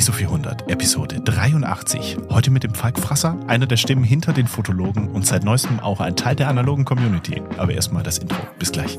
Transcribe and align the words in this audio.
ISO 0.00 0.12
400, 0.12 0.70
Episode 0.70 1.20
83. 1.20 2.16
Heute 2.30 2.50
mit 2.50 2.62
dem 2.62 2.74
Falk 2.74 2.98
Frasser, 2.98 3.38
einer 3.48 3.66
der 3.66 3.76
Stimmen 3.76 4.02
hinter 4.02 4.32
den 4.32 4.46
Fotologen 4.46 5.10
und 5.10 5.26
seit 5.26 5.44
neuestem 5.44 5.78
auch 5.78 6.00
ein 6.00 6.16
Teil 6.16 6.34
der 6.34 6.48
analogen 6.48 6.86
Community. 6.86 7.42
Aber 7.58 7.74
erstmal 7.74 8.02
das 8.02 8.16
Intro. 8.16 8.38
Bis 8.58 8.72
gleich. 8.72 8.96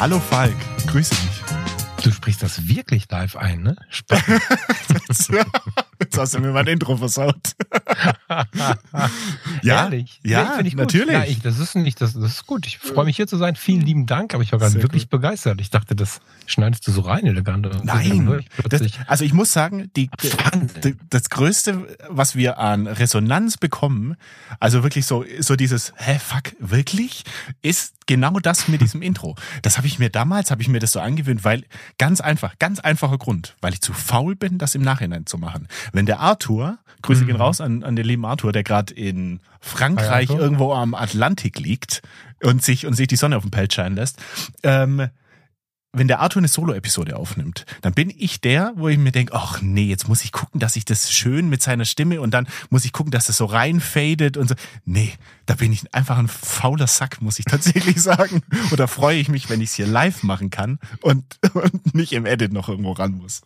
Hallo 0.00 0.18
Falk, 0.18 0.56
grüße 0.88 1.14
dich. 1.14 2.02
Du 2.02 2.10
sprichst 2.10 2.42
das 2.42 2.66
wirklich 2.66 3.08
live 3.08 3.36
ein, 3.36 3.62
ne? 3.62 3.76
Jetzt 6.12 6.18
hast 6.20 6.34
du 6.34 6.40
mir 6.40 6.52
mein 6.52 6.66
Intro 6.66 6.94
versaut. 6.98 7.56
ja, 9.62 9.84
Ehrlich? 9.84 10.20
ja, 10.22 10.58
nee, 10.60 10.68
ich 10.68 10.76
natürlich. 10.76 11.14
Ja, 11.14 11.24
ich, 11.24 11.40
das 11.40 11.58
ist 11.58 11.74
nicht, 11.74 12.02
das, 12.02 12.12
das 12.12 12.32
ist 12.32 12.46
gut. 12.46 12.66
Ich 12.66 12.76
freue 12.76 13.06
mich 13.06 13.16
hier 13.16 13.26
zu 13.26 13.38
sein. 13.38 13.56
Vielen 13.56 13.80
lieben 13.80 14.04
Dank, 14.04 14.34
aber 14.34 14.42
ich 14.42 14.52
war 14.52 14.58
gerade 14.58 14.74
wirklich 14.74 15.04
gut. 15.04 15.22
begeistert. 15.22 15.58
Ich 15.62 15.70
dachte, 15.70 15.96
das 15.96 16.20
schneidest 16.44 16.86
du 16.86 16.92
so 16.92 17.00
rein, 17.00 17.24
elegant. 17.24 17.66
Nein, 17.82 18.44
das, 18.68 18.82
also 19.06 19.24
ich 19.24 19.32
muss 19.32 19.54
sagen, 19.54 19.90
die, 19.96 20.10
die, 20.84 20.96
das 21.08 21.30
Größte, 21.30 21.86
was 22.10 22.36
wir 22.36 22.58
an 22.58 22.86
Resonanz 22.86 23.56
bekommen, 23.56 24.16
also 24.60 24.82
wirklich 24.82 25.06
so, 25.06 25.24
so 25.40 25.56
dieses, 25.56 25.94
hä, 25.96 26.18
fuck, 26.18 26.54
wirklich, 26.58 27.24
ist 27.62 27.94
genau 28.06 28.38
das 28.40 28.68
mit 28.68 28.80
diesem 28.80 29.02
Intro. 29.02 29.36
Das 29.62 29.78
habe 29.78 29.86
ich 29.86 29.98
mir 29.98 30.10
damals, 30.10 30.50
habe 30.50 30.62
ich 30.62 30.68
mir 30.68 30.78
das 30.78 30.92
so 30.92 31.00
angewöhnt, 31.00 31.44
weil 31.44 31.64
ganz 31.98 32.20
einfach, 32.20 32.58
ganz 32.58 32.80
einfacher 32.80 33.18
Grund, 33.18 33.56
weil 33.60 33.72
ich 33.72 33.80
zu 33.80 33.92
faul 33.92 34.36
bin, 34.36 34.58
das 34.58 34.74
im 34.74 34.82
Nachhinein 34.82 35.26
zu 35.26 35.38
machen. 35.38 35.68
Wenn 35.92 36.01
der 36.06 36.20
Arthur, 36.20 36.78
Grüße 37.02 37.22
mhm. 37.22 37.26
gehen 37.26 37.36
raus 37.36 37.60
an, 37.60 37.82
an 37.82 37.96
den 37.96 38.06
lieben 38.06 38.24
Arthur, 38.24 38.52
der 38.52 38.62
gerade 38.62 38.94
in 38.94 39.40
Frankreich 39.60 40.30
irgendwo 40.30 40.72
am 40.72 40.94
Atlantik 40.94 41.58
liegt 41.58 42.02
und 42.42 42.62
sich 42.62 42.86
und 42.86 42.94
sich 42.94 43.08
die 43.08 43.16
Sonne 43.16 43.36
auf 43.36 43.42
dem 43.42 43.50
Pelz 43.50 43.74
scheinen 43.74 43.96
lässt, 43.96 44.20
ähm, 44.62 45.08
wenn 45.94 46.08
der 46.08 46.20
Arthur 46.20 46.40
eine 46.40 46.48
Solo-Episode 46.48 47.16
aufnimmt, 47.16 47.66
dann 47.82 47.92
bin 47.92 48.10
ich 48.16 48.40
der, 48.40 48.72
wo 48.76 48.88
ich 48.88 48.96
mir 48.96 49.12
denke, 49.12 49.34
ach 49.34 49.60
nee, 49.60 49.84
jetzt 49.84 50.08
muss 50.08 50.24
ich 50.24 50.32
gucken, 50.32 50.58
dass 50.58 50.74
ich 50.76 50.86
das 50.86 51.12
schön 51.12 51.50
mit 51.50 51.60
seiner 51.60 51.84
Stimme 51.84 52.22
und 52.22 52.32
dann 52.32 52.48
muss 52.70 52.86
ich 52.86 52.92
gucken, 52.92 53.10
dass 53.10 53.26
das 53.26 53.36
so 53.36 53.44
reinfadet 53.44 54.38
und 54.38 54.48
so. 54.48 54.54
Nee, 54.86 55.12
da 55.44 55.54
bin 55.54 55.70
ich 55.70 55.94
einfach 55.94 56.16
ein 56.16 56.28
fauler 56.28 56.86
Sack, 56.86 57.20
muss 57.20 57.38
ich 57.38 57.44
tatsächlich 57.44 58.00
sagen. 58.02 58.42
Und 58.70 58.80
da 58.80 58.86
freue 58.86 59.18
ich 59.18 59.28
mich, 59.28 59.50
wenn 59.50 59.60
ich 59.60 59.70
es 59.70 59.74
hier 59.74 59.86
live 59.86 60.22
machen 60.22 60.48
kann 60.48 60.78
und, 61.02 61.24
und 61.52 61.94
nicht 61.94 62.14
im 62.14 62.24
Edit 62.24 62.54
noch 62.54 62.70
irgendwo 62.70 62.92
ran 62.92 63.12
muss. 63.12 63.42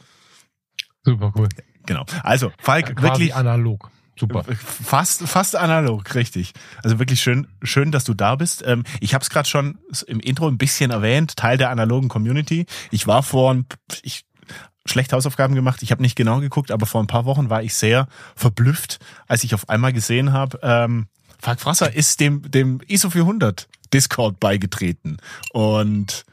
Super 1.02 1.32
cool. 1.34 1.48
Genau. 1.86 2.04
Also, 2.22 2.52
Falk, 2.58 2.90
ja, 2.96 3.02
wirklich. 3.02 3.34
analog. 3.34 3.90
Super. 4.18 4.44
Fast, 4.54 5.28
fast 5.28 5.56
analog, 5.56 6.14
richtig. 6.14 6.54
Also 6.82 6.98
wirklich 6.98 7.20
schön, 7.20 7.46
schön, 7.62 7.92
dass 7.92 8.04
du 8.04 8.14
da 8.14 8.36
bist. 8.36 8.64
Ähm, 8.66 8.84
ich 9.00 9.12
habe 9.12 9.22
es 9.22 9.28
gerade 9.28 9.46
schon 9.46 9.78
im 10.06 10.20
Intro 10.20 10.48
ein 10.48 10.56
bisschen 10.56 10.90
erwähnt, 10.90 11.36
Teil 11.36 11.58
der 11.58 11.68
analogen 11.68 12.08
Community. 12.08 12.64
Ich 12.90 13.06
war 13.06 13.22
vor, 13.22 13.62
ich 14.02 14.24
schlecht 14.86 15.12
Hausaufgaben 15.12 15.54
gemacht. 15.54 15.82
Ich 15.82 15.90
habe 15.90 16.00
nicht 16.00 16.16
genau 16.16 16.40
geguckt, 16.40 16.70
aber 16.70 16.86
vor 16.86 17.02
ein 17.02 17.06
paar 17.08 17.26
Wochen 17.26 17.50
war 17.50 17.62
ich 17.62 17.74
sehr 17.74 18.08
verblüfft, 18.34 19.00
als 19.26 19.44
ich 19.44 19.54
auf 19.54 19.68
einmal 19.68 19.92
gesehen 19.92 20.32
habe, 20.32 20.60
ähm, 20.62 21.08
Falk 21.38 21.60
Frasser 21.60 21.94
ist 21.94 22.20
dem, 22.20 22.50
dem 22.50 22.80
ISO 22.86 23.10
400 23.10 23.68
Discord 23.92 24.40
beigetreten. 24.40 25.18
Und 25.52 26.24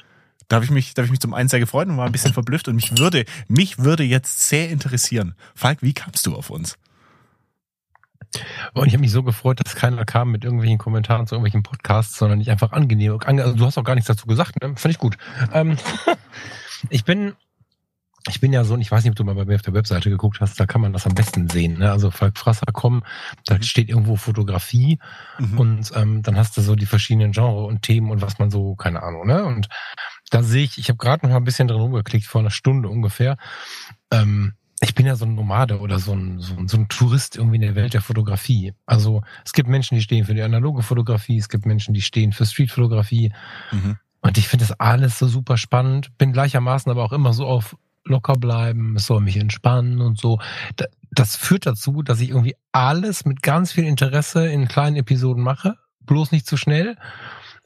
da 0.53 0.57
habe 0.57 0.65
ich 0.65 0.71
mich, 0.71 0.93
da 0.93 1.01
habe 1.01 1.07
ich 1.07 1.11
mich 1.11 1.19
zum 1.19 1.33
einen 1.33 1.49
sehr 1.49 1.59
gefreut 1.59 1.87
und 1.87 1.97
war 1.97 2.05
ein 2.05 2.11
bisschen 2.11 2.33
verblüfft 2.35 2.67
und 2.67 2.75
mich 2.75 2.95
würde, 2.95 3.25
mich 3.47 3.79
würde 3.79 4.03
jetzt 4.03 4.47
sehr 4.47 4.69
interessieren. 4.69 5.33
Falk, 5.55 5.81
wie 5.81 5.93
kamst 5.93 6.27
du 6.27 6.35
auf 6.35 6.51
uns? 6.51 6.77
Und 8.73 8.85
ich 8.85 8.93
habe 8.93 9.01
mich 9.01 9.11
so 9.11 9.23
gefreut, 9.23 9.59
dass 9.63 9.73
keiner 9.73 10.05
kam 10.05 10.31
mit 10.31 10.43
irgendwelchen 10.43 10.77
Kommentaren 10.77 11.25
zu 11.25 11.33
irgendwelchen 11.33 11.63
Podcasts, 11.63 12.17
sondern 12.17 12.37
nicht 12.37 12.51
einfach 12.51 12.71
angenehm. 12.71 13.17
Also 13.25 13.53
du 13.53 13.65
hast 13.65 13.79
auch 13.79 13.83
gar 13.83 13.95
nichts 13.95 14.07
dazu 14.07 14.27
gesagt, 14.27 14.61
ne? 14.61 14.75
Fand 14.75 14.93
ich 14.93 14.99
gut. 14.99 15.17
Ähm, 15.53 15.75
ich 16.91 17.03
bin, 17.03 17.33
ich 18.29 18.39
bin 18.39 18.53
ja 18.53 18.63
so, 18.63 18.77
ich 18.77 18.91
weiß 18.91 19.03
nicht, 19.03 19.11
ob 19.11 19.15
du 19.15 19.23
mal 19.23 19.33
bei 19.33 19.45
mir 19.45 19.55
auf 19.55 19.63
der 19.63 19.73
Webseite 19.73 20.11
geguckt 20.11 20.39
hast, 20.39 20.59
da 20.59 20.67
kann 20.67 20.81
man 20.81 20.93
das 20.93 21.07
am 21.07 21.15
besten 21.15 21.49
sehen. 21.49 21.79
Ne? 21.79 21.91
Also 21.91 22.11
Falk 22.11 22.37
Frasser 22.37 22.71
kommen, 22.71 23.03
da 23.47 23.55
mhm. 23.55 23.63
steht 23.63 23.89
irgendwo 23.89 24.17
Fotografie 24.17 24.99
mhm. 25.39 25.59
und 25.59 25.91
ähm, 25.95 26.21
dann 26.21 26.37
hast 26.37 26.55
du 26.57 26.61
so 26.61 26.75
die 26.75 26.85
verschiedenen 26.85 27.31
Genre 27.31 27.65
und 27.65 27.81
Themen 27.81 28.11
und 28.11 28.21
was 28.21 28.37
man 28.37 28.51
so, 28.51 28.75
keine 28.75 29.01
Ahnung, 29.01 29.25
ne? 29.25 29.43
Und 29.43 29.67
da 30.33 30.41
sehe 30.41 30.63
ich, 30.63 30.77
ich 30.79 30.89
habe 30.89 30.97
gerade 30.97 31.25
noch 31.25 31.31
mal 31.31 31.37
ein 31.37 31.43
bisschen 31.43 31.67
drin 31.67 31.79
rumgeklickt, 31.79 32.25
vor 32.25 32.41
einer 32.41 32.49
Stunde 32.49 32.89
ungefähr. 32.89 33.37
Ähm, 34.11 34.53
ich 34.81 34.95
bin 34.95 35.05
ja 35.05 35.15
so 35.15 35.25
ein 35.25 35.35
Nomade 35.35 35.79
oder 35.79 35.99
so 35.99 36.13
ein, 36.13 36.39
so, 36.39 36.55
ein, 36.55 36.67
so 36.67 36.75
ein 36.75 36.89
Tourist 36.89 37.37
irgendwie 37.37 37.57
in 37.57 37.61
der 37.61 37.75
Welt 37.75 37.93
der 37.93 38.01
Fotografie. 38.01 38.73
Also 38.87 39.21
es 39.45 39.53
gibt 39.53 39.69
Menschen, 39.69 39.95
die 39.95 40.01
stehen 40.01 40.25
für 40.25 40.33
die 40.33 40.41
analoge 40.41 40.81
Fotografie, 40.81 41.37
es 41.37 41.49
gibt 41.49 41.65
Menschen, 41.67 41.93
die 41.93 42.01
stehen 42.01 42.31
für 42.31 42.45
Streetfotografie. 42.45 43.31
Mhm. 43.71 43.97
Und 44.21 44.37
ich 44.37 44.47
finde 44.47 44.65
das 44.65 44.79
alles 44.79 45.19
so 45.19 45.27
super 45.27 45.57
spannend, 45.57 46.17
bin 46.17 46.33
gleichermaßen 46.33 46.91
aber 46.91 47.03
auch 47.03 47.13
immer 47.13 47.33
so 47.33 47.45
auf 47.45 47.77
locker 48.03 48.33
bleiben, 48.33 48.95
es 48.95 49.05
soll 49.05 49.21
mich 49.21 49.37
entspannen 49.37 50.01
und 50.01 50.19
so. 50.19 50.39
Das 51.11 51.35
führt 51.35 51.67
dazu, 51.67 52.01
dass 52.01 52.19
ich 52.19 52.29
irgendwie 52.29 52.55
alles 52.71 53.23
mit 53.25 53.43
ganz 53.43 53.71
viel 53.71 53.85
Interesse 53.85 54.47
in 54.47 54.67
kleinen 54.67 54.95
Episoden 54.95 55.43
mache, 55.43 55.77
bloß 56.01 56.31
nicht 56.31 56.47
zu 56.47 56.57
schnell. 56.57 56.97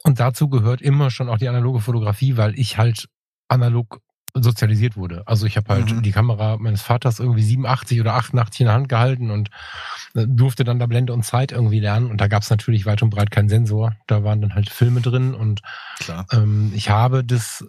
Und 0.02 0.20
dazu 0.20 0.48
gehört 0.48 0.80
immer 0.80 1.10
schon 1.10 1.28
auch 1.28 1.38
die 1.38 1.48
analoge 1.48 1.80
Fotografie, 1.80 2.36
weil 2.36 2.58
ich 2.58 2.78
halt 2.78 3.08
analog 3.48 4.00
sozialisiert 4.34 4.96
wurde. 4.96 5.22
Also 5.26 5.46
ich 5.46 5.56
habe 5.56 5.72
halt 5.72 5.90
mhm. 5.92 6.02
die 6.02 6.12
Kamera 6.12 6.56
meines 6.58 6.82
Vaters 6.82 7.18
irgendwie 7.18 7.42
87 7.42 8.00
oder 8.00 8.14
88 8.14 8.60
in 8.60 8.66
der 8.66 8.74
Hand 8.74 8.88
gehalten 8.88 9.30
und 9.30 9.50
äh, 10.14 10.26
durfte 10.28 10.64
dann 10.64 10.78
da 10.78 10.86
Blende 10.86 11.12
und 11.12 11.24
Zeit 11.24 11.52
irgendwie 11.52 11.80
lernen. 11.80 12.10
Und 12.10 12.20
da 12.20 12.28
gab 12.28 12.42
es 12.42 12.50
natürlich 12.50 12.86
weit 12.86 13.02
und 13.02 13.10
breit 13.10 13.30
keinen 13.30 13.48
Sensor. 13.48 13.94
Da 14.06 14.24
waren 14.24 14.40
dann 14.40 14.54
halt 14.54 14.70
Filme 14.70 15.00
drin 15.00 15.34
und 15.34 15.62
ähm, 16.32 16.72
ich 16.74 16.90
habe 16.90 17.24
das 17.24 17.64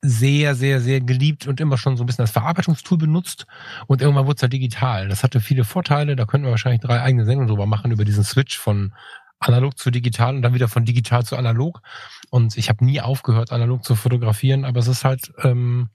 sehr, 0.00 0.54
sehr, 0.54 0.80
sehr 0.80 1.00
geliebt 1.00 1.48
und 1.48 1.60
immer 1.60 1.76
schon 1.76 1.96
so 1.96 2.04
ein 2.04 2.06
bisschen 2.06 2.22
als 2.22 2.30
Verarbeitungstool 2.30 2.98
benutzt. 2.98 3.46
Und 3.88 4.00
irgendwann 4.00 4.26
wurde 4.26 4.36
es 4.36 4.42
halt 4.42 4.52
digital. 4.52 5.08
Das 5.08 5.24
hatte 5.24 5.40
viele 5.40 5.64
Vorteile. 5.64 6.14
Da 6.14 6.24
könnten 6.24 6.46
wir 6.46 6.52
wahrscheinlich 6.52 6.80
drei 6.80 7.02
eigene 7.02 7.24
Sendungen 7.24 7.48
drüber 7.48 7.66
machen, 7.66 7.90
über 7.90 8.04
diesen 8.04 8.22
Switch 8.22 8.58
von 8.58 8.92
analog 9.40 9.78
zu 9.78 9.90
digital 9.90 10.36
und 10.36 10.42
dann 10.42 10.54
wieder 10.54 10.68
von 10.68 10.84
digital 10.84 11.24
zu 11.24 11.36
analog. 11.36 11.80
Und 12.30 12.56
ich 12.56 12.68
habe 12.68 12.84
nie 12.84 13.00
aufgehört, 13.00 13.52
analog 13.52 13.84
zu 13.84 13.94
fotografieren, 13.94 14.64
aber 14.64 14.80
es 14.80 14.88
ist 14.88 15.04
halt 15.04 15.32
ähm, 15.42 15.90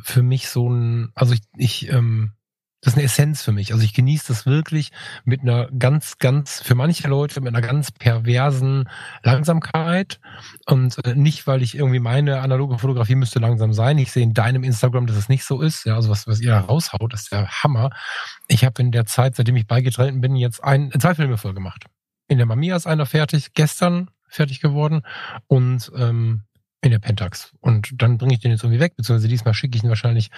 für 0.00 0.22
mich 0.22 0.48
so 0.48 0.68
ein, 0.68 1.10
also 1.14 1.34
ich, 1.34 1.40
ich 1.56 1.90
ähm, 1.90 2.32
das 2.80 2.92
ist 2.92 2.98
eine 2.98 3.06
Essenz 3.06 3.42
für 3.42 3.50
mich. 3.50 3.72
Also 3.72 3.84
ich 3.84 3.92
genieße 3.92 4.28
das 4.28 4.46
wirklich 4.46 4.92
mit 5.24 5.40
einer 5.40 5.68
ganz, 5.76 6.18
ganz, 6.18 6.62
für 6.62 6.76
manche 6.76 7.08
Leute 7.08 7.40
mit 7.40 7.52
einer 7.52 7.66
ganz 7.66 7.90
perversen 7.90 8.88
Langsamkeit. 9.24 10.20
Und 10.64 11.04
äh, 11.04 11.16
nicht, 11.16 11.48
weil 11.48 11.62
ich 11.62 11.74
irgendwie 11.74 11.98
meine 11.98 12.40
analoge 12.40 12.78
Fotografie 12.78 13.16
müsste 13.16 13.40
langsam 13.40 13.72
sein. 13.72 13.98
Ich 13.98 14.12
sehe 14.12 14.22
in 14.22 14.32
deinem 14.32 14.62
Instagram, 14.62 15.08
dass 15.08 15.16
es 15.16 15.28
nicht 15.28 15.44
so 15.44 15.60
ist. 15.60 15.86
Ja, 15.86 15.96
also 15.96 16.08
was, 16.08 16.28
was 16.28 16.40
ihr 16.40 16.50
da 16.50 16.60
raushaut, 16.60 17.12
ist 17.14 17.32
der 17.32 17.48
Hammer. 17.48 17.90
Ich 18.46 18.64
habe 18.64 18.80
in 18.80 18.92
der 18.92 19.06
Zeit, 19.06 19.34
seitdem 19.34 19.56
ich 19.56 19.66
beigetreten 19.66 20.20
bin, 20.20 20.36
jetzt 20.36 20.62
ein, 20.62 20.92
zwei 21.00 21.16
Filme 21.16 21.36
voll 21.36 21.54
gemacht. 21.54 21.86
In 22.28 22.38
der 22.38 22.46
Mamiya 22.46 22.76
ist 22.76 22.86
einer 22.86 23.06
fertig, 23.06 23.54
gestern 23.54 24.10
fertig 24.28 24.60
geworden 24.60 25.02
und 25.46 25.90
ähm, 25.96 26.42
in 26.80 26.90
der 26.90 26.98
Pentax. 26.98 27.52
Und 27.60 27.90
dann 28.00 28.18
bringe 28.18 28.34
ich 28.34 28.40
den 28.40 28.50
jetzt 28.50 28.62
irgendwie 28.62 28.80
weg, 28.80 28.94
beziehungsweise 28.96 29.28
diesmal 29.28 29.54
schicke 29.54 29.76
ich 29.76 29.82
ihn 29.82 29.88
wahrscheinlich 29.88 30.30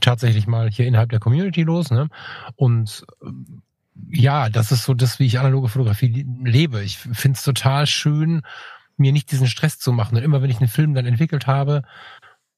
tatsächlich 0.00 0.46
mal 0.46 0.70
hier 0.70 0.86
innerhalb 0.86 1.10
der 1.10 1.20
Community 1.20 1.62
los. 1.62 1.90
Ne? 1.90 2.08
Und 2.56 3.06
ähm, 3.22 3.62
ja, 4.10 4.50
das 4.50 4.72
ist 4.72 4.84
so 4.84 4.92
das, 4.92 5.18
wie 5.18 5.26
ich 5.26 5.38
analoge 5.38 5.68
Fotografie 5.68 6.26
lebe. 6.44 6.82
Ich 6.82 6.98
finde 6.98 7.36
es 7.36 7.42
total 7.42 7.86
schön, 7.86 8.42
mir 8.96 9.12
nicht 9.12 9.30
diesen 9.30 9.46
Stress 9.46 9.78
zu 9.78 9.92
machen. 9.92 10.16
Und 10.16 10.22
immer 10.22 10.42
wenn 10.42 10.50
ich 10.50 10.58
einen 10.58 10.68
Film 10.68 10.94
dann 10.94 11.06
entwickelt 11.06 11.46
habe, 11.46 11.82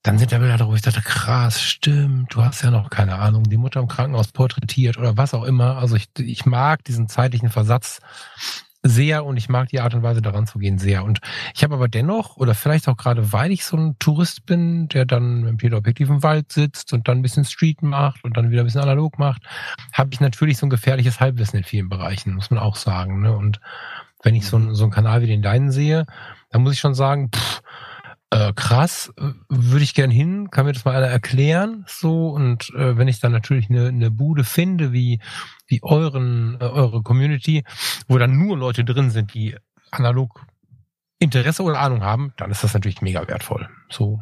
dann 0.03 0.19
sind 0.19 0.33
da 0.33 0.39
Bilder 0.39 0.57
darüber, 0.57 0.77
ich 0.77 0.83
dachte, 0.83 1.03
krass, 1.03 1.61
stimmt, 1.61 2.35
du 2.35 2.45
hast 2.45 2.63
ja 2.63 2.71
noch 2.71 2.89
keine 2.89 3.17
Ahnung, 3.17 3.45
die 3.45 3.57
Mutter 3.57 3.81
im 3.81 3.89
Krankenhaus 3.89 4.29
porträtiert 4.29 4.97
oder 4.97 5.17
was 5.17 5.35
auch 5.35 5.43
immer. 5.45 5.77
Also 5.79 5.97
ich, 5.97 6.09
ich 6.19 6.47
mag 6.47 6.85
diesen 6.85 7.09
zeitlichen 7.09 7.51
Versatz 7.51 8.01
sehr 8.83 9.25
und 9.25 9.37
ich 9.37 9.49
mag 9.49 9.69
die 9.69 9.81
Art 9.81 9.95
und 9.95 10.03
Weise 10.03 10.23
daran 10.23 10.47
zu 10.47 10.59
gehen 10.59 10.79
sehr. 10.79 11.05
Und 11.05 11.21
ich 11.55 11.65
habe 11.65 11.75
aber 11.75 11.89
dennoch, 11.89 12.37
oder 12.37 12.55
vielleicht 12.55 12.89
auch 12.89 12.97
gerade, 12.97 13.33
weil 13.33 13.51
ich 13.51 13.65
so 13.65 13.77
ein 13.77 13.97
Tourist 13.99 14.47
bin, 14.47 14.89
der 14.89 15.05
dann 15.05 15.41
mit 15.41 15.51
dem 15.51 15.59
Teleobjektiv 15.59 16.09
im 16.09 16.23
Wald 16.23 16.53
sitzt 16.53 16.93
und 16.93 17.09
dann 17.09 17.19
ein 17.19 17.23
bisschen 17.23 17.45
Street 17.45 17.83
macht 17.83 18.23
und 18.25 18.37
dann 18.37 18.51
wieder 18.51 18.63
ein 18.63 18.67
bisschen 18.67 18.81
analog 18.83 19.19
macht, 19.19 19.43
habe 19.93 20.11
ich 20.13 20.21
natürlich 20.21 20.59
so 20.59 20.67
ein 20.67 20.71
gefährliches 20.71 21.21
Halbwissen 21.21 21.59
in 21.59 21.65
vielen 21.65 21.89
Bereichen, 21.89 22.35
muss 22.35 22.51
man 22.51 22.61
auch 22.61 22.77
sagen. 22.77 23.23
Ne? 23.23 23.37
Und 23.37 23.61
wenn 24.23 24.35
ich 24.35 24.47
so, 24.47 24.75
so 24.75 24.85
einen 24.85 24.93
Kanal 24.93 25.23
wie 25.23 25.27
den 25.27 25.43
deinen 25.43 25.71
sehe, 25.71 26.07
dann 26.51 26.63
muss 26.63 26.73
ich 26.73 26.81
schon 26.81 26.95
sagen, 26.95 27.31
pff, 27.35 27.63
äh, 28.31 28.53
krass, 28.55 29.13
würde 29.49 29.85
ich 29.85 29.95
gern 29.95 30.11
hin, 30.11 30.51
kann 30.51 30.67
mir 30.67 30.73
das 30.73 30.85
mal 30.85 30.95
einer 30.95 31.07
erklären, 31.07 31.85
so 31.89 32.29
und 32.29 32.71
äh, 32.75 32.97
wenn 32.99 33.09
ich 33.09 33.21
dann 33.21 33.33
natürlich 33.33 33.71
eine, 33.71 33.89
eine 33.89 34.11
Bude 34.11 34.45
finde, 34.45 34.93
wie 34.93 35.21
wie 35.67 35.81
euren 35.83 36.59
äh, 36.61 36.65
eure 36.65 37.03
Community, 37.03 37.65
wo 38.07 38.19
dann 38.19 38.37
nur 38.37 38.57
Leute 38.59 38.85
drin 38.85 39.11
sind, 39.11 39.35
die 39.35 39.57
analog 39.91 40.45
Interesse 41.19 41.63
oder 41.63 41.81
Ahnung 41.81 42.03
haben, 42.03 42.33
dann 42.37 42.51
ist 42.51 42.63
das 42.63 42.75
natürlich 42.75 43.03
mega 43.03 43.27
wertvoll. 43.27 43.69
So, 43.89 44.21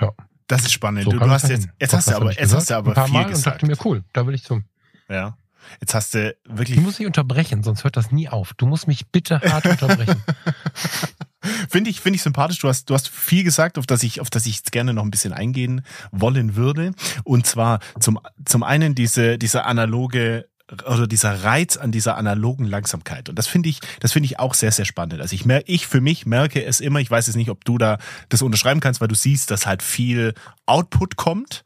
ja. 0.00 0.12
Das 0.46 0.62
ist 0.62 0.72
spannend. 0.72 1.04
So 1.04 1.12
du, 1.12 1.18
du 1.18 1.30
hast 1.30 1.48
jetzt, 1.48 1.68
jetzt 1.80 1.94
hast 1.94 2.08
du 2.08 2.16
aber, 2.16 2.32
jetzt 2.32 2.54
hast 2.54 2.70
du 2.70 2.76
aber 2.76 2.90
ein 2.90 2.94
paar 2.94 3.06
viel 3.06 3.14
Mal 3.14 3.24
gesagt. 3.24 3.62
Und 3.62 3.70
dachte 3.70 3.84
mir, 3.84 3.90
cool, 3.90 4.04
da 4.12 4.26
will 4.26 4.34
ich 4.34 4.44
zum. 4.44 4.64
Ja. 5.08 5.36
Jetzt 5.80 5.94
hast 5.94 6.14
du 6.14 6.36
wirklich. 6.44 6.76
Du 6.76 6.82
musst 6.82 6.98
mich 6.98 7.06
unterbrechen, 7.06 7.62
sonst 7.62 7.84
hört 7.84 7.96
das 7.96 8.10
nie 8.10 8.28
auf. 8.28 8.52
Du 8.54 8.66
musst 8.66 8.86
mich 8.86 9.08
bitte 9.08 9.40
hart 9.40 9.66
unterbrechen. 9.66 10.22
Finde 11.68 11.90
ich, 11.90 12.00
finde 12.00 12.16
ich 12.16 12.22
sympathisch. 12.22 12.58
Du 12.58 12.68
hast, 12.68 12.88
du 12.90 12.94
hast 12.94 13.08
viel 13.08 13.44
gesagt, 13.44 13.78
auf 13.78 13.86
das 13.86 14.02
ich, 14.02 14.20
auf 14.20 14.30
das 14.30 14.46
ich 14.46 14.62
gerne 14.64 14.94
noch 14.94 15.04
ein 15.04 15.10
bisschen 15.10 15.32
eingehen 15.32 15.82
wollen 16.10 16.56
würde. 16.56 16.92
Und 17.24 17.46
zwar 17.46 17.80
zum, 18.00 18.18
zum 18.44 18.62
einen 18.62 18.94
diese, 18.94 19.38
diese 19.38 19.64
analoge 19.64 20.46
oder 20.86 21.06
dieser 21.06 21.44
Reiz 21.44 21.76
an 21.76 21.92
dieser 21.92 22.16
analogen 22.16 22.64
Langsamkeit. 22.64 23.28
Und 23.28 23.38
das 23.38 23.46
finde 23.46 23.68
ich, 23.68 23.80
das 24.00 24.12
finde 24.12 24.26
ich 24.26 24.38
auch 24.38 24.54
sehr, 24.54 24.72
sehr 24.72 24.84
spannend. 24.84 25.20
Also 25.20 25.34
ich 25.34 25.44
merke, 25.44 25.70
ich 25.70 25.86
für 25.86 26.00
mich 26.00 26.24
merke 26.24 26.64
es 26.64 26.80
immer, 26.80 27.00
ich 27.00 27.10
weiß 27.10 27.26
jetzt 27.26 27.36
nicht, 27.36 27.50
ob 27.50 27.64
du 27.64 27.78
da 27.78 27.98
das 28.28 28.42
unterschreiben 28.42 28.80
kannst, 28.80 29.00
weil 29.00 29.08
du 29.08 29.14
siehst, 29.14 29.50
dass 29.50 29.66
halt 29.66 29.82
viel 29.82 30.34
Output 30.66 31.16
kommt. 31.16 31.64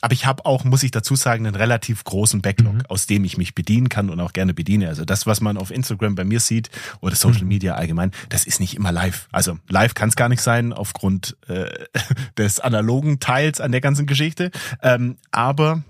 Aber 0.00 0.12
ich 0.12 0.26
habe 0.26 0.44
auch, 0.46 0.64
muss 0.64 0.82
ich 0.82 0.90
dazu 0.90 1.16
sagen, 1.16 1.46
einen 1.46 1.54
relativ 1.54 2.04
großen 2.04 2.40
Backlog, 2.42 2.74
mhm. 2.74 2.86
aus 2.88 3.06
dem 3.06 3.24
ich 3.24 3.36
mich 3.36 3.54
bedienen 3.54 3.88
kann 3.88 4.10
und 4.10 4.20
auch 4.20 4.32
gerne 4.32 4.54
bediene. 4.54 4.88
Also 4.88 5.04
das, 5.04 5.26
was 5.26 5.40
man 5.40 5.56
auf 5.56 5.70
Instagram 5.70 6.14
bei 6.14 6.24
mir 6.24 6.40
sieht 6.40 6.70
oder 7.00 7.14
Social 7.14 7.42
mhm. 7.42 7.48
Media 7.48 7.74
allgemein, 7.74 8.12
das 8.28 8.44
ist 8.44 8.60
nicht 8.60 8.76
immer 8.76 8.92
live. 8.92 9.28
Also 9.32 9.58
live 9.68 9.94
kann 9.94 10.08
es 10.08 10.16
gar 10.16 10.28
nicht 10.28 10.42
sein 10.42 10.72
aufgrund 10.72 11.36
äh, 11.48 11.66
des 12.38 12.60
analogen 12.60 13.20
Teils 13.20 13.60
an 13.60 13.72
der 13.72 13.80
ganzen 13.80 14.06
Geschichte. 14.06 14.50
Ähm, 14.82 15.16
aber 15.30 15.82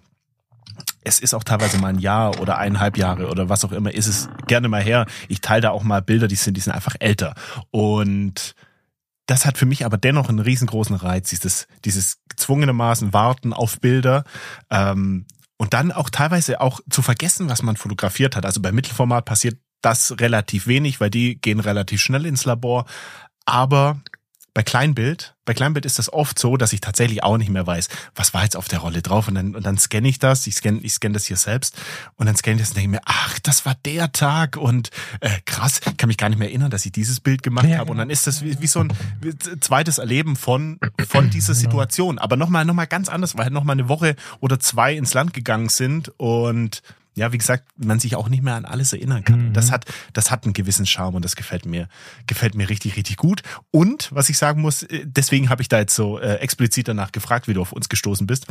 es 1.05 1.21
ist 1.21 1.35
auch 1.35 1.45
teilweise 1.45 1.79
mal 1.79 1.89
ein 1.89 1.99
Jahr 1.99 2.41
oder 2.41 2.59
eineinhalb 2.59 2.97
Jahre 2.97 3.29
oder 3.29 3.49
was 3.49 3.65
auch 3.65 3.73
immer, 3.73 3.93
ist 3.93 4.07
es 4.07 4.29
gerne 4.47 4.69
mal 4.69 4.83
her. 4.83 5.07
Ich 5.29 5.41
teile 5.41 5.63
da 5.63 5.71
auch 5.71 5.83
mal 5.83 6.03
Bilder, 6.03 6.29
die 6.29 6.35
sind, 6.35 6.57
die 6.57 6.61
sind 6.61 6.73
einfach 6.73 6.97
älter. 7.01 7.35
Und 7.71 8.55
das 9.29 9.45
hat 9.45 9.59
für 9.59 9.67
mich 9.67 9.85
aber 9.85 9.99
dennoch 9.99 10.31
einen 10.31 10.39
riesengroßen 10.39 10.97
Reiz, 10.97 11.29
dieses, 11.29 11.69
dieses 11.85 12.23
gezwungenermaßen 12.31 13.13
Warten 13.13 13.53
auf 13.53 13.79
Bilder. 13.79 14.25
Ähm, 14.71 15.27
und 15.59 15.75
dann 15.75 15.93
auch 15.93 16.09
teilweise 16.09 16.61
auch 16.63 16.81
zu 16.89 17.03
vergessen, 17.03 17.51
was 17.51 17.63
man 17.63 17.77
fotografiert 17.77 18.37
hat. 18.37 18.47
Also 18.47 18.63
bei 18.63 18.73
Mittelformat 18.73 19.27
passiert 19.27 19.59
das 19.83 20.19
relativ 20.19 20.67
wenig, 20.67 21.01
weil 21.01 21.11
die 21.11 21.39
gehen 21.39 21.61
relativ 21.61 22.01
schnell 22.01 22.25
ins 22.25 22.47
Labor. 22.47 22.87
Aber 23.45 24.01
bei 24.59 24.65
Kleinbild, 24.65 25.37
bei 25.45 25.55
Kleinbild 25.55 25.87
ist 25.87 26.01
das 26.01 26.13
oft 26.13 26.37
so, 26.37 26.57
dass 26.57 26.73
ich 26.73 26.81
tatsächlich 26.81 27.23
auch 27.23 27.39
nicht 27.39 27.49
mehr 27.49 27.65
weiß, 27.65 27.87
was 28.17 28.35
war 28.35 28.43
jetzt 28.43 28.57
auf 28.57 28.67
der 28.67 28.81
Rolle 28.81 29.03
drauf? 29.03 29.29
Und 29.29 29.37
dann, 29.37 29.55
und 29.55 29.65
dann 29.65 29.79
scanne 29.79 30.09
ich 30.09 30.19
das, 30.19 30.49
ich 30.49 30.57
scanne 30.57 30.81
ich 30.83 30.95
scanne 30.95 31.13
das 31.13 31.27
hier 31.27 31.37
selbst 31.37 31.81
und 32.17 32.27
dann 32.27 32.35
scanne 32.35 32.57
ich 32.57 32.63
das 32.63 32.71
und 32.71 32.79
denke 32.79 32.91
mir, 32.91 33.01
ach, 33.05 33.39
das 33.39 33.65
war 33.65 33.77
der 33.85 34.11
Tag 34.11 34.57
und 34.57 34.91
äh, 35.21 35.31
krass, 35.45 35.81
ich 35.89 35.97
kann 35.97 36.09
mich 36.09 36.17
gar 36.17 36.29
nicht 36.29 36.41
mehr 36.41 36.49
erinnern, 36.49 36.73
dass 36.73 36.85
ich 36.85 36.91
dieses 36.91 37.21
Bild 37.21 37.45
gemacht 37.45 37.69
ja, 37.69 37.79
habe. 37.79 37.93
Und 37.93 37.99
dann 37.99 38.11
ist 38.11 38.27
das 38.27 38.43
wie, 38.43 38.61
wie 38.61 38.67
so 38.67 38.81
ein 38.81 38.93
zweites 39.61 39.99
Erleben 39.99 40.35
von, 40.35 40.81
von 41.09 41.31
dieser 41.31 41.53
genau. 41.53 41.61
Situation, 41.61 42.19
aber 42.19 42.37
nochmal, 42.37 42.65
nochmal 42.65 42.89
ganz 42.89 43.09
anders, 43.09 43.37
weil 43.37 43.45
halt 43.45 43.55
nochmal 43.55 43.75
eine 43.75 43.89
Woche 43.89 44.17
oder 44.41 44.59
zwei 44.59 44.97
ins 44.97 45.15
Land 45.15 45.35
gegangen 45.35 45.69
sind 45.69 46.13
und 46.17 46.83
ja, 47.19 47.33
wie 47.33 47.39
gesagt, 47.39 47.69
man 47.77 48.01
sich 48.01 48.17
auch 48.17 48.29
nicht 48.29 48.43
mehr 48.43 48.55
an 48.55 48.65
alles 48.65 48.93
erinnern 48.93 49.25
kann. 49.25 49.49
Mhm. 49.49 49.53
Das 49.53 49.71
hat, 49.71 49.85
das 50.13 50.31
hat 50.31 50.45
einen 50.45 50.55
gewissen 50.55 50.87
Charme 50.87 51.17
und 51.17 51.25
das 51.25 51.37
gefällt 51.37 51.67
mir, 51.67 51.89
gefällt 52.27 52.55
mir 52.55 52.69
richtig, 52.69 52.97
richtig 52.97 53.17
gut. 53.17 53.43
Und 53.71 54.11
was 54.13 54.29
ich 54.29 54.39
sagen 54.39 54.63
muss, 54.63 54.85
äh, 54.85 55.05
deswegen 55.05 55.51
habe 55.51 55.63
ich 55.63 55.69
da 55.69 55.79
jetzt 55.79 55.95
so 55.95 56.19
äh, 56.19 56.37
explizit 56.37 56.89
danach 56.89 57.13
gefragt, 57.13 57.49
wie 57.49 57.55
du 57.55 57.61
auf 57.61 57.73
uns 57.73 57.89
gestoßen 57.89 58.27
bist. 58.27 58.47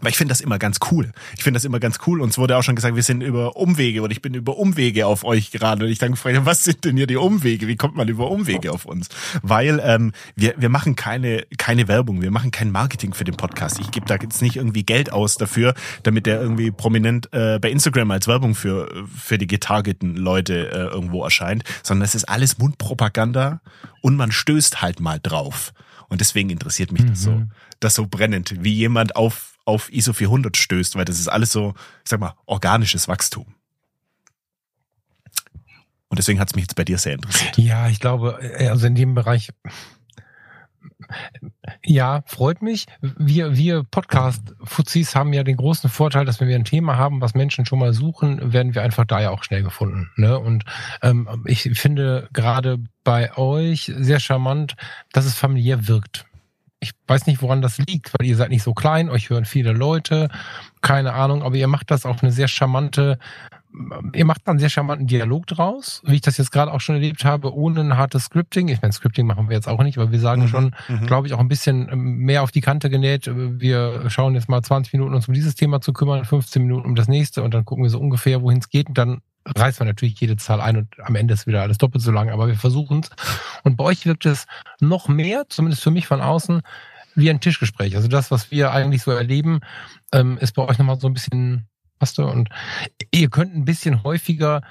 Weil 0.00 0.10
ich 0.10 0.16
finde 0.16 0.32
das 0.32 0.40
immer 0.40 0.58
ganz 0.58 0.78
cool. 0.90 1.12
Ich 1.36 1.42
finde 1.42 1.56
das 1.56 1.64
immer 1.64 1.80
ganz 1.80 1.98
cool. 2.06 2.20
Uns 2.20 2.36
wurde 2.36 2.56
auch 2.56 2.62
schon 2.62 2.76
gesagt, 2.76 2.96
wir 2.96 3.02
sind 3.02 3.22
über 3.22 3.56
Umwege 3.56 4.02
und 4.02 4.10
ich 4.10 4.20
bin 4.20 4.34
über 4.34 4.56
Umwege 4.58 5.06
auf 5.06 5.24
euch 5.24 5.50
gerade. 5.50 5.84
Und 5.84 5.90
ich 5.90 5.98
dann 5.98 6.12
gefragt, 6.12 6.38
was 6.44 6.64
sind 6.64 6.84
denn 6.84 6.96
hier 6.96 7.06
die 7.06 7.16
Umwege? 7.16 7.66
Wie 7.66 7.76
kommt 7.76 7.96
man 7.96 8.08
über 8.08 8.30
Umwege 8.30 8.72
auf 8.72 8.84
uns? 8.84 9.08
Weil 9.42 9.80
ähm, 9.82 10.12
wir, 10.34 10.54
wir 10.58 10.68
machen 10.68 10.96
keine, 10.96 11.46
keine 11.56 11.88
Werbung, 11.88 12.20
wir 12.20 12.30
machen 12.30 12.50
kein 12.50 12.70
Marketing 12.70 13.14
für 13.14 13.24
den 13.24 13.36
Podcast. 13.36 13.80
Ich 13.80 13.90
gebe 13.90 14.06
da 14.06 14.16
jetzt 14.16 14.42
nicht 14.42 14.56
irgendwie 14.56 14.84
Geld 14.84 15.12
aus 15.12 15.36
dafür, 15.36 15.74
damit 16.02 16.26
der 16.26 16.40
irgendwie 16.40 16.70
prominent 16.70 17.32
äh, 17.32 17.58
bei 17.58 17.70
Instagram 17.70 18.10
als 18.10 18.28
Werbung 18.28 18.54
für, 18.54 19.04
für 19.16 19.38
die 19.38 19.46
getargeten 19.46 20.16
Leute 20.16 20.70
äh, 20.70 20.94
irgendwo 20.94 21.24
erscheint, 21.24 21.64
sondern 21.82 22.04
es 22.04 22.14
ist 22.14 22.28
alles 22.28 22.58
Mundpropaganda 22.58 23.60
und 24.02 24.16
man 24.16 24.30
stößt 24.30 24.82
halt 24.82 25.00
mal 25.00 25.20
drauf. 25.22 25.72
Und 26.08 26.20
deswegen 26.20 26.50
interessiert 26.50 26.92
mich 26.92 27.02
mhm. 27.02 27.08
das 27.08 27.22
so, 27.22 27.30
mhm. 27.32 27.50
das 27.80 27.94
so 27.94 28.06
brennend, 28.06 28.54
wie 28.60 28.72
jemand 28.72 29.16
auf 29.16 29.55
auf 29.66 29.92
ISO 29.92 30.14
400 30.14 30.56
stößt, 30.56 30.96
weil 30.96 31.04
das 31.04 31.20
ist 31.20 31.28
alles 31.28 31.52
so, 31.52 31.74
ich 32.02 32.10
sag 32.10 32.20
mal, 32.20 32.34
organisches 32.46 33.08
Wachstum. 33.08 33.54
Und 36.08 36.18
deswegen 36.18 36.40
hat 36.40 36.48
es 36.48 36.54
mich 36.54 36.62
jetzt 36.62 36.76
bei 36.76 36.84
dir 36.84 36.98
sehr 36.98 37.14
interessiert. 37.14 37.58
Ja, 37.58 37.88
ich 37.88 38.00
glaube, 38.00 38.38
äh, 38.40 38.68
also 38.68 38.86
in 38.86 38.94
dem 38.94 39.14
Bereich, 39.14 39.50
ja, 41.84 42.22
freut 42.26 42.62
mich. 42.62 42.86
Wir, 43.00 43.56
wir 43.56 43.82
Podcast-Fuzis 43.82 45.14
haben 45.14 45.32
ja 45.32 45.42
den 45.42 45.56
großen 45.56 45.90
Vorteil, 45.90 46.24
dass 46.24 46.40
wenn 46.40 46.48
wir 46.48 46.56
ein 46.56 46.64
Thema 46.64 46.96
haben, 46.96 47.20
was 47.20 47.34
Menschen 47.34 47.66
schon 47.66 47.80
mal 47.80 47.92
suchen, 47.92 48.52
werden 48.52 48.74
wir 48.74 48.82
einfach 48.82 49.04
da 49.04 49.20
ja 49.20 49.30
auch 49.30 49.42
schnell 49.42 49.62
gefunden. 49.62 50.10
Ne? 50.16 50.38
Und 50.38 50.64
ähm, 51.02 51.42
ich 51.44 51.62
finde 51.74 52.28
gerade 52.32 52.78
bei 53.04 53.36
euch 53.36 53.92
sehr 53.96 54.20
charmant, 54.20 54.76
dass 55.12 55.26
es 55.26 55.34
familiär 55.34 55.88
wirkt. 55.88 56.24
Ich 56.86 56.92
weiß 57.08 57.26
nicht, 57.26 57.42
woran 57.42 57.62
das 57.62 57.78
liegt, 57.78 58.12
weil 58.16 58.26
ihr 58.26 58.36
seid 58.36 58.50
nicht 58.50 58.62
so 58.62 58.72
klein, 58.72 59.10
euch 59.10 59.28
hören 59.28 59.44
viele 59.44 59.72
Leute, 59.72 60.28
keine 60.82 61.14
Ahnung, 61.14 61.42
aber 61.42 61.56
ihr 61.56 61.66
macht 61.66 61.90
das 61.90 62.06
auf 62.06 62.22
eine 62.22 62.30
sehr 62.30 62.46
charmante, 62.46 63.18
ihr 64.12 64.24
macht 64.24 64.46
einen 64.46 64.60
sehr 64.60 64.68
charmanten 64.68 65.08
Dialog 65.08 65.48
draus, 65.48 66.00
wie 66.04 66.14
ich 66.14 66.20
das 66.20 66.38
jetzt 66.38 66.52
gerade 66.52 66.72
auch 66.72 66.80
schon 66.80 66.94
erlebt 66.94 67.24
habe, 67.24 67.52
ohne 67.52 67.80
ein 67.80 67.96
hartes 67.96 68.26
Scripting. 68.26 68.68
Ich 68.68 68.80
meine, 68.80 68.92
Scripting 68.92 69.26
machen 69.26 69.48
wir 69.48 69.56
jetzt 69.56 69.68
auch 69.68 69.82
nicht, 69.82 69.98
aber 69.98 70.12
wir 70.12 70.20
sagen 70.20 70.42
mhm, 70.42 70.48
schon, 70.48 70.76
mhm. 70.86 71.06
glaube 71.06 71.26
ich, 71.26 71.34
auch 71.34 71.40
ein 71.40 71.48
bisschen 71.48 71.88
ähm, 71.90 72.18
mehr 72.18 72.44
auf 72.44 72.52
die 72.52 72.60
Kante 72.60 72.88
genäht. 72.88 73.28
Wir 73.34 74.08
schauen 74.08 74.34
jetzt 74.34 74.48
mal 74.48 74.62
20 74.62 74.92
Minuten 74.92 75.14
uns 75.14 75.26
um 75.26 75.34
dieses 75.34 75.56
Thema 75.56 75.80
zu 75.80 75.92
kümmern, 75.92 76.24
15 76.24 76.62
Minuten 76.62 76.86
um 76.86 76.94
das 76.94 77.08
nächste 77.08 77.42
und 77.42 77.52
dann 77.52 77.64
gucken 77.64 77.82
wir 77.82 77.90
so 77.90 77.98
ungefähr, 77.98 78.42
wohin 78.42 78.58
es 78.58 78.68
geht 78.68 78.88
und 78.88 78.96
dann 78.96 79.22
reißt 79.54 79.80
man 79.80 79.88
natürlich 79.88 80.20
jede 80.20 80.36
Zahl 80.36 80.60
ein 80.60 80.76
und 80.76 81.00
am 81.00 81.14
Ende 81.14 81.34
ist 81.34 81.46
wieder 81.46 81.62
alles 81.62 81.78
doppelt 81.78 82.02
so 82.02 82.10
lang, 82.10 82.30
aber 82.30 82.48
wir 82.48 82.56
versuchen 82.56 83.00
es. 83.00 83.10
Und 83.62 83.76
bei 83.76 83.84
euch 83.84 84.06
wirkt 84.06 84.26
es 84.26 84.46
noch 84.80 85.08
mehr, 85.08 85.44
zumindest 85.48 85.82
für 85.82 85.90
mich 85.90 86.06
von 86.06 86.20
außen, 86.20 86.62
wie 87.14 87.30
ein 87.30 87.40
Tischgespräch. 87.40 87.96
Also 87.96 88.08
das, 88.08 88.30
was 88.30 88.50
wir 88.50 88.72
eigentlich 88.72 89.02
so 89.02 89.10
erleben, 89.10 89.60
ähm, 90.12 90.38
ist 90.38 90.52
bei 90.52 90.62
euch 90.62 90.78
nochmal 90.78 91.00
so 91.00 91.06
ein 91.06 91.14
bisschen, 91.14 91.66
passt 91.98 92.18
und 92.18 92.48
ihr 93.10 93.30
könnt 93.30 93.54
ein 93.54 93.64
bisschen 93.64 94.02
häufiger 94.02 94.62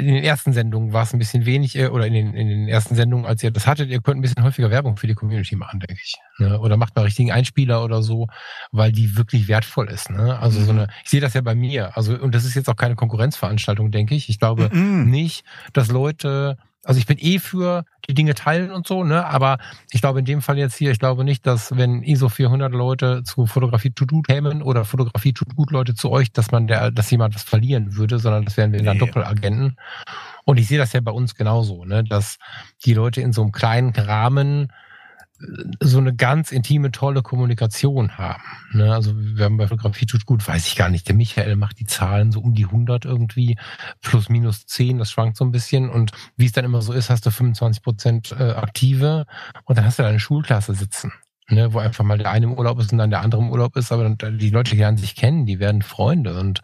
in 0.00 0.14
den 0.14 0.24
ersten 0.24 0.52
Sendungen 0.52 0.92
war 0.92 1.02
es 1.02 1.12
ein 1.12 1.18
bisschen 1.18 1.46
wenig, 1.46 1.76
äh, 1.76 1.88
oder 1.88 2.06
in 2.06 2.12
den, 2.12 2.34
in 2.34 2.48
den 2.48 2.68
ersten 2.68 2.94
Sendungen, 2.94 3.26
als 3.26 3.42
ihr 3.42 3.50
das 3.50 3.66
hattet, 3.66 3.90
ihr 3.90 4.00
könnt 4.00 4.18
ein 4.18 4.22
bisschen 4.22 4.42
häufiger 4.42 4.70
Werbung 4.70 4.96
für 4.96 5.06
die 5.06 5.14
Community 5.14 5.56
machen, 5.56 5.80
denke 5.80 6.02
ich. 6.02 6.16
Ne? 6.38 6.58
Oder 6.58 6.76
macht 6.76 6.96
mal 6.96 7.02
richtigen 7.02 7.32
Einspieler 7.32 7.84
oder 7.84 8.02
so, 8.02 8.28
weil 8.72 8.92
die 8.92 9.16
wirklich 9.16 9.48
wertvoll 9.48 9.88
ist. 9.88 10.10
Ne? 10.10 10.38
Also 10.38 10.60
mhm. 10.60 10.64
so 10.64 10.70
eine, 10.72 10.88
ich 11.04 11.10
sehe 11.10 11.20
das 11.20 11.34
ja 11.34 11.40
bei 11.40 11.54
mir. 11.54 11.96
Also, 11.96 12.14
und 12.14 12.34
das 12.34 12.44
ist 12.44 12.54
jetzt 12.54 12.68
auch 12.68 12.76
keine 12.76 12.96
Konkurrenzveranstaltung, 12.96 13.90
denke 13.90 14.14
ich. 14.14 14.28
Ich 14.28 14.38
glaube 14.38 14.70
mhm. 14.72 15.10
nicht, 15.10 15.44
dass 15.72 15.88
Leute 15.88 16.56
also 16.84 16.98
ich 16.98 17.06
bin 17.06 17.18
eh 17.18 17.38
für 17.38 17.84
die 18.08 18.14
Dinge 18.14 18.34
teilen 18.34 18.70
und 18.70 18.86
so, 18.86 19.04
ne? 19.04 19.26
Aber 19.26 19.58
ich 19.90 20.00
glaube 20.00 20.20
in 20.20 20.24
dem 20.24 20.40
Fall 20.40 20.58
jetzt 20.58 20.76
hier, 20.76 20.90
ich 20.90 20.98
glaube 20.98 21.24
nicht, 21.24 21.46
dass 21.46 21.76
wenn 21.76 22.02
ISO 22.02 22.28
400 22.28 22.72
Leute 22.72 23.22
zu 23.22 23.46
Fotografie 23.46 23.90
tut 23.90 24.10
gut 24.10 24.26
kämen 24.26 24.62
oder 24.62 24.84
Fotografie 24.84 25.32
tut 25.32 25.54
gut 25.54 25.70
Leute 25.70 25.94
zu 25.94 26.10
euch, 26.10 26.32
dass 26.32 26.50
man 26.50 26.66
der, 26.66 26.90
dass 26.90 27.10
jemand 27.10 27.34
was 27.34 27.42
verlieren 27.42 27.96
würde, 27.96 28.18
sondern 28.18 28.44
das 28.44 28.56
wären 28.56 28.72
wir 28.72 28.82
dann 28.82 28.98
Doppelagenten. 28.98 29.76
Und 30.44 30.58
ich 30.58 30.68
sehe 30.68 30.78
das 30.78 30.92
ja 30.92 31.00
bei 31.00 31.12
uns 31.12 31.34
genauso, 31.34 31.84
ne? 31.84 32.02
Dass 32.02 32.38
die 32.84 32.94
Leute 32.94 33.20
in 33.20 33.32
so 33.32 33.42
einem 33.42 33.52
kleinen 33.52 33.90
Rahmen 33.90 34.72
so 35.80 35.98
eine 35.98 36.14
ganz 36.14 36.52
intime, 36.52 36.90
tolle 36.90 37.22
Kommunikation 37.22 38.18
haben. 38.18 38.42
Ne? 38.72 38.92
Also 38.92 39.12
wir 39.16 39.44
haben 39.44 39.56
bei 39.56 39.68
Fotografie 39.68 40.06
tut 40.06 40.26
gut, 40.26 40.46
weiß 40.46 40.66
ich 40.66 40.76
gar 40.76 40.88
nicht. 40.88 41.08
Der 41.08 41.14
Michael 41.14 41.56
macht 41.56 41.80
die 41.80 41.86
Zahlen 41.86 42.32
so 42.32 42.40
um 42.40 42.54
die 42.54 42.66
100 42.66 43.04
irgendwie, 43.04 43.56
plus 44.02 44.28
minus 44.28 44.66
10, 44.66 44.98
das 44.98 45.10
schwankt 45.10 45.36
so 45.36 45.44
ein 45.44 45.52
bisschen. 45.52 45.88
Und 45.88 46.12
wie 46.36 46.46
es 46.46 46.52
dann 46.52 46.64
immer 46.64 46.82
so 46.82 46.92
ist, 46.92 47.10
hast 47.10 47.24
du 47.26 47.30
25 47.30 47.82
Prozent 47.82 48.32
äh, 48.38 48.52
aktive 48.52 49.26
und 49.64 49.78
dann 49.78 49.84
hast 49.84 49.98
du 49.98 50.02
deine 50.02 50.20
Schulklasse 50.20 50.74
sitzen. 50.74 51.12
Ne, 51.52 51.72
wo 51.74 51.80
einfach 51.80 52.04
mal 52.04 52.16
der 52.16 52.30
eine 52.30 52.46
im 52.46 52.52
Urlaub 52.52 52.78
ist 52.78 52.92
und 52.92 52.98
dann 52.98 53.10
der 53.10 53.22
andere 53.22 53.40
im 53.42 53.50
Urlaub 53.50 53.74
ist, 53.74 53.90
aber 53.90 54.08
dann, 54.08 54.38
die 54.38 54.50
Leute 54.50 54.76
lernen 54.76 54.98
sich 54.98 55.16
kennen, 55.16 55.46
die 55.46 55.58
werden 55.58 55.82
Freunde 55.82 56.38
und 56.38 56.60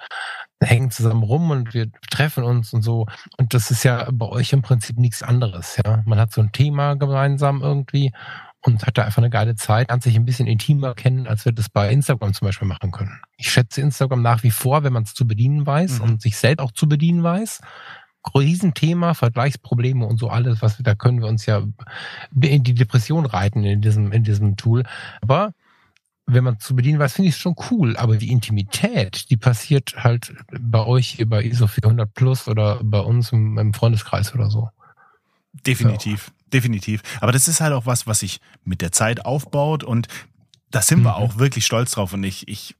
hängen 0.62 0.92
zusammen 0.92 1.24
rum 1.24 1.50
und 1.50 1.74
wir 1.74 1.90
treffen 2.08 2.44
uns 2.44 2.72
und 2.72 2.82
so. 2.82 3.06
Und 3.36 3.52
das 3.52 3.72
ist 3.72 3.82
ja 3.82 4.08
bei 4.12 4.26
euch 4.26 4.52
im 4.52 4.62
Prinzip 4.62 4.96
nichts 4.96 5.24
anderes, 5.24 5.76
ja. 5.84 6.04
Man 6.06 6.20
hat 6.20 6.32
so 6.32 6.40
ein 6.40 6.52
Thema 6.52 6.94
gemeinsam 6.94 7.62
irgendwie 7.62 8.12
und 8.66 8.86
hat 8.86 8.98
da 8.98 9.04
einfach 9.04 9.18
eine 9.18 9.30
geile 9.30 9.54
Zeit, 9.54 9.88
lernt 9.88 10.02
sich 10.02 10.16
ein 10.16 10.24
bisschen 10.24 10.46
intimer 10.46 10.94
kennen, 10.94 11.26
als 11.26 11.44
wir 11.44 11.52
das 11.52 11.68
bei 11.68 11.90
Instagram 11.90 12.34
zum 12.34 12.46
Beispiel 12.46 12.68
machen 12.68 12.90
können. 12.90 13.20
Ich 13.36 13.50
schätze 13.50 13.80
Instagram 13.80 14.22
nach 14.22 14.42
wie 14.42 14.50
vor, 14.50 14.82
wenn 14.82 14.92
man 14.92 15.04
es 15.04 15.14
zu 15.14 15.26
bedienen 15.26 15.66
weiß 15.66 15.98
mhm. 15.98 16.04
und 16.04 16.22
sich 16.22 16.36
selbst 16.36 16.62
auch 16.62 16.72
zu 16.72 16.88
bedienen 16.88 17.22
weiß. 17.22 17.60
Riesenthema, 18.34 19.14
Vergleichsprobleme 19.14 20.04
und 20.04 20.18
so 20.18 20.28
alles, 20.28 20.60
was 20.60 20.78
wir, 20.78 20.82
da 20.82 20.94
können 20.94 21.20
wir 21.20 21.28
uns 21.28 21.46
ja 21.46 21.62
in 22.40 22.64
die 22.64 22.74
Depression 22.74 23.24
reiten 23.24 23.62
in 23.62 23.80
diesem, 23.80 24.10
in 24.10 24.24
diesem 24.24 24.56
Tool. 24.56 24.82
Aber 25.20 25.52
wenn 26.26 26.42
man 26.42 26.58
zu 26.58 26.74
bedienen 26.74 26.98
weiß, 26.98 27.14
finde 27.14 27.28
ich 27.28 27.36
es 27.36 27.40
schon 27.40 27.54
cool. 27.70 27.96
Aber 27.96 28.16
die 28.16 28.32
Intimität, 28.32 29.30
die 29.30 29.36
passiert 29.36 29.94
halt 30.02 30.34
bei 30.60 30.84
euch 30.84 31.08
hier 31.08 31.28
bei 31.28 31.44
ISO 31.44 31.68
400 31.68 32.12
Plus 32.12 32.48
oder 32.48 32.80
bei 32.82 32.98
uns 32.98 33.30
im, 33.30 33.58
im 33.58 33.72
Freundeskreis 33.72 34.34
oder 34.34 34.50
so. 34.50 34.70
Definitiv. 35.64 36.32
Definitiv. 36.52 37.02
Aber 37.20 37.32
das 37.32 37.48
ist 37.48 37.60
halt 37.60 37.72
auch 37.72 37.86
was, 37.86 38.06
was 38.06 38.20
sich 38.20 38.40
mit 38.64 38.80
der 38.80 38.92
Zeit 38.92 39.24
aufbaut 39.24 39.84
und 39.84 40.08
da 40.70 40.82
sind 40.82 41.00
mhm. 41.00 41.04
wir 41.04 41.16
auch 41.16 41.38
wirklich 41.38 41.64
stolz 41.64 41.92
drauf 41.92 42.12
und 42.12 42.24
ich, 42.24 42.48
ich, 42.48 42.76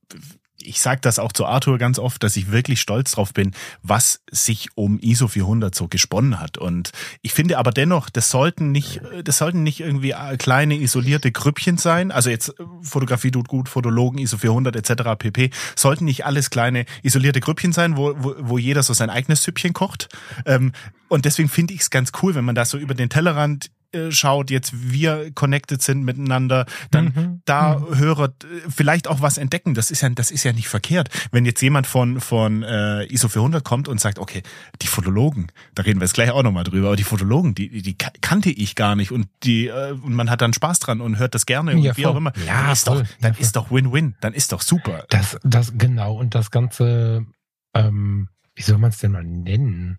ich 0.66 0.80
sage 0.80 1.00
das 1.00 1.18
auch 1.18 1.32
zu 1.32 1.46
Arthur 1.46 1.78
ganz 1.78 1.98
oft, 1.98 2.22
dass 2.22 2.36
ich 2.36 2.50
wirklich 2.50 2.80
stolz 2.80 3.12
drauf 3.12 3.32
bin, 3.32 3.52
was 3.82 4.22
sich 4.30 4.68
um 4.74 4.98
ISO 5.00 5.28
400 5.28 5.74
so 5.74 5.88
gesponnen 5.88 6.40
hat. 6.40 6.58
Und 6.58 6.92
ich 7.22 7.32
finde 7.32 7.58
aber 7.58 7.70
dennoch, 7.70 8.10
das 8.10 8.30
sollten 8.30 8.72
nicht, 8.72 9.00
das 9.24 9.38
sollten 9.38 9.62
nicht 9.62 9.80
irgendwie 9.80 10.14
kleine 10.38 10.76
isolierte 10.76 11.32
Grüppchen 11.32 11.78
sein. 11.78 12.10
Also 12.10 12.30
jetzt 12.30 12.54
Fotografie 12.82 13.30
tut 13.30 13.48
gut, 13.48 13.68
Fotologen, 13.68 14.18
ISO 14.18 14.38
400 14.38 14.76
etc. 14.76 15.02
pp. 15.18 15.50
Sollten 15.74 16.04
nicht 16.04 16.26
alles 16.26 16.50
kleine 16.50 16.84
isolierte 17.02 17.40
Grüppchen 17.40 17.72
sein, 17.72 17.96
wo, 17.96 18.14
wo, 18.18 18.34
wo 18.38 18.58
jeder 18.58 18.82
so 18.82 18.92
sein 18.92 19.10
eigenes 19.10 19.42
Süppchen 19.42 19.72
kocht. 19.72 20.08
Ähm, 20.44 20.72
und 21.08 21.24
deswegen 21.24 21.48
finde 21.48 21.74
ich 21.74 21.80
es 21.80 21.90
ganz 21.90 22.10
cool, 22.22 22.34
wenn 22.34 22.44
man 22.44 22.54
da 22.54 22.64
so 22.64 22.78
über 22.78 22.94
den 22.94 23.08
Tellerrand 23.08 23.70
äh, 23.92 24.10
schaut, 24.10 24.50
jetzt 24.50 24.72
wir 24.74 25.30
connected 25.34 25.82
sind 25.82 26.04
miteinander, 26.04 26.66
dann 26.90 27.04
mhm. 27.04 27.42
da 27.44 27.78
mhm. 27.78 27.98
Hörer 27.98 28.26
äh, 28.26 28.70
vielleicht 28.74 29.08
auch 29.08 29.20
was 29.20 29.38
entdecken. 29.38 29.74
Das 29.74 29.90
ist 29.90 30.02
ja, 30.02 30.08
das 30.10 30.30
ist 30.30 30.44
ja 30.44 30.52
nicht 30.52 30.68
verkehrt. 30.68 31.08
Wenn 31.30 31.44
jetzt 31.44 31.60
jemand 31.62 31.86
von, 31.86 32.20
von 32.20 32.62
äh, 32.62 33.04
ISO 33.04 33.28
400 33.28 33.64
kommt 33.64 33.88
und 33.88 34.00
sagt, 34.00 34.18
okay, 34.18 34.42
die 34.82 34.86
Fotologen, 34.86 35.48
da 35.74 35.82
reden 35.82 36.00
wir 36.00 36.04
jetzt 36.04 36.14
gleich 36.14 36.30
auch 36.30 36.42
nochmal 36.42 36.64
drüber, 36.64 36.88
aber 36.88 36.96
die 36.96 37.04
Fotologen, 37.04 37.54
die, 37.54 37.82
die 37.82 37.96
kannte 37.96 38.50
ich 38.50 38.74
gar 38.74 38.96
nicht 38.96 39.12
und 39.12 39.28
die, 39.42 39.68
äh, 39.68 39.92
und 39.92 40.14
man 40.14 40.30
hat 40.30 40.40
dann 40.40 40.52
Spaß 40.52 40.78
dran 40.78 41.00
und 41.00 41.18
hört 41.18 41.34
das 41.34 41.46
gerne 41.46 41.72
ja, 41.72 41.76
und 41.76 41.96
wie 41.96 42.02
voll. 42.02 42.12
auch 42.12 42.16
immer. 42.16 42.32
Ja, 42.46 42.62
dann 42.62 42.72
ist 42.72 42.86
voll. 42.86 43.02
doch, 43.02 43.08
dann 43.20 43.32
ja, 43.34 43.40
ist 43.40 43.56
doch 43.56 43.70
Win-Win, 43.70 44.14
dann 44.20 44.32
ist 44.32 44.52
doch 44.52 44.62
super. 44.62 45.04
Das, 45.10 45.38
das, 45.42 45.72
genau, 45.76 46.14
und 46.14 46.34
das 46.34 46.50
Ganze, 46.50 47.26
ähm, 47.74 48.28
wie 48.54 48.62
soll 48.62 48.78
man 48.78 48.90
es 48.90 48.98
denn 48.98 49.12
mal 49.12 49.24
nennen? 49.24 49.98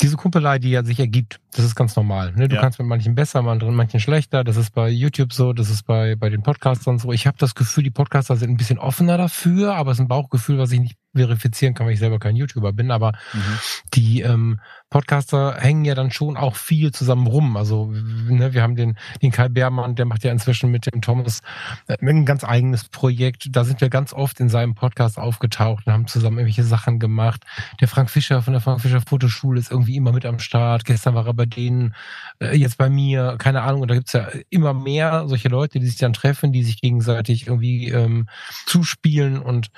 Diese 0.00 0.16
Kumpelei, 0.16 0.58
die 0.58 0.70
ja 0.70 0.84
sich 0.84 1.00
ergibt, 1.00 1.40
das 1.54 1.64
ist 1.64 1.74
ganz 1.74 1.96
normal. 1.96 2.32
Ne? 2.32 2.48
Du 2.48 2.56
ja. 2.56 2.60
kannst 2.60 2.78
mit 2.78 2.88
manchen 2.88 3.14
besser, 3.14 3.42
manchen 3.42 4.00
schlechter. 4.00 4.44
Das 4.44 4.56
ist 4.56 4.72
bei 4.74 4.88
YouTube 4.88 5.32
so, 5.32 5.52
das 5.52 5.70
ist 5.70 5.84
bei, 5.84 6.14
bei 6.16 6.28
den 6.28 6.42
Podcastern 6.42 6.98
so. 6.98 7.12
Ich 7.12 7.26
habe 7.26 7.38
das 7.38 7.54
Gefühl, 7.54 7.84
die 7.84 7.90
Podcaster 7.90 8.36
sind 8.36 8.50
ein 8.50 8.56
bisschen 8.56 8.78
offener 8.78 9.16
dafür, 9.16 9.74
aber 9.74 9.90
es 9.90 9.98
ist 9.98 10.02
ein 10.02 10.08
Bauchgefühl, 10.08 10.58
was 10.58 10.72
ich 10.72 10.80
nicht 10.80 10.96
verifizieren 11.14 11.74
kann, 11.74 11.86
weil 11.86 11.94
ich 11.94 11.98
selber 11.98 12.18
kein 12.18 12.36
YouTuber 12.36 12.72
bin, 12.72 12.90
aber 12.90 13.12
mhm. 13.32 13.58
die 13.94 14.20
ähm, 14.20 14.60
Podcaster 14.90 15.56
hängen 15.58 15.84
ja 15.84 15.94
dann 15.94 16.10
schon 16.10 16.36
auch 16.36 16.56
viel 16.56 16.92
zusammen 16.92 17.26
rum. 17.26 17.56
Also 17.56 17.92
ne, 17.92 18.54
wir 18.54 18.62
haben 18.62 18.74
den, 18.74 18.96
den 19.20 19.30
Kai 19.30 19.48
Beermann, 19.48 19.96
der 19.96 20.06
macht 20.06 20.24
ja 20.24 20.32
inzwischen 20.32 20.70
mit 20.70 20.92
dem 20.92 21.02
Thomas 21.02 21.40
äh, 21.88 21.96
ein 22.00 22.24
ganz 22.24 22.42
eigenes 22.42 22.84
Projekt. 22.88 23.48
Da 23.50 23.64
sind 23.64 23.80
wir 23.80 23.90
ganz 23.90 24.14
oft 24.14 24.40
in 24.40 24.48
seinem 24.48 24.74
Podcast 24.74 25.18
aufgetaucht 25.18 25.86
und 25.86 25.92
haben 25.92 26.06
zusammen 26.06 26.38
irgendwelche 26.38 26.64
Sachen 26.64 26.98
gemacht. 26.98 27.44
Der 27.80 27.88
Frank 27.88 28.08
Fischer 28.08 28.40
von 28.40 28.54
der 28.54 28.62
Frank 28.62 28.80
Fischer 28.80 29.02
Fotoschule 29.06 29.60
ist 29.60 29.70
irgendwie 29.70 29.96
immer 29.96 30.12
mit 30.12 30.24
am 30.24 30.38
Start. 30.38 30.84
Gestern 30.86 31.14
war 31.14 31.26
er 31.26 31.34
bei 31.34 31.46
denen, 31.46 31.94
äh, 32.40 32.56
jetzt 32.56 32.78
bei 32.78 32.88
mir, 32.88 33.36
keine 33.38 33.62
Ahnung. 33.62 33.82
Und 33.82 33.90
da 33.90 33.94
gibt's 33.94 34.14
ja 34.14 34.28
immer 34.48 34.72
mehr 34.72 35.28
solche 35.28 35.48
Leute, 35.48 35.80
die 35.80 35.86
sich 35.86 35.98
dann 35.98 36.14
treffen, 36.14 36.52
die 36.52 36.64
sich 36.64 36.80
gegenseitig 36.80 37.46
irgendwie 37.46 37.88
ähm, 37.90 38.26
zuspielen 38.66 39.38
und 39.38 39.68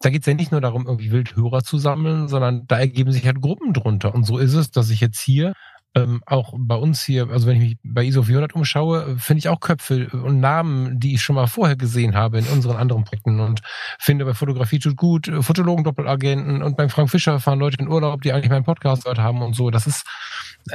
da 0.00 0.10
geht 0.10 0.22
es 0.22 0.26
ja 0.26 0.34
nicht 0.34 0.52
nur 0.52 0.60
darum, 0.60 0.86
irgendwie 0.86 1.10
Wildhörer 1.10 1.62
zu 1.62 1.78
sammeln, 1.78 2.28
sondern 2.28 2.66
da 2.66 2.78
ergeben 2.78 3.12
sich 3.12 3.26
halt 3.26 3.40
Gruppen 3.40 3.72
drunter. 3.72 4.14
Und 4.14 4.24
so 4.24 4.38
ist 4.38 4.54
es, 4.54 4.70
dass 4.70 4.90
ich 4.90 5.00
jetzt 5.00 5.20
hier 5.20 5.52
ähm, 5.96 6.22
auch 6.26 6.52
bei 6.58 6.74
uns 6.74 7.02
hier, 7.02 7.30
also 7.30 7.46
wenn 7.46 7.56
ich 7.56 7.62
mich 7.62 7.78
bei 7.82 8.04
ISO 8.04 8.22
400 8.22 8.54
umschaue, 8.54 9.16
finde 9.18 9.38
ich 9.38 9.48
auch 9.48 9.60
Köpfe 9.60 10.08
und 10.12 10.40
Namen, 10.40 11.00
die 11.00 11.14
ich 11.14 11.22
schon 11.22 11.36
mal 11.36 11.46
vorher 11.46 11.74
gesehen 11.74 12.14
habe 12.14 12.38
in 12.38 12.46
unseren 12.48 12.76
anderen 12.76 13.04
Projekten 13.04 13.40
und 13.40 13.62
finde 13.98 14.26
bei 14.26 14.34
Fotografie 14.34 14.78
tut 14.78 14.96
gut, 14.96 15.32
Fotologen, 15.40 15.84
Doppelagenten 15.84 16.62
und 16.62 16.76
beim 16.76 16.90
Frank 16.90 17.08
Fischer 17.10 17.40
fahren 17.40 17.58
Leute 17.58 17.78
in 17.80 17.88
Urlaub, 17.88 18.20
die 18.20 18.32
eigentlich 18.32 18.50
meinen 18.50 18.64
Podcast 18.64 19.04
gehört 19.04 19.18
haben 19.18 19.40
und 19.40 19.56
so. 19.56 19.70
Das 19.70 19.86
ist, 19.86 20.04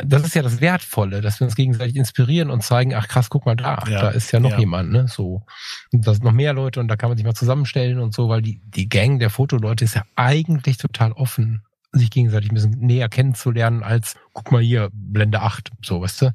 das 0.03 0.23
ist 0.23 0.33
ja 0.33 0.41
das 0.41 0.59
Wertvolle, 0.59 1.21
dass 1.21 1.39
wir 1.39 1.45
uns 1.45 1.55
gegenseitig 1.55 1.97
inspirieren 1.97 2.49
und 2.49 2.63
zeigen, 2.63 2.95
ach 2.95 3.07
krass, 3.07 3.29
guck 3.29 3.45
mal 3.45 3.55
da, 3.55 3.83
ja, 3.87 4.01
da 4.01 4.09
ist 4.09 4.31
ja 4.31 4.39
noch 4.39 4.51
ja. 4.51 4.59
jemand, 4.59 4.91
ne, 4.91 5.07
so. 5.07 5.43
Und 5.91 6.07
da 6.07 6.13
sind 6.13 6.23
noch 6.23 6.31
mehr 6.31 6.53
Leute 6.53 6.79
und 6.79 6.87
da 6.87 6.95
kann 6.95 7.09
man 7.09 7.17
sich 7.17 7.25
mal 7.25 7.35
zusammenstellen 7.35 7.99
und 7.99 8.15
so, 8.15 8.27
weil 8.27 8.41
die, 8.41 8.59
die 8.65 8.89
Gang 8.89 9.19
der 9.19 9.29
Fotoleute 9.29 9.85
ist 9.85 9.93
ja 9.93 10.03
eigentlich 10.15 10.77
total 10.77 11.11
offen 11.11 11.61
sich 11.91 12.09
gegenseitig 12.09 12.51
ein 12.51 12.55
bisschen 12.55 12.79
näher 12.79 13.09
kennenzulernen 13.09 13.83
als, 13.83 14.15
guck 14.33 14.51
mal 14.51 14.61
hier, 14.61 14.89
Blende 14.93 15.41
8, 15.41 15.71
so, 15.83 16.01
weißt 16.01 16.21
du? 16.23 16.33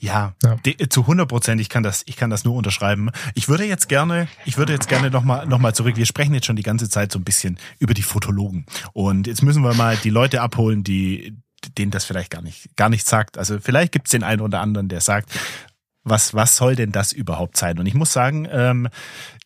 Ja, 0.00 0.34
ja. 0.42 0.56
Die, 0.64 0.76
zu 0.88 1.02
100 1.02 1.28
Prozent. 1.28 1.60
Ich 1.60 1.68
kann 1.68 1.82
das, 1.82 2.02
ich 2.06 2.16
kann 2.16 2.30
das 2.30 2.44
nur 2.44 2.54
unterschreiben. 2.54 3.10
Ich 3.34 3.48
würde 3.48 3.64
jetzt 3.64 3.88
gerne, 3.88 4.28
ich 4.44 4.56
würde 4.56 4.72
jetzt 4.72 4.88
gerne 4.88 5.10
nochmal, 5.10 5.46
noch 5.46 5.58
mal 5.58 5.74
zurück. 5.74 5.96
Wir 5.96 6.06
sprechen 6.06 6.34
jetzt 6.34 6.46
schon 6.46 6.56
die 6.56 6.62
ganze 6.62 6.88
Zeit 6.88 7.12
so 7.12 7.18
ein 7.18 7.24
bisschen 7.24 7.58
über 7.78 7.94
die 7.94 8.02
Fotologen. 8.02 8.66
Und 8.92 9.26
jetzt 9.26 9.42
müssen 9.42 9.62
wir 9.62 9.74
mal 9.74 9.96
die 9.96 10.10
Leute 10.10 10.40
abholen, 10.40 10.82
die, 10.82 11.36
denen 11.76 11.90
das 11.90 12.04
vielleicht 12.04 12.30
gar 12.30 12.42
nicht, 12.42 12.76
gar 12.76 12.88
nicht 12.88 13.06
sagt. 13.06 13.38
Also 13.38 13.58
vielleicht 13.60 13.92
gibt 13.92 14.08
es 14.08 14.10
den 14.10 14.24
einen 14.24 14.40
oder 14.40 14.60
anderen, 14.60 14.88
der 14.88 15.00
sagt, 15.00 15.30
was, 16.04 16.34
was 16.34 16.56
soll 16.56 16.76
denn 16.76 16.92
das 16.92 17.12
überhaupt 17.12 17.56
sein? 17.56 17.78
Und 17.78 17.86
ich 17.86 17.94
muss 17.94 18.12
sagen, 18.12 18.48
ähm, 18.50 18.88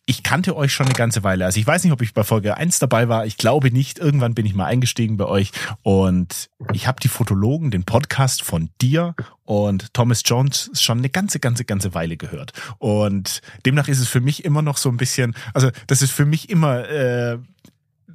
ich 0.05 0.21
kannte 0.21 0.55
euch 0.55 0.73
schon 0.73 0.87
eine 0.87 0.95
ganze 0.95 1.23
Weile. 1.23 1.45
Also 1.45 1.59
ich 1.59 1.67
weiß 1.67 1.83
nicht, 1.83 1.93
ob 1.93 2.01
ich 2.01 2.13
bei 2.13 2.23
Folge 2.23 2.57
1 2.57 2.79
dabei 2.79 3.07
war. 3.07 3.25
Ich 3.25 3.37
glaube 3.37 3.71
nicht. 3.71 3.99
Irgendwann 3.99 4.33
bin 4.33 4.45
ich 4.45 4.53
mal 4.53 4.65
eingestiegen 4.65 5.15
bei 5.15 5.25
euch 5.25 5.51
und 5.81 6.49
ich 6.73 6.87
habe 6.87 6.99
die 6.99 7.07
Fotologen, 7.07 7.71
den 7.71 7.85
Podcast 7.85 8.43
von 8.43 8.69
dir 8.81 9.15
und 9.43 9.93
Thomas 9.93 10.21
Jones 10.25 10.71
schon 10.79 10.97
eine 10.97 11.09
ganze, 11.09 11.39
ganze, 11.39 11.63
ganze 11.63 11.93
Weile 11.93 12.17
gehört. 12.17 12.51
Und 12.79 13.41
demnach 13.65 13.87
ist 13.87 13.99
es 13.99 14.09
für 14.09 14.21
mich 14.21 14.43
immer 14.43 14.61
noch 14.61 14.77
so 14.77 14.89
ein 14.89 14.97
bisschen, 14.97 15.35
also 15.53 15.69
das 15.87 16.01
ist 16.01 16.11
für 16.11 16.25
mich 16.25 16.49
immer 16.49 16.89
äh, 16.89 17.37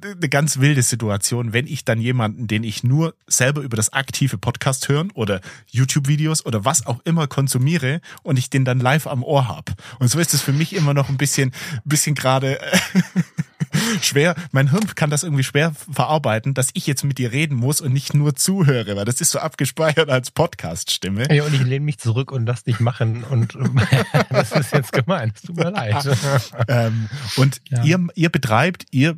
eine 0.03 0.29
ganz 0.29 0.59
wilde 0.59 0.81
Situation, 0.81 1.53
wenn 1.53 1.67
ich 1.67 1.85
dann 1.85 1.99
jemanden, 1.99 2.47
den 2.47 2.63
ich 2.63 2.83
nur 2.83 3.15
selber 3.27 3.61
über 3.61 3.77
das 3.77 3.93
aktive 3.93 4.37
Podcast 4.37 4.89
hören 4.89 5.11
oder 5.13 5.41
YouTube-Videos 5.67 6.45
oder 6.45 6.65
was 6.65 6.85
auch 6.85 6.99
immer 7.05 7.27
konsumiere 7.27 8.01
und 8.23 8.37
ich 8.37 8.49
den 8.49 8.65
dann 8.65 8.79
live 8.79 9.07
am 9.07 9.23
Ohr 9.23 9.47
hab. 9.47 9.71
Und 9.99 10.09
so 10.09 10.19
ist 10.19 10.33
es 10.33 10.41
für 10.41 10.53
mich 10.53 10.73
immer 10.73 10.93
noch 10.93 11.09
ein 11.09 11.17
bisschen, 11.17 11.51
bisschen 11.85 12.15
gerade 12.15 12.59
schwer. 14.01 14.35
Mein 14.51 14.71
Hirn 14.71 14.87
kann 14.95 15.09
das 15.09 15.23
irgendwie 15.23 15.43
schwer 15.43 15.73
verarbeiten, 15.91 16.53
dass 16.53 16.69
ich 16.73 16.87
jetzt 16.87 17.03
mit 17.03 17.17
dir 17.17 17.31
reden 17.31 17.55
muss 17.55 17.81
und 17.81 17.93
nicht 17.93 18.13
nur 18.13 18.35
zuhöre, 18.35 18.95
weil 18.95 19.05
das 19.05 19.21
ist 19.21 19.31
so 19.31 19.39
abgespeichert 19.39 20.09
als 20.09 20.31
Podcast-Stimme. 20.31 21.33
Ja, 21.33 21.43
und 21.43 21.53
ich 21.53 21.63
lehne 21.63 21.85
mich 21.85 21.99
zurück 21.99 22.31
und 22.31 22.45
lass 22.45 22.63
dich 22.63 22.79
machen 22.79 23.23
und 23.23 23.57
das 24.29 24.51
ist 24.51 24.73
jetzt 24.73 24.91
gemein. 24.91 25.31
Es 25.35 25.41
tut 25.41 25.57
mir 25.57 25.71
leid. 25.71 26.07
ähm, 26.67 27.09
und 27.37 27.61
ja. 27.69 27.83
ihr, 27.83 28.07
ihr 28.15 28.29
betreibt, 28.29 28.85
ihr 28.91 29.17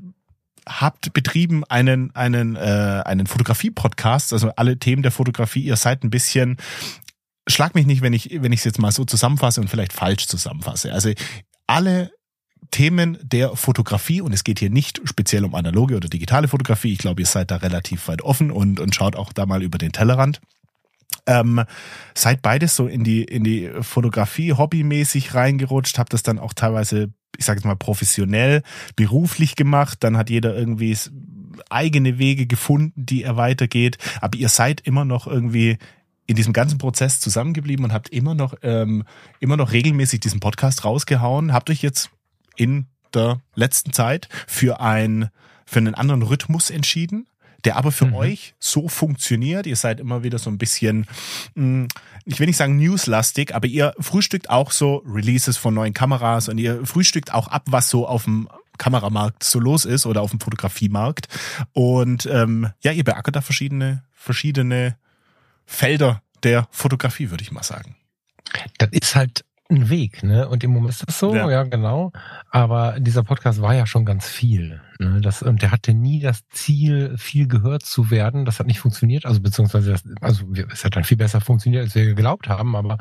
habt 0.68 1.14
betrieben 1.14 1.64
einen 1.66 2.16
einen 2.16 2.56
äh, 2.56 3.02
einen 3.06 3.28
Fotografie-Podcast, 3.28 4.34
also 4.34 4.52
alle 4.56 4.78
Themen 4.78 5.04
der 5.04 5.12
Fotografie. 5.12 5.62
Ihr 5.62 5.76
seid 5.76 6.04
ein 6.04 6.10
bisschen 6.10 6.58
schlag 7.48 7.76
mich 7.76 7.86
nicht, 7.86 8.02
wenn 8.02 8.14
ich 8.14 8.30
wenn 8.32 8.52
ich 8.52 8.60
es 8.60 8.66
jetzt 8.66 8.80
mal 8.80 8.92
so 8.92 9.06
zusammenfasse 9.06 9.62
und 9.62 9.70
vielleicht 9.70 9.94
falsch 9.94 10.28
zusammenfasse. 10.28 10.94
Also 10.94 11.12
alle 11.68 12.12
Themen 12.70 13.18
der 13.22 13.56
Fotografie 13.56 14.22
und 14.22 14.34
es 14.34 14.44
geht 14.44 14.60
hier 14.60 14.70
nicht 14.70 15.02
speziell 15.04 15.44
um 15.44 15.56
analoge 15.56 15.96
oder 15.96 16.08
digitale 16.08 16.48
Fotografie. 16.48 16.94
Ich 16.94 17.00
glaube, 17.00 17.22
ihr 17.22 17.28
seid 17.28 17.52
da 17.52 17.58
relativ 17.58 18.08
weit 18.08 18.22
offen 18.22 18.52
und 18.52 18.80
und 18.80 18.96
schaut 18.96 19.16
auch 19.16 19.34
da 19.34 19.46
mal 19.46 19.64
über 19.64 19.78
den 19.78 19.92
Tellerrand. 19.92 20.40
Ähm, 21.28 21.64
seid 22.16 22.42
beides 22.42 22.76
so 22.76 22.88
in 22.88 23.04
die 23.04 23.24
in 23.24 23.44
die 23.44 23.70
Fotografie 23.82 24.54
hobbymäßig 24.54 25.34
reingerutscht, 25.36 25.98
habt 25.98 26.14
das 26.14 26.24
dann 26.24 26.40
auch 26.40 26.54
teilweise 26.54 27.12
ich 27.38 27.46
sage 27.46 27.60
jetzt 27.60 27.66
mal, 27.66 27.76
professionell, 27.76 28.62
beruflich 28.96 29.56
gemacht. 29.56 30.04
Dann 30.04 30.18
hat 30.18 30.30
jeder 30.30 30.56
irgendwie 30.56 30.96
eigene 31.70 32.18
Wege 32.18 32.46
gefunden, 32.46 33.06
die 33.06 33.24
er 33.24 33.38
weitergeht. 33.38 33.98
Aber 34.22 34.38
ihr 34.38 34.50
seid 34.50 34.82
immer 34.82 35.06
noch 35.06 35.28
irgendwie 35.28 35.78
in 36.28 36.36
diesem 36.36 36.54
ganzen 36.54 36.78
Prozess 36.78 37.20
zusammengeblieben 37.20 37.84
und 37.84 37.94
habt 37.94 38.10
immer 38.10 38.36
noch, 38.36 38.54
ähm, 38.62 39.04
immer 39.40 39.58
noch 39.58 39.72
regelmäßig 39.72 40.20
diesen 40.20 40.40
Podcast 40.40 40.86
rausgehauen. 40.86 41.54
Habt 41.54 41.70
euch 41.70 41.82
jetzt 41.82 42.10
in 42.56 42.88
der 43.14 43.42
letzten 43.56 43.92
Zeit 43.92 44.30
für 44.48 44.80
ein, 44.80 45.30
für 45.66 45.80
einen 45.80 45.96
anderen 45.96 46.22
Rhythmus 46.22 46.70
entschieden 46.70 47.28
der 47.66 47.76
aber 47.76 47.92
für 47.92 48.08
mhm. 48.08 48.16
euch 48.16 48.56
so 48.60 48.88
funktioniert. 48.88 49.68
Ihr 49.68 49.76
seid 49.76 50.00
immer 50.00 50.24
wieder 50.24 50.40
so 50.40 50.50
ein 50.50 50.58
bisschen, 50.58 51.06
hm, 51.56 51.88
ich 52.26 52.40
will 52.40 52.48
nicht 52.48 52.58
sagen 52.58 52.78
newslastig, 52.78 53.56
aber 53.56 53.68
ihr 53.68 53.94
frühstückt 54.00 54.50
auch 54.50 54.72
so 54.72 55.04
Releases 55.06 55.58
von 55.58 55.74
neuen 55.74 55.94
Kameras 55.94 56.50
und 56.50 56.58
ihr 56.58 56.86
frühstückt 56.86 57.34
auch 57.34 57.48
ab, 57.48 57.64
was 57.68 57.90
so 57.90 58.08
auf 58.08 58.26
dem 58.26 58.48
Kameramarkt 58.78 59.44
so 59.44 59.60
los 59.60 59.86
ist 59.86 60.06
oder 60.06 60.22
auf 60.22 60.32
dem 60.32 60.40
Fotografiemarkt. 60.40 61.28
Und 61.74 62.26
ähm, 62.26 62.72
ja, 62.82 62.92
ihr 62.92 63.04
beackert 63.04 63.36
da 63.36 63.42
verschiedene, 63.42 64.04
verschiedene 64.12 64.98
Felder 65.66 66.22
der 66.44 66.68
Fotografie, 66.72 67.30
würde 67.30 67.44
ich 67.44 67.52
mal 67.52 67.64
sagen. 67.64 67.96
Das 68.80 68.90
ist 68.92 69.16
halt 69.16 69.46
ein 69.70 69.90
Weg, 69.90 70.24
ne? 70.24 70.50
Und 70.50 70.64
im 70.64 70.72
Moment 70.72 70.92
ist 70.92 71.08
das 71.08 71.18
so, 71.18 71.34
ja. 71.34 71.50
ja, 71.50 71.64
genau. 71.64 72.12
Aber 72.50 73.00
dieser 73.00 73.24
Podcast 73.24 73.62
war 73.62 73.74
ja 73.74 73.86
schon 73.86 74.06
ganz 74.06 74.28
viel. 74.28 74.82
Ne? 75.02 75.20
Das, 75.22 75.42
und 75.42 75.62
der 75.62 75.72
hatte 75.72 75.94
nie 75.94 76.20
das 76.20 76.48
Ziel, 76.50 77.18
viel 77.18 77.48
gehört 77.48 77.84
zu 77.84 78.12
werden. 78.12 78.46
Das 78.46 78.60
hat 78.60 78.68
nicht 78.68 78.80
funktioniert. 78.80 79.26
Also 79.26 79.42
beziehungsweise, 79.42 79.92
das, 79.92 80.04
also 80.22 80.46
es 80.72 80.86
hat 80.86 80.96
dann 80.96 81.04
viel 81.04 81.18
besser 81.18 81.42
funktioniert, 81.42 81.84
als 81.84 81.96
wir 81.96 82.06
geglaubt 82.06 82.48
haben. 82.48 82.76
Aber 82.76 83.00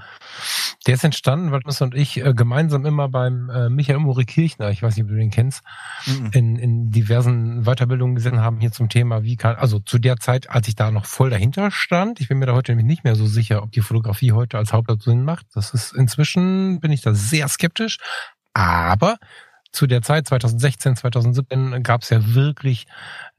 der 0.87 0.95
ist 0.95 1.05
entstanden, 1.05 1.53
weil 1.53 1.61
Nus 1.65 1.81
und 1.83 1.95
ich 1.95 2.25
äh, 2.25 2.33
gemeinsam 2.33 2.87
immer 2.87 3.09
beim 3.09 3.51
äh, 3.51 3.69
Michael 3.69 3.99
Mori 3.99 4.25
Kirchner, 4.25 4.71
ich 4.71 4.83
weiß 4.83 4.97
nicht, 4.97 5.05
ob 5.05 5.11
du 5.11 5.17
den 5.17 5.31
kennst, 5.31 5.63
mhm. 6.07 6.31
in, 6.33 6.57
in 6.57 6.91
diversen 6.91 7.65
Weiterbildungen 7.65 8.15
gesehen 8.15 8.41
haben 8.41 8.61
hier 8.61 8.73
zum 8.73 8.89
Thema, 8.89 9.23
wie 9.23 9.37
kann, 9.37 9.57
also 9.57 9.79
zu 9.79 9.99
der 9.99 10.17
Zeit, 10.17 10.49
als 10.49 10.69
ich 10.69 10.77
da 10.77 10.91
noch 10.91 11.05
voll 11.05 11.29
dahinter 11.29 11.71
stand, 11.71 12.21
ich 12.21 12.29
bin 12.29 12.39
mir 12.39 12.47
da 12.47 12.55
heute 12.55 12.73
nämlich 12.73 12.87
nicht 12.87 13.05
mehr 13.05 13.15
so 13.15 13.27
sicher, 13.27 13.63
ob 13.63 13.73
die 13.73 13.83
Fotografie 13.83 14.33
heute 14.33 14.57
als 14.57 14.73
Hauptplatz 14.73 15.05
Sinn 15.05 15.23
macht. 15.23 15.47
Das 15.55 15.75
ist 15.75 15.93
inzwischen, 15.93 16.81
bin 16.81 16.93
ich 16.93 17.03
da 17.03 17.13
sehr 17.15 17.47
skeptisch. 17.49 17.99
Aber 18.53 19.19
zu 19.73 19.87
der 19.87 20.03
Zeit, 20.03 20.27
2016, 20.27 20.97
2017, 20.97 21.83
gab 21.83 22.03
es 22.03 22.11
ja 22.11 22.35
wirklich 22.35 22.87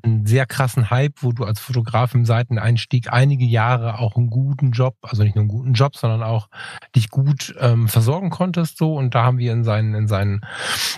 einen 0.03 0.25
sehr 0.25 0.45
krassen 0.45 0.89
Hype, 0.89 1.21
wo 1.21 1.31
du 1.31 1.43
als 1.43 1.59
Fotograf 1.59 2.15
im 2.15 2.25
Seiteneinstieg 2.25 3.11
einige 3.11 3.45
Jahre 3.45 4.00
auch 4.00 4.15
einen 4.15 4.29
guten 4.29 4.71
Job, 4.71 4.95
also 5.01 5.23
nicht 5.23 5.35
nur 5.35 5.43
einen 5.43 5.50
guten 5.50 5.73
Job, 5.73 5.95
sondern 5.95 6.23
auch 6.23 6.47
dich 6.95 7.09
gut 7.09 7.55
ähm, 7.59 7.88
versorgen 7.88 8.29
konntest. 8.29 8.77
So 8.77 8.95
und 8.95 9.13
da 9.13 9.23
haben 9.23 9.38
wir 9.38 9.51
in 9.51 9.63
seinen 9.63 9.93
in 9.93 10.07
seinen 10.07 10.41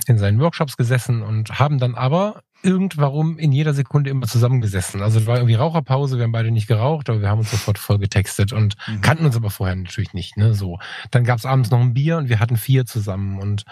in 0.08 0.18
seinen 0.18 0.40
Workshops 0.40 0.78
gesessen 0.78 1.22
und 1.22 1.60
haben 1.60 1.80
dann 1.80 1.96
aber 1.96 2.44
irgendwarum 2.64 3.38
in 3.38 3.52
jeder 3.52 3.74
Sekunde 3.74 4.10
immer 4.10 4.26
zusammengesessen. 4.26 5.02
Also 5.02 5.20
es 5.20 5.28
war 5.28 5.36
irgendwie 5.36 5.56
Raucherpause, 5.56 6.18
wir 6.18 6.24
haben 6.24 6.32
beide 6.32 6.50
nicht 6.50 6.68
geraucht, 6.68 7.10
aber 7.10 7.22
wir 7.22 7.30
haben 7.30 7.40
uns 7.40 7.52
sofort 7.52 7.78
voll 7.78 8.00
getextet 8.00 8.54
und 8.54 8.76
mhm. 8.88 9.02
kannten 9.02 9.26
uns 9.26 9.36
aber 9.36 9.50
vorher 9.50 9.76
natürlich 9.76 10.14
nicht. 10.14 10.38
Ne? 10.38 10.54
So, 10.54 10.80
dann 11.12 11.26
gab 11.26 11.38
es 11.38 11.46
abends 11.46 11.72
noch 11.72 11.82
ein 11.82 11.94
Bier 11.94 12.18
und 12.18 12.30
wir 12.30 12.40
hatten 12.40 12.56
vier 12.56 12.86
zusammen 12.86 13.40
und 13.40 13.66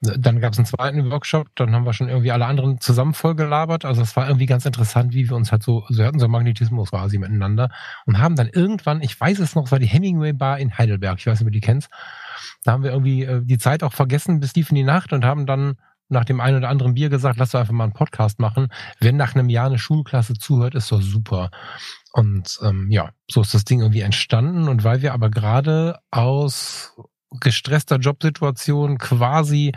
dann 0.00 0.40
gab 0.40 0.52
es 0.52 0.58
einen 0.58 0.66
zweiten 0.66 1.10
Workshop, 1.10 1.48
dann 1.54 1.74
haben 1.74 1.84
wir 1.84 1.92
schon 1.92 2.08
irgendwie 2.08 2.32
alle 2.32 2.46
anderen 2.46 2.80
zusammen 2.80 3.14
voll 3.14 3.34
gelabert. 3.34 3.84
Also 3.84 4.02
es 4.02 4.16
war 4.16 4.26
irgendwie 4.26 4.46
ganz 4.46 4.66
interessant, 4.66 5.14
wie 5.14 5.28
wir 5.28 5.36
uns 5.36 5.52
halt 5.52 5.62
so, 5.62 5.84
so 5.88 6.04
hatten 6.04 6.18
so 6.18 6.28
Magnetismus 6.28 6.90
quasi 6.90 7.18
miteinander 7.18 7.70
und 8.06 8.18
haben 8.18 8.36
dann 8.36 8.48
irgendwann, 8.48 9.02
ich 9.02 9.18
weiß 9.18 9.38
es 9.38 9.54
noch, 9.54 9.66
es 9.66 9.72
war 9.72 9.78
die 9.78 9.86
Hemingway 9.86 10.32
Bar 10.32 10.58
in 10.58 10.76
Heidelberg, 10.76 11.18
ich 11.18 11.26
weiß 11.26 11.40
nicht, 11.40 11.46
ob 11.46 11.52
du 11.52 11.58
die 11.58 11.60
kennst. 11.60 11.88
Da 12.64 12.72
haben 12.72 12.82
wir 12.82 12.92
irgendwie 12.92 13.24
äh, 13.24 13.40
die 13.42 13.58
Zeit 13.58 13.82
auch 13.82 13.92
vergessen 13.92 14.40
bis 14.40 14.52
tief 14.52 14.70
in 14.70 14.76
die 14.76 14.84
Nacht 14.84 15.12
und 15.12 15.24
haben 15.24 15.46
dann 15.46 15.76
nach 16.08 16.24
dem 16.24 16.40
einen 16.40 16.58
oder 16.58 16.68
anderen 16.68 16.94
Bier 16.94 17.08
gesagt, 17.08 17.38
lass 17.38 17.50
doch 17.50 17.60
einfach 17.60 17.72
mal 17.72 17.84
einen 17.84 17.92
Podcast 17.92 18.38
machen. 18.38 18.68
Wenn 19.00 19.16
nach 19.16 19.34
einem 19.34 19.48
Jahr 19.48 19.66
eine 19.66 19.78
Schulklasse 19.78 20.34
zuhört, 20.34 20.74
ist 20.74 20.92
doch 20.92 21.00
super. 21.00 21.50
Und 22.12 22.58
ähm, 22.62 22.90
ja, 22.90 23.10
so 23.28 23.40
ist 23.40 23.54
das 23.54 23.64
Ding 23.64 23.80
irgendwie 23.80 24.00
entstanden. 24.00 24.68
Und 24.68 24.84
weil 24.84 25.02
wir 25.02 25.14
aber 25.14 25.30
gerade 25.30 25.98
aus 26.10 26.94
gestresster 27.40 27.96
Jobsituation 27.96 28.98
quasi 28.98 29.72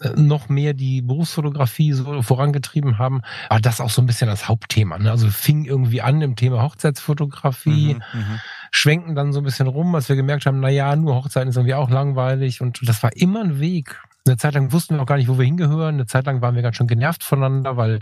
äh, 0.00 0.10
noch 0.16 0.48
mehr 0.48 0.74
die 0.74 1.02
Berufsfotografie 1.02 1.92
so 1.92 2.22
vorangetrieben 2.22 2.98
haben, 2.98 3.22
war 3.48 3.60
das 3.60 3.80
auch 3.80 3.90
so 3.90 4.02
ein 4.02 4.06
bisschen 4.06 4.28
das 4.28 4.48
Hauptthema. 4.48 4.98
Ne? 4.98 5.10
Also 5.10 5.28
fing 5.28 5.64
irgendwie 5.64 6.02
an 6.02 6.22
im 6.22 6.36
Thema 6.36 6.62
Hochzeitsfotografie, 6.62 7.94
mhm, 7.94 8.20
mhm, 8.20 8.40
schwenken 8.70 9.14
dann 9.14 9.32
so 9.32 9.40
ein 9.40 9.44
bisschen 9.44 9.66
rum, 9.66 9.94
als 9.94 10.08
wir 10.08 10.16
gemerkt 10.16 10.46
haben, 10.46 10.60
na 10.60 10.68
ja, 10.68 10.94
nur 10.96 11.14
Hochzeiten 11.14 11.48
ist 11.48 11.56
irgendwie 11.56 11.74
auch 11.74 11.90
langweilig 11.90 12.60
und 12.60 12.86
das 12.88 13.02
war 13.02 13.16
immer 13.16 13.42
ein 13.42 13.60
Weg, 13.60 14.00
eine 14.26 14.36
Zeit 14.36 14.54
lang 14.54 14.72
wussten 14.72 14.96
wir 14.96 15.02
auch 15.02 15.06
gar 15.06 15.16
nicht, 15.16 15.28
wo 15.28 15.38
wir 15.38 15.44
hingehören. 15.44 15.94
Eine 15.94 16.06
Zeit 16.06 16.26
lang 16.26 16.40
waren 16.40 16.54
wir 16.54 16.62
ganz 16.62 16.76
schön 16.76 16.86
genervt 16.86 17.22
voneinander, 17.22 17.76
weil 17.76 18.00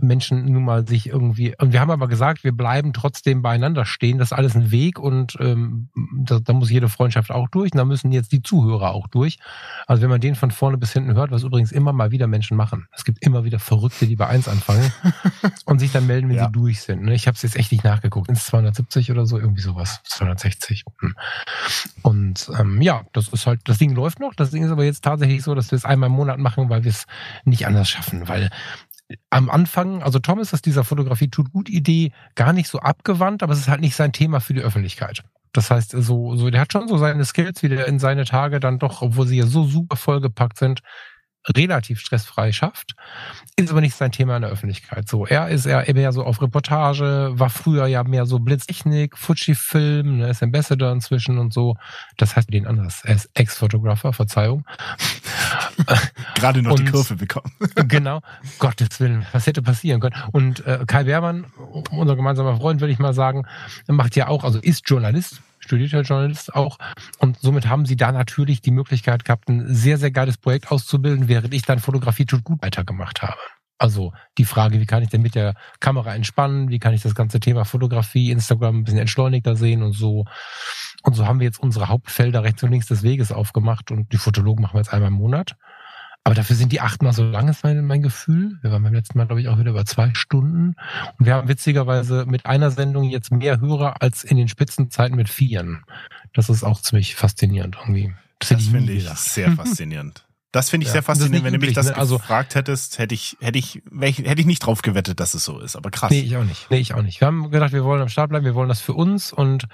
Menschen 0.00 0.44
nun 0.44 0.64
mal 0.64 0.86
sich 0.86 1.08
irgendwie. 1.08 1.54
Und 1.58 1.72
wir 1.72 1.80
haben 1.80 1.90
aber 1.90 2.08
gesagt, 2.08 2.44
wir 2.44 2.52
bleiben 2.52 2.92
trotzdem 2.92 3.42
beieinander 3.42 3.84
stehen. 3.84 4.18
Das 4.18 4.28
ist 4.28 4.32
alles 4.32 4.54
ein 4.54 4.70
Weg 4.70 4.98
und 4.98 5.36
ähm, 5.40 5.88
da, 6.16 6.38
da 6.40 6.52
muss 6.52 6.70
jede 6.70 6.88
Freundschaft 6.88 7.30
auch 7.30 7.48
durch. 7.48 7.72
Und 7.72 7.78
da 7.78 7.84
müssen 7.84 8.12
jetzt 8.12 8.32
die 8.32 8.42
Zuhörer 8.42 8.92
auch 8.92 9.08
durch. 9.08 9.38
Also 9.86 10.02
wenn 10.02 10.10
man 10.10 10.20
den 10.20 10.34
von 10.34 10.50
vorne 10.50 10.78
bis 10.78 10.92
hinten 10.92 11.14
hört, 11.14 11.30
was 11.30 11.42
übrigens 11.42 11.72
immer 11.72 11.92
mal 11.92 12.10
wieder 12.10 12.26
Menschen 12.26 12.56
machen. 12.56 12.88
Es 12.92 13.04
gibt 13.04 13.24
immer 13.24 13.44
wieder 13.44 13.58
Verrückte, 13.58 14.06
die 14.06 14.16
bei 14.16 14.26
eins 14.26 14.48
anfangen 14.48 14.92
und 15.64 15.78
sich 15.78 15.92
dann 15.92 16.06
melden, 16.06 16.28
wenn 16.28 16.36
ja. 16.36 16.46
sie 16.46 16.52
durch 16.52 16.82
sind. 16.82 17.02
Ne? 17.02 17.14
Ich 17.14 17.26
habe 17.26 17.34
es 17.34 17.42
jetzt 17.42 17.56
echt 17.56 17.72
nicht 17.72 17.84
nachgeguckt. 17.84 18.26
Sind 18.26 18.38
es 18.38 18.46
270 18.46 19.10
oder 19.10 19.26
so? 19.26 19.38
Irgendwie 19.38 19.62
sowas. 19.62 20.00
260. 20.04 20.84
Hm. 21.00 21.14
Und 22.02 22.50
ähm, 22.58 22.80
ja, 22.82 23.02
das 23.12 23.28
ist 23.28 23.46
halt, 23.46 23.60
das 23.64 23.78
Ding 23.78 23.94
läuft 23.94 24.20
noch. 24.20 24.34
Das 24.34 24.50
Ding 24.50 24.64
ist 24.64 24.70
aber 24.70 24.84
jetzt 24.84 25.04
tatsächlich 25.04 25.42
so, 25.42 25.54
dass 25.54 25.61
wir 25.70 25.76
es 25.76 25.84
einmal 25.84 26.08
im 26.08 26.16
Monat 26.16 26.38
machen, 26.38 26.68
weil 26.68 26.84
wir 26.84 26.90
es 26.90 27.06
nicht 27.44 27.66
anders 27.66 27.88
schaffen, 27.88 28.28
weil 28.28 28.50
am 29.30 29.50
Anfang, 29.50 30.02
also 30.02 30.18
Tom 30.18 30.38
ist 30.38 30.52
das 30.52 30.62
dieser 30.62 30.84
Fotografie 30.84 31.28
tut 31.28 31.52
gut 31.52 31.68
Idee 31.68 32.12
gar 32.34 32.52
nicht 32.52 32.68
so 32.68 32.78
abgewandt, 32.80 33.42
aber 33.42 33.52
es 33.52 33.60
ist 33.60 33.68
halt 33.68 33.80
nicht 33.80 33.96
sein 33.96 34.12
Thema 34.12 34.40
für 34.40 34.54
die 34.54 34.62
Öffentlichkeit. 34.62 35.22
Das 35.52 35.70
heißt, 35.70 35.90
so, 35.90 36.34
so, 36.34 36.48
der 36.48 36.62
hat 36.62 36.72
schon 36.72 36.88
so 36.88 36.96
seine 36.96 37.24
Skills, 37.26 37.62
wie 37.62 37.68
der 37.68 37.86
in 37.86 37.98
seine 37.98 38.24
Tage 38.24 38.58
dann 38.58 38.78
doch, 38.78 39.02
obwohl 39.02 39.26
sie 39.26 39.36
ja 39.36 39.46
so 39.46 39.64
super 39.64 39.96
vollgepackt 39.96 40.58
sind, 40.58 40.80
relativ 41.48 42.00
stressfrei 42.00 42.52
schafft, 42.52 42.94
ist 43.56 43.70
aber 43.70 43.80
nicht 43.80 43.96
sein 43.96 44.12
Thema 44.12 44.36
in 44.36 44.42
der 44.42 44.50
Öffentlichkeit. 44.50 45.08
So, 45.08 45.26
er 45.26 45.48
ist 45.48 45.66
eher 45.66 45.84
mehr 45.92 46.12
so 46.12 46.24
auf 46.24 46.40
Reportage, 46.40 47.30
war 47.32 47.50
früher 47.50 47.86
ja 47.86 48.04
mehr 48.04 48.26
so 48.26 48.38
Blitztechnik, 48.38 49.16
Fuji-Film, 49.16 50.18
ne, 50.18 50.30
ist 50.30 50.42
Ambassador 50.42 50.92
inzwischen 50.92 51.38
und 51.38 51.52
so. 51.52 51.76
Das 52.16 52.36
heißt 52.36 52.52
den 52.52 52.66
anders. 52.66 53.02
Er 53.04 53.16
ist 53.16 53.30
Ex-Fotografer, 53.34 54.12
Verzeihung. 54.12 54.64
Gerade 56.34 56.62
noch 56.62 56.72
und, 56.72 56.80
die 56.80 56.90
Kurve 56.90 57.16
bekommen. 57.16 57.52
genau. 57.88 58.20
Gottes 58.58 59.00
Willen, 59.00 59.26
was 59.32 59.46
hätte 59.46 59.62
passieren 59.62 60.00
können? 60.00 60.16
Und 60.32 60.64
äh, 60.66 60.84
Kai 60.86 61.04
Bermann, 61.04 61.46
unser 61.90 62.16
gemeinsamer 62.16 62.56
Freund, 62.56 62.80
würde 62.80 62.92
ich 62.92 62.98
mal 62.98 63.14
sagen, 63.14 63.46
macht 63.88 64.16
ja 64.16 64.28
auch, 64.28 64.44
also 64.44 64.58
ist 64.58 64.88
Journalist, 64.88 65.40
studierter 65.64 66.02
Journalist 66.02 66.54
auch. 66.54 66.78
Und 67.18 67.38
somit 67.40 67.68
haben 67.68 67.86
sie 67.86 67.96
da 67.96 68.12
natürlich 68.12 68.60
die 68.60 68.70
Möglichkeit 68.70 69.24
gehabt, 69.24 69.48
ein 69.48 69.72
sehr, 69.74 69.98
sehr 69.98 70.10
geiles 70.10 70.36
Projekt 70.36 70.70
auszubilden, 70.70 71.28
während 71.28 71.54
ich 71.54 71.62
dann 71.62 71.78
Fotografie 71.78 72.26
tut 72.26 72.44
gut 72.44 72.62
weitergemacht 72.62 73.22
habe. 73.22 73.38
Also 73.78 74.12
die 74.38 74.44
Frage, 74.44 74.80
wie 74.80 74.86
kann 74.86 75.02
ich 75.02 75.08
denn 75.08 75.22
mit 75.22 75.34
der 75.34 75.54
Kamera 75.80 76.14
entspannen? 76.14 76.68
Wie 76.68 76.78
kann 76.78 76.94
ich 76.94 77.02
das 77.02 77.16
ganze 77.16 77.40
Thema 77.40 77.64
Fotografie, 77.64 78.30
Instagram 78.30 78.78
ein 78.78 78.84
bisschen 78.84 79.00
entschleunigter 79.00 79.56
sehen 79.56 79.82
und 79.82 79.92
so. 79.92 80.24
Und 81.02 81.14
so 81.14 81.26
haben 81.26 81.40
wir 81.40 81.46
jetzt 81.46 81.60
unsere 81.60 81.88
Hauptfelder 81.88 82.44
rechts 82.44 82.62
und 82.62 82.70
links 82.70 82.86
des 82.86 83.02
Weges 83.02 83.32
aufgemacht 83.32 83.90
und 83.90 84.12
die 84.12 84.18
Fotologen 84.18 84.62
machen 84.62 84.74
wir 84.74 84.80
jetzt 84.80 84.92
einmal 84.92 85.08
im 85.08 85.16
Monat. 85.16 85.56
Aber 86.24 86.34
dafür 86.36 86.54
sind 86.54 86.70
die 86.70 86.80
achtmal 86.80 87.12
so 87.12 87.24
lang, 87.24 87.48
ist 87.48 87.64
mein, 87.64 87.84
mein 87.84 88.02
Gefühl. 88.02 88.58
Wir 88.62 88.70
waren 88.70 88.82
beim 88.82 88.94
letzten 88.94 89.18
Mal, 89.18 89.26
glaube 89.26 89.40
ich, 89.40 89.48
auch 89.48 89.58
wieder 89.58 89.70
über 89.70 89.84
zwei 89.84 90.14
Stunden. 90.14 90.76
Und 91.18 91.26
wir 91.26 91.34
haben 91.34 91.48
witzigerweise 91.48 92.26
mit 92.26 92.46
einer 92.46 92.70
Sendung 92.70 93.04
jetzt 93.04 93.32
mehr 93.32 93.60
Hörer 93.60 94.00
als 94.00 94.22
in 94.22 94.36
den 94.36 94.48
Spitzenzeiten 94.48 95.16
mit 95.16 95.28
vieren. 95.28 95.84
Das 96.32 96.48
ist 96.48 96.62
auch 96.62 96.80
ziemlich 96.80 97.16
faszinierend 97.16 97.76
irgendwie. 97.80 98.14
Das, 98.38 98.50
das 98.50 98.66
finde 98.66 98.92
ich 98.92 99.08
sehr 99.08 99.52
faszinierend. 99.52 100.24
Das 100.52 100.68
finde 100.68 100.84
ich 100.84 100.88
ja, 100.88 100.92
sehr 100.92 101.02
faszinierend. 101.02 101.46
Wenn 101.46 101.54
du 101.54 101.66
mich 101.66 101.72
das 101.72 101.86
ne? 101.86 101.96
also, 101.96 102.18
gefragt 102.18 102.54
hättest, 102.54 102.98
hätte 102.98 103.14
ich, 103.14 103.38
hätte 103.40 103.58
ich, 103.58 103.82
hätte 103.98 104.38
ich 104.38 104.46
nicht 104.46 104.58
drauf 104.58 104.82
gewettet, 104.82 105.18
dass 105.18 105.32
es 105.32 105.46
so 105.46 105.58
ist. 105.58 105.76
Aber 105.76 105.90
krass. 105.90 106.10
Nee, 106.10 106.20
ich 106.20 106.36
auch 106.36 106.44
nicht. 106.44 106.70
Nee, 106.70 106.76
ich 106.76 106.92
auch 106.92 107.00
nicht. 107.00 107.22
Wir 107.22 107.26
haben 107.26 107.50
gedacht, 107.50 107.72
wir 107.72 107.84
wollen 107.84 108.02
am 108.02 108.10
Start 108.10 108.28
bleiben, 108.28 108.44
wir 108.44 108.54
wollen 108.54 108.68
das 108.68 108.82
für 108.82 108.92
uns 108.92 109.32
und 109.32 109.64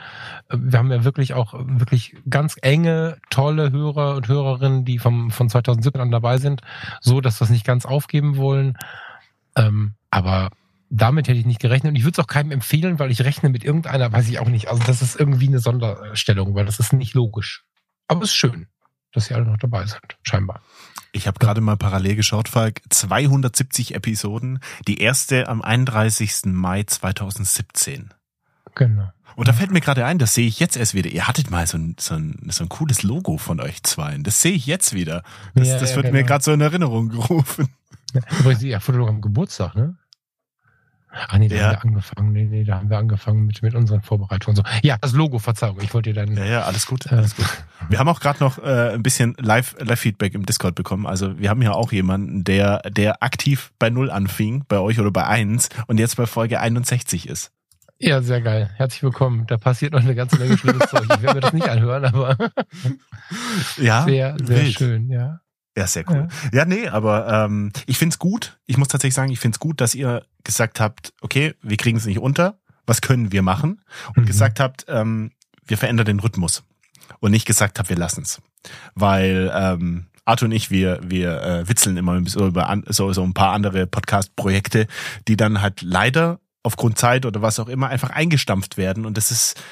äh, 0.48 0.56
wir 0.56 0.78
haben 0.78 0.92
ja 0.92 1.02
wirklich 1.02 1.34
auch 1.34 1.54
wirklich 1.54 2.16
ganz 2.30 2.54
enge, 2.62 3.18
tolle 3.28 3.72
Hörer 3.72 4.14
und 4.14 4.28
Hörerinnen, 4.28 4.84
die 4.84 5.00
vom, 5.00 5.32
von 5.32 5.50
2017 5.50 6.00
an 6.00 6.12
dabei 6.12 6.38
sind, 6.38 6.60
so 7.00 7.20
dass 7.20 7.40
wir 7.40 7.46
es 7.46 7.50
nicht 7.50 7.66
ganz 7.66 7.84
aufgeben 7.84 8.36
wollen. 8.36 8.78
Ähm, 9.56 9.94
aber 10.12 10.50
damit 10.90 11.26
hätte 11.26 11.40
ich 11.40 11.46
nicht 11.46 11.60
gerechnet 11.60 11.90
und 11.90 11.96
ich 11.96 12.04
würde 12.04 12.20
es 12.20 12.24
auch 12.24 12.28
keinem 12.28 12.52
empfehlen, 12.52 13.00
weil 13.00 13.10
ich 13.10 13.24
rechne 13.24 13.48
mit 13.48 13.64
irgendeiner, 13.64 14.12
weiß 14.12 14.28
ich 14.28 14.38
auch 14.38 14.48
nicht. 14.48 14.68
Also 14.68 14.84
das 14.86 15.02
ist 15.02 15.18
irgendwie 15.18 15.48
eine 15.48 15.58
Sonderstellung, 15.58 16.54
weil 16.54 16.66
das 16.66 16.78
ist 16.78 16.92
nicht 16.92 17.14
logisch. 17.14 17.64
Aber 18.06 18.22
es 18.22 18.30
ist 18.30 18.36
schön 18.36 18.68
dass 19.12 19.26
sie 19.26 19.34
alle 19.34 19.44
noch 19.44 19.58
dabei 19.58 19.86
sind, 19.86 20.18
scheinbar. 20.22 20.60
Ich 21.12 21.26
habe 21.26 21.38
gerade 21.38 21.60
mal 21.60 21.76
parallel 21.76 22.16
geschaut, 22.16 22.48
Falk. 22.48 22.82
270 22.90 23.94
Episoden. 23.94 24.60
Die 24.86 25.00
erste 25.00 25.48
am 25.48 25.62
31. 25.62 26.46
Mai 26.46 26.82
2017. 26.82 28.12
Genau. 28.74 29.10
Und 29.36 29.48
da 29.48 29.52
fällt 29.52 29.70
mir 29.70 29.80
gerade 29.80 30.04
ein, 30.04 30.18
das 30.18 30.34
sehe 30.34 30.46
ich 30.46 30.58
jetzt 30.58 30.76
erst 30.76 30.94
wieder. 30.94 31.10
Ihr 31.10 31.28
hattet 31.28 31.50
mal 31.50 31.66
so 31.66 31.78
ein, 31.78 31.96
so 31.98 32.14
ein, 32.14 32.48
so 32.50 32.64
ein 32.64 32.68
cooles 32.68 33.02
Logo 33.02 33.38
von 33.38 33.60
euch 33.60 33.82
zwei. 33.84 34.16
Das 34.18 34.42
sehe 34.42 34.52
ich 34.52 34.66
jetzt 34.66 34.94
wieder. 34.94 35.22
Das, 35.54 35.68
ja, 35.68 35.78
das 35.78 35.90
ja, 35.90 35.96
wird 35.96 36.06
genau. 36.06 36.18
mir 36.18 36.24
gerade 36.24 36.44
so 36.44 36.52
in 36.52 36.60
Erinnerung 36.60 37.08
gerufen. 37.10 37.68
übrigens, 38.40 38.60
die 38.60 38.76
Fotologen 38.80 39.16
am 39.16 39.20
Geburtstag, 39.20 39.74
ne? 39.74 39.96
Ach 41.26 41.38
nee, 41.38 41.48
da 41.48 41.57
ja. 41.57 41.62
haben 41.62 41.72
wir 41.72 41.85
angefangen. 41.85 42.33
Nee, 42.33 42.44
nee, 42.44 42.64
da 42.64 42.76
haben 42.76 42.90
wir 42.90 42.98
angefangen 42.98 43.46
mit, 43.46 43.62
mit 43.62 43.74
unseren 43.74 44.02
Vorbereitungen. 44.02 44.57
So. 44.57 44.62
Ja, 44.83 44.96
das 45.00 45.12
Logo, 45.12 45.38
Verzeihung. 45.38 45.78
Ich 45.83 45.92
wollte 45.94 46.12
dir 46.12 46.24
dann. 46.24 46.37
Ja, 46.37 46.44
ja, 46.44 46.62
alles 46.62 46.87
gut. 46.87 47.07
Äh, 47.07 47.16
alles 47.16 47.37
gut. 47.37 47.46
Wir 47.88 47.98
haben 47.98 48.09
auch 48.09 48.20
gerade 48.20 48.40
noch 48.40 48.59
äh, 48.59 48.92
ein 48.94 49.02
bisschen 49.02 49.35
Live-Feedback 49.38 50.33
Live 50.33 50.40
im 50.40 50.46
Discord 50.46 50.74
bekommen. 50.74 51.07
Also 51.07 51.38
wir 51.38 51.50
haben 51.50 51.62
ja 51.62 51.72
auch 51.72 51.92
jemanden, 51.92 52.44
der, 52.44 52.81
der 52.90 53.22
aktiv 53.22 53.72
bei 53.78 53.90
Null 53.90 54.11
anfing, 54.11 54.64
bei 54.68 54.78
euch 54.78 55.00
oder 55.00 55.11
bei 55.11 55.26
eins 55.26 55.68
und 55.87 55.98
jetzt 55.98 56.16
bei 56.16 56.26
Folge 56.26 56.61
61 56.61 57.28
ist. 57.28 57.52
Ja, 58.00 58.22
sehr 58.22 58.40
geil. 58.40 58.70
Herzlich 58.76 59.02
willkommen. 59.02 59.46
Da 59.48 59.57
passiert 59.57 59.92
noch 59.92 60.00
eine 60.00 60.14
ganze 60.14 60.38
Menge 60.38 60.57
schlimmes 60.57 60.88
Zeug. 60.88 61.02
Ich 61.02 61.22
werde 61.22 61.35
mir 61.35 61.40
das 61.40 61.52
nicht 61.52 61.68
anhören, 61.68 62.04
aber 62.04 62.37
ja, 63.76 64.04
sehr, 64.07 64.37
sehr 64.40 64.57
wild. 64.57 64.74
schön, 64.74 65.11
ja. 65.11 65.40
Ja, 65.78 65.86
sehr 65.86 66.04
cool. 66.10 66.28
Ja, 66.52 66.58
ja 66.58 66.64
nee, 66.64 66.88
aber 66.88 67.28
ähm, 67.28 67.70
ich 67.86 67.98
find's 67.98 68.18
gut. 68.18 68.58
Ich 68.66 68.76
muss 68.76 68.88
tatsächlich 68.88 69.14
sagen, 69.14 69.30
ich 69.30 69.38
find's 69.38 69.60
gut, 69.60 69.80
dass 69.80 69.94
ihr 69.94 70.24
gesagt 70.42 70.80
habt, 70.80 71.12
okay, 71.20 71.54
wir 71.62 71.76
kriegen 71.76 71.96
es 71.96 72.04
nicht 72.04 72.18
unter. 72.18 72.58
Was 72.84 73.00
können 73.00 73.30
wir 73.30 73.42
machen? 73.42 73.82
Und 74.16 74.24
mhm. 74.24 74.26
gesagt 74.26 74.58
habt, 74.58 74.86
ähm, 74.88 75.30
wir 75.66 75.78
verändern 75.78 76.06
den 76.06 76.20
Rhythmus. 76.20 76.64
Und 77.20 77.30
nicht 77.30 77.46
gesagt 77.46 77.78
habt, 77.78 77.90
wir 77.90 77.96
lassen's. 77.96 78.40
Weil 78.94 79.52
ähm, 79.54 80.06
Arthur 80.24 80.46
und 80.46 80.52
ich, 80.52 80.70
wir, 80.70 81.00
wir 81.04 81.42
äh, 81.42 81.68
witzeln 81.68 81.96
immer 81.96 82.20
so 82.26 82.48
über 82.48 82.68
an, 82.68 82.82
so, 82.88 83.12
so 83.12 83.22
ein 83.22 83.34
paar 83.34 83.52
andere 83.52 83.86
Podcast-Projekte, 83.86 84.88
die 85.28 85.36
dann 85.36 85.62
halt 85.62 85.82
leider 85.82 86.40
aufgrund 86.64 86.98
Zeit 86.98 87.24
oder 87.24 87.40
was 87.40 87.60
auch 87.60 87.68
immer 87.68 87.88
einfach 87.88 88.10
eingestampft 88.10 88.76
werden. 88.76 89.06
Und 89.06 89.16
das 89.16 89.30
ist, 89.30 89.62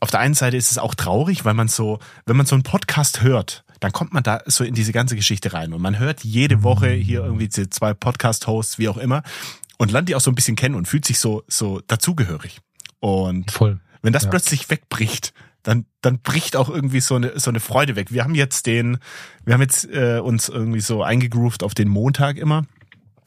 auf 0.00 0.10
der 0.10 0.20
einen 0.20 0.34
Seite 0.34 0.56
ist 0.56 0.70
es 0.70 0.78
auch 0.78 0.94
traurig, 0.94 1.44
weil 1.44 1.54
man 1.54 1.68
so, 1.68 1.98
wenn 2.26 2.36
man 2.36 2.46
so 2.46 2.54
einen 2.54 2.62
Podcast 2.62 3.22
hört, 3.22 3.64
dann 3.80 3.92
kommt 3.92 4.12
man 4.12 4.22
da 4.22 4.40
so 4.46 4.64
in 4.64 4.74
diese 4.74 4.92
ganze 4.92 5.16
Geschichte 5.16 5.52
rein 5.52 5.72
und 5.72 5.82
man 5.82 5.98
hört 5.98 6.24
jede 6.24 6.62
Woche 6.62 6.90
hier 6.90 7.24
irgendwie 7.24 7.48
diese 7.48 7.68
zwei 7.70 7.94
Podcast-Hosts, 7.94 8.78
wie 8.78 8.88
auch 8.88 8.96
immer, 8.96 9.22
und 9.78 9.92
lernt 9.92 10.08
die 10.08 10.14
auch 10.14 10.20
so 10.20 10.30
ein 10.30 10.34
bisschen 10.34 10.56
kennen 10.56 10.74
und 10.74 10.88
fühlt 10.88 11.04
sich 11.04 11.18
so, 11.18 11.44
so 11.48 11.80
dazugehörig. 11.86 12.60
Und 13.00 13.50
Voll. 13.50 13.80
wenn 14.02 14.12
das 14.12 14.24
ja. 14.24 14.30
plötzlich 14.30 14.70
wegbricht, 14.70 15.32
dann, 15.62 15.84
dann 16.00 16.20
bricht 16.20 16.56
auch 16.56 16.68
irgendwie 16.68 17.00
so 17.00 17.16
eine, 17.16 17.38
so 17.38 17.50
eine 17.50 17.60
Freude 17.60 17.96
weg. 17.96 18.12
Wir 18.12 18.22
haben 18.22 18.34
jetzt 18.34 18.66
den, 18.66 18.98
wir 19.44 19.54
haben 19.54 19.60
jetzt 19.60 19.84
äh, 19.90 20.20
uns 20.22 20.48
irgendwie 20.48 20.80
so 20.80 21.02
eingegroovt 21.02 21.62
auf 21.62 21.74
den 21.74 21.88
Montag 21.88 22.36
immer. 22.36 22.64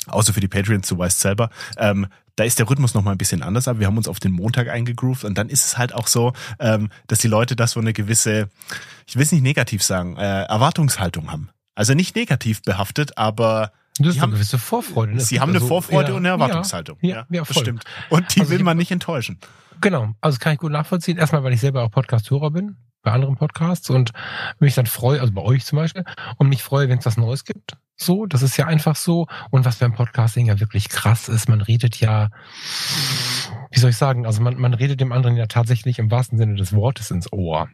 Außer 0.08 0.34
für 0.34 0.40
die 0.40 0.48
Patreons, 0.48 0.88
du 0.88 0.98
weißt 0.98 1.20
selber. 1.20 1.50
Ähm, 1.78 2.08
da 2.40 2.46
ist 2.46 2.58
der 2.58 2.70
Rhythmus 2.70 2.94
noch 2.94 3.04
mal 3.04 3.12
ein 3.12 3.18
bisschen 3.18 3.44
anders, 3.44 3.68
aber 3.68 3.80
wir 3.80 3.88
haben 3.88 3.98
uns 3.98 4.08
auf 4.08 4.22
den 4.22 4.32
Montag 4.32 4.70
eingegroovt 4.70 5.26
und 5.26 5.38
dann 5.38 5.50
ist 5.50 5.66
es 5.66 5.78
halt 5.78 5.94
auch 5.94 6.08
so, 6.08 6.32
ähm, 6.60 6.90
dass 7.08 7.20
die 7.20 7.28
Leute 7.28 7.58
da 7.58 7.68
so 7.68 7.82
eine 7.82 7.92
gewisse, 7.92 8.50
ich 9.06 9.18
will 9.18 9.24
es 9.24 9.34
nicht 9.34 9.42
negativ 9.42 9.84
sagen, 9.84 10.16
äh, 10.16 10.44
Erwartungshaltung 10.44 11.32
haben. 11.32 11.50
Also 11.76 11.94
nicht 11.96 12.16
negativ 12.16 12.62
behaftet, 12.62 13.18
aber 13.18 13.74
das 14.00 14.16
ist 14.16 14.24
eine 14.24 14.32
gewisse 14.32 14.58
Vorfreude. 14.58 15.16
Ne? 15.16 15.20
Sie 15.20 15.42
haben 15.42 15.50
eine 15.50 15.60
so, 15.60 15.68
Vorfreude 15.68 16.10
ja, 16.10 16.14
und 16.14 16.20
eine 16.20 16.30
Erwartungshaltung. 16.30 16.98
Ja, 17.02 17.10
ja, 17.10 17.26
ja, 17.30 17.44
das 17.44 17.60
stimmt. 17.60 17.84
Und 18.10 18.34
die 18.34 18.40
also 18.40 18.52
will 18.52 18.64
man 18.64 18.78
nicht 18.78 18.92
enttäuschen. 18.92 19.38
Genau, 19.82 20.14
also 20.22 20.38
das 20.38 20.40
kann 20.40 20.54
ich 20.54 20.60
gut 20.60 20.72
nachvollziehen. 20.72 21.18
Erstmal, 21.18 21.44
weil 21.44 21.52
ich 21.52 21.60
selber 21.60 21.84
auch 21.84 21.92
Podcast-Hörer 21.92 22.52
bin, 22.52 22.78
bei 23.02 23.12
anderen 23.12 23.36
Podcasts 23.36 23.90
und 23.90 24.12
mich 24.60 24.76
dann 24.76 24.86
freue, 24.86 25.22
also 25.22 25.34
bei 25.34 25.42
euch 25.42 25.66
zum 25.66 25.78
Beispiel, 25.78 26.04
und 26.38 26.50
mich 26.50 26.64
freue, 26.64 26.90
wenn 26.90 27.00
es 27.00 27.06
was 27.06 27.18
Neues 27.18 27.46
gibt. 27.46 27.78
So, 27.96 28.26
das 28.26 28.42
ist 28.42 28.58
ja 28.58 28.66
einfach 28.66 28.96
so. 28.96 29.28
Und 29.52 29.66
was 29.66 29.78
beim 29.78 29.94
Podcasting 29.94 30.46
ja 30.46 30.60
wirklich 30.60 30.90
krass 30.90 31.28
ist, 31.28 31.50
man 31.50 31.62
redet 31.62 32.00
ja, 32.00 32.30
wie 33.72 33.80
soll 33.80 33.90
ich 33.90 33.98
sagen, 33.98 34.26
also 34.26 34.42
man, 34.42 34.58
man 34.58 34.74
redet 34.74 35.02
dem 35.02 35.12
anderen 35.12 35.36
ja 35.36 35.48
tatsächlich 35.48 36.00
im 36.00 36.10
wahrsten 36.10 36.38
Sinne 36.38 36.56
des 36.56 36.74
Wortes 36.74 37.12
ins 37.12 37.32
Ohr. 37.34 37.70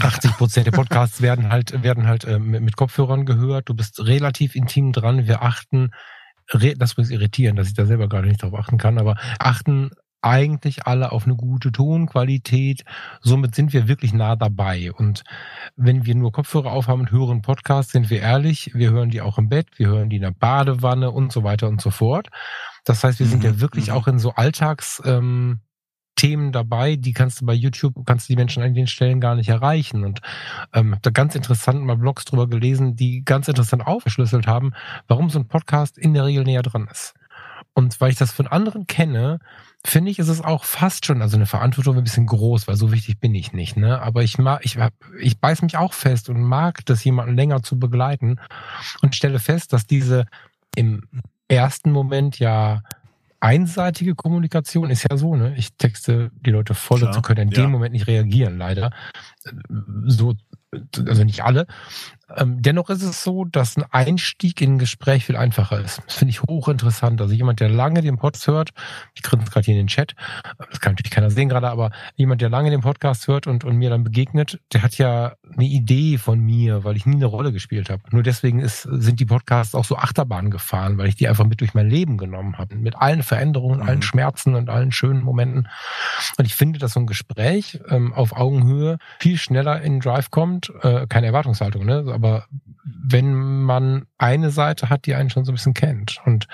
80 0.00 0.32
Prozent 0.32 0.66
der 0.66 0.72
Podcasts 0.72 1.22
werden 1.22 1.48
halt, 1.48 1.82
werden 1.82 2.06
halt 2.06 2.24
äh, 2.24 2.38
mit, 2.38 2.62
mit 2.62 2.76
Kopfhörern 2.76 3.24
gehört. 3.24 3.68
Du 3.68 3.74
bist 3.74 4.00
relativ 4.00 4.56
intim 4.56 4.92
dran. 4.92 5.26
Wir 5.26 5.42
achten, 5.42 5.90
das 6.76 6.96
muss 6.96 7.10
irritieren, 7.10 7.56
dass 7.56 7.68
ich 7.68 7.74
da 7.74 7.86
selber 7.86 8.08
gerade 8.08 8.28
nicht 8.28 8.42
drauf 8.42 8.54
achten 8.54 8.78
kann, 8.78 8.98
aber 8.98 9.16
achten 9.38 9.90
eigentlich 10.26 10.86
alle 10.86 11.12
auf 11.12 11.24
eine 11.24 11.36
gute 11.36 11.70
Tonqualität. 11.70 12.84
Somit 13.20 13.54
sind 13.54 13.72
wir 13.72 13.86
wirklich 13.88 14.12
nah 14.12 14.34
dabei. 14.34 14.92
Und 14.92 15.22
wenn 15.76 16.04
wir 16.04 16.14
nur 16.14 16.32
Kopfhörer 16.32 16.72
aufhaben 16.72 17.02
und 17.02 17.12
hören 17.12 17.42
Podcasts, 17.42 17.92
sind 17.92 18.10
wir 18.10 18.20
ehrlich, 18.20 18.72
wir 18.74 18.90
hören 18.90 19.10
die 19.10 19.20
auch 19.20 19.38
im 19.38 19.48
Bett, 19.48 19.68
wir 19.76 19.88
hören 19.88 20.10
die 20.10 20.16
in 20.16 20.22
der 20.22 20.32
Badewanne 20.32 21.10
und 21.12 21.32
so 21.32 21.44
weiter 21.44 21.68
und 21.68 21.80
so 21.80 21.90
fort. 21.90 22.28
Das 22.84 23.04
heißt, 23.04 23.20
wir 23.20 23.26
sind 23.26 23.44
mhm. 23.44 23.50
ja 23.50 23.60
wirklich 23.60 23.88
mhm. 23.88 23.92
auch 23.94 24.08
in 24.08 24.18
so 24.18 24.32
Alltags, 24.32 25.00
ähm, 25.04 25.60
Themen 26.16 26.50
dabei, 26.50 26.96
die 26.96 27.12
kannst 27.12 27.42
du 27.42 27.46
bei 27.46 27.52
YouTube, 27.52 27.94
kannst 28.06 28.28
du 28.28 28.32
die 28.32 28.38
Menschen 28.38 28.62
an 28.62 28.72
den 28.72 28.86
Stellen 28.86 29.20
gar 29.20 29.34
nicht 29.34 29.50
erreichen. 29.50 30.02
Und 30.02 30.20
ähm, 30.72 30.92
habe 30.92 31.02
da 31.02 31.10
ganz 31.10 31.34
interessant 31.34 31.84
mal 31.84 31.96
Blogs 31.96 32.24
drüber 32.24 32.48
gelesen, 32.48 32.96
die 32.96 33.22
ganz 33.22 33.48
interessant 33.48 33.86
aufgeschlüsselt 33.86 34.46
haben, 34.46 34.72
warum 35.08 35.28
so 35.28 35.38
ein 35.38 35.46
Podcast 35.46 35.98
in 35.98 36.14
der 36.14 36.24
Regel 36.24 36.44
näher 36.44 36.62
dran 36.62 36.88
ist. 36.90 37.14
Und 37.74 38.00
weil 38.00 38.10
ich 38.10 38.16
das 38.16 38.32
von 38.32 38.46
anderen 38.46 38.86
kenne, 38.86 39.38
finde 39.86 40.10
ich, 40.10 40.18
ist 40.18 40.28
es 40.28 40.40
auch 40.40 40.64
fast 40.64 41.06
schon, 41.06 41.22
also 41.22 41.36
eine 41.36 41.46
Verantwortung 41.46 41.96
ein 41.96 42.04
bisschen 42.04 42.26
groß, 42.26 42.68
weil 42.68 42.76
so 42.76 42.92
wichtig 42.92 43.20
bin 43.20 43.34
ich 43.34 43.52
nicht, 43.52 43.76
ne? 43.76 44.00
Aber 44.00 44.22
ich 44.22 44.38
mag, 44.38 44.60
ich, 44.64 44.78
ich 45.20 45.38
beiß 45.38 45.62
mich 45.62 45.76
auch 45.76 45.92
fest 45.92 46.28
und 46.28 46.40
mag 46.42 46.84
das 46.86 47.04
jemanden 47.04 47.36
länger 47.36 47.62
zu 47.62 47.78
begleiten 47.78 48.40
und 49.02 49.14
stelle 49.14 49.38
fest, 49.38 49.72
dass 49.72 49.86
diese 49.86 50.26
im 50.74 51.02
ersten 51.48 51.92
Moment 51.92 52.38
ja 52.38 52.82
einseitige 53.40 54.14
Kommunikation 54.14 54.90
ist 54.90 55.06
ja 55.08 55.16
so, 55.16 55.36
ne? 55.36 55.54
Ich 55.56 55.74
texte 55.74 56.30
die 56.34 56.50
Leute 56.50 56.74
voll, 56.74 57.00
dazu 57.00 57.22
können 57.22 57.48
in 57.48 57.54
ja. 57.54 57.62
dem 57.62 57.70
Moment 57.70 57.92
nicht 57.92 58.06
reagieren, 58.06 58.58
leider. 58.58 58.90
So, 60.06 60.34
also 61.06 61.24
nicht 61.24 61.44
alle, 61.44 61.66
ähm, 62.34 62.60
dennoch 62.60 62.90
ist 62.90 63.02
es 63.02 63.22
so, 63.22 63.44
dass 63.44 63.76
ein 63.76 63.84
Einstieg 63.90 64.60
in 64.60 64.74
ein 64.74 64.78
Gespräch 64.78 65.24
viel 65.24 65.36
einfacher 65.36 65.80
ist. 65.80 66.02
Das 66.06 66.16
finde 66.16 66.30
ich 66.30 66.42
hochinteressant. 66.42 67.20
Also 67.20 67.32
jemand, 67.34 67.60
der 67.60 67.68
lange 67.68 68.02
den 68.02 68.18
Podcast 68.18 68.46
hört, 68.48 68.70
ich 69.14 69.22
grinse 69.22 69.50
gerade 69.50 69.64
hier 69.64 69.74
in 69.74 69.82
den 69.82 69.86
Chat, 69.86 70.14
das 70.70 70.80
kann 70.80 70.92
natürlich 70.92 71.12
keiner 71.12 71.30
sehen 71.30 71.48
gerade, 71.48 71.70
aber 71.70 71.90
jemand, 72.16 72.40
der 72.40 72.48
lange 72.48 72.70
den 72.70 72.80
Podcast 72.80 73.28
hört 73.28 73.46
und, 73.46 73.64
und 73.64 73.76
mir 73.76 73.90
dann 73.90 74.02
begegnet, 74.02 74.60
der 74.72 74.82
hat 74.82 74.98
ja 74.98 75.34
eine 75.52 75.64
Idee 75.64 76.18
von 76.18 76.40
mir, 76.40 76.82
weil 76.84 76.96
ich 76.96 77.06
nie 77.06 77.16
eine 77.16 77.26
Rolle 77.26 77.52
gespielt 77.52 77.90
habe. 77.90 78.02
Nur 78.10 78.24
deswegen 78.24 78.58
ist, 78.58 78.82
sind 78.82 79.20
die 79.20 79.26
Podcasts 79.26 79.74
auch 79.74 79.84
so 79.84 79.96
Achterbahn 79.96 80.50
gefahren, 80.50 80.98
weil 80.98 81.08
ich 81.08 81.14
die 81.14 81.28
einfach 81.28 81.46
mit 81.46 81.60
durch 81.60 81.74
mein 81.74 81.88
Leben 81.88 82.18
genommen 82.18 82.58
habe. 82.58 82.74
Mit 82.74 82.96
allen 82.96 83.22
Veränderungen, 83.22 83.80
mhm. 83.80 83.88
allen 83.88 84.02
Schmerzen 84.02 84.54
und 84.56 84.68
allen 84.68 84.90
schönen 84.90 85.22
Momenten. 85.22 85.68
Und 86.38 86.44
ich 86.44 86.56
finde, 86.56 86.80
dass 86.80 86.94
so 86.94 87.00
ein 87.00 87.06
Gespräch 87.06 87.80
ähm, 87.88 88.12
auf 88.12 88.36
Augenhöhe 88.36 88.98
viel 89.20 89.38
schneller 89.38 89.80
in 89.80 90.00
Drive 90.00 90.30
kommt. 90.30 90.72
Äh, 90.82 91.06
keine 91.06 91.28
Erwartungshaltung, 91.28 91.84
ne? 91.84 92.15
Aber 92.16 92.46
wenn 92.84 93.34
man 93.34 94.06
eine 94.18 94.50
Seite 94.50 94.90
hat, 94.90 95.06
die 95.06 95.14
einen 95.14 95.30
schon 95.30 95.44
so 95.44 95.52
ein 95.52 95.54
bisschen 95.54 95.74
kennt 95.74 96.20
und 96.24 96.48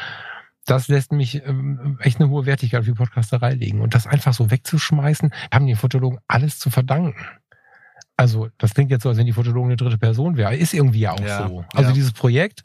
das 0.64 0.88
lässt 0.88 1.12
mich 1.12 1.42
ähm, 1.44 1.98
echt 2.00 2.20
eine 2.20 2.28
hohe 2.28 2.46
Wertigkeit 2.46 2.86
die 2.86 2.92
Podcasterei 2.92 3.54
legen. 3.54 3.80
Und 3.80 3.94
das 3.94 4.06
einfach 4.06 4.32
so 4.32 4.50
wegzuschmeißen, 4.50 5.32
haben 5.52 5.66
die 5.66 5.74
Fotologen 5.74 6.20
alles 6.28 6.58
zu 6.58 6.70
verdanken. 6.70 7.26
Also, 8.16 8.48
das 8.58 8.74
klingt 8.74 8.90
jetzt 8.90 9.02
so, 9.02 9.08
als 9.08 9.18
wenn 9.18 9.26
die 9.26 9.32
Fotologen 9.32 9.70
eine 9.70 9.76
dritte 9.76 9.98
Person 9.98 10.36
wäre. 10.36 10.54
Ist 10.54 10.74
irgendwie 10.74 11.00
ja 11.00 11.12
auch 11.12 11.20
ja, 11.20 11.48
so. 11.48 11.64
Also, 11.74 11.88
ja. 11.90 11.94
dieses 11.94 12.12
Projekt 12.12 12.62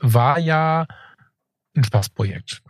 war 0.00 0.38
ja 0.38 0.86
ein 1.74 1.84
Spaßprojekt. 1.84 2.62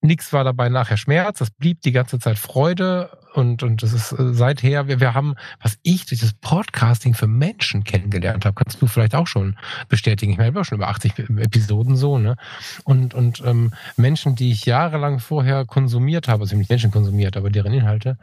Nichts 0.00 0.32
war 0.32 0.44
dabei 0.44 0.68
nachher 0.68 0.96
Schmerz, 0.96 1.38
das 1.38 1.50
blieb 1.50 1.82
die 1.82 1.92
ganze 1.92 2.18
Zeit 2.18 2.38
Freude 2.38 3.17
und, 3.34 3.62
und 3.62 3.82
das 3.82 3.92
ist 3.92 4.12
äh, 4.12 4.32
seither, 4.32 4.88
wir, 4.88 5.00
wir 5.00 5.14
haben, 5.14 5.34
was 5.62 5.78
ich 5.82 6.06
durch 6.06 6.20
das 6.20 6.32
Podcasting 6.34 7.14
für 7.14 7.26
Menschen 7.26 7.84
kennengelernt 7.84 8.44
habe, 8.44 8.54
kannst 8.54 8.80
du 8.80 8.86
vielleicht 8.86 9.14
auch 9.14 9.26
schon 9.26 9.56
bestätigen. 9.88 10.32
Ich 10.32 10.38
meine, 10.38 10.48
habe 10.48 10.64
schon 10.64 10.78
über 10.78 10.88
80 10.88 11.18
Episoden 11.18 11.96
so, 11.96 12.18
ne? 12.18 12.36
Und, 12.84 13.14
und 13.14 13.42
ähm, 13.44 13.72
Menschen, 13.96 14.34
die 14.34 14.50
ich 14.50 14.66
jahrelang 14.66 15.20
vorher 15.20 15.64
konsumiert 15.64 16.28
habe, 16.28 16.42
also 16.42 16.56
nicht 16.56 16.70
Menschen 16.70 16.90
konsumiert, 16.90 17.36
aber 17.36 17.50
deren 17.50 17.72
Inhalte, 17.72 18.18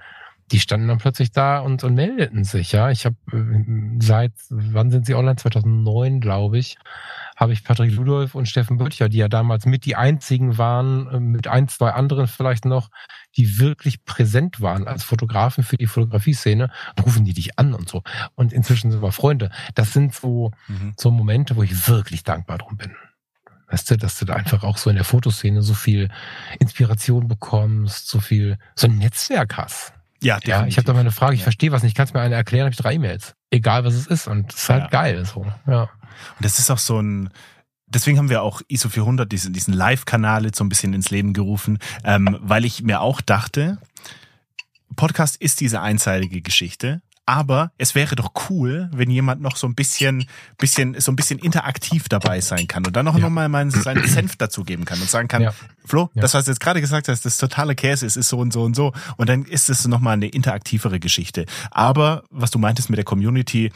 die 0.52 0.60
standen 0.60 0.88
dann 0.88 1.00
plötzlich 1.00 1.32
da 1.32 1.60
und, 1.60 1.84
und 1.84 1.96
meldeten 1.96 2.44
sich, 2.44 2.72
ja. 2.72 2.90
Ich 2.90 3.06
habe 3.06 3.16
äh, 3.32 4.00
seit, 4.00 4.34
wann 4.50 4.92
sind 4.92 5.06
sie 5.06 5.16
online? 5.16 5.38
2009, 5.38 6.20
glaube 6.20 6.58
ich 6.58 6.78
habe 7.36 7.54
ich 7.54 7.64
Patrick 7.64 7.94
Ludolf 7.94 8.34
und 8.36 8.48
Steffen 8.48 8.78
Böttcher, 8.78 9.10
die 9.10 9.18
ja 9.18 9.28
damals 9.28 9.66
mit 9.66 9.86
die 9.86 9.96
einzigen 9.96 10.58
waren, 10.58 11.08
äh, 11.08 11.20
mit 11.20 11.48
ein, 11.48 11.68
zwei 11.68 11.92
anderen 11.92 12.28
vielleicht 12.28 12.66
noch, 12.66 12.90
die 13.36 13.60
wirklich 13.60 14.06
präsent 14.06 14.62
waren 14.62 14.88
als 14.88 15.04
Fotografen 15.04 15.64
für 15.64 15.78
die 15.78 15.88
Fotografie-Szene, 15.88 16.72
rufen 17.04 17.26
die 17.26 17.34
dich 17.34 17.60
an 17.60 17.74
und 17.74 17.90
so. 17.90 18.04
Und 18.36 18.54
inzwischen 18.54 18.92
sind 18.92 19.02
wir 19.02 19.12
Freunde. 19.12 19.52
Das 19.74 19.94
sind 19.94 20.14
so, 20.14 20.52
mhm. 20.68 20.94
so 20.98 21.12
Momente, 21.12 21.56
wo 21.56 21.64
ich 21.64 21.88
wirklich 21.88 22.24
dankbar 22.24 22.60
drum 22.60 22.78
bin. 22.78 22.96
Weißt 23.68 23.90
du, 23.92 23.98
dass 23.98 24.18
du 24.20 24.26
da 24.26 24.36
einfach 24.36 24.64
auch 24.64 24.78
so 24.78 24.90
in 24.90 24.96
der 24.96 25.06
Fotoszene 25.06 25.62
so 25.62 25.74
viel 25.74 26.10
Inspiration 26.60 27.28
bekommst, 27.28 28.08
so 28.08 28.20
viel, 28.20 28.58
so 28.76 28.88
ein 28.88 28.98
Netzwerk 28.98 29.58
hast. 29.58 29.94
Ja, 30.22 30.36
definitiv. 30.36 30.50
ja 30.50 30.68
ich 30.68 30.78
habe 30.78 30.86
da 30.86 30.94
mal 30.94 31.00
eine 31.00 31.12
Frage, 31.12 31.34
ich 31.34 31.42
ja. 31.42 31.46
verstehe 31.46 31.72
was 31.72 31.84
nicht, 31.84 31.98
kannst 31.98 32.14
mir 32.14 32.22
eine 32.22 32.36
erklären, 32.36 32.66
habe 32.66 32.72
ich 32.72 32.78
drei 32.78 32.94
E-Mails. 32.94 33.36
Egal 33.56 33.86
was 33.86 33.94
es 33.94 34.08
ist. 34.08 34.28
Und 34.28 34.52
das 34.52 34.64
ist 34.64 34.70
halt 34.70 34.84
ja. 34.84 34.90
geil. 34.90 35.26
So. 35.26 35.46
Ja. 35.66 35.84
Und 35.84 35.90
das 36.42 36.60
ist 36.60 36.70
auch 36.70 36.78
so 36.78 37.00
ein, 37.00 37.30
deswegen 37.88 38.18
haben 38.18 38.30
wir 38.30 38.42
auch 38.42 38.62
ISO 38.68 38.90
400, 38.90 39.32
diesen, 39.32 39.54
diesen 39.54 39.74
Live-Kanal 39.74 40.46
jetzt 40.46 40.58
so 40.58 40.64
ein 40.66 40.70
bisschen 40.70 40.94
ins 40.94 41.10
Leben 41.10 41.34
gerufen, 41.34 41.80
ähm, 42.04 42.38
weil 42.42 42.66
ich 42.66 42.84
mir 42.84 43.00
auch 43.00 43.22
dachte, 43.22 43.78
Podcast 44.96 45.38
ist 45.38 45.62
diese 45.62 45.82
einseitige 45.82 46.42
Geschichte 46.42 47.02
aber 47.26 47.72
es 47.78 47.96
wäre 47.96 48.16
doch 48.16 48.32
cool, 48.50 48.90
wenn 48.94 49.10
jemand 49.10 49.42
noch 49.42 49.58
so 49.58 49.68
ein 49.68 49.74
bisschen, 49.74 50.26
bisschen, 50.58 51.00
so 51.00 51.12
ein 51.12 51.16
bisschen 51.16 51.40
interaktiv 51.40 52.08
dabei 52.08 52.40
sein 52.42 52.68
kann 52.68 52.86
und 52.86 52.96
dann 52.96 53.06
noch, 53.06 53.16
ja. 53.16 53.22
noch 53.22 53.30
mal 53.30 53.50
meinen, 53.50 53.72
seinen 53.72 54.08
Senf 54.08 54.36
dazugeben 54.36 54.86
kann 54.86 55.02
und 55.02 55.10
sagen 55.10 55.28
kann, 55.28 55.42
ja. 55.42 55.54
Flo, 55.86 56.10
ja. 56.14 56.22
das, 56.22 56.34
was 56.34 56.46
du 56.46 56.52
jetzt 56.52 56.60
gerade 56.60 56.82
gesagt 56.82 57.08
hast, 57.08 57.26
das 57.26 57.38
totale 57.38 57.76
Käse 57.76 58.06
ist, 58.06 58.16
ist 58.16 58.30
so 58.30 58.38
und 58.38 58.54
so 58.54 58.64
und 58.64 58.76
so. 58.76 58.94
Und 59.18 59.28
dann 59.30 59.46
ist 59.46 59.70
es 59.70 59.88
nochmal 59.88 60.14
eine 60.14 60.28
interaktivere 60.28 61.00
Geschichte. 61.00 61.46
Aber 61.72 62.24
was 62.30 62.52
du 62.52 62.60
meintest 62.60 62.90
mit 62.90 62.98
der 62.98 63.06
Community, 63.06 63.72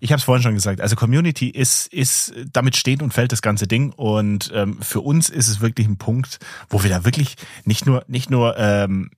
ich 0.00 0.12
habe 0.12 0.18
es 0.18 0.24
vorhin 0.24 0.42
schon 0.42 0.54
gesagt, 0.54 0.80
also 0.80 0.96
Community 0.96 1.48
ist, 1.48 1.92
ist, 1.92 2.32
damit 2.52 2.76
steht 2.76 3.02
und 3.02 3.12
fällt 3.12 3.32
das 3.32 3.42
ganze 3.42 3.66
Ding. 3.66 3.92
Und 3.92 4.50
ähm, 4.54 4.80
für 4.80 5.00
uns 5.00 5.28
ist 5.28 5.48
es 5.48 5.60
wirklich 5.60 5.86
ein 5.86 5.98
Punkt, 5.98 6.38
wo 6.70 6.82
wir 6.82 6.90
da 6.90 7.04
wirklich 7.04 7.36
nicht 7.64 7.84
nur, 7.84 8.04
nicht 8.06 8.30
nur 8.30 8.56
ähm, 8.56 9.10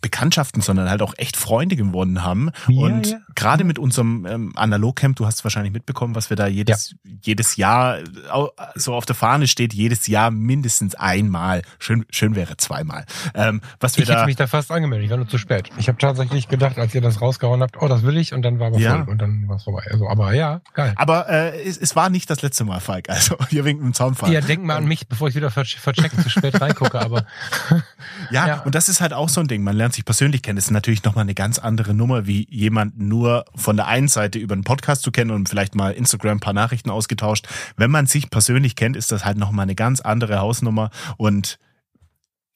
Bekanntschaften, 0.00 0.62
sondern 0.62 0.88
halt 0.88 1.02
auch 1.02 1.14
echt 1.16 1.36
Freunde 1.36 1.76
gewonnen 1.76 2.22
haben. 2.22 2.50
Ja, 2.68 2.82
und 2.82 3.06
ja. 3.06 3.18
gerade 3.34 3.64
mit 3.64 3.78
unserem 3.78 4.26
ähm, 4.26 4.52
Analogcamp, 4.56 5.16
du 5.16 5.26
hast 5.26 5.44
wahrscheinlich 5.44 5.72
mitbekommen, 5.72 6.14
was 6.14 6.30
wir 6.30 6.36
da 6.36 6.46
jedes, 6.46 6.94
ja. 7.04 7.12
jedes 7.22 7.56
Jahr 7.56 7.98
so 8.74 8.94
auf 8.94 9.06
der 9.06 9.14
Fahne 9.14 9.46
steht, 9.46 9.74
jedes 9.74 10.06
Jahr 10.06 10.30
mindestens 10.30 10.94
einmal. 10.94 11.62
Schön, 11.78 12.04
schön 12.10 12.34
wäre 12.34 12.56
zweimal. 12.56 13.04
Ähm, 13.34 13.60
was 13.80 13.96
wir 13.96 14.02
ich 14.02 14.08
da, 14.08 14.16
hätte 14.16 14.26
mich 14.26 14.36
da 14.36 14.46
fast 14.46 14.70
angemeldet, 14.70 15.06
ich 15.06 15.10
war 15.10 15.18
nur 15.18 15.28
zu 15.28 15.38
spät. 15.38 15.70
Ich 15.78 15.88
habe 15.88 15.98
tatsächlich 15.98 16.48
gedacht, 16.48 16.78
als 16.78 16.94
ihr 16.94 17.00
das 17.00 17.20
rausgehauen 17.20 17.62
habt, 17.62 17.80
oh, 17.80 17.88
das 17.88 18.02
will 18.02 18.16
ich, 18.16 18.32
und 18.32 18.42
dann 18.42 18.58
war 18.60 18.72
es 18.72 18.80
ja. 18.80 18.96
voll 18.96 19.08
und 19.08 19.18
dann 19.20 19.48
war 19.48 19.56
es 19.56 19.64
vorbei. 19.64 19.84
Also, 19.90 20.08
aber 20.08 20.34
ja, 20.34 20.60
geil. 20.74 20.94
Aber 20.96 21.28
äh, 21.28 21.62
es, 21.62 21.76
es 21.78 21.96
war 21.96 22.10
nicht 22.10 22.30
das 22.30 22.42
letzte 22.42 22.64
Mal, 22.64 22.80
Falk. 22.80 23.08
Also 23.08 23.36
hier 23.50 23.64
wegen 23.64 23.80
dem 23.80 23.94
Zaunfall. 23.94 24.32
Ja, 24.32 24.40
denk 24.40 24.64
mal 24.64 24.76
an 24.76 24.86
mich, 24.86 25.08
bevor 25.08 25.28
ich 25.28 25.34
wieder 25.34 25.50
vercheckt 25.50 26.20
zu 26.22 26.30
spät 26.30 26.60
reingucke, 26.60 27.00
aber 27.00 27.24
ja, 28.30 28.46
ja, 28.46 28.60
und 28.62 28.74
das 28.74 28.88
ist 28.88 29.00
halt 29.00 29.12
auch 29.12 29.28
so 29.28 29.40
ein 29.40 29.48
Ding. 29.48 29.62
Man 29.62 29.76
lernt 29.76 29.87
lernt 29.88 29.94
sich 29.94 30.04
persönlich 30.04 30.42
kennen, 30.42 30.58
ist 30.58 30.70
natürlich 30.70 31.02
nochmal 31.04 31.22
eine 31.22 31.34
ganz 31.34 31.58
andere 31.58 31.94
Nummer, 31.94 32.26
wie 32.26 32.46
jemand 32.50 32.98
nur 32.98 33.46
von 33.54 33.74
der 33.74 33.86
einen 33.86 34.08
Seite 34.08 34.38
über 34.38 34.52
einen 34.52 34.62
Podcast 34.62 35.02
zu 35.02 35.10
kennen 35.10 35.30
und 35.30 35.48
vielleicht 35.48 35.74
mal 35.74 35.92
Instagram 35.92 36.36
ein 36.36 36.40
paar 36.40 36.52
Nachrichten 36.52 36.90
ausgetauscht. 36.90 37.48
Wenn 37.78 37.90
man 37.90 38.04
sich 38.04 38.28
persönlich 38.28 38.76
kennt, 38.76 38.96
ist 38.96 39.10
das 39.12 39.24
halt 39.24 39.38
nochmal 39.38 39.62
eine 39.62 39.74
ganz 39.74 40.02
andere 40.02 40.40
Hausnummer 40.40 40.90
und 41.16 41.58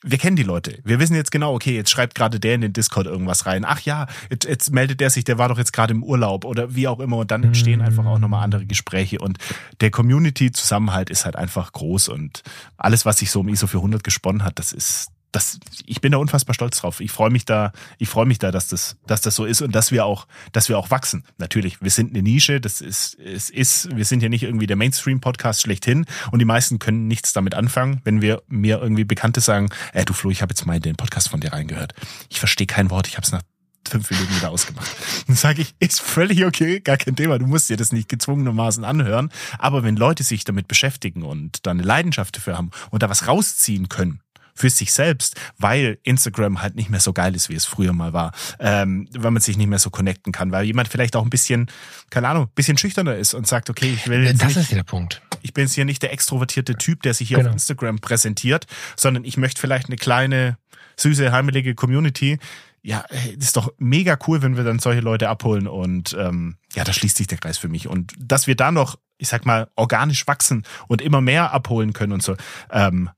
wir 0.05 0.19
kennen 0.19 0.37
die 0.37 0.43
Leute. 0.43 0.79
Wir 0.85 0.99
wissen 0.99 1.15
jetzt 1.15 1.31
genau, 1.31 1.55
okay, 1.55 1.75
jetzt 1.75 1.91
schreibt 1.91 2.15
gerade 2.15 2.39
der 2.39 2.57
in 2.57 2.61
den 2.61 2.75
Discord 2.75 3.07
irgendwas 3.07 3.47
rein. 3.47 3.65
Ach 3.65 3.81
ja, 3.81 4.09
jetzt, 4.29 4.45
jetzt 4.45 4.71
meldet 4.71 5.01
der 5.01 5.09
sich, 5.09 5.25
der 5.25 5.39
war 5.39 5.49
doch 5.49 5.59
jetzt 5.59 5.73
gerade 5.73 5.95
im 5.95 6.03
Urlaub 6.03 6.45
oder 6.45 6.75
wie 6.75 6.87
auch 6.87 7.01
immer. 7.01 7.19
Und 7.19 7.31
dann 7.31 7.45
entstehen 7.45 7.79
mm. 7.79 7.85
einfach 7.85 8.05
auch 8.05 8.19
nochmal 8.19 8.43
andere 8.43 8.67
Gespräche. 8.67 9.21
Und 9.21 9.39
der 9.81 9.93
Community-Zusammenhalt 9.93 11.09
ist 11.09 11.25
halt 11.25 11.37
einfach 11.37 11.73
groß. 11.73 12.09
Und 12.09 12.43
alles, 12.77 13.07
was 13.07 13.19
sich 13.19 13.31
so 13.31 13.41
um 13.41 13.49
ISO 13.49 13.69
400 13.69 14.03
gesponnen 14.03 14.43
hat, 14.43 14.59
das 14.59 14.73
ist, 14.73 15.13
das, 15.33 15.59
ich 15.87 16.01
bin 16.01 16.13
da 16.13 16.19
unfassbar 16.19 16.55
stolz 16.55 16.79
drauf. 16.79 17.01
Ich 17.01 17.11
freue 17.11 17.31
mich 17.31 17.45
da, 17.45 17.73
ich 17.99 18.09
freue 18.09 18.27
mich 18.27 18.39
da, 18.39 18.51
dass 18.51 18.69
das, 18.69 18.97
dass 19.07 19.23
das 19.23 19.35
so 19.35 19.47
ist 19.47 19.63
und 19.63 19.75
dass 19.75 19.91
wir 19.91 20.05
auch, 20.05 20.27
dass 20.53 20.69
wir 20.69 20.79
auch 20.79 20.91
wachsen. 20.91 21.25
Natürlich, 21.39 21.81
wir 21.81 21.91
sind 21.91 22.11
eine 22.11 22.23
Nische, 22.23 22.61
das 22.61 22.81
ist, 22.81 23.19
es 23.19 23.49
ist, 23.49 23.97
wir 23.97 24.05
sind 24.05 24.23
ja 24.23 24.29
nicht 24.29 24.43
irgendwie 24.43 24.67
der 24.67 24.77
Mainstream-Podcast 24.77 25.63
schlechthin 25.63 26.05
und 26.31 26.39
die 26.39 26.45
meisten 26.45 26.79
können 26.79 27.09
nichts 27.09 27.33
damit 27.33 27.55
anfangen, 27.55 28.03
wenn 28.05 28.21
wir 28.21 28.43
mir 28.49 28.81
irgendwie 28.81 29.05
Bekannte 29.05 29.41
sagen, 29.41 29.71
äh, 29.95 30.05
du 30.05 30.13
Flo, 30.13 30.31
ich 30.31 30.43
habe 30.43 30.53
jetzt 30.53 30.67
mal 30.67 30.79
den 30.79 30.97
Podcast 30.97 31.31
von 31.31 31.41
dir 31.41 31.53
reingehört. 31.53 31.95
Ich 32.29 32.39
verstehe 32.39 32.67
kein 32.67 32.91
Wort, 32.91 33.09
ich 33.09 33.17
habe 33.17 33.25
es 33.25 33.33
nach 33.33 33.43
fünf 33.89 34.11
Minuten 34.11 34.37
wieder 34.37 34.51
ausgemacht. 34.51 34.91
Dann 35.27 35.37
sage 35.37 35.63
ich, 35.63 35.75
ist 35.79 36.01
völlig 36.01 36.45
okay, 36.45 36.81
gar 36.81 36.97
kein 36.97 37.17
Thema. 37.17 37.39
Du 37.39 37.47
musst 37.47 37.69
dir 37.69 37.77
das 37.77 37.93
nicht 37.93 38.09
gezwungenermaßen 38.09 38.85
anhören. 38.85 39.31
Aber 39.59 39.83
wenn 39.83 39.97
Leute 39.97 40.23
sich 40.23 40.45
damit 40.45 40.69
beschäftigen 40.69 41.23
und 41.23 41.67
da 41.67 41.73
eine 41.73 41.83
Leidenschaft 41.83 42.37
dafür 42.37 42.57
haben 42.57 42.71
und 42.91 43.03
da 43.03 43.11
was 43.11 43.27
rausziehen 43.27 43.89
können, 43.89 44.21
für 44.55 44.71
sich 44.71 44.93
selbst, 44.93 45.41
weil 45.59 45.99
Instagram 46.03 46.63
halt 46.63 46.75
nicht 46.75 46.91
mehr 46.91 47.01
so 47.01 47.13
geil 47.13 47.35
ist, 47.35 47.49
wie 47.49 47.55
es 47.55 47.65
früher 47.65 47.93
mal 47.93 48.13
war, 48.13 48.33
ähm, 48.59 49.09
weil 49.13 49.31
man 49.31 49.43
sich 49.43 49.57
nicht 49.57 49.69
mehr 49.69 49.79
so 49.79 49.91
connecten 49.91 50.33
kann, 50.33 50.53
weil 50.53 50.65
jemand 50.65 50.89
vielleicht 50.89 51.17
auch 51.17 51.25
ein 51.25 51.31
bisschen, 51.31 51.71
keine 52.11 52.29
Ahnung, 52.29 52.45
ein 52.45 52.55
bisschen 52.55 52.79
schüchterner 52.79 53.17
ist 53.17 53.35
und 53.35 53.47
sagt, 53.47 53.71
okay, 53.71 53.93
ich 53.93 54.09
will 54.09 54.25
das 54.25 54.47
nicht, 54.47 54.57
ist 54.57 54.73
der 54.73 54.83
Punkt. 54.83 55.23
Ich 55.43 55.53
bin 55.53 55.65
jetzt 55.65 55.75
hier 55.75 55.85
nicht 55.85 56.03
der 56.03 56.13
extrovertierte 56.13 56.77
Typ, 56.77 57.03
der 57.03 57.15
sich 57.15 57.29
hier 57.29 57.39
genau. 57.39 57.51
auf 57.51 57.55
Instagram 57.55 57.99
präsentiert, 57.99 58.67
sondern 58.97 59.25
ich 59.25 59.37
möchte 59.37 59.61
vielleicht 59.61 59.89
eine 59.89 59.97
kleine, 59.97 60.59
süße, 60.97 61.33
heimelige 61.33 61.75
Community. 61.75 62.39
Ja, 62.85 63.05
ist 63.39 63.57
doch 63.57 63.73
mega 63.79 64.19
cool, 64.27 64.43
wenn 64.43 64.57
wir 64.57 64.65
dann 64.65 64.81
solche 64.81 65.01
Leute 65.01 65.29
abholen 65.29 65.69
und 65.69 66.17
ähm, 66.19 66.57
ja, 66.75 66.83
da 66.83 66.93
schließt 66.93 67.17
sich 67.17 67.29
der 67.29 67.39
Kreis 67.39 67.57
für 67.57 67.69
mich. 67.69 67.87
Und 67.87 68.13
dass 68.19 68.49
wir 68.49 68.57
da 68.57 68.73
noch, 68.73 68.99
ich 69.19 69.29
sag 69.29 69.47
mal, 69.47 69.69
organisch 69.77 70.27
wachsen 70.27 70.65
und 70.89 71.01
immer 71.01 71.21
mehr 71.21 71.53
abholen 71.53 71.93
können 71.93 72.13
und 72.13 72.25
so, 72.25 72.37
ähm, 72.73 73.09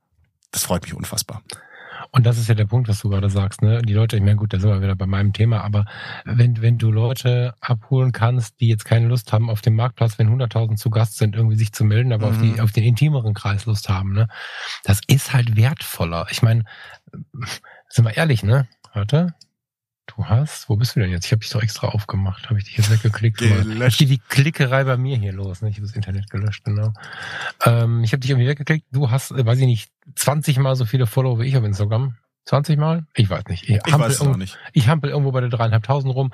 das 0.55 0.63
freut 0.63 0.83
mich 0.83 0.93
unfassbar. 0.93 1.43
Und 2.11 2.25
das 2.25 2.37
ist 2.37 2.47
ja 2.47 2.55
der 2.55 2.65
Punkt, 2.65 2.87
was 2.87 3.01
du 3.01 3.09
gerade 3.09 3.29
sagst, 3.29 3.61
ne? 3.61 3.81
Die 3.81 3.93
Leute, 3.93 4.15
ich 4.15 4.21
meine, 4.21 4.37
gut, 4.37 4.53
da 4.53 4.59
sind 4.59 4.69
wir 4.69 4.81
wieder 4.81 4.95
bei 4.95 5.05
meinem 5.05 5.33
Thema, 5.33 5.61
aber 5.61 5.85
wenn, 6.23 6.61
wenn 6.61 6.77
du 6.77 6.91
Leute 6.91 7.55
abholen 7.59 8.13
kannst, 8.13 8.61
die 8.61 8.69
jetzt 8.69 8.85
keine 8.85 9.07
Lust 9.07 9.33
haben 9.33 9.49
auf 9.49 9.61
dem 9.61 9.75
Marktplatz, 9.75 10.17
wenn 10.17 10.29
100.000 10.29 10.77
zu 10.77 10.89
Gast 10.89 11.17
sind, 11.17 11.35
irgendwie 11.35 11.57
sich 11.57 11.73
zu 11.73 11.83
melden, 11.83 12.13
aber 12.13 12.27
mhm. 12.27 12.31
auf, 12.31 12.41
die, 12.41 12.51
mhm. 12.51 12.59
auf 12.61 12.71
den 12.71 12.83
intimeren 12.83 13.33
Kreis 13.33 13.65
Lust 13.65 13.89
haben, 13.89 14.13
ne? 14.13 14.27
Das 14.83 15.01
ist 15.07 15.33
halt 15.33 15.57
wertvoller. 15.57 16.27
Ich 16.29 16.41
meine, 16.41 16.63
sind 17.89 18.05
wir 18.05 18.15
ehrlich, 18.15 18.43
ne? 18.43 18.67
Warte. 18.93 19.33
Du 20.07 20.25
hast, 20.25 20.69
wo 20.69 20.75
bist 20.75 20.95
du 20.95 20.99
denn 20.99 21.09
jetzt? 21.09 21.25
Ich 21.25 21.31
habe 21.31 21.39
dich 21.39 21.49
doch 21.49 21.63
extra 21.63 21.87
aufgemacht. 21.87 22.49
Habe 22.49 22.59
ich 22.59 22.65
dich 22.65 22.77
jetzt 22.77 22.91
weggeklickt? 22.91 23.41
Ich 23.41 23.97
gehe 23.97 24.07
die 24.07 24.19
Klickerei 24.19 24.83
bei 24.83 24.97
mir 24.97 25.17
hier 25.17 25.33
los. 25.33 25.61
Ne? 25.61 25.69
Ich 25.69 25.77
habe 25.77 25.87
das 25.87 25.95
Internet 25.95 26.29
gelöscht, 26.29 26.63
genau. 26.63 26.93
Ähm, 27.65 28.03
ich 28.03 28.11
habe 28.11 28.19
dich 28.19 28.29
irgendwie 28.29 28.47
weggeklickt. 28.47 28.85
Du 28.91 29.09
hast, 29.09 29.31
äh, 29.31 29.45
weiß 29.45 29.57
ich 29.59 29.65
nicht, 29.65 29.89
20 30.15 30.59
mal 30.59 30.75
so 30.75 30.85
viele 30.85 31.07
Follower 31.07 31.39
wie 31.39 31.45
ich 31.45 31.57
auf 31.57 31.63
Instagram. 31.63 32.15
20 32.45 32.77
Mal? 32.77 33.05
Ich 33.15 33.29
weiß 33.29 33.45
nicht. 33.47 33.67
Ich, 33.67 33.79
ich 33.85 33.93
weiß 33.93 34.13
es 34.13 34.21
auch 34.21 34.37
nicht. 34.37 34.57
Ich 34.73 34.87
hampel 34.87 35.09
irgendwo 35.09 35.31
bei 35.31 35.41
der 35.41 35.49
dreieinhalbtausend 35.49 36.13
rum, 36.13 36.31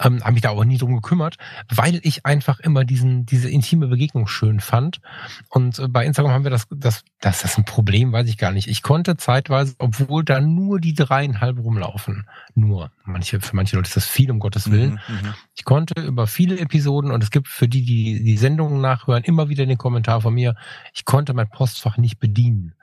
ähm, 0.00 0.22
habe 0.22 0.32
mich 0.32 0.42
da 0.42 0.50
aber 0.50 0.64
nie 0.64 0.78
drum 0.78 0.94
gekümmert, 0.94 1.36
weil 1.68 2.00
ich 2.04 2.24
einfach 2.24 2.60
immer 2.60 2.84
diesen, 2.84 3.26
diese 3.26 3.50
intime 3.50 3.88
Begegnung 3.88 4.28
schön 4.28 4.60
fand. 4.60 5.00
Und 5.48 5.80
äh, 5.80 5.88
bei 5.88 6.06
Instagram 6.06 6.32
haben 6.32 6.44
wir 6.44 6.52
das, 6.52 6.68
das, 6.70 7.02
das 7.20 7.44
ist 7.44 7.58
ein 7.58 7.64
Problem, 7.64 8.12
weiß 8.12 8.28
ich 8.28 8.38
gar 8.38 8.52
nicht. 8.52 8.68
Ich 8.68 8.82
konnte 8.82 9.16
zeitweise, 9.16 9.74
obwohl 9.78 10.24
da 10.24 10.40
nur 10.40 10.80
die 10.80 10.94
dreieinhalb 10.94 11.58
rumlaufen, 11.58 12.28
nur, 12.54 12.92
manche, 13.04 13.40
für 13.40 13.56
manche 13.56 13.76
Leute 13.76 13.88
ist 13.88 13.96
das 13.96 14.06
viel, 14.06 14.30
um 14.30 14.38
Gottes 14.38 14.70
Willen. 14.70 15.00
Mhm, 15.08 15.14
mhm, 15.14 15.34
ich 15.56 15.64
konnte 15.64 16.00
über 16.00 16.28
viele 16.28 16.58
Episoden, 16.60 17.10
und 17.10 17.22
es 17.24 17.32
gibt 17.32 17.48
für 17.48 17.66
die, 17.66 17.84
die 17.84 18.22
die 18.22 18.36
Sendungen 18.36 18.80
nachhören, 18.80 19.24
immer 19.24 19.48
wieder 19.48 19.66
den 19.66 19.78
Kommentar 19.78 20.20
von 20.20 20.34
mir, 20.34 20.54
ich 20.94 21.04
konnte 21.04 21.34
mein 21.34 21.50
Postfach 21.50 21.96
nicht 21.96 22.20
bedienen, 22.20 22.74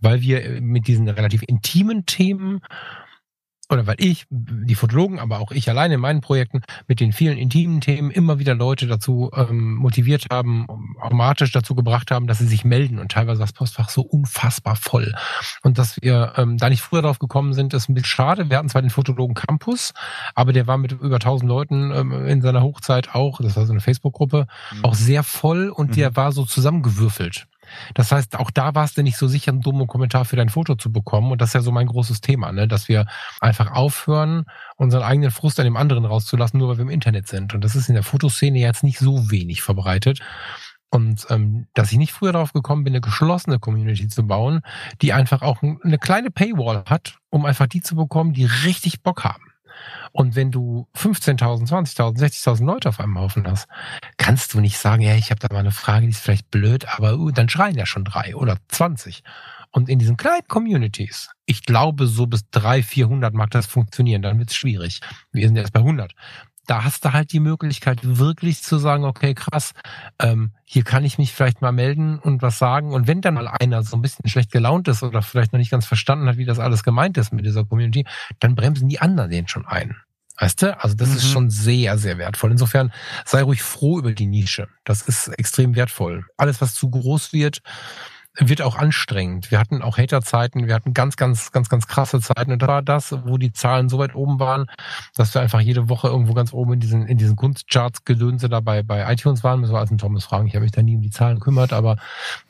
weil 0.00 0.20
wir 0.20 0.60
mit 0.60 0.86
diesen 0.86 1.08
relativ 1.08 1.42
intimen 1.46 2.06
Themen 2.06 2.60
oder 3.72 3.86
weil 3.86 3.96
ich, 3.98 4.26
die 4.30 4.74
Fotologen, 4.74 5.18
aber 5.18 5.40
auch 5.40 5.50
ich 5.50 5.68
alleine 5.68 5.94
in 5.94 6.00
meinen 6.00 6.20
Projekten 6.20 6.60
mit 6.86 7.00
den 7.00 7.12
vielen 7.12 7.38
intimen 7.38 7.80
Themen 7.80 8.10
immer 8.10 8.38
wieder 8.38 8.54
Leute 8.54 8.86
dazu 8.86 9.30
ähm, 9.34 9.74
motiviert 9.74 10.26
haben, 10.30 10.66
automatisch 11.00 11.52
dazu 11.52 11.74
gebracht 11.74 12.10
haben, 12.10 12.26
dass 12.26 12.38
sie 12.38 12.46
sich 12.46 12.64
melden 12.64 12.98
und 12.98 13.12
teilweise 13.12 13.40
das 13.40 13.52
Postfach 13.52 13.88
so 13.88 14.02
unfassbar 14.02 14.76
voll. 14.76 15.14
Und 15.62 15.78
dass 15.78 16.00
wir 16.02 16.34
ähm, 16.36 16.58
da 16.58 16.68
nicht 16.68 16.82
früher 16.82 17.02
drauf 17.02 17.18
gekommen 17.18 17.54
sind, 17.54 17.72
ist 17.74 17.88
ein 17.88 17.94
bisschen 17.94 18.06
schade. 18.06 18.50
Wir 18.50 18.58
hatten 18.58 18.68
zwar 18.68 18.82
den 18.82 18.90
Fotologen 18.90 19.34
Campus, 19.34 19.92
aber 20.34 20.52
der 20.52 20.66
war 20.66 20.76
mit 20.76 20.92
über 20.92 21.16
1000 21.16 21.48
Leuten 21.48 21.92
ähm, 21.92 22.26
in 22.26 22.42
seiner 22.42 22.62
Hochzeit 22.62 23.14
auch, 23.14 23.40
das 23.40 23.56
war 23.56 23.66
so 23.66 23.72
eine 23.72 23.80
Facebook-Gruppe, 23.80 24.46
mhm. 24.72 24.84
auch 24.84 24.94
sehr 24.94 25.22
voll 25.22 25.70
und 25.70 25.90
mhm. 25.90 25.94
der 25.94 26.16
war 26.16 26.32
so 26.32 26.44
zusammengewürfelt. 26.44 27.46
Das 27.94 28.12
heißt, 28.12 28.38
auch 28.38 28.50
da 28.50 28.74
warst 28.74 28.96
du 28.96 29.02
nicht 29.02 29.16
so 29.16 29.28
sicher, 29.28 29.52
einen 29.52 29.60
dummen 29.60 29.86
Kommentar 29.86 30.24
für 30.24 30.36
dein 30.36 30.48
Foto 30.48 30.74
zu 30.74 30.92
bekommen. 30.92 31.32
Und 31.32 31.40
das 31.40 31.50
ist 31.50 31.54
ja 31.54 31.60
so 31.60 31.72
mein 31.72 31.86
großes 31.86 32.20
Thema, 32.20 32.52
ne? 32.52 32.68
dass 32.68 32.88
wir 32.88 33.06
einfach 33.40 33.72
aufhören, 33.72 34.44
unseren 34.76 35.02
eigenen 35.02 35.30
Frust 35.30 35.58
an 35.58 35.64
dem 35.64 35.76
anderen 35.76 36.04
rauszulassen, 36.04 36.58
nur 36.58 36.68
weil 36.68 36.78
wir 36.78 36.82
im 36.82 36.90
Internet 36.90 37.28
sind. 37.28 37.54
Und 37.54 37.62
das 37.64 37.76
ist 37.76 37.88
in 37.88 37.94
der 37.94 38.02
Fotoszene 38.02 38.58
jetzt 38.58 38.84
nicht 38.84 38.98
so 38.98 39.30
wenig 39.30 39.62
verbreitet. 39.62 40.20
Und 40.90 41.26
ähm, 41.30 41.66
dass 41.72 41.90
ich 41.90 41.98
nicht 41.98 42.12
früher 42.12 42.32
darauf 42.32 42.52
gekommen 42.52 42.84
bin, 42.84 42.92
eine 42.92 43.00
geschlossene 43.00 43.58
Community 43.58 44.08
zu 44.08 44.26
bauen, 44.26 44.60
die 45.00 45.14
einfach 45.14 45.40
auch 45.40 45.62
eine 45.62 45.98
kleine 45.98 46.30
Paywall 46.30 46.84
hat, 46.86 47.16
um 47.30 47.46
einfach 47.46 47.66
die 47.66 47.80
zu 47.80 47.96
bekommen, 47.96 48.34
die 48.34 48.44
richtig 48.44 49.02
Bock 49.02 49.24
haben. 49.24 49.51
Und 50.12 50.36
wenn 50.36 50.50
du 50.50 50.86
15.000, 50.96 51.68
20.000, 51.68 52.18
60.000 52.18 52.64
Leute 52.64 52.88
auf 52.88 53.00
einem 53.00 53.18
Haufen 53.18 53.46
hast, 53.46 53.68
kannst 54.16 54.54
du 54.54 54.60
nicht 54.60 54.78
sagen, 54.78 55.02
ja, 55.02 55.14
ich 55.14 55.30
habe 55.30 55.40
da 55.40 55.52
mal 55.52 55.60
eine 55.60 55.72
Frage, 55.72 56.06
die 56.06 56.12
ist 56.12 56.20
vielleicht 56.20 56.50
blöd, 56.50 56.86
aber 56.88 57.18
uh, 57.18 57.30
dann 57.30 57.48
schreien 57.48 57.76
ja 57.76 57.86
schon 57.86 58.04
drei 58.04 58.36
oder 58.36 58.58
20. 58.68 59.22
Und 59.70 59.88
in 59.88 59.98
diesen 59.98 60.18
kleinen 60.18 60.46
Communities, 60.48 61.30
ich 61.46 61.64
glaube, 61.64 62.06
so 62.06 62.26
bis 62.26 62.42
drei, 62.50 62.82
400 62.82 63.32
mag 63.32 63.50
das 63.50 63.66
funktionieren, 63.66 64.20
dann 64.20 64.38
wird 64.38 64.50
es 64.50 64.56
schwierig. 64.56 65.00
Wir 65.32 65.46
sind 65.46 65.56
jetzt 65.56 65.72
bei 65.72 65.80
100 65.80 66.14
da 66.66 66.84
hast 66.84 67.04
du 67.04 67.12
halt 67.12 67.32
die 67.32 67.40
Möglichkeit, 67.40 67.98
wirklich 68.02 68.62
zu 68.62 68.78
sagen, 68.78 69.04
okay, 69.04 69.34
krass, 69.34 69.72
ähm, 70.20 70.52
hier 70.64 70.84
kann 70.84 71.04
ich 71.04 71.18
mich 71.18 71.32
vielleicht 71.32 71.60
mal 71.60 71.72
melden 71.72 72.18
und 72.18 72.42
was 72.42 72.58
sagen. 72.58 72.92
Und 72.92 73.06
wenn 73.06 73.20
dann 73.20 73.34
mal 73.34 73.48
einer 73.48 73.82
so 73.82 73.96
ein 73.96 74.02
bisschen 74.02 74.28
schlecht 74.28 74.52
gelaunt 74.52 74.88
ist 74.88 75.02
oder 75.02 75.22
vielleicht 75.22 75.52
noch 75.52 75.58
nicht 75.58 75.70
ganz 75.70 75.86
verstanden 75.86 76.28
hat, 76.28 76.36
wie 76.36 76.44
das 76.44 76.58
alles 76.58 76.82
gemeint 76.82 77.18
ist 77.18 77.32
mit 77.32 77.44
dieser 77.44 77.64
Community, 77.64 78.06
dann 78.38 78.54
bremsen 78.54 78.88
die 78.88 79.00
anderen 79.00 79.30
den 79.30 79.48
schon 79.48 79.66
ein. 79.66 79.96
Weißt 80.38 80.62
du? 80.62 80.80
Also 80.80 80.96
das 80.96 81.10
mhm. 81.10 81.16
ist 81.16 81.30
schon 81.30 81.50
sehr, 81.50 81.98
sehr 81.98 82.18
wertvoll. 82.18 82.52
Insofern 82.52 82.92
sei 83.24 83.42
ruhig 83.42 83.62
froh 83.62 83.98
über 83.98 84.12
die 84.12 84.26
Nische. 84.26 84.68
Das 84.84 85.02
ist 85.02 85.28
extrem 85.28 85.76
wertvoll. 85.76 86.24
Alles, 86.36 86.60
was 86.60 86.74
zu 86.74 86.90
groß 86.90 87.32
wird, 87.32 87.60
wird 88.38 88.62
auch 88.62 88.76
anstrengend. 88.76 89.50
Wir 89.50 89.58
hatten 89.58 89.82
auch 89.82 89.98
Hater-Zeiten, 89.98 90.66
wir 90.66 90.74
hatten 90.74 90.94
ganz, 90.94 91.16
ganz, 91.16 91.52
ganz, 91.52 91.68
ganz 91.68 91.86
krasse 91.86 92.20
Zeiten. 92.20 92.52
Und 92.52 92.62
da 92.62 92.66
war 92.66 92.82
das, 92.82 93.14
wo 93.26 93.36
die 93.36 93.52
Zahlen 93.52 93.88
so 93.88 93.98
weit 93.98 94.14
oben 94.14 94.40
waren, 94.40 94.66
dass 95.14 95.34
wir 95.34 95.42
einfach 95.42 95.60
jede 95.60 95.88
Woche 95.88 96.08
irgendwo 96.08 96.32
ganz 96.32 96.52
oben 96.52 96.74
in 96.74 96.80
diesen, 96.80 97.06
in 97.06 97.18
diesen 97.18 97.36
Kunstcharts 97.36 98.04
Gedönse 98.04 98.48
dabei 98.48 98.82
bei 98.82 99.10
iTunes 99.12 99.44
waren. 99.44 99.60
Müssen 99.60 99.74
wir 99.74 99.80
also 99.80 99.96
Thomas 99.96 100.24
fragen. 100.24 100.46
Ich 100.46 100.54
habe 100.54 100.62
mich 100.62 100.72
da 100.72 100.82
nie 100.82 100.96
um 100.96 101.02
die 101.02 101.10
Zahlen 101.10 101.36
gekümmert, 101.36 101.72
aber 101.74 101.96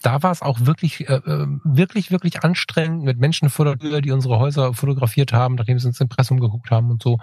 da 0.02 0.22
war 0.22 0.30
es 0.30 0.42
auch 0.42 0.60
wirklich, 0.60 1.08
äh, 1.08 1.14
äh, 1.14 1.46
wirklich, 1.64 2.12
wirklich 2.12 2.44
anstrengend 2.44 3.02
mit 3.02 3.18
Menschen 3.18 3.50
vor 3.50 3.64
der 3.64 3.78
Tür, 3.78 4.00
die 4.00 4.12
unsere 4.12 4.38
Häuser 4.38 4.74
fotografiert 4.74 5.32
haben, 5.32 5.56
nachdem 5.56 5.78
sie 5.78 5.88
ins 5.88 6.00
Impressum 6.00 6.38
geguckt 6.38 6.70
haben 6.70 6.90
und 6.90 7.02
so. 7.02 7.18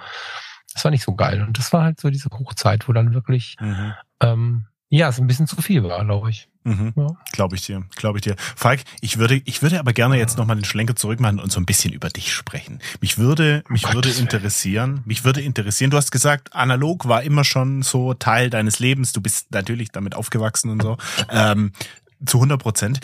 Das 0.74 0.84
war 0.84 0.92
nicht 0.92 1.04
so 1.04 1.16
geil. 1.16 1.42
Und 1.42 1.58
das 1.58 1.72
war 1.72 1.84
halt 1.84 2.00
so 2.00 2.10
diese 2.10 2.30
Hochzeit, 2.30 2.88
wo 2.88 2.94
dann 2.94 3.14
wirklich, 3.14 3.56
mhm. 3.60 3.94
ähm, 4.22 4.66
ja, 4.90 5.08
es 5.08 5.20
ein 5.20 5.28
bisschen 5.28 5.48
zu 5.48 5.62
viel 5.62 5.84
war, 5.84 6.04
glaube 6.04 6.30
ich. 6.30 6.50
Mhm. 6.70 6.94
Ja. 6.96 7.08
Glaube 7.32 7.56
ich 7.56 7.64
dir, 7.64 7.84
glaube 7.96 8.20
ich 8.20 8.24
dir. 8.24 8.36
Falk, 8.56 8.84
ich 9.02 9.18
würde, 9.18 9.42
ich 9.46 9.62
würde 9.62 9.80
aber 9.80 9.94
gerne 9.94 10.18
jetzt 10.18 10.38
nochmal 10.38 10.56
den 10.56 10.66
Schlenker 10.66 10.96
zurückmachen 10.96 11.40
und 11.40 11.52
so 11.52 11.60
ein 11.60 11.66
bisschen 11.66 11.94
über 11.94 12.10
dich 12.10 12.34
sprechen. 12.34 12.80
Mich 13.02 13.18
würde, 13.18 13.64
mich 13.70 13.88
oh 13.88 13.94
würde 13.94 14.10
interessieren, 14.10 15.02
mich 15.06 15.24
würde 15.24 15.42
interessieren, 15.42 15.90
du 15.90 15.98
hast 15.98 16.12
gesagt, 16.12 16.54
analog 16.54 17.08
war 17.08 17.24
immer 17.24 17.44
schon 17.44 17.82
so 17.82 18.14
Teil 18.14 18.50
deines 18.50 18.80
Lebens, 18.80 19.14
du 19.14 19.22
bist 19.22 19.52
natürlich 19.52 19.92
damit 19.92 20.16
aufgewachsen 20.16 20.70
und 20.70 20.82
so, 20.82 20.98
ähm, 21.30 21.72
zu 22.26 22.38
100 22.38 22.62
Prozent. 22.62 23.00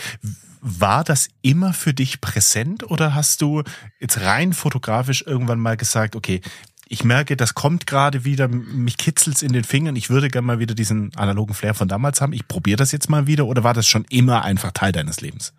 War 0.61 1.03
das 1.03 1.27
immer 1.41 1.73
für 1.73 1.93
dich 1.93 2.21
präsent 2.21 2.89
oder 2.89 3.13
hast 3.13 3.41
du 3.41 3.63
jetzt 3.99 4.21
rein 4.21 4.53
fotografisch 4.53 5.23
irgendwann 5.25 5.59
mal 5.59 5.77
gesagt, 5.77 6.15
okay, 6.15 6.41
ich 6.87 7.03
merke, 7.03 7.35
das 7.35 7.55
kommt 7.55 7.87
gerade 7.87 8.25
wieder, 8.25 8.47
mich 8.47 8.97
kitzelt's 8.97 9.41
in 9.41 9.53
den 9.53 9.63
Fingern. 9.63 9.95
Ich 9.95 10.09
würde 10.09 10.29
gerne 10.29 10.45
mal 10.45 10.59
wieder 10.59 10.75
diesen 10.75 11.15
analogen 11.15 11.53
Flair 11.53 11.73
von 11.73 11.87
damals 11.87 12.21
haben. 12.21 12.33
Ich 12.33 12.47
probiere 12.47 12.77
das 12.77 12.91
jetzt 12.91 13.09
mal 13.09 13.27
wieder 13.27 13.47
oder 13.47 13.63
war 13.63 13.73
das 13.73 13.87
schon 13.87 14.05
immer 14.09 14.43
einfach 14.43 14.71
Teil 14.71 14.91
deines 14.91 15.21
Lebens? 15.21 15.53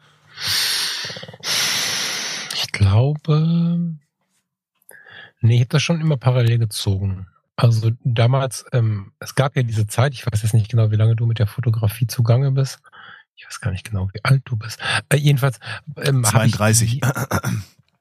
Ich 2.54 2.70
glaube, 2.70 3.96
nee, 5.40 5.54
ich 5.54 5.60
habe 5.60 5.68
das 5.70 5.82
schon 5.82 6.00
immer 6.00 6.16
parallel 6.16 6.58
gezogen. 6.58 7.26
Also 7.56 7.90
damals, 8.04 8.66
ähm, 8.72 9.12
es 9.18 9.34
gab 9.34 9.56
ja 9.56 9.62
diese 9.62 9.86
Zeit, 9.86 10.12
ich 10.12 10.26
weiß 10.26 10.42
jetzt 10.42 10.54
nicht 10.54 10.70
genau, 10.70 10.90
wie 10.90 10.96
lange 10.96 11.16
du 11.16 11.26
mit 11.26 11.38
der 11.38 11.46
Fotografie 11.46 12.06
zugange 12.06 12.52
bist. 12.52 12.80
Ich 13.34 13.46
weiß 13.46 13.60
gar 13.60 13.70
nicht 13.70 13.88
genau, 13.88 14.08
wie 14.12 14.24
alt 14.24 14.42
du 14.44 14.56
bist. 14.56 14.78
Äh, 15.08 15.16
jedenfalls 15.16 15.58
ähm, 15.96 16.22
32. 16.22 17.00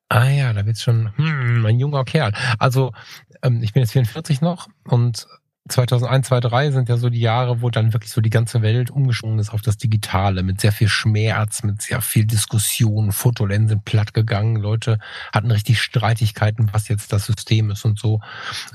Ah 0.10 0.30
ja, 0.30 0.54
da 0.54 0.66
wird's 0.66 0.84
schon, 0.84 1.12
hm, 1.18 1.66
ein 1.66 1.80
junger 1.80 2.06
Kerl. 2.06 2.34
Also 2.60 2.94
ähm, 3.42 3.62
ich 3.64 3.74
bin 3.74 3.82
jetzt 3.82 3.94
44 3.94 4.42
noch 4.42 4.68
und 4.88 5.28
2001, 5.68 6.28
2003 6.28 6.72
sind 6.72 6.90
ja 6.90 6.98
so 6.98 7.10
die 7.10 7.20
Jahre, 7.20 7.64
wo 7.64 7.72
dann 7.72 7.92
wirklich 7.92 8.12
so 8.12 8.22
die 8.22 8.30
ganze 8.30 8.62
Welt 8.62 8.92
umgeschwungen 8.92 9.40
ist 9.40 9.50
auf 9.52 9.64
das 9.64 9.78
Digitale, 9.78 10.44
mit 10.44 10.62
sehr 10.62 10.72
viel 10.72 10.88
Schmerz, 10.88 11.64
mit 11.64 11.82
sehr 11.82 12.02
viel 12.02 12.26
Diskussion, 12.26 13.12
Fotolensen 13.12 13.82
platt 13.82 14.14
gegangen, 14.14 14.58
Leute 14.58 15.00
hatten 15.34 15.50
richtig 15.50 15.82
Streitigkeiten, 15.82 16.72
was 16.72 16.88
jetzt 16.88 17.12
das 17.12 17.26
System 17.26 17.72
ist 17.72 17.84
und 17.84 17.98
so. 17.98 18.20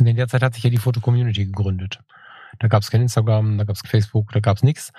Und 0.00 0.06
in 0.06 0.16
der 0.16 0.26
Zeit 0.26 0.42
hat 0.42 0.54
sich 0.54 0.64
ja 0.64 0.70
die 0.70 0.78
Foto-Community 0.78 1.46
gegründet. 1.46 2.00
Da 2.58 2.66
gab 2.66 2.82
es 2.82 2.90
kein 2.90 3.02
Instagram, 3.02 3.56
da 3.56 3.64
gab 3.64 3.76
es 3.76 3.82
Facebook, 3.88 4.32
da 4.32 4.40
gab 4.40 4.56
es 4.56 4.64
nichts. 4.64 4.92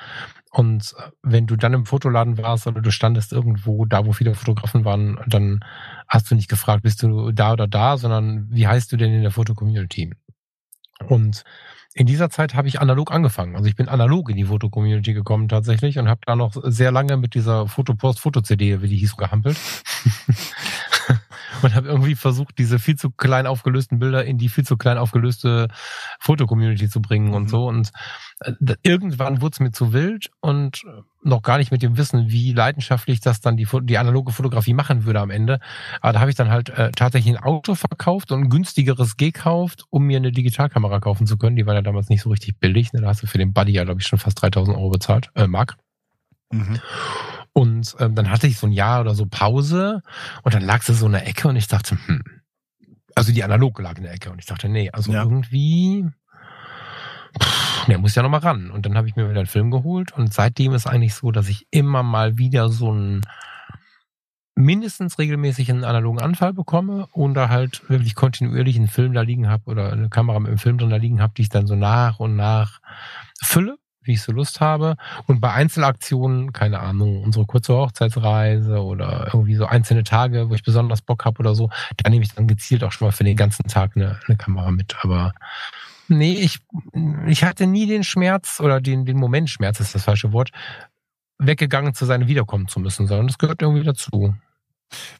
Und 0.53 0.93
wenn 1.23 1.47
du 1.47 1.55
dann 1.55 1.73
im 1.73 1.85
Fotoladen 1.85 2.37
warst 2.37 2.67
oder 2.67 2.81
du 2.81 2.91
standest 2.91 3.31
irgendwo 3.31 3.85
da, 3.85 4.05
wo 4.05 4.11
viele 4.11 4.35
Fotografen 4.35 4.83
waren, 4.83 5.17
dann 5.25 5.61
hast 6.09 6.29
du 6.29 6.35
nicht 6.35 6.49
gefragt, 6.49 6.83
bist 6.83 7.01
du 7.03 7.31
da 7.31 7.53
oder 7.53 7.67
da, 7.67 7.97
sondern 7.97 8.47
wie 8.49 8.67
heißt 8.67 8.91
du 8.91 8.97
denn 8.97 9.13
in 9.13 9.21
der 9.21 9.31
Foto-Community? 9.31 10.13
Und 11.07 11.45
in 11.93 12.05
dieser 12.05 12.29
Zeit 12.29 12.53
habe 12.53 12.67
ich 12.67 12.81
analog 12.81 13.11
angefangen. 13.11 13.55
Also 13.55 13.67
ich 13.67 13.77
bin 13.77 13.87
analog 13.87 14.29
in 14.29 14.35
die 14.35 14.43
Foto-Community 14.43 15.13
gekommen 15.13 15.47
tatsächlich 15.47 15.97
und 15.97 16.09
habe 16.09 16.21
da 16.25 16.35
noch 16.35 16.53
sehr 16.63 16.91
lange 16.91 17.15
mit 17.15 17.33
dieser 17.33 17.67
Fotopost-Foto-CD, 17.67 18.81
wie 18.81 18.87
die 18.89 18.97
hieß, 18.97 19.15
gehampelt. 19.15 19.57
und 21.63 21.75
habe 21.75 21.87
irgendwie 21.87 22.15
versucht, 22.15 22.57
diese 22.57 22.79
viel 22.79 22.95
zu 22.95 23.11
klein 23.11 23.47
aufgelösten 23.47 23.99
Bilder 23.99 24.25
in 24.25 24.37
die 24.37 24.49
viel 24.49 24.65
zu 24.65 24.77
klein 24.77 24.97
aufgelöste 24.97 25.67
Foto-Community 26.19 26.89
zu 26.89 27.01
bringen 27.01 27.33
und 27.33 27.43
mhm. 27.43 27.47
so. 27.47 27.67
Und 27.67 27.91
äh, 28.39 28.53
irgendwann 28.83 29.41
wurde 29.41 29.53
es 29.53 29.59
mir 29.59 29.71
zu 29.71 29.93
wild 29.93 30.31
und 30.39 30.83
noch 31.23 31.41
gar 31.41 31.57
nicht 31.57 31.71
mit 31.71 31.81
dem 31.81 31.97
Wissen, 31.97 32.29
wie 32.29 32.53
leidenschaftlich 32.53 33.19
das 33.19 33.41
dann 33.41 33.57
die, 33.57 33.67
die 33.83 33.97
analoge 33.97 34.31
Fotografie 34.31 34.73
machen 34.73 35.05
würde 35.05 35.19
am 35.19 35.29
Ende. 35.29 35.59
Aber 36.01 36.13
da 36.13 36.19
habe 36.19 36.31
ich 36.31 36.35
dann 36.35 36.49
halt 36.49 36.69
äh, 36.69 36.91
tatsächlich 36.91 37.35
ein 37.35 37.43
Auto 37.43 37.75
verkauft 37.75 38.31
und 38.31 38.41
ein 38.41 38.49
günstigeres 38.49 39.17
gekauft, 39.17 39.85
um 39.89 40.05
mir 40.05 40.17
eine 40.17 40.31
Digitalkamera 40.31 40.99
kaufen 40.99 41.27
zu 41.27 41.37
können. 41.37 41.55
Die 41.55 41.65
war 41.65 41.75
ja 41.75 41.81
damals 41.81 42.09
nicht 42.09 42.21
so 42.21 42.29
richtig 42.29 42.59
billig. 42.59 42.93
Ne? 42.93 43.01
Da 43.01 43.07
hast 43.07 43.21
du 43.21 43.27
für 43.27 43.37
den 43.37 43.53
Buddy 43.53 43.73
ja, 43.73 43.83
glaube 43.83 44.01
ich, 44.01 44.07
schon 44.07 44.19
fast 44.19 44.41
3000 44.41 44.75
Euro 44.75 44.89
bezahlt, 44.89 45.29
äh, 45.35 45.47
Mark. 45.47 45.77
Mhm. 46.51 46.79
Und 47.53 47.95
ähm, 47.99 48.15
dann 48.15 48.29
hatte 48.29 48.47
ich 48.47 48.57
so 48.57 48.67
ein 48.67 48.71
Jahr 48.71 49.01
oder 49.01 49.13
so 49.13 49.25
Pause 49.25 50.01
und 50.43 50.53
dann 50.53 50.63
lag 50.63 50.81
sie 50.83 50.93
so 50.93 51.07
in 51.07 51.11
der 51.11 51.27
Ecke 51.27 51.47
und 51.47 51.57
ich 51.57 51.67
dachte, 51.67 51.97
hm, 52.05 52.23
also 53.15 53.33
die 53.33 53.43
analog 53.43 53.79
lag 53.79 53.97
in 53.97 54.03
der 54.03 54.13
Ecke 54.13 54.31
und 54.31 54.39
ich 54.39 54.45
dachte, 54.45 54.69
nee, 54.69 54.89
also 54.91 55.11
ja. 55.11 55.23
irgendwie, 55.23 56.05
pff, 57.41 57.85
der 57.87 57.97
muss 57.97 58.15
ja 58.15 58.23
noch 58.23 58.29
mal 58.29 58.37
ran. 58.37 58.71
Und 58.71 58.85
dann 58.85 58.95
habe 58.95 59.07
ich 59.07 59.15
mir 59.15 59.29
wieder 59.29 59.39
einen 59.39 59.47
Film 59.47 59.69
geholt 59.69 60.13
und 60.13 60.33
seitdem 60.33 60.73
ist 60.73 60.87
eigentlich 60.87 61.13
so, 61.13 61.31
dass 61.31 61.49
ich 61.49 61.67
immer 61.71 62.03
mal 62.03 62.37
wieder 62.37 62.69
so 62.69 62.91
einen 62.91 63.21
mindestens 64.55 65.17
regelmäßig 65.17 65.69
einen 65.71 65.83
analogen 65.83 66.21
Anfall 66.21 66.53
bekomme 66.53 67.07
und 67.11 67.33
da 67.33 67.49
halt 67.49 67.89
wirklich 67.89 68.15
kontinuierlich 68.15 68.77
einen 68.77 68.87
Film 68.87 69.13
da 69.13 69.21
liegen 69.21 69.49
habe 69.49 69.69
oder 69.69 69.91
eine 69.91 70.09
Kamera 70.09 70.39
mit 70.39 70.49
einem 70.49 70.57
Film 70.57 70.77
drin 70.77 70.89
da 70.89 70.97
liegen 70.97 71.21
habe, 71.21 71.33
die 71.35 71.43
ich 71.43 71.49
dann 71.49 71.67
so 71.67 71.75
nach 71.75 72.19
und 72.19 72.35
nach 72.35 72.79
fülle 73.41 73.77
wie 74.03 74.13
ich 74.13 74.21
so 74.21 74.31
Lust 74.31 74.61
habe. 74.61 74.95
Und 75.27 75.41
bei 75.41 75.51
Einzelaktionen, 75.51 76.53
keine 76.53 76.79
Ahnung, 76.79 77.23
unsere 77.23 77.45
kurze 77.45 77.73
Hochzeitsreise 77.73 78.83
oder 78.83 79.27
irgendwie 79.27 79.55
so 79.55 79.65
einzelne 79.65 80.03
Tage, 80.03 80.49
wo 80.49 80.55
ich 80.55 80.63
besonders 80.63 81.01
Bock 81.01 81.25
habe 81.25 81.39
oder 81.39 81.55
so, 81.55 81.69
da 81.97 82.09
nehme 82.09 82.23
ich 82.23 82.33
dann 82.33 82.47
gezielt 82.47 82.83
auch 82.83 82.91
schon 82.91 83.07
mal 83.07 83.11
für 83.11 83.23
den 83.23 83.37
ganzen 83.37 83.67
Tag 83.67 83.91
eine, 83.95 84.19
eine 84.27 84.37
Kamera 84.37 84.71
mit. 84.71 84.95
Aber 85.01 85.33
nee, 86.07 86.33
ich, 86.33 86.59
ich 87.27 87.43
hatte 87.43 87.67
nie 87.67 87.85
den 87.85 88.03
Schmerz 88.03 88.59
oder 88.59 88.81
den, 88.81 89.05
den 89.05 89.17
Moment, 89.17 89.49
Schmerz 89.49 89.79
ist 89.79 89.93
das 89.93 90.03
falsche 90.03 90.33
Wort, 90.33 90.51
weggegangen 91.37 91.93
zu 91.93 92.05
sein, 92.05 92.27
wiederkommen 92.27 92.67
zu 92.67 92.79
müssen, 92.79 93.07
sondern 93.07 93.27
das 93.27 93.37
gehört 93.37 93.61
irgendwie 93.61 93.83
dazu. 93.83 94.35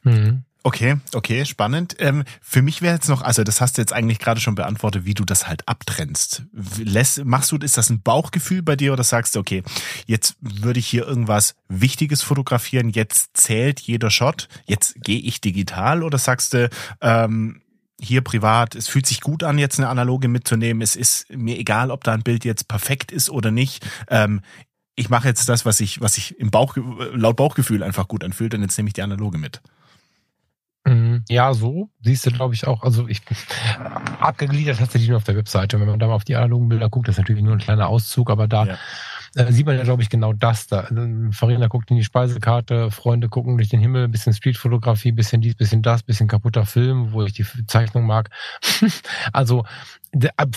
Hm. 0.02 0.44
Okay, 0.64 0.98
okay, 1.12 1.44
spannend. 1.44 1.96
Ähm, 1.98 2.22
für 2.40 2.62
mich 2.62 2.82
wäre 2.82 2.94
jetzt 2.94 3.08
noch, 3.08 3.22
also 3.22 3.42
das 3.42 3.60
hast 3.60 3.76
du 3.76 3.82
jetzt 3.82 3.92
eigentlich 3.92 4.20
gerade 4.20 4.40
schon 4.40 4.54
beantwortet, 4.54 5.04
wie 5.04 5.14
du 5.14 5.24
das 5.24 5.48
halt 5.48 5.66
abtrennst. 5.66 6.44
Lässt, 6.78 7.24
machst 7.24 7.50
du, 7.50 7.56
ist 7.56 7.76
das 7.76 7.90
ein 7.90 8.00
Bauchgefühl 8.00 8.62
bei 8.62 8.76
dir 8.76 8.92
oder 8.92 9.02
sagst 9.02 9.34
du, 9.34 9.40
okay, 9.40 9.64
jetzt 10.06 10.36
würde 10.40 10.78
ich 10.78 10.86
hier 10.86 11.04
irgendwas 11.04 11.56
Wichtiges 11.68 12.22
fotografieren, 12.22 12.90
jetzt 12.90 13.36
zählt 13.36 13.80
jeder 13.80 14.10
Shot, 14.10 14.48
jetzt 14.64 14.94
gehe 15.02 15.18
ich 15.18 15.40
digital 15.40 16.04
oder 16.04 16.18
sagst 16.18 16.54
du, 16.54 16.70
ähm, 17.00 17.62
hier 18.00 18.20
privat, 18.20 18.76
es 18.76 18.88
fühlt 18.88 19.06
sich 19.06 19.20
gut 19.20 19.42
an, 19.42 19.58
jetzt 19.58 19.78
eine 19.78 19.88
analoge 19.88 20.28
mitzunehmen. 20.28 20.80
Es 20.80 20.94
ist 20.96 21.26
mir 21.30 21.58
egal, 21.58 21.90
ob 21.90 22.04
da 22.04 22.12
ein 22.12 22.22
Bild 22.22 22.44
jetzt 22.44 22.68
perfekt 22.68 23.10
ist 23.10 23.30
oder 23.30 23.50
nicht. 23.50 23.84
Ähm, 24.08 24.42
ich 24.94 25.08
mache 25.08 25.26
jetzt 25.26 25.48
das, 25.48 25.64
was 25.64 25.80
ich, 25.80 26.00
was 26.00 26.18
ich 26.18 26.38
im 26.38 26.50
Bauch, 26.50 26.76
laut 27.14 27.36
Bauchgefühl 27.36 27.82
einfach 27.82 28.06
gut 28.06 28.22
anfühlt, 28.22 28.54
und 28.54 28.62
jetzt 28.62 28.76
nehme 28.76 28.88
ich 28.88 28.94
die 28.94 29.02
analoge 29.02 29.38
mit. 29.38 29.60
Ja, 31.28 31.54
so 31.54 31.88
siehst 32.02 32.26
du, 32.26 32.30
glaube 32.30 32.54
ich, 32.54 32.66
auch. 32.66 32.82
Also 32.82 33.08
ich 33.08 33.22
abgegliedert 34.20 34.78
tatsächlich 34.78 35.08
nur 35.08 35.18
auf 35.18 35.24
der 35.24 35.36
Webseite. 35.36 35.80
Wenn 35.80 35.88
man 35.88 35.98
da 35.98 36.06
mal 36.06 36.14
auf 36.14 36.24
die 36.24 36.36
analogen 36.36 36.68
Bilder 36.68 36.88
guckt, 36.88 37.08
das 37.08 37.14
ist 37.14 37.18
natürlich 37.18 37.42
nur 37.42 37.54
ein 37.54 37.58
kleiner 37.58 37.88
Auszug, 37.88 38.30
aber 38.30 38.48
da 38.48 38.66
ja. 38.66 38.78
äh, 39.34 39.52
sieht 39.52 39.66
man 39.66 39.76
ja, 39.76 39.84
glaube 39.84 40.02
ich, 40.02 40.10
genau 40.10 40.32
das 40.32 40.66
da. 40.66 40.80
Also, 40.80 41.02
Farina 41.32 41.68
guckt 41.68 41.90
in 41.90 41.96
die 41.96 42.04
Speisekarte, 42.04 42.90
Freunde 42.90 43.28
gucken 43.28 43.56
durch 43.56 43.68
den 43.68 43.80
Himmel, 43.80 44.08
bisschen 44.08 44.32
Streetfotografie, 44.32 45.12
bisschen 45.12 45.40
dies, 45.40 45.54
bisschen 45.54 45.82
das, 45.82 46.02
bisschen 46.02 46.28
kaputter 46.28 46.66
Film, 46.66 47.12
wo 47.12 47.22
ich 47.22 47.32
die 47.32 47.46
Zeichnung 47.66 48.06
mag. 48.06 48.30
also 49.32 49.64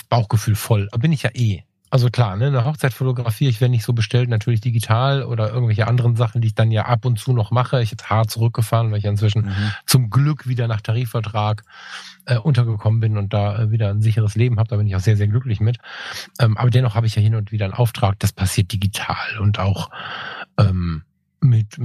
Bauchgefühl 0.10 0.56
voll. 0.56 0.90
Bin 0.98 1.12
ich 1.12 1.24
ja 1.24 1.30
eh. 1.34 1.64
Also 1.96 2.10
klar, 2.10 2.36
ne, 2.36 2.48
eine 2.48 2.66
Hochzeit 2.66 2.92
fotografiere 2.92 3.50
ich, 3.50 3.62
wenn 3.62 3.72
nicht 3.72 3.86
so 3.86 3.94
bestellt, 3.94 4.28
natürlich 4.28 4.60
digital 4.60 5.24
oder 5.24 5.54
irgendwelche 5.54 5.88
anderen 5.88 6.18
Sachen, 6.18 6.42
die 6.42 6.48
ich 6.48 6.54
dann 6.54 6.70
ja 6.70 6.88
ab 6.88 7.06
und 7.06 7.18
zu 7.18 7.32
noch 7.32 7.52
mache. 7.52 7.82
Ich 7.82 7.90
jetzt 7.90 8.10
hart 8.10 8.30
zurückgefahren, 8.30 8.92
weil 8.92 8.98
ich 8.98 9.06
inzwischen 9.06 9.46
mhm. 9.46 9.72
zum 9.86 10.10
Glück 10.10 10.46
wieder 10.46 10.68
nach 10.68 10.82
Tarifvertrag 10.82 11.64
äh, 12.26 12.38
untergekommen 12.38 13.00
bin 13.00 13.18
und 13.18 13.34
da 13.34 13.58
äh, 13.58 13.72
wieder 13.72 13.92
ein 13.92 14.02
sicheres 14.02 14.36
Leben 14.36 14.60
habe. 14.60 14.68
Da 14.68 14.76
bin 14.76 14.88
ich 14.88 14.96
auch 14.98 15.00
sehr, 15.00 15.16
sehr 15.16 15.30
glücklich 15.30 15.62
mit. 15.62 15.78
Ähm, 16.38 16.58
aber 16.58 16.70
dennoch 16.70 16.96
habe 16.96 17.08
ich 17.08 17.16
ja 17.16 17.22
hin 17.22 17.34
und 17.34 17.54
wieder 17.54 17.64
einen 17.64 17.74
Auftrag, 17.74 18.20
das 18.20 18.34
passiert 18.34 18.74
digital 18.74 19.40
und 19.40 19.60
auch 19.60 19.90
ähm, 20.58 21.04
mit 21.46 21.78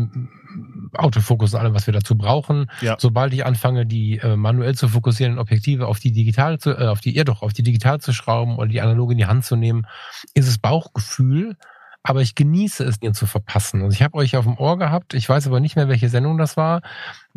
Autofokus 0.94 1.54
und 1.54 1.60
allem, 1.60 1.74
was 1.74 1.86
wir 1.86 1.94
dazu 1.94 2.16
brauchen. 2.16 2.70
Ja. 2.80 2.96
Sobald 2.98 3.32
ich 3.32 3.44
anfange, 3.46 3.86
die 3.86 4.18
äh, 4.18 4.36
manuell 4.36 4.74
zu 4.74 4.88
fokussieren, 4.88 5.38
Objektive 5.38 5.86
auf 5.86 5.98
die 5.98 6.12
digital 6.12 6.58
zu, 6.58 6.70
äh, 6.70 6.86
auf 6.86 7.00
die, 7.00 7.14
ja 7.14 7.24
doch, 7.24 7.42
auf 7.42 7.52
die 7.52 7.62
digital 7.62 8.00
zu 8.00 8.12
schrauben 8.12 8.56
oder 8.56 8.68
die 8.68 8.80
analoge 8.80 9.12
in 9.12 9.18
die 9.18 9.26
Hand 9.26 9.44
zu 9.44 9.56
nehmen, 9.56 9.86
ist 10.34 10.48
es 10.48 10.58
Bauchgefühl. 10.58 11.56
Aber 12.02 12.22
ich 12.22 12.34
genieße 12.34 12.82
es, 12.84 13.00
mir 13.02 13.12
zu 13.12 13.26
verpassen. 13.26 13.82
Also 13.82 13.94
ich 13.94 14.02
habe 14.02 14.16
euch 14.16 14.34
auf 14.36 14.46
dem 14.46 14.56
Ohr 14.56 14.78
gehabt. 14.78 15.12
Ich 15.12 15.28
weiß 15.28 15.46
aber 15.46 15.60
nicht 15.60 15.76
mehr, 15.76 15.88
welche 15.88 16.08
Sendung 16.08 16.38
das 16.38 16.56
war. 16.56 16.80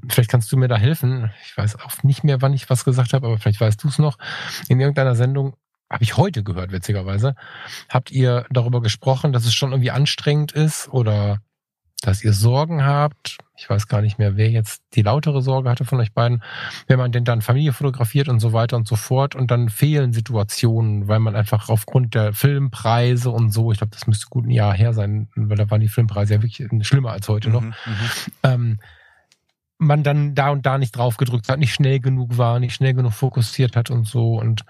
Vielleicht 0.08 0.30
kannst 0.30 0.52
du 0.54 0.58
mir 0.58 0.70
da 0.70 0.78
helfen. 0.78 1.32
Ich 1.46 1.58
weiß 1.58 1.80
auch 1.82 2.02
nicht 2.04 2.24
mehr, 2.24 2.42
wann 2.42 2.54
ich 2.54 2.70
was 2.70 2.86
gesagt 2.86 3.12
habe, 3.12 3.28
aber 3.28 3.38
vielleicht 3.38 3.60
weißt 3.60 3.84
du 3.84 3.90
es 3.90 4.00
noch. 4.00 4.18
In 4.70 4.80
irgendeiner 4.80 5.16
Sendung 5.16 5.58
habe 5.90 6.04
ich 6.04 6.16
heute 6.18 6.44
gehört, 6.44 6.72
witzigerweise. 6.72 7.36
Habt 7.90 8.10
ihr 8.12 8.46
darüber 8.50 8.82
gesprochen, 8.82 9.34
dass 9.34 9.46
es 9.46 9.54
schon 9.54 9.72
irgendwie 9.72 9.92
anstrengend 9.92 10.54
ist 10.54 10.88
oder 10.88 11.40
dass 12.06 12.24
ihr 12.24 12.34
Sorgen 12.34 12.86
habt. 12.86 13.38
Ich 13.56 13.70
weiß 13.70 13.88
gar 13.88 14.02
nicht 14.02 14.20
mehr, 14.20 14.36
wer 14.36 14.50
jetzt 14.50 14.84
die 14.94 15.04
lautere 15.04 15.42
Sorge 15.42 15.70
hatte 15.70 15.86
von 15.86 16.00
euch 16.00 16.12
beiden. 16.12 16.44
Wenn 16.88 17.00
man 17.00 17.12
denn 17.12 17.24
dann 17.24 17.42
Familie 17.42 17.72
fotografiert 17.72 18.28
und 18.28 18.40
so 18.40 18.52
weiter 18.52 18.76
und 18.76 18.88
so 18.88 18.96
fort 18.96 19.36
und 19.36 19.52
dann 19.52 19.70
fehlen 19.70 20.12
Situationen, 20.12 21.08
weil 21.08 21.20
man 21.20 21.36
einfach 21.36 21.70
aufgrund 21.70 22.14
der 22.14 22.34
Filmpreise 22.34 23.30
und 23.30 23.52
so, 23.52 23.72
ich 23.72 23.78
glaube, 23.78 23.92
das 23.92 24.06
müsste 24.06 24.28
gut 24.30 24.46
ein 24.46 24.52
Jahr 24.52 24.74
her 24.74 24.94
sein, 24.94 25.30
weil 25.36 25.58
da 25.58 25.70
waren 25.72 25.82
die 25.82 25.88
Filmpreise 25.88 26.36
ja 26.36 26.42
wirklich 26.44 26.68
schlimmer 26.86 27.12
als 27.12 27.30
heute 27.30 27.50
noch. 27.50 27.62
Mhm, 27.62 27.68
mhm. 27.86 28.10
ähm, 28.44 28.80
man 29.78 30.04
dann 30.04 30.36
da 30.36 30.50
und 30.50 30.66
da 30.66 30.78
nicht 30.78 30.96
drauf 30.96 31.18
gedrückt 31.18 31.50
hat, 31.50 31.60
nicht 31.60 31.74
schnell 31.74 32.00
genug 32.00 32.38
war, 32.38 32.60
nicht 32.60 32.76
schnell 32.76 32.94
genug 32.94 33.14
fokussiert 33.14 33.76
hat 33.76 33.90
und 33.90 34.08
so 34.08 34.40
und 34.40 34.66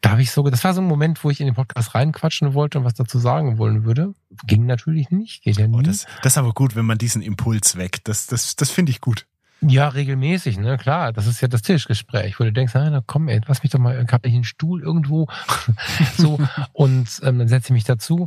da 0.00 0.12
habe 0.12 0.22
ich 0.22 0.30
so, 0.30 0.42
das 0.48 0.64
war 0.64 0.72
so 0.72 0.80
ein 0.80 0.86
Moment, 0.86 1.22
wo 1.24 1.30
ich 1.30 1.40
in 1.40 1.46
den 1.46 1.54
Podcast 1.54 1.94
reinquatschen 1.94 2.54
wollte 2.54 2.78
und 2.78 2.84
was 2.84 2.94
dazu 2.94 3.18
sagen 3.18 3.58
wollen 3.58 3.84
würde. 3.84 4.14
Ging 4.46 4.64
natürlich 4.64 5.10
nicht, 5.10 5.42
geht 5.42 5.58
ja 5.58 5.66
nie. 5.66 5.76
Oh, 5.76 5.82
das, 5.82 6.06
das 6.22 6.34
ist 6.34 6.38
aber 6.38 6.52
gut, 6.52 6.74
wenn 6.74 6.86
man 6.86 6.98
diesen 6.98 7.20
Impuls 7.20 7.76
weckt. 7.76 8.08
Das, 8.08 8.26
das, 8.26 8.56
das 8.56 8.70
finde 8.70 8.90
ich 8.90 9.00
gut. 9.00 9.26
Ja, 9.62 9.88
regelmäßig, 9.88 10.58
ne, 10.58 10.78
klar. 10.78 11.12
Das 11.12 11.26
ist 11.26 11.42
ja 11.42 11.48
das 11.48 11.60
Tischgespräch, 11.60 12.40
wo 12.40 12.44
du 12.44 12.52
denkst, 12.52 12.72
na 12.74 13.02
komm, 13.04 13.28
ey, 13.28 13.42
lass 13.46 13.62
mich 13.62 13.70
doch 13.72 13.78
mal, 13.78 14.06
hab 14.10 14.24
ich 14.24 14.32
einen 14.32 14.44
Stuhl 14.44 14.80
irgendwo, 14.80 15.28
so, 16.16 16.38
und 16.72 17.08
ähm, 17.22 17.38
dann 17.38 17.48
setze 17.48 17.66
ich 17.66 17.72
mich 17.72 17.84
dazu. 17.84 18.26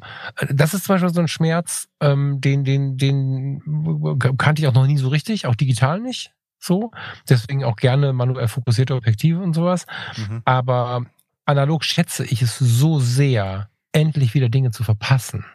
Das 0.52 0.76
ist 0.76 0.86
zum 0.86 0.94
Beispiel 0.94 1.12
so 1.12 1.22
ein 1.22 1.28
Schmerz, 1.28 1.88
ähm, 2.02 2.40
den, 2.40 2.64
den, 2.64 2.98
den 2.98 4.38
kannte 4.38 4.62
ich 4.62 4.68
auch 4.68 4.76
noch 4.76 4.86
nie 4.86 5.00
so 5.00 5.08
richtig, 5.08 5.48
auch 5.48 5.56
digital 5.56 6.00
nicht, 6.00 6.34
so. 6.60 6.92
Deswegen 7.28 7.64
auch 7.64 7.78
gerne 7.78 8.14
manuell 8.14 8.48
fokussierte 8.48 8.94
Objektive 8.94 9.40
und 9.40 9.54
sowas. 9.54 9.88
Mhm. 10.16 10.44
Aber 10.46 11.08
analog 11.46 11.84
schätze 11.84 12.26
ich 12.26 12.42
es 12.42 12.58
so 12.58 13.00
sehr, 13.00 13.70
endlich 13.92 14.34
wieder 14.34 14.50
Dinge 14.50 14.72
zu 14.72 14.84
verpassen. 14.84 15.46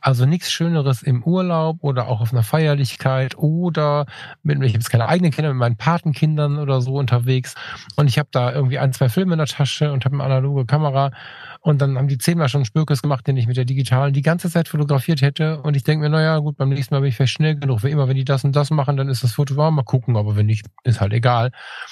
Also 0.00 0.26
nichts 0.26 0.50
Schöneres 0.50 1.02
im 1.02 1.22
Urlaub 1.22 1.78
oder 1.80 2.08
auch 2.08 2.20
auf 2.20 2.32
einer 2.32 2.42
Feierlichkeit 2.42 3.36
oder 3.38 4.06
mit, 4.42 4.58
ich 4.58 4.72
habe 4.72 4.78
jetzt 4.78 4.90
keine 4.90 5.08
eigenen 5.08 5.32
Kinder, 5.32 5.50
mit 5.50 5.58
meinen 5.58 5.76
Patenkindern 5.76 6.58
oder 6.58 6.80
so 6.80 6.94
unterwegs 6.94 7.54
und 7.96 8.08
ich 8.08 8.18
habe 8.18 8.28
da 8.30 8.52
irgendwie 8.52 8.78
ein, 8.78 8.92
zwei 8.92 9.08
Filme 9.08 9.34
in 9.34 9.38
der 9.38 9.46
Tasche 9.46 9.92
und 9.92 10.04
habe 10.04 10.16
eine 10.16 10.24
analoge 10.24 10.66
Kamera 10.66 11.10
und 11.60 11.80
dann 11.80 11.96
haben 11.96 12.08
die 12.08 12.18
zehnmal 12.18 12.48
schon 12.48 12.64
Spürkes 12.64 13.02
gemacht, 13.02 13.26
den 13.26 13.36
ich 13.36 13.46
mit 13.46 13.56
der 13.56 13.64
digitalen 13.64 14.12
die 14.12 14.22
ganze 14.22 14.50
Zeit 14.50 14.68
fotografiert 14.68 15.22
hätte 15.22 15.62
und 15.62 15.74
ich 15.74 15.84
denke 15.84 16.04
mir, 16.04 16.10
naja 16.10 16.38
gut, 16.38 16.56
beim 16.56 16.68
nächsten 16.68 16.94
Mal 16.94 17.00
bin 17.00 17.08
ich 17.08 17.16
vielleicht 17.16 17.32
schnell 17.32 17.56
genug, 17.56 17.82
wie 17.82 17.90
immer, 17.90 18.08
wenn 18.08 18.16
die 18.16 18.24
das 18.24 18.44
und 18.44 18.54
das 18.54 18.70
machen, 18.70 18.96
dann 18.96 19.08
ist 19.08 19.24
das 19.24 19.32
Foto 19.32 19.56
warm, 19.56 19.76
mal 19.76 19.84
gucken, 19.84 20.16
aber 20.16 20.36
wenn 20.36 20.46
nicht, 20.46 20.66
ist 20.84 21.00
halt 21.00 21.12
egal. 21.12 21.50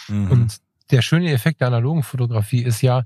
Mhm. 0.09 0.31
Und 0.31 0.66
der 0.91 1.03
schöne 1.03 1.33
Effekt 1.33 1.61
der 1.61 1.69
analogen 1.69 2.03
Fotografie 2.03 2.63
ist 2.63 2.81
ja, 2.83 3.05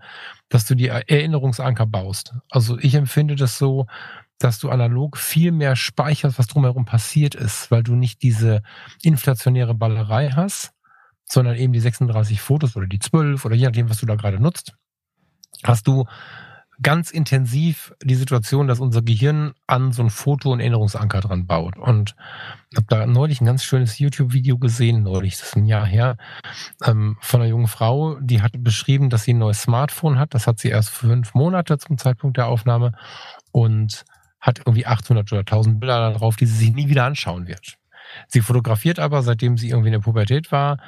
dass 0.48 0.66
du 0.66 0.74
die 0.74 0.88
Erinnerungsanker 0.88 1.86
baust. 1.86 2.34
Also 2.50 2.78
ich 2.78 2.94
empfinde 2.94 3.36
das 3.36 3.58
so, 3.58 3.86
dass 4.38 4.58
du 4.58 4.70
analog 4.70 5.16
viel 5.16 5.52
mehr 5.52 5.76
speicherst, 5.76 6.38
was 6.38 6.46
drumherum 6.46 6.84
passiert 6.84 7.34
ist, 7.34 7.70
weil 7.70 7.82
du 7.82 7.94
nicht 7.94 8.22
diese 8.22 8.62
inflationäre 9.02 9.74
Ballerei 9.74 10.30
hast, 10.30 10.72
sondern 11.24 11.56
eben 11.56 11.72
die 11.72 11.80
36 11.80 12.40
Fotos 12.40 12.76
oder 12.76 12.86
die 12.86 12.98
12 12.98 13.44
oder 13.44 13.54
je 13.54 13.66
nachdem, 13.66 13.90
was 13.90 13.98
du 13.98 14.06
da 14.06 14.14
gerade 14.14 14.40
nutzt, 14.40 14.74
hast 15.62 15.86
du 15.86 16.06
ganz 16.82 17.10
intensiv 17.10 17.92
die 18.02 18.14
Situation, 18.14 18.66
dass 18.66 18.80
unser 18.80 19.02
Gehirn 19.02 19.52
an 19.66 19.92
so 19.92 20.02
ein 20.02 20.10
Foto- 20.10 20.52
und 20.52 20.60
Erinnerungsanker 20.60 21.20
dran 21.20 21.46
baut. 21.46 21.76
Und 21.76 22.16
habe 22.74 22.86
da 22.88 23.06
neulich 23.06 23.40
ein 23.40 23.46
ganz 23.46 23.64
schönes 23.64 23.98
YouTube-Video 23.98 24.58
gesehen, 24.58 25.02
neulich, 25.02 25.38
das 25.38 25.48
ist 25.48 25.56
ein 25.56 25.66
Jahr 25.66 25.86
her, 25.86 26.16
ähm, 26.84 27.16
von 27.20 27.40
einer 27.40 27.50
jungen 27.50 27.68
Frau, 27.68 28.18
die 28.20 28.42
hat 28.42 28.52
beschrieben, 28.58 29.10
dass 29.10 29.24
sie 29.24 29.34
ein 29.34 29.38
neues 29.38 29.62
Smartphone 29.62 30.18
hat. 30.18 30.34
Das 30.34 30.46
hat 30.46 30.58
sie 30.58 30.68
erst 30.68 30.90
fünf 30.90 31.34
Monate 31.34 31.78
zum 31.78 31.98
Zeitpunkt 31.98 32.36
der 32.36 32.46
Aufnahme 32.46 32.92
und 33.52 34.04
hat 34.40 34.60
irgendwie 34.60 34.86
800 34.86 35.30
oder 35.32 35.40
1000 35.40 35.80
Bilder 35.80 36.12
darauf, 36.12 36.36
die 36.36 36.46
sie 36.46 36.56
sich 36.56 36.74
nie 36.74 36.88
wieder 36.88 37.04
anschauen 37.04 37.46
wird. 37.46 37.76
Sie 38.26 38.40
fotografiert 38.40 38.98
aber, 38.98 39.22
seitdem 39.22 39.56
sie 39.58 39.68
irgendwie 39.68 39.88
in 39.88 39.92
der 39.92 40.00
Pubertät 40.00 40.50
war, 40.50 40.78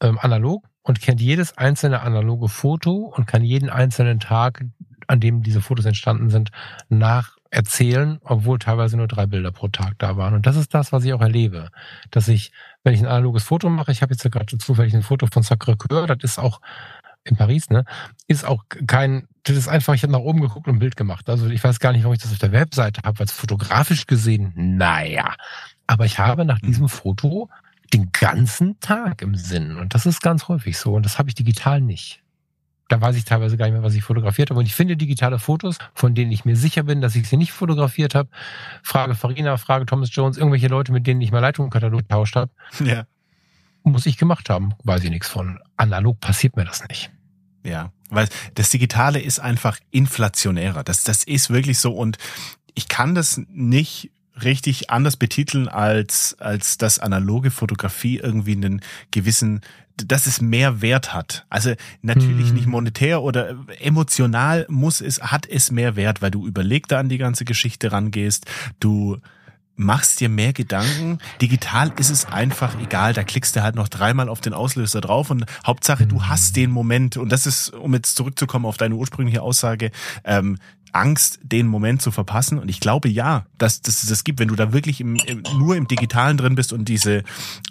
ähm, 0.00 0.18
analog 0.20 0.64
und 0.82 1.00
kennt 1.00 1.20
jedes 1.20 1.56
einzelne 1.56 2.00
analoge 2.00 2.48
Foto 2.48 3.12
und 3.14 3.26
kann 3.26 3.42
jeden 3.42 3.70
einzelnen 3.70 4.20
Tag 4.20 4.64
an 5.08 5.20
dem 5.20 5.42
diese 5.42 5.60
Fotos 5.60 5.86
entstanden 5.86 6.30
sind, 6.30 6.50
nacherzählen, 6.88 8.18
obwohl 8.22 8.58
teilweise 8.58 8.96
nur 8.96 9.08
drei 9.08 9.26
Bilder 9.26 9.50
pro 9.50 9.68
Tag 9.68 9.94
da 9.98 10.16
waren. 10.16 10.34
Und 10.34 10.46
das 10.46 10.56
ist 10.56 10.74
das, 10.74 10.92
was 10.92 11.04
ich 11.04 11.12
auch 11.12 11.20
erlebe. 11.20 11.70
Dass 12.10 12.28
ich, 12.28 12.52
wenn 12.84 12.94
ich 12.94 13.00
ein 13.00 13.06
analoges 13.06 13.42
Foto 13.42 13.68
mache, 13.68 13.90
ich 13.90 14.02
habe 14.02 14.12
jetzt 14.12 14.30
gerade 14.30 14.58
zufällig 14.58 14.94
ein 14.94 15.02
Foto 15.02 15.26
von 15.26 15.42
Sacré-Cœur, 15.42 16.06
das 16.06 16.18
ist 16.22 16.38
auch 16.38 16.60
in 17.24 17.36
Paris, 17.36 17.70
ne? 17.70 17.84
Ist 18.26 18.44
auch 18.44 18.64
kein, 18.86 19.26
das 19.42 19.56
ist 19.56 19.68
einfach, 19.68 19.94
ich 19.94 20.02
habe 20.02 20.12
nach 20.12 20.20
oben 20.20 20.40
geguckt 20.40 20.68
und 20.68 20.76
ein 20.76 20.78
Bild 20.78 20.96
gemacht. 20.96 21.28
Also 21.28 21.48
ich 21.48 21.64
weiß 21.64 21.80
gar 21.80 21.92
nicht, 21.92 22.02
warum 22.02 22.14
ich 22.14 22.22
das 22.22 22.32
auf 22.32 22.38
der 22.38 22.52
Webseite 22.52 23.02
habe, 23.04 23.18
weil 23.18 23.26
es 23.26 23.32
fotografisch 23.32 24.06
gesehen, 24.06 24.52
naja. 24.54 25.34
Aber 25.86 26.04
ich 26.04 26.18
habe 26.18 26.44
nach 26.44 26.60
diesem 26.60 26.84
mhm. 26.84 26.90
Foto 26.90 27.48
den 27.94 28.12
ganzen 28.12 28.78
Tag 28.80 29.22
im 29.22 29.34
Sinn. 29.34 29.76
Und 29.78 29.94
das 29.94 30.04
ist 30.04 30.20
ganz 30.20 30.48
häufig 30.48 30.76
so. 30.76 30.94
Und 30.94 31.06
das 31.06 31.18
habe 31.18 31.30
ich 31.30 31.34
digital 31.34 31.80
nicht 31.80 32.22
da 32.88 33.00
weiß 33.00 33.16
ich 33.16 33.24
teilweise 33.24 33.56
gar 33.56 33.66
nicht 33.66 33.74
mehr, 33.74 33.82
was 33.82 33.94
ich 33.94 34.02
fotografiert 34.02 34.50
habe. 34.50 34.58
Und 34.58 34.66
ich 34.66 34.74
finde 34.74 34.96
digitale 34.96 35.38
Fotos, 35.38 35.78
von 35.94 36.14
denen 36.14 36.32
ich 36.32 36.44
mir 36.44 36.56
sicher 36.56 36.82
bin, 36.82 37.00
dass 37.00 37.14
ich 37.14 37.28
sie 37.28 37.36
nicht 37.36 37.52
fotografiert 37.52 38.14
habe. 38.14 38.30
Frage 38.82 39.14
Farina, 39.14 39.56
Frage 39.58 39.86
Thomas 39.86 40.08
Jones, 40.12 40.38
irgendwelche 40.38 40.68
Leute, 40.68 40.92
mit 40.92 41.06
denen 41.06 41.20
ich 41.20 41.30
mal 41.30 41.40
Leitungskatalog 41.40 42.00
getauscht 42.00 42.36
habe. 42.36 42.50
Ja. 42.84 43.04
Muss 43.84 44.06
ich 44.06 44.16
gemacht 44.16 44.50
haben. 44.50 44.72
Weiß 44.84 45.04
ich 45.04 45.10
nichts 45.10 45.28
von. 45.28 45.60
Analog 45.76 46.20
passiert 46.20 46.56
mir 46.56 46.64
das 46.64 46.86
nicht. 46.88 47.10
Ja, 47.62 47.92
weil 48.10 48.28
das 48.54 48.70
Digitale 48.70 49.20
ist 49.20 49.38
einfach 49.38 49.78
inflationärer. 49.90 50.82
Das, 50.84 51.04
das 51.04 51.24
ist 51.24 51.50
wirklich 51.50 51.78
so. 51.78 51.92
Und 51.92 52.16
ich 52.74 52.88
kann 52.88 53.14
das 53.14 53.40
nicht 53.48 54.10
richtig 54.42 54.90
anders 54.90 55.16
betiteln 55.16 55.68
als 55.68 56.36
als 56.38 56.78
dass 56.78 56.98
analoge 56.98 57.50
Fotografie 57.50 58.18
irgendwie 58.18 58.52
einen 58.52 58.82
gewissen 59.10 59.62
dass 60.06 60.26
es 60.26 60.40
mehr 60.40 60.82
Wert 60.82 61.12
hat. 61.12 61.46
Also 61.48 61.74
natürlich 62.02 62.50
mhm. 62.50 62.54
nicht 62.54 62.66
monetär 62.66 63.22
oder 63.22 63.56
emotional 63.80 64.66
muss 64.68 65.00
es, 65.00 65.20
hat 65.20 65.46
es 65.46 65.70
mehr 65.70 65.96
Wert, 65.96 66.22
weil 66.22 66.30
du 66.30 66.46
überlegter 66.46 66.98
an 66.98 67.08
die 67.08 67.18
ganze 67.18 67.44
Geschichte 67.44 67.92
rangehst, 67.92 68.46
du 68.80 69.18
machst 69.78 70.20
dir 70.20 70.28
mehr 70.28 70.52
Gedanken. 70.52 71.18
Digital 71.40 71.92
ist 71.98 72.10
es 72.10 72.26
einfach 72.26 72.78
egal. 72.80 73.14
Da 73.14 73.22
klickst 73.22 73.54
du 73.54 73.62
halt 73.62 73.76
noch 73.76 73.88
dreimal 73.88 74.28
auf 74.28 74.40
den 74.40 74.52
Auslöser 74.52 75.00
drauf 75.00 75.30
und 75.30 75.46
Hauptsache, 75.64 76.06
du 76.06 76.24
hast 76.24 76.56
den 76.56 76.70
Moment. 76.70 77.16
Und 77.16 77.30
das 77.30 77.46
ist, 77.46 77.70
um 77.70 77.94
jetzt 77.94 78.16
zurückzukommen 78.16 78.66
auf 78.66 78.76
deine 78.76 78.96
ursprüngliche 78.96 79.40
Aussage, 79.40 79.92
ähm, 80.24 80.58
Angst, 80.92 81.38
den 81.42 81.66
Moment 81.66 82.02
zu 82.02 82.10
verpassen. 82.10 82.58
Und 82.58 82.68
ich 82.68 82.80
glaube 82.80 83.08
ja, 83.08 83.46
dass 83.58 83.82
das 83.82 84.06
das 84.06 84.24
gibt, 84.24 84.40
wenn 84.40 84.48
du 84.48 84.56
da 84.56 84.72
wirklich 84.72 85.00
im, 85.00 85.16
im, 85.16 85.42
nur 85.58 85.76
im 85.76 85.88
Digitalen 85.88 86.36
drin 86.36 86.54
bist 86.54 86.72
und 86.72 86.86
diese 86.86 87.24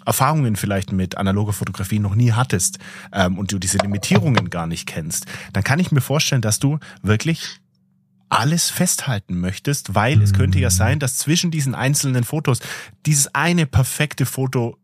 Erfahrungen 0.06 0.56
vielleicht 0.56 0.92
mit 0.92 1.16
analoger 1.16 1.52
Fotografie 1.52 1.98
noch 1.98 2.14
nie 2.14 2.32
hattest 2.32 2.78
ähm, 3.12 3.38
und 3.38 3.52
du 3.52 3.58
diese 3.58 3.78
Limitierungen 3.78 4.50
gar 4.50 4.66
nicht 4.66 4.86
kennst, 4.86 5.26
dann 5.52 5.64
kann 5.64 5.78
ich 5.78 5.92
mir 5.92 6.00
vorstellen, 6.00 6.42
dass 6.42 6.58
du 6.58 6.78
wirklich 7.02 7.60
alles 8.28 8.70
festhalten 8.70 9.40
möchtest, 9.40 9.94
weil 9.94 10.20
es 10.20 10.34
könnte 10.34 10.58
ja 10.58 10.68
sein, 10.70 10.98
dass 10.98 11.16
zwischen 11.16 11.50
diesen 11.50 11.74
einzelnen 11.74 12.24
Fotos 12.24 12.60
dieses 13.06 13.34
eine 13.34 13.66
perfekte 13.66 14.26
Foto 14.26 14.76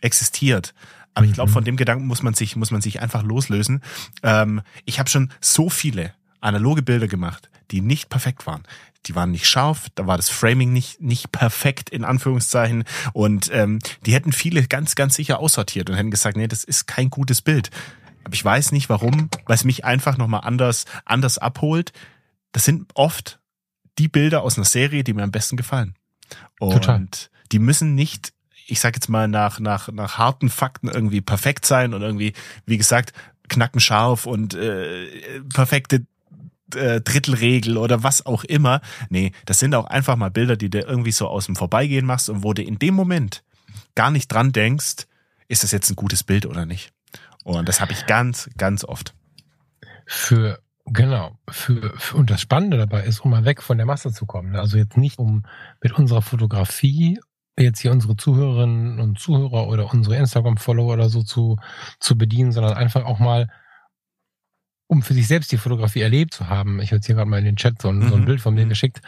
existiert. 0.00 0.74
Aber 1.12 1.26
ich 1.26 1.34
glaube, 1.34 1.50
mhm. 1.50 1.54
von 1.54 1.64
dem 1.64 1.76
Gedanken 1.76 2.06
muss 2.06 2.22
man 2.22 2.34
sich, 2.34 2.56
muss 2.56 2.70
man 2.70 2.80
sich 2.80 3.02
einfach 3.02 3.22
loslösen. 3.22 3.82
Ähm, 4.22 4.62
ich 4.84 4.98
habe 4.98 5.10
schon 5.10 5.30
so 5.40 5.68
viele 5.68 6.14
analoge 6.40 6.82
Bilder 6.82 7.08
gemacht, 7.08 7.50
die 7.70 7.80
nicht 7.80 8.08
perfekt 8.08 8.46
waren. 8.46 8.62
Die 9.06 9.14
waren 9.14 9.30
nicht 9.30 9.46
scharf, 9.46 9.88
da 9.94 10.06
war 10.06 10.16
das 10.16 10.28
Framing 10.28 10.72
nicht, 10.72 11.00
nicht 11.00 11.32
perfekt 11.32 11.88
in 11.88 12.04
Anführungszeichen 12.04 12.84
und 13.14 13.50
ähm, 13.52 13.78
die 14.04 14.12
hätten 14.12 14.32
viele 14.32 14.66
ganz, 14.66 14.94
ganz 14.94 15.14
sicher 15.14 15.38
aussortiert 15.38 15.88
und 15.88 15.96
hätten 15.96 16.10
gesagt, 16.10 16.36
nee, 16.36 16.48
das 16.48 16.64
ist 16.64 16.86
kein 16.86 17.08
gutes 17.08 17.40
Bild. 17.40 17.70
Aber 18.24 18.34
ich 18.34 18.44
weiß 18.44 18.72
nicht 18.72 18.90
warum, 18.90 19.30
weil 19.46 19.54
es 19.54 19.64
mich 19.64 19.84
einfach 19.84 20.18
nochmal 20.18 20.42
anders, 20.44 20.84
anders 21.06 21.38
abholt. 21.38 21.92
Das 22.52 22.64
sind 22.64 22.90
oft 22.94 23.40
die 23.98 24.08
Bilder 24.08 24.42
aus 24.42 24.58
einer 24.58 24.66
Serie, 24.66 25.02
die 25.02 25.14
mir 25.14 25.22
am 25.22 25.30
besten 25.30 25.56
gefallen. 25.56 25.94
Und 26.58 26.72
Total. 26.72 27.06
die 27.52 27.58
müssen 27.58 27.94
nicht 27.94 28.34
ich 28.70 28.78
sag 28.80 28.94
jetzt 28.94 29.08
mal 29.08 29.28
nach 29.28 29.58
nach 29.58 29.88
nach 29.88 30.16
harten 30.18 30.48
Fakten 30.48 30.88
irgendwie 30.88 31.20
perfekt 31.20 31.66
sein 31.66 31.92
und 31.92 32.02
irgendwie 32.02 32.34
wie 32.66 32.78
gesagt 32.78 33.12
knackenscharf 33.48 34.26
und 34.26 34.54
äh, 34.54 35.40
perfekte 35.52 36.06
Drittelregel 36.70 37.76
oder 37.76 38.02
was 38.02 38.24
auch 38.26 38.44
immer. 38.44 38.80
Nee, 39.08 39.32
das 39.46 39.58
sind 39.58 39.74
auch 39.74 39.86
einfach 39.86 40.16
mal 40.16 40.30
Bilder, 40.30 40.56
die 40.56 40.70
du 40.70 40.80
irgendwie 40.80 41.12
so 41.12 41.28
aus 41.28 41.46
dem 41.46 41.56
Vorbeigehen 41.56 42.06
machst 42.06 42.30
und 42.30 42.42
wo 42.42 42.52
du 42.52 42.62
in 42.62 42.78
dem 42.78 42.94
Moment 42.94 43.42
gar 43.94 44.10
nicht 44.10 44.28
dran 44.28 44.52
denkst, 44.52 45.06
ist 45.48 45.62
das 45.62 45.72
jetzt 45.72 45.90
ein 45.90 45.96
gutes 45.96 46.22
Bild 46.22 46.46
oder 46.46 46.66
nicht. 46.66 46.92
Und 47.44 47.68
das 47.68 47.80
habe 47.80 47.92
ich 47.92 48.06
ganz, 48.06 48.50
ganz 48.56 48.84
oft. 48.84 49.14
Für 50.06 50.60
Genau. 50.92 51.38
Für, 51.48 51.92
für, 51.98 52.16
und 52.16 52.30
das 52.30 52.40
Spannende 52.40 52.76
dabei 52.76 53.04
ist, 53.04 53.20
um 53.20 53.30
mal 53.30 53.44
weg 53.44 53.62
von 53.62 53.76
der 53.76 53.86
Masse 53.86 54.12
zu 54.12 54.26
kommen. 54.26 54.56
Also 54.56 54.76
jetzt 54.76 54.96
nicht 54.96 55.18
um 55.18 55.44
mit 55.80 55.92
unserer 55.92 56.22
Fotografie 56.22 57.20
jetzt 57.58 57.80
hier 57.80 57.92
unsere 57.92 58.16
Zuhörerinnen 58.16 58.98
und 58.98 59.18
Zuhörer 59.18 59.68
oder 59.68 59.92
unsere 59.92 60.16
Instagram-Follower 60.16 60.92
oder 60.92 61.08
so 61.08 61.22
zu, 61.22 61.58
zu 62.00 62.16
bedienen, 62.16 62.52
sondern 62.52 62.72
einfach 62.72 63.04
auch 63.04 63.18
mal 63.18 63.48
um 64.90 65.02
für 65.02 65.14
sich 65.14 65.28
selbst 65.28 65.52
die 65.52 65.56
Fotografie 65.56 66.00
erlebt 66.00 66.34
zu 66.34 66.48
haben, 66.48 66.80
ich 66.80 66.88
habe 66.88 66.96
jetzt 66.96 67.06
hier 67.06 67.14
gerade 67.14 67.30
mal 67.30 67.38
in 67.38 67.44
den 67.44 67.54
Chat 67.54 67.80
so 67.80 67.90
ein, 67.90 67.98
mhm. 67.98 68.08
so 68.08 68.14
ein 68.16 68.22
mhm. 68.22 68.24
Bild 68.24 68.40
von 68.40 68.54
mir 68.54 68.64
mhm. 68.64 68.70
geschickt, 68.70 69.00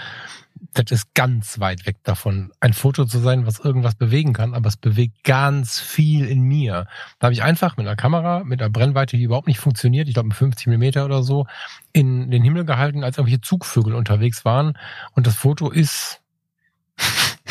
das 0.74 0.92
ist 0.92 1.12
ganz 1.14 1.58
weit 1.58 1.86
weg 1.86 1.96
davon, 2.04 2.52
ein 2.60 2.72
Foto 2.72 3.04
zu 3.04 3.18
sein, 3.18 3.46
was 3.46 3.58
irgendwas 3.58 3.96
bewegen 3.96 4.32
kann, 4.32 4.54
aber 4.54 4.68
es 4.68 4.76
bewegt 4.76 5.24
ganz 5.24 5.80
viel 5.80 6.26
in 6.26 6.42
mir. 6.42 6.86
Da 7.18 7.26
habe 7.26 7.34
ich 7.34 7.42
einfach 7.42 7.76
mit 7.76 7.88
einer 7.88 7.96
Kamera, 7.96 8.44
mit 8.44 8.62
einer 8.62 8.70
Brennweite, 8.70 9.16
die 9.16 9.24
überhaupt 9.24 9.48
nicht 9.48 9.58
funktioniert, 9.58 10.06
ich 10.06 10.14
glaube 10.14 10.28
mit 10.28 10.36
50 10.36 10.68
Millimeter 10.68 11.04
oder 11.04 11.24
so, 11.24 11.48
in 11.92 12.30
den 12.30 12.44
Himmel 12.44 12.64
gehalten, 12.64 13.02
als 13.02 13.18
irgendwelche 13.18 13.40
Zugvögel 13.40 13.94
unterwegs 13.94 14.44
waren. 14.44 14.78
Und 15.16 15.26
das 15.26 15.34
Foto 15.34 15.68
ist 15.68 16.20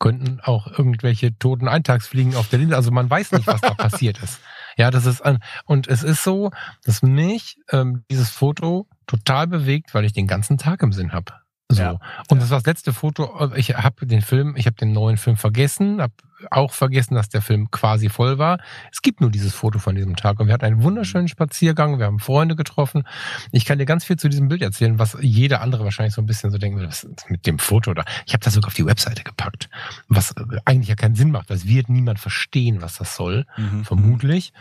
könnten 0.00 0.40
auch 0.42 0.66
irgendwelche 0.66 1.38
toten 1.38 1.68
Eintagsfliegen 1.68 2.34
auf 2.34 2.48
der 2.48 2.58
Linse. 2.58 2.74
Also 2.74 2.90
man 2.90 3.08
weiß 3.08 3.30
nicht, 3.32 3.46
was 3.46 3.60
da 3.60 3.74
passiert 3.74 4.20
ist. 4.22 4.40
Ja, 4.76 4.90
das 4.90 5.06
ist 5.06 5.22
ein, 5.22 5.38
und 5.64 5.88
es 5.88 6.02
ist 6.02 6.22
so, 6.22 6.50
dass 6.84 7.02
mich 7.02 7.56
ähm, 7.72 8.04
dieses 8.10 8.30
Foto 8.30 8.86
total 9.06 9.46
bewegt, 9.46 9.94
weil 9.94 10.04
ich 10.04 10.12
den 10.12 10.26
ganzen 10.26 10.58
Tag 10.58 10.82
im 10.82 10.92
Sinn 10.92 11.12
habe. 11.12 11.32
So. 11.68 11.82
Ja, 11.82 11.98
und 12.28 12.40
das 12.40 12.50
war 12.50 12.58
das 12.58 12.66
letzte 12.66 12.92
Foto. 12.92 13.52
Ich 13.56 13.76
habe 13.76 14.06
den 14.06 14.22
Film, 14.22 14.54
ich 14.56 14.66
habe 14.66 14.76
den 14.76 14.92
neuen 14.92 15.16
Film 15.16 15.36
vergessen, 15.36 16.00
habe 16.00 16.12
auch 16.50 16.72
vergessen, 16.72 17.14
dass 17.14 17.28
der 17.28 17.42
Film 17.42 17.70
quasi 17.72 18.08
voll 18.08 18.38
war. 18.38 18.58
Es 18.92 19.02
gibt 19.02 19.20
nur 19.20 19.30
dieses 19.30 19.52
Foto 19.52 19.80
von 19.80 19.96
diesem 19.96 20.14
Tag 20.14 20.38
und 20.38 20.46
wir 20.46 20.54
hatten 20.54 20.64
einen 20.64 20.82
wunderschönen 20.82 21.26
Spaziergang, 21.26 21.98
wir 21.98 22.06
haben 22.06 22.20
Freunde 22.20 22.54
getroffen. 22.54 23.04
Ich 23.50 23.64
kann 23.64 23.78
dir 23.78 23.84
ganz 23.84 24.04
viel 24.04 24.16
zu 24.16 24.28
diesem 24.28 24.46
Bild 24.48 24.62
erzählen, 24.62 24.98
was 24.98 25.16
jeder 25.20 25.60
andere 25.60 25.82
wahrscheinlich 25.82 26.14
so 26.14 26.22
ein 26.22 26.26
bisschen 26.26 26.52
so 26.52 26.58
denken, 26.58 26.86
was 26.86 27.02
ist 27.02 27.30
mit 27.30 27.46
dem 27.46 27.58
Foto 27.58 27.94
da? 27.94 28.04
Ich 28.26 28.34
habe 28.34 28.44
das 28.44 28.54
sogar 28.54 28.68
auf 28.68 28.74
die 28.74 28.86
Webseite 28.86 29.24
gepackt, 29.24 29.68
was 30.08 30.34
eigentlich 30.64 30.88
ja 30.88 30.94
keinen 30.94 31.16
Sinn 31.16 31.32
macht, 31.32 31.50
es 31.50 31.66
wird 31.66 31.88
niemand 31.88 32.20
verstehen, 32.20 32.80
was 32.80 32.98
das 32.98 33.16
soll, 33.16 33.44
mhm. 33.56 33.84
vermutlich. 33.84 34.52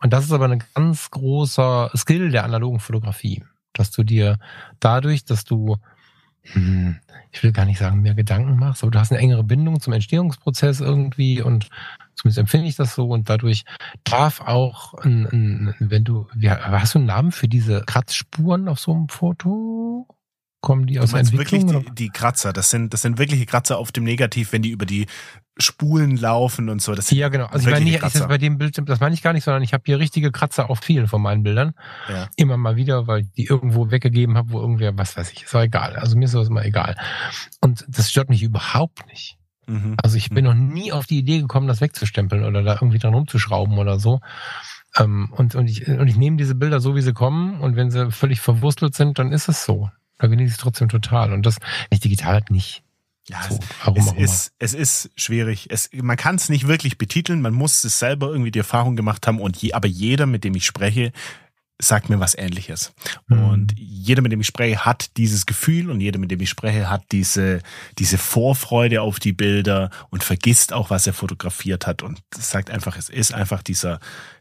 Und 0.00 0.12
das 0.12 0.24
ist 0.24 0.32
aber 0.32 0.48
ein 0.48 0.62
ganz 0.74 1.10
großer 1.10 1.90
Skill 1.96 2.30
der 2.30 2.44
analogen 2.44 2.78
Fotografie, 2.78 3.42
dass 3.72 3.90
du 3.90 4.04
dir 4.04 4.38
dadurch, 4.78 5.24
dass 5.24 5.44
du 5.44 5.78
ich 7.32 7.42
will 7.42 7.52
gar 7.52 7.64
nicht 7.64 7.78
sagen, 7.78 8.02
mehr 8.02 8.14
Gedanken 8.14 8.56
machst, 8.56 8.82
aber 8.82 8.90
du 8.90 8.98
hast 8.98 9.12
eine 9.12 9.20
engere 9.20 9.44
Bindung 9.44 9.80
zum 9.80 9.92
Entstehungsprozess 9.92 10.80
irgendwie 10.80 11.40
und 11.40 11.68
zumindest 12.14 12.38
empfinde 12.38 12.68
ich 12.68 12.76
das 12.76 12.94
so 12.94 13.08
und 13.08 13.28
dadurch 13.28 13.64
darf 14.04 14.40
auch, 14.40 14.94
ein, 14.94 15.26
ein, 15.26 15.74
wenn 15.78 16.04
du, 16.04 16.26
wie, 16.34 16.50
hast 16.50 16.94
du 16.94 16.98
einen 16.98 17.06
Namen 17.06 17.32
für 17.32 17.48
diese 17.48 17.82
Kratzspuren 17.82 18.68
auf 18.68 18.80
so 18.80 18.92
einem 18.92 19.08
Foto? 19.08 20.06
Kommen 20.62 20.86
die 20.86 21.00
aus 21.00 21.10
der 21.10 21.20
Entwicklung? 21.20 21.68
Wirklich 21.68 21.86
die, 21.88 22.04
die, 22.04 22.08
Kratzer, 22.10 22.52
das 22.52 22.70
sind, 22.70 22.94
das 22.94 23.02
sind 23.02 23.18
wirkliche 23.18 23.46
Kratzer 23.46 23.78
auf 23.78 23.90
dem 23.90 24.04
Negativ, 24.04 24.52
wenn 24.52 24.62
die 24.62 24.70
über 24.70 24.86
die 24.86 25.06
Spulen 25.58 26.16
laufen 26.16 26.68
und 26.68 26.80
so. 26.80 26.94
Das 26.94 27.10
ja, 27.10 27.28
genau. 27.30 27.46
Also 27.46 27.66
ich 27.66 27.74
meine 27.74 27.84
nicht, 27.84 28.00
ist 28.00 28.28
bei 28.28 28.38
dem 28.38 28.58
Bild, 28.58 28.80
das 28.88 29.00
meine 29.00 29.12
ich 29.12 29.22
gar 29.22 29.32
nicht, 29.32 29.42
sondern 29.42 29.64
ich 29.64 29.72
habe 29.72 29.82
hier 29.84 29.98
richtige 29.98 30.30
Kratzer 30.30 30.70
auf 30.70 30.78
vielen 30.78 31.08
von 31.08 31.20
meinen 31.20 31.42
Bildern. 31.42 31.74
Ja. 32.08 32.28
Immer 32.36 32.56
mal 32.56 32.76
wieder, 32.76 33.08
weil 33.08 33.22
ich 33.22 33.32
die 33.32 33.46
irgendwo 33.46 33.90
weggegeben 33.90 34.36
habe, 34.36 34.52
wo 34.52 34.60
irgendwer, 34.60 34.96
was 34.96 35.16
weiß 35.16 35.32
ich, 35.32 35.42
ist 35.42 35.54
auch 35.56 35.62
egal. 35.62 35.96
Also 35.96 36.16
mir 36.16 36.26
ist 36.26 36.34
das 36.34 36.46
immer 36.46 36.64
egal. 36.64 36.96
Und 37.60 37.84
das 37.88 38.08
stört 38.08 38.28
mich 38.28 38.44
überhaupt 38.44 39.04
nicht. 39.08 39.38
Mhm. 39.66 39.96
Also 40.00 40.16
ich 40.16 40.30
bin 40.30 40.44
mhm. 40.44 40.50
noch 40.50 40.74
nie 40.74 40.92
auf 40.92 41.06
die 41.06 41.18
Idee 41.18 41.40
gekommen, 41.40 41.66
das 41.66 41.80
wegzustempeln 41.80 42.44
oder 42.44 42.62
da 42.62 42.74
irgendwie 42.74 43.00
dran 43.00 43.14
rumzuschrauben 43.14 43.78
oder 43.78 43.98
so. 43.98 44.20
Ähm, 44.96 45.32
und, 45.36 45.56
und, 45.56 45.66
ich, 45.66 45.88
und 45.88 46.06
ich 46.06 46.16
nehme 46.16 46.36
diese 46.36 46.54
Bilder 46.54 46.80
so, 46.80 46.94
wie 46.94 47.02
sie 47.02 47.12
kommen 47.14 47.60
und 47.60 47.74
wenn 47.74 47.90
sie 47.90 48.12
völlig 48.12 48.40
verwurstelt 48.40 48.94
sind, 48.94 49.18
dann 49.18 49.32
ist 49.32 49.48
es 49.48 49.64
so. 49.64 49.90
Da 50.22 50.28
genieße 50.28 50.46
ich 50.46 50.52
es 50.52 50.58
trotzdem 50.58 50.88
total. 50.88 51.32
Und 51.32 51.44
das 51.44 51.56
nicht 51.90 52.04
digital 52.04 52.34
halt 52.34 52.50
nicht. 52.52 52.84
Ja, 53.28 53.40
so, 53.48 53.58
es, 53.94 54.12
ist, 54.12 54.52
es 54.60 54.72
ist 54.72 55.10
schwierig. 55.16 55.66
Es, 55.68 55.90
man 55.92 56.16
kann 56.16 56.36
es 56.36 56.48
nicht 56.48 56.68
wirklich 56.68 56.96
betiteln. 56.96 57.40
Man 57.40 57.54
muss 57.54 57.82
es 57.82 57.98
selber 57.98 58.28
irgendwie 58.28 58.52
die 58.52 58.60
Erfahrung 58.60 58.94
gemacht 58.94 59.26
haben. 59.26 59.40
Und 59.40 59.56
je, 59.56 59.72
aber 59.72 59.88
jeder, 59.88 60.26
mit 60.26 60.44
dem 60.44 60.54
ich 60.54 60.64
spreche, 60.64 61.10
sagt 61.82 62.08
mir 62.08 62.20
was 62.20 62.36
ähnliches. 62.36 62.92
Mhm. 63.26 63.44
Und 63.44 63.74
jeder, 63.76 64.22
mit 64.22 64.32
dem 64.32 64.40
ich 64.40 64.46
spreche, 64.46 64.84
hat 64.84 65.16
dieses 65.16 65.46
Gefühl 65.46 65.90
und 65.90 66.00
jeder, 66.00 66.18
mit 66.18 66.30
dem 66.30 66.40
ich 66.40 66.48
spreche, 66.48 66.88
hat 66.88 67.04
diese, 67.10 67.60
diese 67.98 68.18
Vorfreude 68.18 69.02
auf 69.02 69.18
die 69.18 69.32
Bilder 69.32 69.90
und 70.10 70.22
vergisst 70.22 70.72
auch, 70.72 70.90
was 70.90 71.06
er 71.06 71.12
fotografiert 71.12 71.86
hat 71.86 72.02
und 72.02 72.20
sagt 72.34 72.70
einfach, 72.70 72.96
es 72.96 73.08
ist 73.08 73.34
einfach 73.34 73.62
dieser, 73.62 73.98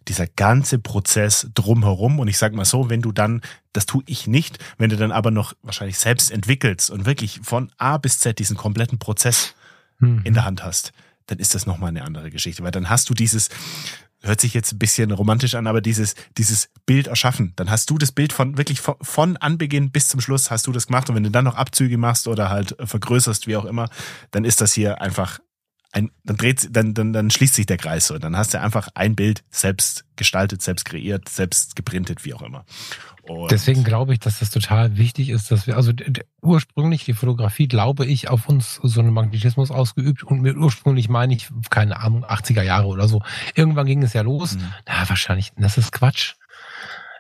dieser 0.08 0.28
ganze 0.28 0.78
Prozess 0.78 1.50
drumherum. 1.54 2.20
Und 2.20 2.28
ich 2.28 2.38
sag 2.38 2.54
mal 2.54 2.66
so, 2.66 2.90
wenn 2.90 3.02
du 3.02 3.12
dann, 3.12 3.42
das 3.74 3.88
tue 3.88 4.04
ich 4.06 4.28
nicht, 4.28 4.60
wenn 4.78 4.90
du 4.90 4.98
dann 4.98 5.12
aber 5.12 5.32
noch 5.32 5.54
wahrscheinlich 5.64 5.98
selbst 5.98 6.32
entwickelst 6.32 6.92
und 6.92 7.06
wirklich 7.06 7.42
von 7.44 7.72
A 7.78 7.98
bis 7.98 8.20
Z 8.20 8.38
diesen 8.38 8.56
kompletten 8.56 9.00
Prozess 9.00 9.56
mhm. 10.00 10.22
in 10.24 10.36
der 10.36 10.46
Hand 10.46 10.64
hast, 10.64 10.94
dann 11.26 11.40
ist 11.40 11.56
das 11.56 11.66
nochmal 11.66 11.90
eine 11.90 12.04
andere 12.04 12.30
Geschichte, 12.30 12.62
weil 12.64 12.72
dann 12.72 12.90
hast 12.90 13.10
du 13.10 13.14
dieses, 13.14 13.50
hört 14.22 14.42
sich 14.42 14.54
jetzt 14.54 14.74
ein 14.74 14.80
bisschen 14.80 15.12
romantisch 15.12 15.56
an, 15.56 15.68
aber 15.68 15.82
dieses, 15.82 16.16
dieses 16.38 16.70
Bild 16.86 17.08
erschaffen. 17.08 17.54
Dann 17.56 17.70
hast 17.70 17.90
du 17.90 17.98
das 17.98 18.12
Bild 18.12 18.34
von 18.34 18.58
wirklich 18.58 18.82
von, 18.82 18.96
von 19.02 19.38
Anbeginn 19.38 19.92
bis 19.92 20.08
zum 20.08 20.22
Schluss 20.22 20.52
hast 20.52 20.68
du 20.68 20.72
das 20.72 20.88
gemacht 20.88 21.10
und 21.10 21.16
wenn 21.16 21.24
du 21.24 21.32
dann 21.32 21.46
noch 21.46 21.56
Abzüge 21.56 21.98
machst 21.98 22.28
oder 22.28 22.50
halt 22.50 22.76
vergrößerst, 22.80 23.48
wie 23.48 23.58
auch 23.58 23.66
immer, 23.66 23.90
dann 24.32 24.46
ist 24.46 24.62
das 24.62 24.74
hier 24.74 25.02
einfach 25.02 25.40
ein, 25.92 26.12
dann 26.24 26.38
dreht, 26.38 26.70
dann, 26.72 26.94
dann, 26.94 27.14
dann 27.14 27.30
schließt 27.30 27.56
sich 27.56 27.66
der 27.66 27.78
Kreis 27.78 28.08
so. 28.08 28.18
Dann 28.18 28.38
hast 28.38 28.54
du 28.54 28.62
einfach 28.62 28.90
ein 28.96 29.16
Bild 29.16 29.44
selbst 29.50 30.06
gestaltet, 30.16 30.62
selbst 30.62 30.86
kreiert, 30.86 31.28
selbst 31.30 31.76
geprintet, 31.76 32.24
wie 32.26 32.34
auch 32.34 32.42
immer. 32.42 32.66
Und 33.24 33.52
Deswegen 33.52 33.84
glaube 33.84 34.14
ich, 34.14 34.20
dass 34.20 34.40
das 34.40 34.50
total 34.50 34.98
wichtig 34.98 35.30
ist, 35.30 35.52
dass 35.52 35.68
wir, 35.68 35.78
also 35.78 35.92
ursprünglich 36.42 37.06
die 37.06 37.14
Fotografie, 37.14 37.68
glaube 37.68 38.06
ich, 38.06 38.30
auf 38.30 38.50
uns 38.50 38.80
so 38.82 39.00
einen 39.00 39.14
Magnetismus 39.14 39.70
ausgeübt 39.70 40.24
und 40.24 40.42
mit 40.42 40.58
ursprünglich 40.58 41.08
meine 41.08 41.34
ich, 41.34 41.50
keine 41.70 42.00
Ahnung, 42.00 42.26
80er 42.26 42.64
Jahre 42.64 42.88
oder 42.88 43.08
so. 43.08 43.22
Irgendwann 43.56 43.86
ging 43.86 44.02
es 44.02 44.14
ja 44.14 44.22
los. 44.22 44.56
Mhm. 44.56 44.74
Na, 44.88 45.08
wahrscheinlich, 45.08 45.52
das 45.58 45.78
ist 45.78 45.92
Quatsch 45.92 46.36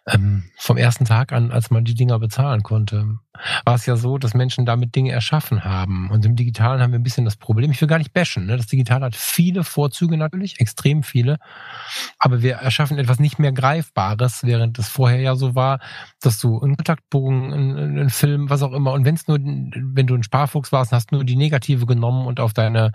ähm, 0.07 0.45
vom 0.57 0.77
ersten 0.77 1.05
Tag 1.05 1.31
an, 1.31 1.51
als 1.51 1.69
man 1.69 1.83
die 1.83 1.93
Dinger 1.93 2.17
bezahlen 2.19 2.63
konnte, 2.63 3.19
war 3.65 3.75
es 3.75 3.85
ja 3.85 3.95
so, 3.95 4.17
dass 4.17 4.33
Menschen 4.33 4.65
damit 4.65 4.95
Dinge 4.95 5.11
erschaffen 5.11 5.63
haben. 5.63 6.09
Und 6.11 6.25
im 6.25 6.35
Digitalen 6.35 6.81
haben 6.81 6.91
wir 6.91 6.99
ein 6.99 7.03
bisschen 7.03 7.25
das 7.25 7.37
Problem. 7.37 7.71
Ich 7.71 7.79
will 7.81 7.87
gar 7.87 7.97
nicht 7.97 8.13
bashen. 8.13 8.45
Ne? 8.45 8.57
Das 8.57 8.67
Digitale 8.67 9.05
hat 9.05 9.15
viele 9.15 9.63
Vorzüge 9.63 10.17
natürlich, 10.17 10.59
extrem 10.59 11.03
viele. 11.03 11.37
Aber 12.19 12.41
wir 12.41 12.55
erschaffen 12.55 12.97
etwas 12.97 13.19
nicht 13.19 13.39
mehr 13.39 13.51
Greifbares, 13.51 14.43
während 14.43 14.77
es 14.79 14.89
vorher 14.89 15.21
ja 15.21 15.35
so 15.35 15.55
war, 15.55 15.79
dass 16.19 16.39
du 16.39 16.59
einen 16.59 16.77
Kontaktbogen, 16.77 17.53
einen, 17.53 17.77
einen 17.77 18.09
Film, 18.09 18.49
was 18.49 18.63
auch 18.63 18.73
immer. 18.73 18.93
Und 18.93 19.05
wenn 19.05 19.15
es 19.15 19.27
nur, 19.27 19.37
wenn 19.39 20.07
du 20.07 20.15
ein 20.15 20.23
Sparfuchs 20.23 20.71
warst, 20.71 20.91
hast 20.91 21.11
nur 21.11 21.23
die 21.23 21.35
Negative 21.35 21.85
genommen 21.85 22.25
und 22.25 22.39
auf 22.39 22.53
deine, 22.53 22.91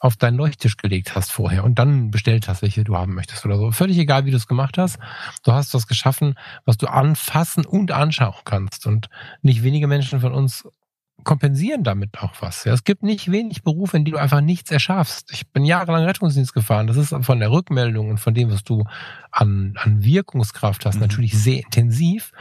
auf 0.00 0.16
deinen 0.16 0.36
Leuchttisch 0.36 0.76
gelegt 0.76 1.14
hast 1.16 1.32
vorher 1.32 1.64
und 1.64 1.78
dann 1.78 2.10
bestellt 2.10 2.48
hast, 2.48 2.62
welche 2.62 2.84
du 2.84 2.96
haben 2.96 3.14
möchtest 3.14 3.44
oder 3.44 3.56
so. 3.56 3.70
Völlig 3.72 3.98
egal, 3.98 4.24
wie 4.24 4.30
du 4.30 4.36
es 4.36 4.46
gemacht 4.46 4.78
hast. 4.78 4.98
Du 5.42 5.52
hast 5.52 5.74
was 5.74 5.86
geschaffen, 5.86 6.34
was 6.64 6.76
du 6.76 6.86
anfassen 6.86 7.64
und 7.64 7.92
anschauen 7.92 8.34
kannst. 8.44 8.86
Und 8.86 9.08
nicht 9.42 9.62
wenige 9.62 9.86
Menschen 9.86 10.20
von 10.20 10.32
uns 10.32 10.64
kompensieren 11.24 11.84
damit 11.84 12.20
auch 12.20 12.32
was. 12.40 12.64
Ja, 12.64 12.72
es 12.72 12.84
gibt 12.84 13.02
nicht 13.02 13.30
wenig 13.30 13.62
Berufe, 13.62 13.96
in 13.96 14.04
die 14.04 14.10
du 14.10 14.18
einfach 14.18 14.40
nichts 14.40 14.70
erschaffst. 14.70 15.30
Ich 15.32 15.48
bin 15.48 15.64
jahrelang 15.64 16.04
Rettungsdienst 16.04 16.54
gefahren. 16.54 16.86
Das 16.86 16.96
ist 16.96 17.14
von 17.22 17.40
der 17.40 17.50
Rückmeldung 17.50 18.10
und 18.10 18.18
von 18.18 18.34
dem, 18.34 18.50
was 18.50 18.64
du 18.64 18.84
an, 19.30 19.74
an 19.76 20.04
Wirkungskraft 20.04 20.86
hast, 20.86 20.96
mhm. 20.96 21.02
natürlich 21.02 21.38
sehr 21.38 21.58
intensiv. 21.58 22.32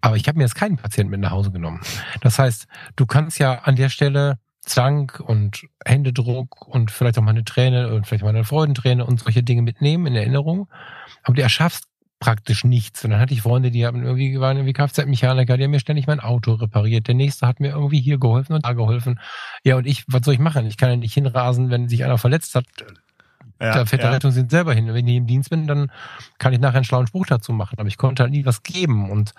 Aber 0.00 0.16
ich 0.16 0.26
habe 0.28 0.38
mir 0.38 0.44
jetzt 0.44 0.54
keinen 0.54 0.76
Patienten 0.76 1.10
mit 1.10 1.20
nach 1.20 1.30
Hause 1.30 1.50
genommen. 1.50 1.80
Das 2.20 2.38
heißt, 2.38 2.66
du 2.96 3.06
kannst 3.06 3.38
ja 3.38 3.60
an 3.60 3.76
der 3.76 3.88
Stelle 3.88 4.38
Zwang 4.64 5.10
und 5.26 5.66
Händedruck 5.84 6.68
und 6.68 6.90
vielleicht 6.90 7.18
auch 7.18 7.22
mal 7.22 7.32
eine 7.32 7.44
Träne 7.44 7.92
und 7.92 8.06
vielleicht 8.06 8.22
mal 8.22 8.30
eine 8.30 8.44
Freudenträne 8.44 9.04
und 9.04 9.20
solche 9.20 9.42
Dinge 9.42 9.62
mitnehmen 9.62 10.06
in 10.06 10.14
Erinnerung. 10.14 10.68
Aber 11.24 11.34
du 11.34 11.42
erschaffst 11.42 11.84
praktisch 12.22 12.62
nichts. 12.62 13.04
Und 13.04 13.10
dann 13.10 13.18
hatte 13.18 13.34
ich 13.34 13.42
Freunde, 13.42 13.72
die 13.72 13.84
haben 13.84 14.04
irgendwie 14.04 14.38
waren 14.38 14.56
irgendwie 14.56 14.74
Kfz-Mechaniker, 14.74 15.56
die 15.56 15.64
haben 15.64 15.72
mir 15.72 15.80
ständig 15.80 16.06
mein 16.06 16.20
Auto 16.20 16.52
repariert. 16.52 17.08
Der 17.08 17.16
nächste 17.16 17.48
hat 17.48 17.58
mir 17.58 17.70
irgendwie 17.70 18.00
hier 18.00 18.18
geholfen 18.18 18.54
und 18.54 18.64
da 18.64 18.74
geholfen. 18.74 19.18
Ja, 19.64 19.76
und 19.76 19.88
ich, 19.88 20.04
was 20.06 20.24
soll 20.24 20.34
ich 20.34 20.40
machen? 20.40 20.64
Ich 20.66 20.76
kann 20.76 20.88
ja 20.88 20.94
nicht 20.96 21.14
hinrasen, 21.14 21.70
wenn 21.70 21.88
sich 21.88 22.04
einer 22.04 22.18
verletzt 22.18 22.54
hat. 22.54 22.64
Ja, 23.60 23.74
da 23.74 23.86
fährt 23.86 24.02
der 24.02 24.10
ja. 24.10 24.14
Rettungsdienst 24.14 24.52
selber 24.52 24.72
hin. 24.72 24.94
Wenn 24.94 25.08
ich 25.08 25.16
im 25.16 25.26
Dienst 25.26 25.50
bin, 25.50 25.66
dann 25.66 25.90
kann 26.38 26.52
ich 26.52 26.60
nachher 26.60 26.76
einen 26.76 26.84
schlauen 26.84 27.08
Spruch 27.08 27.26
dazu 27.26 27.52
machen. 27.52 27.76
Aber 27.80 27.88
ich 27.88 27.98
konnte 27.98 28.22
halt 28.22 28.32
nie 28.32 28.46
was 28.46 28.62
geben. 28.62 29.10
Und 29.10 29.34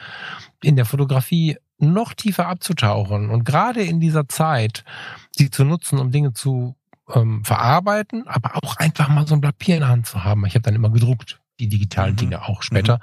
in 0.61 0.75
der 0.75 0.85
Fotografie 0.85 1.55
noch 1.77 2.13
tiefer 2.13 2.47
abzutauchen 2.47 3.29
und 3.29 3.45
gerade 3.45 3.81
in 3.81 3.99
dieser 4.01 4.27
Zeit, 4.27 4.83
sie 5.31 5.49
zu 5.49 5.63
nutzen, 5.63 5.99
um 5.99 6.11
Dinge 6.11 6.33
zu 6.33 6.75
ähm, 7.13 7.43
verarbeiten, 7.45 8.27
aber 8.27 8.57
auch 8.57 8.75
einfach 8.77 9.07
mal 9.07 9.25
so 9.25 9.35
ein 9.35 9.41
Blatt 9.41 9.57
Papier 9.57 9.75
in 9.75 9.81
der 9.81 9.89
Hand 9.89 10.05
zu 10.05 10.23
haben. 10.23 10.45
Ich 10.45 10.55
habe 10.55 10.63
dann 10.63 10.75
immer 10.75 10.89
gedruckt 10.89 11.39
die 11.63 11.69
digitalen 11.69 12.13
mhm. 12.13 12.17
Dinge 12.17 12.43
auch 12.43 12.61
später. 12.61 12.97
Mhm. 12.97 13.01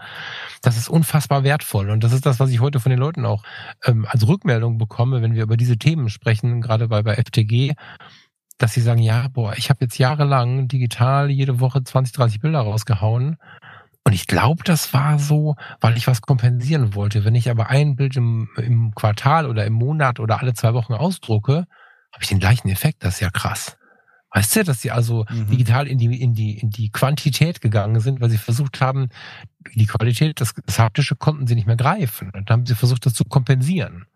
Das 0.63 0.77
ist 0.77 0.89
unfassbar 0.89 1.43
wertvoll. 1.45 1.91
Und 1.91 2.05
das 2.05 2.13
ist 2.13 2.27
das, 2.27 2.41
was 2.41 2.51
ich 2.51 2.61
heute 2.61 2.81
von 2.81 2.91
den 2.91 2.99
Leuten 2.99 3.25
auch 3.25 3.43
ähm, 3.85 4.07
als 4.09 4.27
Rückmeldung 4.27 4.79
bekomme, 4.79 5.23
wenn 5.23 5.35
wir 5.35 5.43
über 5.43 5.57
diese 5.57 5.79
Themen 5.79 6.09
sprechen, 6.09 6.61
gerade 6.61 6.89
bei, 6.89 7.03
bei 7.03 7.15
FTG, 7.15 7.75
dass 8.59 8.75
sie 8.75 8.83
sagen, 8.83 9.01
ja, 9.01 9.29
boah, 9.29 9.55
ich 9.57 9.71
habe 9.71 9.85
jetzt 9.85 9.99
jahrelang 9.99 10.69
digital 10.69 11.31
jede 11.31 11.61
Woche 11.61 11.83
20, 11.83 12.15
30 12.15 12.41
Bilder 12.41 12.61
rausgehauen. 12.61 13.39
Und 14.05 14.13
ich 14.13 14.27
glaube, 14.27 14.63
das 14.65 14.93
war 14.93 15.19
so, 15.19 15.57
weil 15.81 15.97
ich 15.97 16.07
was 16.07 16.21
kompensieren 16.21 16.95
wollte. 16.95 17.25
Wenn 17.25 17.35
ich 17.35 17.51
aber 17.51 17.69
ein 17.69 17.97
Bild 17.97 18.17
im, 18.17 18.49
im 18.57 18.95
Quartal 18.95 19.47
oder 19.47 19.65
im 19.65 19.75
Monat 19.75 20.21
oder 20.21 20.41
alle 20.41 20.55
zwei 20.55 20.75
Wochen 20.75 20.95
ausdrucke, 20.95 21.67
habe 22.13 22.23
ich 22.23 22.29
den 22.29 22.39
gleichen 22.39 22.69
Effekt. 22.69 23.05
Das 23.05 23.15
ist 23.15 23.21
ja 23.21 23.31
krass. 23.31 23.77
Weißt 24.33 24.57
du, 24.57 24.65
dass 24.65 24.81
sie 24.81 24.91
also 24.91 25.27
mhm. 25.29 25.49
digital 25.49 25.89
in 25.89 25.99
die, 25.99 26.21
in 26.21 26.35
die, 26.35 26.59
in 26.59 26.71
die 26.71 26.91
Quantität 26.91 27.61
gegangen 27.61 28.01
sind, 28.01 28.21
weil 28.21 28.31
sie 28.31 28.39
versucht 28.39 28.81
haben, 28.81 29.09
die 29.75 29.87
Qualität, 29.87 30.41
das, 30.41 30.55
das 30.67 30.79
Haptische 30.79 31.17
konnten 31.17 31.47
sie 31.47 31.57
nicht 31.57 31.67
mehr 31.67 31.77
greifen. 31.77 32.31
Und 32.31 32.49
dann 32.49 32.61
haben 32.61 32.67
sie 32.67 32.77
versucht, 32.77 33.07
das 33.07 33.15
zu 33.15 33.25
kompensieren. 33.25 34.07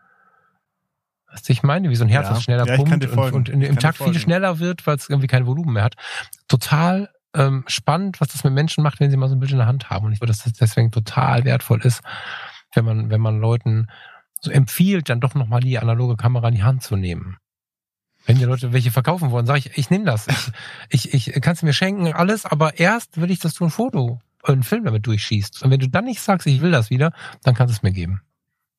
Weißt 1.33 1.49
du, 1.49 1.53
ich 1.53 1.65
meine, 1.65 1.91
wie 1.91 1.97
so 1.97 2.05
ein 2.05 2.11
Herz, 2.11 2.29
ja. 2.29 2.35
das 2.35 2.45
schneller 2.45 2.67
ja, 2.67 2.77
pumpt 2.77 3.07
und, 3.07 3.33
und 3.33 3.49
in, 3.49 3.61
im 3.61 3.79
Takt 3.79 3.99
viel 3.99 4.17
schneller 4.17 4.61
wird, 4.61 4.87
weil 4.87 4.97
es 4.97 5.09
irgendwie 5.09 5.27
kein 5.27 5.47
Volumen 5.47 5.73
mehr 5.75 5.83
hat. 5.83 5.97
Total 6.47 7.11
ähm, 7.35 7.65
spannend, 7.67 8.21
was 8.21 8.29
das 8.29 8.45
mit 8.45 8.53
Menschen 8.53 8.85
macht, 8.85 9.01
wenn 9.01 9.11
sie 9.11 9.17
mal 9.17 9.29
so 9.29 9.35
ein 9.35 9.41
Bild 9.41 9.51
in 9.51 9.59
der 9.59 9.67
Hand 9.67 9.91
haben. 9.91 10.07
Und 10.07 10.13
ich 10.13 10.21
glaube, 10.21 10.33
dass 10.33 10.45
das 10.45 10.53
deswegen 10.53 10.93
total 10.93 11.45
wertvoll 11.45 11.81
ist, 11.83 12.03
wenn 12.73 12.85
man, 12.85 13.11
wenn 13.11 13.21
man 13.21 13.41
Leuten 13.41 13.89
so 14.41 14.53
empfiehlt, 14.53 15.09
dann 15.09 15.21
doch 15.21 15.35
nochmal 15.35 15.61
die 15.61 15.79
analoge 15.79 16.17
Kamera 16.17 16.49
in 16.49 16.55
die 16.55 16.63
Hand 16.63 16.85
zu 16.85 16.95
nehmen. 16.95 17.39
Wenn 18.27 18.39
die 18.39 18.45
Leute 18.45 18.73
welche 18.73 18.91
verkaufen 18.91 19.31
wollen, 19.31 19.47
sage 19.47 19.59
ich, 19.59 19.79
ich 19.79 19.91
nehme 19.91 20.05
das. 20.05 20.27
Ich, 20.89 21.13
ich, 21.13 21.35
ich 21.35 21.43
kannst 21.43 21.63
du 21.63 21.67
mir 21.67 21.73
schenken, 21.73 22.13
alles, 22.13 22.47
aber 22.47 22.79
erst 22.79 23.21
will 23.21 23.31
ich, 23.31 23.39
dass 23.39 23.55
du 23.55 23.65
ein 23.65 23.71
Foto, 23.71 24.21
einen 24.43 24.63
Film 24.63 24.85
damit 24.85 25.07
durchschießt. 25.07 25.63
Und 25.63 25.71
wenn 25.71 25.81
du 25.81 25.89
dann 25.89 26.05
nicht 26.05 26.21
sagst, 26.21 26.47
ich 26.47 26.61
will 26.61 26.71
das 26.71 26.91
wieder, 26.91 27.13
dann 27.43 27.55
kannst 27.55 27.73
du 27.75 27.77
es 27.77 27.83
mir 27.83 27.93
geben. 27.93 28.23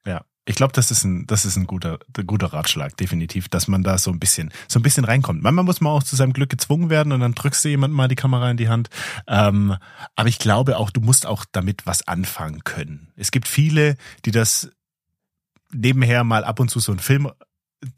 Ja. 0.05 0.23
Ich 0.47 0.55
glaube, 0.55 0.73
das 0.73 0.91
ist 0.91 1.03
ein, 1.03 1.25
das 1.25 1.43
ist 1.43 1.55
ein 1.55 1.65
guter, 1.65 1.97
guter 2.27 2.53
Ratschlag, 2.53 2.95
definitiv, 2.97 3.49
dass 3.49 3.67
man 3.67 3.81
da 3.81 3.97
so 3.97 4.11
ein 4.11 4.19
bisschen, 4.19 4.51
so 4.67 4.79
ein 4.79 4.83
bisschen 4.83 5.03
reinkommt. 5.03 5.41
Manchmal 5.41 5.65
muss 5.65 5.81
man 5.81 5.91
auch 5.91 6.03
zu 6.03 6.15
seinem 6.15 6.33
Glück 6.33 6.51
gezwungen 6.51 6.91
werden 6.91 7.11
und 7.11 7.19
dann 7.19 7.33
drückst 7.33 7.65
du 7.65 7.69
jemandem 7.69 7.97
mal 7.97 8.07
die 8.07 8.15
Kamera 8.15 8.51
in 8.51 8.57
die 8.57 8.69
Hand. 8.69 8.89
Ähm, 9.27 9.75
aber 10.15 10.29
ich 10.29 10.37
glaube 10.37 10.77
auch, 10.77 10.91
du 10.91 11.01
musst 11.01 11.25
auch 11.25 11.45
damit 11.51 11.87
was 11.87 12.07
anfangen 12.07 12.63
können. 12.63 13.11
Es 13.15 13.31
gibt 13.31 13.47
viele, 13.47 13.97
die 14.25 14.31
das 14.31 14.69
nebenher 15.71 16.23
mal 16.23 16.43
ab 16.43 16.59
und 16.59 16.69
zu 16.69 16.79
so 16.79 16.91
einen 16.91 16.99
Film 16.99 17.31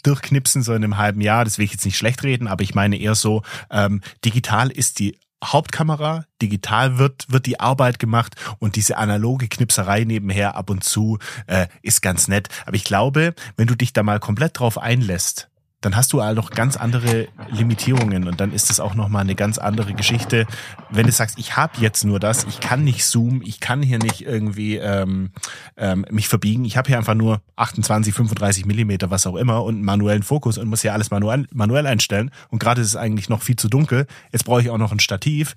durchknipsen, 0.03 0.63
so 0.63 0.73
in 0.73 0.83
einem 0.83 0.97
halben 0.97 1.21
Jahr. 1.21 1.45
Das 1.45 1.57
will 1.57 1.65
ich 1.65 1.71
jetzt 1.71 1.85
nicht 1.85 1.97
schlecht 1.97 2.23
reden, 2.23 2.47
aber 2.47 2.63
ich 2.63 2.75
meine 2.75 2.97
eher 2.97 3.15
so, 3.15 3.41
ähm, 3.71 4.01
digital 4.23 4.69
ist 4.69 4.99
die 4.99 5.17
Hauptkamera, 5.43 6.25
digital 6.41 6.97
wird, 6.97 7.31
wird 7.31 7.45
die 7.45 7.59
Arbeit 7.59 7.99
gemacht 7.99 8.35
und 8.59 8.75
diese 8.75 8.97
analoge 8.97 9.47
Knipserei 9.47 10.03
nebenher 10.03 10.55
ab 10.55 10.69
und 10.69 10.83
zu 10.83 11.19
äh, 11.45 11.67
ist 11.83 12.01
ganz 12.01 12.27
nett. 12.27 12.49
Aber 12.65 12.75
ich 12.75 12.83
glaube, 12.83 13.35
wenn 13.55 13.67
du 13.67 13.75
dich 13.75 13.93
da 13.93 14.01
mal 14.01 14.19
komplett 14.19 14.59
drauf 14.59 14.79
einlässt, 14.79 15.49
dann 15.81 15.95
hast 15.95 16.11
du 16.11 16.23
halt 16.23 16.35
noch 16.35 16.49
ganz 16.49 16.75
andere 16.75 17.27
Limitierungen 17.51 18.27
und 18.27 18.41
dann 18.41 18.51
ist 18.51 18.71
es 18.71 18.79
auch 18.79 18.95
nochmal 18.95 19.21
eine 19.21 19.35
ganz 19.35 19.57
andere 19.59 19.93
Geschichte. 19.93 20.47
Wenn 20.89 21.05
du 21.05 21.11
sagst, 21.11 21.37
ich 21.37 21.55
habe 21.55 21.73
jetzt 21.79 22.03
nur 22.03 22.19
das, 22.19 22.45
ich 22.45 22.59
kann 22.59 22.83
nicht 22.83 23.05
zoomen, 23.05 23.43
ich 23.43 23.59
kann 23.59 23.83
hier 23.83 23.99
nicht 23.99 24.21
irgendwie 24.21 24.77
ähm, 24.77 25.31
ähm, 25.75 26.05
mich 26.09 26.27
verbiegen, 26.27 26.65
ich 26.65 26.77
habe 26.77 26.87
hier 26.87 26.97
einfach 26.97 27.13
nur 27.13 27.41
28, 27.57 28.13
35 28.13 28.65
Millimeter, 28.65 29.11
was 29.11 29.27
auch 29.27 29.35
immer 29.35 29.63
und 29.63 29.75
einen 29.75 29.85
manuellen 29.85 30.23
Fokus 30.23 30.57
und 30.57 30.67
muss 30.67 30.83
ja 30.83 30.93
alles 30.93 31.11
manuell, 31.11 31.45
manuell 31.53 31.85
einstellen 31.85 32.31
und 32.49 32.59
gerade 32.59 32.81
ist 32.81 32.87
es 32.87 32.95
eigentlich 32.95 33.29
noch 33.29 33.43
viel 33.43 33.55
zu 33.55 33.69
dunkel, 33.69 34.07
jetzt 34.31 34.45
brauche 34.45 34.61
ich 34.61 34.71
auch 34.71 34.79
noch 34.79 34.91
ein 34.91 34.99
Stativ, 34.99 35.53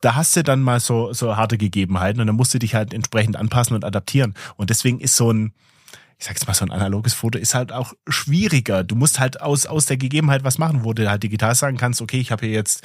da 0.00 0.14
hast 0.14 0.36
du 0.36 0.42
dann 0.42 0.62
mal 0.62 0.80
so, 0.80 1.12
so 1.12 1.36
harte 1.36 1.58
Gegebenheiten 1.58 2.20
und 2.20 2.26
dann 2.26 2.36
musst 2.36 2.54
du 2.54 2.58
dich 2.58 2.74
halt 2.74 2.94
entsprechend 2.94 3.36
anpassen 3.36 3.74
und 3.74 3.84
adaptieren. 3.84 4.34
Und 4.56 4.70
deswegen 4.70 5.00
ist 5.00 5.16
so 5.16 5.32
ein, 5.32 5.52
ich 6.18 6.26
sag's 6.26 6.46
mal, 6.46 6.54
so 6.54 6.64
ein 6.64 6.72
analoges 6.72 7.14
Foto 7.14 7.38
ist 7.38 7.54
halt 7.54 7.70
auch 7.72 7.94
schwieriger. 8.08 8.82
Du 8.82 8.96
musst 8.96 9.20
halt 9.20 9.40
aus, 9.40 9.66
aus 9.66 9.86
der 9.86 9.96
Gegebenheit 9.96 10.42
was 10.42 10.58
machen, 10.58 10.84
wo 10.84 10.92
du 10.92 11.08
halt 11.08 11.22
digital 11.22 11.54
sagen 11.54 11.76
kannst, 11.76 12.02
okay, 12.02 12.18
ich 12.18 12.32
habe 12.32 12.46
hier 12.46 12.54
jetzt 12.54 12.82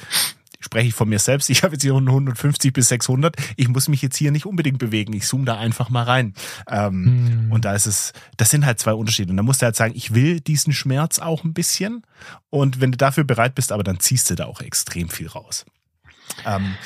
spreche 0.60 0.88
ich 0.88 0.94
von 0.94 1.08
mir 1.08 1.18
selbst, 1.18 1.50
ich 1.50 1.62
habe 1.62 1.74
jetzt 1.74 1.82
hier 1.82 1.92
150 1.92 2.72
bis 2.72 2.88
600, 2.88 3.36
ich 3.56 3.68
muss 3.68 3.88
mich 3.88 4.02
jetzt 4.02 4.16
hier 4.16 4.30
nicht 4.30 4.46
unbedingt 4.46 4.78
bewegen, 4.78 5.12
ich 5.12 5.26
zoome 5.26 5.44
da 5.44 5.58
einfach 5.58 5.90
mal 5.90 6.04
rein. 6.04 6.34
Ähm, 6.68 7.04
hm. 7.04 7.52
Und 7.52 7.64
da 7.64 7.74
ist 7.74 7.86
es, 7.86 8.12
das 8.36 8.50
sind 8.50 8.64
halt 8.64 8.78
zwei 8.78 8.94
Unterschiede. 8.94 9.30
Und 9.30 9.36
da 9.36 9.42
musst 9.42 9.60
du 9.60 9.66
halt 9.66 9.76
sagen, 9.76 9.92
ich 9.94 10.14
will 10.14 10.40
diesen 10.40 10.72
Schmerz 10.72 11.18
auch 11.18 11.44
ein 11.44 11.52
bisschen 11.52 12.02
und 12.50 12.80
wenn 12.80 12.92
du 12.92 12.96
dafür 12.96 13.24
bereit 13.24 13.54
bist, 13.54 13.72
aber 13.72 13.84
dann 13.84 14.00
ziehst 14.00 14.30
du 14.30 14.34
da 14.34 14.46
auch 14.46 14.60
extrem 14.60 15.08
viel 15.08 15.28
raus. 15.28 15.66
Ähm, 16.46 16.76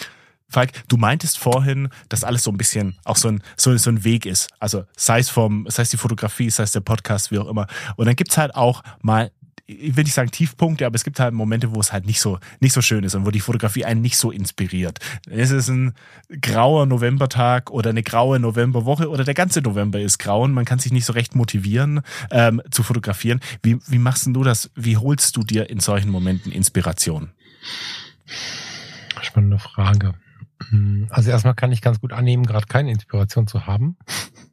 Falk, 0.51 0.72
du 0.88 0.96
meintest 0.96 1.38
vorhin, 1.38 1.90
dass 2.09 2.24
alles 2.24 2.44
so 2.44 2.51
ein 2.51 2.57
bisschen 2.57 2.96
auch 3.05 3.16
so 3.16 3.28
ein, 3.28 3.42
so, 3.57 3.76
so 3.76 3.90
ein 3.90 4.05
Weg 4.05 4.24
ist. 4.24 4.49
Also 4.59 4.84
sei 4.96 5.18
es 5.18 5.28
vom, 5.28 5.66
sei 5.68 5.82
es 5.82 5.90
die 5.90 5.99
Fotografie, 5.99 6.49
sei 6.51 6.62
es 6.62 6.72
der 6.72 6.80
Podcast, 6.80 7.30
wie 7.30 7.38
auch 7.38 7.49
immer. 7.49 7.66
Und 7.96 8.07
dann 8.07 8.16
gibt's 8.16 8.38
halt 8.38 8.55
auch 8.55 8.82
mal, 9.03 9.30
ich 9.66 9.94
will 9.96 10.05
nicht 10.05 10.14
sagen 10.14 10.30
Tiefpunkte, 10.30 10.86
aber 10.86 10.96
es 10.96 11.05
gibt 11.05 11.20
halt 11.20 11.34
Momente, 11.34 11.74
wo 11.74 11.80
es 11.80 11.92
halt 11.92 12.07
nicht 12.07 12.20
so, 12.20 12.38
nicht 12.61 12.72
so 12.72 12.80
schön 12.80 13.05
ist 13.05 13.14
und 13.14 13.26
wo 13.26 13.30
die 13.30 13.40
Fotografie 13.40 13.84
einen 13.84 14.01
nicht 14.01 14.16
so 14.16 14.30
inspiriert. 14.30 14.99
Es 15.28 15.51
ist 15.51 15.68
ein 15.68 15.92
grauer 16.40 16.86
Novembertag 16.86 17.70
oder 17.70 17.90
eine 17.90 18.03
graue 18.03 18.40
Novemberwoche 18.40 19.11
oder 19.11 19.24
der 19.24 19.34
ganze 19.34 19.61
November 19.61 20.01
ist 20.01 20.18
grau 20.18 20.44
und 20.44 20.55
man 20.55 20.64
kann 20.64 20.78
sich 20.78 20.92
nicht 20.92 21.05
so 21.05 21.12
recht 21.12 21.34
motivieren 21.34 22.01
ähm, 22.30 22.62
zu 22.70 22.82
fotografieren. 22.82 23.40
Wie, 23.62 23.78
wie 23.86 23.99
machst 23.99 24.24
denn 24.24 24.32
du 24.32 24.42
das? 24.42 24.70
Wie 24.74 24.96
holst 24.96 25.36
du 25.36 25.42
dir 25.42 25.68
in 25.68 25.80
solchen 25.80 26.11
Momenten 26.11 26.51
Inspiration? 26.51 27.30
Spannende 29.20 29.59
Frage. 29.59 30.14
Hm, 30.70 31.06
also 31.11 31.30
erstmal 31.30 31.54
kann 31.54 31.72
ich 31.72 31.82
ganz 31.82 32.00
gut 32.00 32.12
annehmen, 32.12 32.44
gerade 32.44 32.66
keine 32.66 32.90
Inspiration 32.90 33.46
zu 33.46 33.66
haben. 33.66 33.96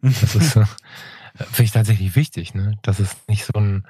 Das 0.01 0.36
ist, 0.36 0.56
äh, 0.56 0.66
finde 1.38 1.64
ich 1.64 1.72
tatsächlich 1.72 2.16
wichtig, 2.16 2.53
ne? 2.53 2.78
Das 2.84 2.99
ist 2.99 3.28
nicht 3.28 3.45
so 3.45 3.60
ein, 3.60 3.86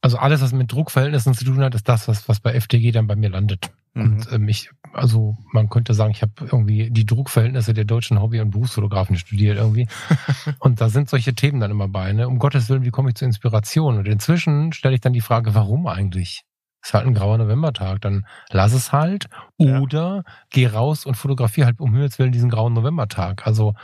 also 0.00 0.18
alles, 0.18 0.42
was 0.42 0.52
mit 0.52 0.72
Druckverhältnissen 0.72 1.34
zu 1.34 1.44
tun 1.44 1.60
hat, 1.60 1.74
ist 1.74 1.88
das, 1.88 2.08
was, 2.08 2.28
was 2.28 2.40
bei 2.40 2.58
FTG 2.58 2.92
dann 2.92 3.06
bei 3.06 3.16
mir 3.16 3.30
landet. 3.30 3.70
Mhm. 3.94 4.02
Und 4.02 4.32
ähm, 4.32 4.48
ich, 4.48 4.70
also 4.92 5.36
man 5.52 5.68
könnte 5.68 5.94
sagen, 5.94 6.10
ich 6.10 6.22
habe 6.22 6.32
irgendwie 6.40 6.90
die 6.90 7.06
Druckverhältnisse 7.06 7.74
der 7.74 7.84
deutschen 7.84 8.20
Hobby- 8.20 8.40
und 8.40 8.50
Berufsfotografen 8.50 9.16
studiert 9.16 9.56
irgendwie. 9.56 9.88
und 10.58 10.80
da 10.80 10.88
sind 10.88 11.08
solche 11.08 11.34
Themen 11.34 11.60
dann 11.60 11.70
immer 11.70 11.88
bei, 11.88 12.12
ne? 12.12 12.28
Um 12.28 12.38
Gottes 12.38 12.68
Willen, 12.68 12.84
wie 12.84 12.90
komme 12.90 13.10
ich 13.10 13.16
zur 13.16 13.26
Inspiration? 13.26 13.98
Und 13.98 14.06
inzwischen 14.06 14.72
stelle 14.72 14.94
ich 14.94 15.00
dann 15.00 15.12
die 15.12 15.20
Frage, 15.20 15.54
warum 15.54 15.86
eigentlich? 15.86 16.44
Ist 16.84 16.92
halt 16.92 17.06
ein 17.06 17.14
grauer 17.14 17.38
Novembertag, 17.38 18.02
dann 18.02 18.26
lass 18.50 18.74
es 18.74 18.92
halt 18.92 19.28
oder 19.56 20.16
ja. 20.16 20.32
geh 20.50 20.66
raus 20.66 21.06
und 21.06 21.14
fotografiere 21.14 21.66
halt 21.66 21.80
um 21.80 21.92
Himmels 21.92 22.18
Willen 22.18 22.32
diesen 22.32 22.50
grauen 22.50 22.74
Novembertag. 22.74 23.46
Also 23.46 23.74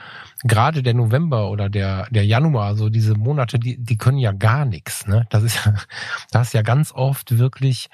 gerade 0.44 0.82
der 0.82 0.94
November 0.94 1.50
oder 1.50 1.70
der, 1.70 2.06
der 2.10 2.26
Januar, 2.26 2.76
so 2.76 2.90
diese 2.90 3.14
Monate, 3.14 3.58
die, 3.58 3.82
die 3.82 3.96
können 3.96 4.18
ja 4.18 4.32
gar 4.32 4.66
nichts. 4.66 5.06
Ne? 5.06 5.26
Das 5.30 5.42
ist 5.42 5.64
ja, 5.64 5.74
das 6.30 6.48
ist 6.48 6.52
ja 6.52 6.62
ganz 6.62 6.92
oft 6.92 7.38
wirklich 7.38 7.88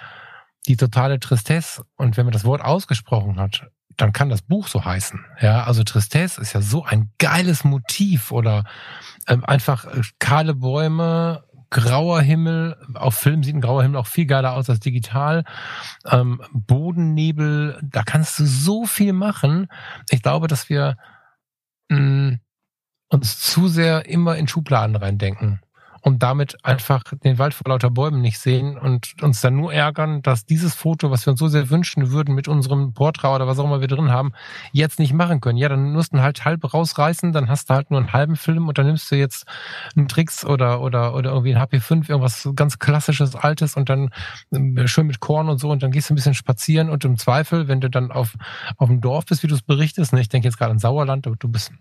die 0.66 0.76
totale 0.76 1.20
Tristesse. 1.20 1.84
Und 1.96 2.16
wenn 2.16 2.26
man 2.26 2.32
das 2.32 2.44
Wort 2.44 2.62
ausgesprochen 2.62 3.38
hat, 3.38 3.70
dann 3.96 4.12
kann 4.12 4.28
das 4.28 4.42
Buch 4.42 4.68
so 4.68 4.84
heißen. 4.84 5.24
Ja, 5.40 5.64
also 5.64 5.82
Tristesse 5.84 6.40
ist 6.40 6.52
ja 6.52 6.60
so 6.60 6.84
ein 6.84 7.12
geiles 7.18 7.64
Motiv 7.64 8.30
oder 8.30 8.64
ähm, 9.26 9.44
einfach 9.44 9.86
äh, 9.86 10.02
kahle 10.18 10.54
Bäume, 10.54 11.44
grauer 11.70 12.20
Himmel. 12.20 12.76
Auf 12.94 13.14
Film 13.14 13.42
sieht 13.42 13.54
ein 13.54 13.60
grauer 13.60 13.82
Himmel 13.82 13.98
auch 13.98 14.06
viel 14.06 14.26
geiler 14.26 14.54
aus 14.54 14.70
als 14.70 14.80
digital. 14.80 15.44
Ähm, 16.10 16.42
Bodennebel, 16.52 17.78
da 17.82 18.02
kannst 18.02 18.38
du 18.38 18.46
so 18.46 18.86
viel 18.86 19.12
machen. 19.12 19.68
Ich 20.10 20.22
glaube, 20.22 20.46
dass 20.46 20.68
wir 20.68 20.96
mh, 21.88 21.98
mm, 21.98 22.40
uns 23.08 23.40
zu 23.40 23.68
sehr 23.68 24.06
immer 24.06 24.36
in 24.36 24.48
Schubladen 24.48 24.96
reindenken 24.96 25.60
und 26.00 26.22
damit 26.22 26.64
einfach 26.64 27.02
den 27.24 27.38
Wald 27.38 27.54
vor 27.54 27.70
lauter 27.70 27.90
Bäumen 27.90 28.20
nicht 28.20 28.38
sehen 28.38 28.78
und 28.78 29.22
uns 29.22 29.40
dann 29.40 29.56
nur 29.56 29.72
ärgern, 29.72 30.22
dass 30.22 30.44
dieses 30.44 30.74
Foto, 30.74 31.10
was 31.10 31.26
wir 31.26 31.32
uns 31.32 31.40
so 31.40 31.48
sehr 31.48 31.70
wünschen 31.70 32.10
würden 32.10 32.34
mit 32.34 32.48
unserem 32.48 32.92
Porträt 32.92 33.28
oder 33.28 33.46
was 33.46 33.58
auch 33.58 33.64
immer 33.64 33.80
wir 33.80 33.88
drin 33.88 34.10
haben, 34.10 34.32
jetzt 34.72 34.98
nicht 34.98 35.12
machen 35.12 35.40
können. 35.40 35.58
Ja, 35.58 35.68
dann 35.68 35.92
musst 35.92 36.12
du 36.12 36.20
halt 36.20 36.44
halb 36.44 36.72
rausreißen, 36.72 37.32
dann 37.32 37.48
hast 37.48 37.70
du 37.70 37.74
halt 37.74 37.90
nur 37.90 38.00
einen 38.00 38.12
halben 38.12 38.36
Film 38.36 38.68
und 38.68 38.78
dann 38.78 38.86
nimmst 38.86 39.10
du 39.10 39.16
jetzt 39.16 39.46
einen 39.96 40.08
Tricks 40.08 40.44
oder, 40.44 40.80
oder, 40.80 41.14
oder 41.14 41.30
irgendwie 41.30 41.54
ein 41.54 41.62
HP5, 41.62 42.08
irgendwas 42.08 42.48
ganz 42.54 42.78
klassisches, 42.78 43.34
altes 43.34 43.76
und 43.76 43.88
dann 43.88 44.10
ähm, 44.52 44.86
schön 44.86 45.06
mit 45.06 45.20
Korn 45.20 45.48
und 45.48 45.58
so 45.58 45.70
und 45.70 45.82
dann 45.82 45.90
gehst 45.90 46.10
du 46.10 46.14
ein 46.14 46.16
bisschen 46.16 46.34
spazieren 46.34 46.90
und 46.90 47.04
im 47.04 47.18
Zweifel, 47.18 47.68
wenn 47.68 47.80
du 47.80 47.90
dann 47.90 48.10
auf, 48.10 48.34
auf 48.76 48.88
dem 48.88 49.00
Dorf 49.00 49.26
bist, 49.26 49.42
wie 49.42 49.46
du 49.46 49.54
es 49.54 49.62
berichtest, 49.62 50.12
ne, 50.12 50.20
ich 50.20 50.28
denke 50.28 50.48
jetzt 50.48 50.58
gerade 50.58 50.72
an 50.72 50.78
Sauerland, 50.78 51.26
aber 51.26 51.36
du 51.36 51.48
bist 51.48 51.72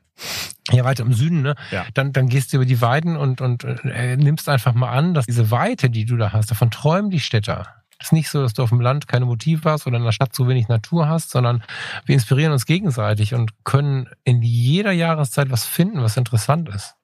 ja 0.72 0.84
weiter 0.84 1.04
im 1.04 1.14
Süden, 1.14 1.42
ne? 1.42 1.56
Ja. 1.72 1.86
Dann, 1.94 2.12
dann 2.12 2.28
gehst 2.28 2.52
du 2.52 2.58
über 2.58 2.66
die 2.66 2.82
Weiden 2.82 3.18
und, 3.18 3.42
und 3.42 3.64
äh, 3.64 4.15
nimmst 4.18 4.50
einfach 4.50 4.74
mal 4.74 4.90
an, 4.90 5.14
dass 5.14 5.26
diese 5.26 5.52
Weite, 5.52 5.90
die 5.90 6.06
du 6.06 6.18
da 6.18 6.34
hast, 6.34 6.52
davon 6.52 6.72
träumen 6.72 7.10
die 7.10 7.20
Städter. 7.20 7.68
Es 8.00 8.08
ist 8.08 8.14
nicht 8.14 8.30
so, 8.30 8.42
dass 8.42 8.54
du 8.54 8.62
auf 8.62 8.70
dem 8.70 8.82
Land 8.82 9.08
keine 9.08 9.26
Motive 9.26 9.70
hast 9.70 9.88
oder 9.88 9.98
in 9.98 10.04
der 10.04 10.12
Stadt 10.12 10.36
so 10.36 10.48
wenig 10.48 10.68
Natur 10.68 11.08
hast, 11.08 11.32
sondern 11.32 11.64
wir 12.06 12.14
inspirieren 12.14 12.52
uns 12.52 12.66
gegenseitig 12.66 13.34
und 13.34 13.52
können 13.64 14.10
in 14.24 14.42
jeder 14.42 14.92
Jahreszeit 14.92 15.50
was 15.50 15.66
finden, 15.66 16.02
was 16.02 16.18
interessant 16.18 16.70
ist. 16.70 16.96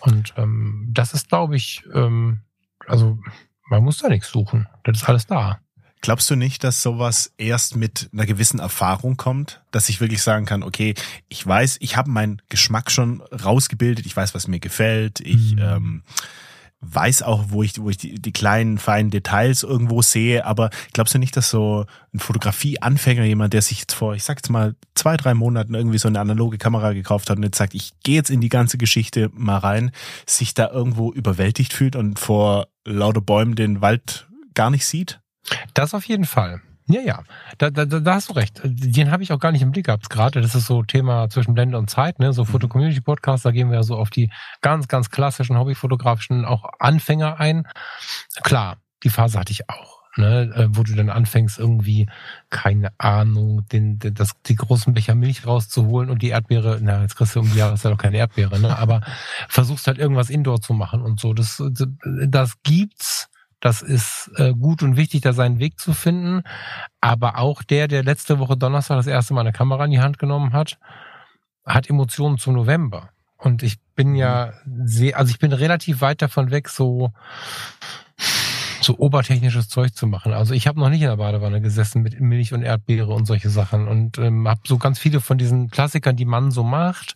Und 0.00 0.34
ähm, 0.36 0.88
das 0.90 1.14
ist, 1.14 1.28
glaube 1.28 1.56
ich, 1.56 1.84
ähm, 1.94 2.40
also 2.86 3.18
man 3.68 3.84
muss 3.84 3.98
da 3.98 4.08
nichts 4.08 4.30
suchen. 4.30 4.66
Das 4.84 5.02
ist 5.02 5.08
alles 5.08 5.26
da. 5.26 5.60
Glaubst 6.00 6.30
du 6.30 6.36
nicht, 6.36 6.62
dass 6.64 6.82
sowas 6.82 7.32
erst 7.38 7.76
mit 7.76 8.08
einer 8.12 8.26
gewissen 8.26 8.60
Erfahrung 8.60 9.16
kommt, 9.16 9.62
dass 9.70 9.88
ich 9.88 10.00
wirklich 10.00 10.22
sagen 10.22 10.46
kann, 10.46 10.62
okay, 10.62 10.94
ich 11.28 11.44
weiß, 11.46 11.78
ich 11.80 11.96
habe 11.96 12.10
meinen 12.10 12.40
Geschmack 12.48 12.90
schon 12.90 13.20
rausgebildet, 13.32 14.06
ich 14.06 14.16
weiß, 14.16 14.34
was 14.34 14.46
mir 14.46 14.60
gefällt, 14.60 15.20
ich 15.20 15.56
mhm. 15.56 15.62
ähm, 15.62 16.02
weiß 16.80 17.22
auch, 17.22 17.46
wo 17.48 17.62
ich, 17.62 17.80
wo 17.80 17.90
ich 17.90 17.96
die, 17.96 18.14
die 18.14 18.32
kleinen, 18.32 18.78
feinen 18.78 19.10
Details 19.10 19.64
irgendwo 19.64 20.00
sehe, 20.02 20.46
aber 20.46 20.70
glaubst 20.92 21.14
du 21.14 21.18
nicht, 21.18 21.36
dass 21.36 21.50
so 21.50 21.86
ein 22.14 22.20
Fotografieanfänger, 22.20 23.24
jemand, 23.24 23.52
der 23.52 23.62
sich 23.62 23.80
jetzt 23.80 23.94
vor, 23.94 24.14
ich 24.14 24.22
sag 24.22 24.38
jetzt 24.38 24.50
mal, 24.50 24.76
zwei, 24.94 25.16
drei 25.16 25.34
Monaten 25.34 25.74
irgendwie 25.74 25.98
so 25.98 26.06
eine 26.06 26.20
analoge 26.20 26.58
Kamera 26.58 26.92
gekauft 26.92 27.30
hat 27.30 27.38
und 27.38 27.42
jetzt 27.42 27.58
sagt, 27.58 27.74
ich 27.74 27.92
gehe 28.04 28.14
jetzt 28.14 28.30
in 28.30 28.40
die 28.40 28.48
ganze 28.48 28.78
Geschichte 28.78 29.30
mal 29.34 29.58
rein, 29.58 29.90
sich 30.26 30.54
da 30.54 30.70
irgendwo 30.70 31.12
überwältigt 31.12 31.72
fühlt 31.72 31.96
und 31.96 32.20
vor 32.20 32.68
lauter 32.84 33.20
Bäumen 33.20 33.56
den 33.56 33.80
Wald 33.80 34.28
gar 34.54 34.70
nicht 34.70 34.86
sieht? 34.86 35.20
Das 35.74 35.94
auf 35.94 36.04
jeden 36.04 36.24
Fall. 36.24 36.60
Ja, 36.90 37.02
ja, 37.02 37.22
da, 37.58 37.68
da, 37.68 37.84
da 37.84 38.14
hast 38.14 38.30
du 38.30 38.32
recht. 38.32 38.62
Den 38.64 39.10
habe 39.10 39.22
ich 39.22 39.30
auch 39.32 39.38
gar 39.38 39.52
nicht 39.52 39.60
im 39.60 39.72
Blick 39.72 39.86
gehabt 39.86 40.08
gerade. 40.08 40.40
Das 40.40 40.54
ist 40.54 40.66
so 40.66 40.82
Thema 40.82 41.28
zwischen 41.28 41.52
Blende 41.52 41.76
und 41.76 41.90
Zeit, 41.90 42.18
ne? 42.18 42.32
So 42.32 42.44
mhm. 42.44 42.46
Foto-Community-Podcast, 42.46 43.44
da 43.44 43.50
gehen 43.50 43.68
wir 43.68 43.76
ja 43.76 43.82
so 43.82 43.96
auf 43.96 44.08
die 44.08 44.30
ganz, 44.62 44.88
ganz 44.88 45.10
klassischen 45.10 45.58
hobbyfotografischen 45.58 46.46
auch 46.46 46.64
Anfänger 46.78 47.38
ein. 47.38 47.68
Klar, 48.42 48.78
die 49.02 49.10
Phase 49.10 49.38
hatte 49.38 49.52
ich 49.52 49.68
auch. 49.68 49.98
Ne, 50.16 50.50
äh, 50.52 50.66
wo 50.70 50.82
du 50.82 50.96
dann 50.96 51.10
anfängst, 51.10 51.60
irgendwie, 51.60 52.08
keine 52.50 52.90
Ahnung, 52.98 53.64
den, 53.70 54.00
den, 54.00 54.14
das, 54.14 54.32
die 54.46 54.56
großen 54.56 54.92
Becher 54.92 55.14
Milch 55.14 55.46
rauszuholen 55.46 56.10
und 56.10 56.22
die 56.22 56.30
Erdbeere, 56.30 56.80
na, 56.82 57.02
jetzt 57.02 57.14
kriegst 57.14 57.36
du 57.36 57.40
um 57.40 57.48
die 57.48 57.58
Jahreszeit 57.58 57.92
auch 57.92 57.98
keine 57.98 58.16
Erdbeere, 58.16 58.58
ne? 58.58 58.76
Aber 58.76 59.00
versuchst 59.48 59.86
halt 59.86 59.98
irgendwas 59.98 60.28
Indoor 60.28 60.60
zu 60.60 60.72
machen 60.72 61.02
und 61.02 61.20
so. 61.20 61.34
Das, 61.34 61.62
das 62.26 62.54
gibt's 62.64 63.28
das 63.60 63.82
ist 63.82 64.30
äh, 64.36 64.52
gut 64.52 64.82
und 64.82 64.96
wichtig, 64.96 65.22
da 65.22 65.32
seinen 65.32 65.58
Weg 65.58 65.78
zu 65.78 65.92
finden. 65.92 66.42
Aber 67.00 67.38
auch 67.38 67.62
der, 67.62 67.88
der 67.88 68.04
letzte 68.04 68.38
Woche 68.38 68.56
Donnerstag 68.56 68.96
das 68.96 69.06
erste 69.06 69.34
Mal 69.34 69.40
eine 69.40 69.52
Kamera 69.52 69.84
in 69.84 69.90
die 69.90 70.00
Hand 70.00 70.18
genommen 70.18 70.52
hat, 70.52 70.78
hat 71.64 71.90
Emotionen 71.90 72.38
zum 72.38 72.54
November. 72.54 73.10
Und 73.36 73.62
ich 73.62 73.78
bin 73.94 74.14
ja 74.14 74.52
mhm. 74.64 74.86
sehr, 74.86 75.16
also 75.16 75.30
ich 75.30 75.38
bin 75.38 75.52
relativ 75.52 76.00
weit 76.00 76.22
davon 76.22 76.50
weg, 76.50 76.68
so 76.68 77.12
so 78.80 78.96
obertechnisches 78.98 79.68
Zeug 79.68 79.94
zu 79.94 80.06
machen. 80.06 80.32
Also 80.32 80.54
ich 80.54 80.66
habe 80.66 80.78
noch 80.78 80.88
nicht 80.88 81.02
in 81.02 81.08
der 81.08 81.16
Badewanne 81.16 81.60
gesessen 81.60 82.02
mit 82.02 82.20
Milch 82.20 82.52
und 82.52 82.62
Erdbeere 82.62 83.12
und 83.12 83.26
solche 83.26 83.50
Sachen 83.50 83.88
und 83.88 84.18
ähm, 84.18 84.48
habe 84.48 84.60
so 84.64 84.78
ganz 84.78 84.98
viele 84.98 85.20
von 85.20 85.38
diesen 85.38 85.70
Klassikern, 85.70 86.16
die 86.16 86.24
man 86.24 86.50
so 86.50 86.62
macht, 86.62 87.14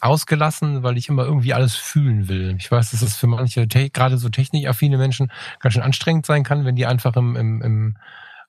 ausgelassen, 0.00 0.82
weil 0.82 0.96
ich 0.96 1.08
immer 1.08 1.24
irgendwie 1.24 1.54
alles 1.54 1.74
fühlen 1.74 2.28
will. 2.28 2.56
Ich 2.58 2.70
weiß, 2.70 2.90
dass 2.90 3.02
es 3.02 3.16
für 3.16 3.26
manche 3.26 3.66
gerade 3.66 4.18
so 4.18 4.28
technikaffine 4.28 4.98
Menschen 4.98 5.30
ganz 5.60 5.74
schön 5.74 5.82
anstrengend 5.82 6.26
sein 6.26 6.44
kann, 6.44 6.64
wenn 6.64 6.76
die 6.76 6.86
einfach 6.86 7.16
im, 7.16 7.36
im, 7.36 7.62
im 7.62 7.96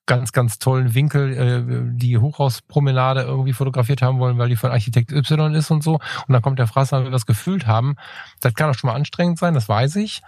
ganz, 0.05 0.31
ganz 0.31 0.59
tollen 0.59 0.93
Winkel 0.95 1.33
äh, 1.33 1.97
die 1.97 2.17
Hochhauspromenade 2.17 3.21
irgendwie 3.21 3.53
fotografiert 3.53 4.01
haben 4.01 4.19
wollen, 4.19 4.37
weil 4.37 4.49
die 4.49 4.55
von 4.55 4.71
Architekt 4.71 5.11
Y 5.11 5.53
ist 5.53 5.71
und 5.71 5.83
so. 5.83 5.95
Und 5.95 6.33
dann 6.33 6.41
kommt 6.41 6.59
der 6.59 6.67
Fraß, 6.67 6.91
weil 6.91 7.05
wir 7.05 7.11
das 7.11 7.25
gefühlt 7.25 7.67
haben. 7.67 7.95
Das 8.41 8.53
kann 8.53 8.69
auch 8.69 8.75
schon 8.75 8.89
mal 8.89 8.95
anstrengend 8.95 9.39
sein, 9.39 9.53
das 9.53 9.69
weiß 9.69 9.95
ich. 9.97 10.21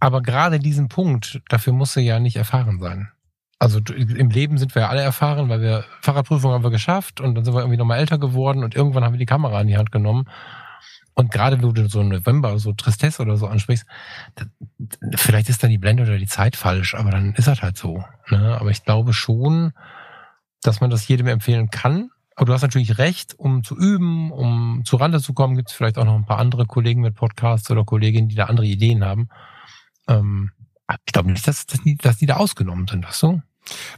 Aber 0.00 0.22
gerade 0.22 0.58
diesen 0.58 0.88
Punkt, 0.88 1.40
dafür 1.48 1.72
muss 1.72 1.94
sie 1.94 2.02
ja 2.02 2.20
nicht 2.20 2.36
erfahren 2.36 2.78
sein. 2.78 3.08
Also 3.58 3.80
im 3.80 4.30
Leben 4.30 4.56
sind 4.56 4.74
wir 4.76 4.82
ja 4.82 4.88
alle 4.88 5.02
erfahren, 5.02 5.48
weil 5.48 5.60
wir 5.60 5.84
Fahrradprüfung 6.00 6.52
haben 6.52 6.62
wir 6.62 6.70
geschafft 6.70 7.20
und 7.20 7.34
dann 7.34 7.44
sind 7.44 7.54
wir 7.54 7.60
irgendwie 7.60 7.76
nochmal 7.76 7.98
älter 7.98 8.18
geworden 8.18 8.62
und 8.62 8.76
irgendwann 8.76 9.02
haben 9.02 9.14
wir 9.14 9.18
die 9.18 9.26
Kamera 9.26 9.60
in 9.60 9.66
die 9.66 9.76
Hand 9.76 9.90
genommen. 9.90 10.28
Und 11.14 11.32
gerade 11.32 11.60
wenn 11.60 11.74
du 11.74 11.88
so 11.88 12.04
November, 12.04 12.60
so 12.60 12.72
Tristesse 12.72 13.20
oder 13.20 13.36
so 13.36 13.48
ansprichst, 13.48 13.84
vielleicht 15.16 15.48
ist 15.48 15.64
dann 15.64 15.70
die 15.70 15.78
Blende 15.78 16.04
oder 16.04 16.16
die 16.16 16.28
Zeit 16.28 16.54
falsch, 16.54 16.94
aber 16.94 17.10
dann 17.10 17.34
ist 17.34 17.48
das 17.48 17.60
halt 17.60 17.76
so. 17.76 18.04
Ne? 18.28 18.56
Aber 18.60 18.70
ich 18.70 18.84
glaube 18.84 19.12
schon, 19.12 19.72
dass 20.62 20.80
man 20.80 20.90
das 20.90 21.08
jedem 21.08 21.26
empfehlen 21.26 21.70
kann. 21.70 22.10
Aber 22.36 22.46
du 22.46 22.52
hast 22.52 22.62
natürlich 22.62 22.98
recht, 22.98 23.36
um 23.36 23.64
zu 23.64 23.76
üben, 23.76 24.30
um 24.30 24.82
zu 24.84 24.94
Rande 24.94 25.20
zu 25.20 25.34
kommen, 25.34 25.56
gibt 25.56 25.70
es 25.70 25.74
vielleicht 25.74 25.98
auch 25.98 26.04
noch 26.04 26.14
ein 26.14 26.24
paar 26.24 26.38
andere 26.38 26.66
Kollegen 26.66 27.00
mit 27.00 27.16
Podcasts 27.16 27.68
oder 27.68 27.82
Kolleginnen, 27.82 28.28
die 28.28 28.36
da 28.36 28.44
andere 28.44 28.66
Ideen 28.66 29.04
haben. 29.04 29.28
Ähm, 30.08 30.50
ich 31.06 31.12
glaube 31.12 31.30
nicht, 31.30 31.46
dass, 31.46 31.66
dass, 31.66 31.82
die, 31.82 31.96
dass 31.96 32.18
die 32.18 32.26
da 32.26 32.36
ausgenommen 32.36 32.88
sind, 32.88 33.06
weißt 33.06 33.22
du? 33.22 33.42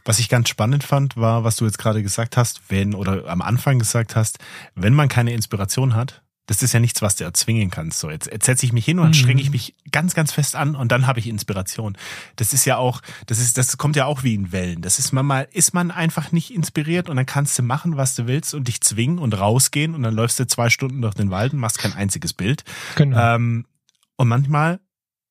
Was 0.05 0.19
ich 0.19 0.29
ganz 0.29 0.49
spannend 0.49 0.83
fand, 0.83 1.17
war, 1.17 1.45
was 1.45 1.57
du 1.57 1.65
jetzt 1.65 1.79
gerade 1.79 2.03
gesagt 2.03 2.37
hast, 2.37 2.63
wenn 2.69 2.95
oder 2.95 3.29
am 3.29 3.41
Anfang 3.41 3.79
gesagt 3.79 4.17
hast, 4.17 4.39
wenn 4.75 4.95
man 4.95 5.09
keine 5.09 5.33
Inspiration 5.33 5.95
hat, 5.95 6.23
das 6.47 6.65
ist 6.65 6.73
ja 6.73 6.81
nichts, 6.81 7.01
was 7.01 7.15
du 7.15 7.23
erzwingen 7.23 7.71
kannst. 7.71 8.01
So, 8.01 8.11
jetzt, 8.11 8.27
jetzt 8.27 8.45
setze 8.45 8.67
ich 8.67 8.73
mich 8.73 8.85
hin 8.85 8.99
und 8.99 9.11
mhm. 9.11 9.15
strenge 9.15 9.41
ich 9.41 9.51
mich 9.51 9.77
ganz, 9.93 10.15
ganz 10.15 10.33
fest 10.33 10.57
an 10.57 10.75
und 10.75 10.91
dann 10.91 11.07
habe 11.07 11.21
ich 11.21 11.29
Inspiration. 11.29 11.97
Das 12.35 12.53
ist 12.53 12.65
ja 12.65 12.77
auch, 12.77 13.03
das 13.27 13.39
ist, 13.39 13.57
das 13.57 13.79
kommt 13.79 13.95
ja 13.95 14.07
auch 14.07 14.25
wie 14.25 14.35
in 14.35 14.51
Wellen. 14.51 14.83
Das 14.83 14.99
ist 14.99 15.13
man 15.13 15.25
mal, 15.25 15.47
ist 15.53 15.75
man 15.75 15.93
einfach 15.93 16.33
nicht 16.33 16.53
inspiriert 16.53 17.09
und 17.09 17.15
dann 17.15 17.27
kannst 17.27 17.57
du 17.57 17.63
machen, 17.63 17.97
was 17.97 18.17
du 18.17 18.27
willst 18.27 18.53
und 18.55 18.67
dich 18.67 18.81
zwingen 18.81 19.21
und 19.21 19.39
rausgehen 19.39 19.95
und 19.95 20.03
dann 20.03 20.15
läufst 20.15 20.41
du 20.41 20.47
zwei 20.49 20.71
Stunden 20.71 21.03
durch 21.03 21.15
den 21.15 21.31
Wald 21.31 21.53
und 21.53 21.61
machst 21.61 21.79
kein 21.79 21.93
einziges 21.93 22.33
Bild. 22.33 22.65
Genau. 22.97 23.37
Ähm, 23.37 23.67
und 24.17 24.27
manchmal 24.27 24.81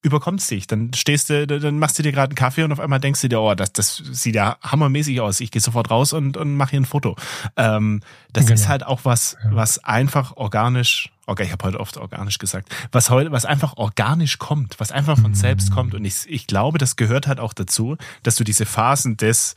überkommt's 0.01 0.47
dich. 0.47 0.65
Dann 0.67 0.93
stehst 0.93 1.29
du, 1.29 1.45
dann 1.45 1.77
machst 1.77 1.99
du 1.99 2.03
dir 2.03 2.11
gerade 2.11 2.31
einen 2.31 2.35
Kaffee 2.35 2.63
und 2.63 2.71
auf 2.71 2.79
einmal 2.79 2.99
denkst 2.99 3.21
du 3.21 3.27
dir, 3.27 3.39
oh, 3.41 3.53
das, 3.53 3.73
das 3.73 3.97
sieht 3.97 4.35
ja 4.35 4.57
hammermäßig 4.61 5.19
aus. 5.19 5.41
Ich 5.41 5.51
gehe 5.51 5.61
sofort 5.61 5.91
raus 5.91 6.13
und, 6.13 6.37
und 6.37 6.55
mache 6.55 6.71
hier 6.71 6.79
ein 6.79 6.85
Foto. 6.85 7.17
Ähm, 7.57 8.01
das 8.31 8.45
genau. 8.45 8.55
ist 8.55 8.69
halt 8.69 8.85
auch 8.85 9.01
was, 9.03 9.35
was 9.43 9.83
einfach 9.83 10.37
organisch, 10.37 11.11
okay, 11.25 11.43
ich 11.43 11.51
habe 11.51 11.65
heute 11.65 11.79
oft 11.81 11.97
organisch 11.97 12.37
gesagt, 12.37 12.73
was 12.93 13.09
heute, 13.09 13.31
was 13.33 13.43
einfach 13.43 13.75
organisch 13.75 14.37
kommt, 14.37 14.79
was 14.79 14.91
einfach 14.93 15.19
von 15.19 15.31
mhm. 15.31 15.35
selbst 15.35 15.71
kommt. 15.71 15.93
Und 15.93 16.05
ich, 16.05 16.29
ich 16.29 16.47
glaube, 16.47 16.77
das 16.77 16.95
gehört 16.95 17.27
halt 17.27 17.41
auch 17.41 17.53
dazu, 17.53 17.97
dass 18.23 18.35
du 18.35 18.45
diese 18.45 18.65
Phasen 18.65 19.17
des 19.17 19.55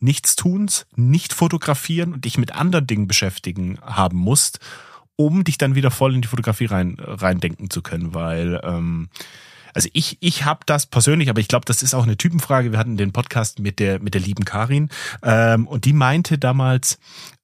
Nichtstuns, 0.00 0.86
nicht 0.96 1.34
fotografieren 1.34 2.14
und 2.14 2.24
dich 2.24 2.38
mit 2.38 2.54
anderen 2.54 2.86
Dingen 2.86 3.08
beschäftigen 3.08 3.78
haben 3.82 4.16
musst, 4.16 4.58
um 5.16 5.44
dich 5.44 5.58
dann 5.58 5.74
wieder 5.74 5.90
voll 5.90 6.14
in 6.14 6.22
die 6.22 6.28
Fotografie 6.28 6.64
rein, 6.64 6.96
reindenken 6.98 7.68
zu 7.68 7.82
können, 7.82 8.14
weil 8.14 8.58
ähm, 8.64 9.10
also 9.74 9.88
ich, 9.92 10.18
ich 10.20 10.44
habe 10.44 10.60
das 10.66 10.86
persönlich, 10.86 11.28
aber 11.30 11.40
ich 11.40 11.48
glaube, 11.48 11.64
das 11.64 11.82
ist 11.82 11.94
auch 11.94 12.04
eine 12.04 12.16
Typenfrage. 12.16 12.72
Wir 12.72 12.78
hatten 12.78 12.96
den 12.96 13.12
Podcast 13.12 13.58
mit 13.58 13.78
der, 13.78 14.00
mit 14.00 14.14
der 14.14 14.20
lieben 14.20 14.44
Karin 14.44 14.88
ähm, 15.22 15.66
und 15.66 15.84
die 15.84 15.92
meinte 15.92 16.38
damals, 16.38 16.98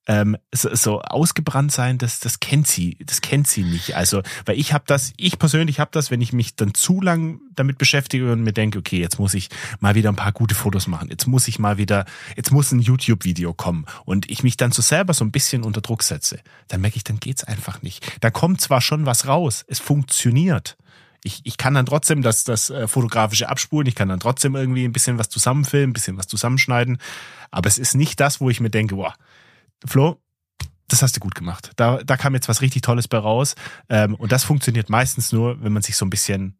ähm, 0.08 0.38
so, 0.52 0.74
so 0.74 1.00
ausgebrannt 1.02 1.70
sein, 1.70 1.98
das, 1.98 2.18
das 2.18 2.40
kennt 2.40 2.66
sie, 2.66 2.96
das 3.04 3.20
kennt 3.20 3.46
sie 3.46 3.62
nicht. 3.62 3.94
Also, 3.94 4.22
weil 4.46 4.58
ich 4.58 4.72
habe 4.72 4.84
das, 4.86 5.12
ich 5.18 5.38
persönlich 5.38 5.78
habe 5.78 5.90
das, 5.92 6.10
wenn 6.10 6.22
ich 6.22 6.32
mich 6.32 6.56
dann 6.56 6.74
zu 6.74 7.00
lang 7.00 7.40
damit 7.54 7.76
beschäftige 7.76 8.32
und 8.32 8.42
mir 8.42 8.54
denke, 8.54 8.78
okay, 8.78 8.98
jetzt 8.98 9.18
muss 9.18 9.34
ich 9.34 9.50
mal 9.80 9.94
wieder 9.94 10.08
ein 10.08 10.16
paar 10.16 10.32
gute 10.32 10.54
Fotos 10.54 10.86
machen, 10.86 11.10
jetzt 11.10 11.26
muss 11.26 11.46
ich 11.46 11.58
mal 11.58 11.76
wieder, 11.76 12.06
jetzt 12.36 12.50
muss 12.50 12.72
ein 12.72 12.80
YouTube-Video 12.80 13.52
kommen 13.52 13.84
und 14.06 14.30
ich 14.30 14.42
mich 14.42 14.56
dann 14.56 14.72
so 14.72 14.80
selber 14.80 15.12
so 15.12 15.24
ein 15.24 15.30
bisschen 15.30 15.62
unter 15.62 15.82
Druck 15.82 16.02
setze, 16.02 16.40
dann 16.68 16.80
merke 16.80 16.96
ich, 16.96 17.04
dann 17.04 17.20
geht's 17.20 17.44
einfach 17.44 17.82
nicht. 17.82 18.04
Da 18.22 18.30
kommt 18.30 18.62
zwar 18.62 18.80
schon 18.80 19.04
was 19.04 19.26
raus, 19.26 19.64
es 19.68 19.78
funktioniert, 19.78 20.78
ich, 21.24 21.40
ich 21.44 21.56
kann 21.56 21.74
dann 21.74 21.86
trotzdem 21.86 22.22
das, 22.22 22.44
das 22.44 22.70
äh, 22.70 22.88
fotografische 22.88 23.48
abspulen, 23.48 23.86
ich 23.86 23.94
kann 23.94 24.08
dann 24.08 24.20
trotzdem 24.20 24.54
irgendwie 24.54 24.84
ein 24.84 24.92
bisschen 24.92 25.18
was 25.18 25.28
zusammenfilmen, 25.28 25.90
ein 25.90 25.92
bisschen 25.92 26.16
was 26.16 26.28
zusammenschneiden. 26.28 26.98
Aber 27.50 27.68
es 27.68 27.78
ist 27.78 27.94
nicht 27.94 28.20
das, 28.20 28.40
wo 28.40 28.50
ich 28.50 28.60
mir 28.60 28.70
denke, 28.70 28.96
boah, 28.96 29.14
Flo, 29.84 30.20
das 30.88 31.02
hast 31.02 31.16
du 31.16 31.20
gut 31.20 31.34
gemacht. 31.34 31.72
Da, 31.76 31.98
da 32.04 32.16
kam 32.16 32.34
jetzt 32.34 32.48
was 32.48 32.62
richtig 32.62 32.82
Tolles 32.82 33.08
bei 33.08 33.18
raus. 33.18 33.54
Ähm, 33.88 34.14
und 34.14 34.32
das 34.32 34.44
funktioniert 34.44 34.88
meistens 34.88 35.32
nur, 35.32 35.62
wenn 35.62 35.72
man 35.72 35.82
sich 35.82 35.96
so 35.96 36.06
ein 36.06 36.10
bisschen 36.10 36.58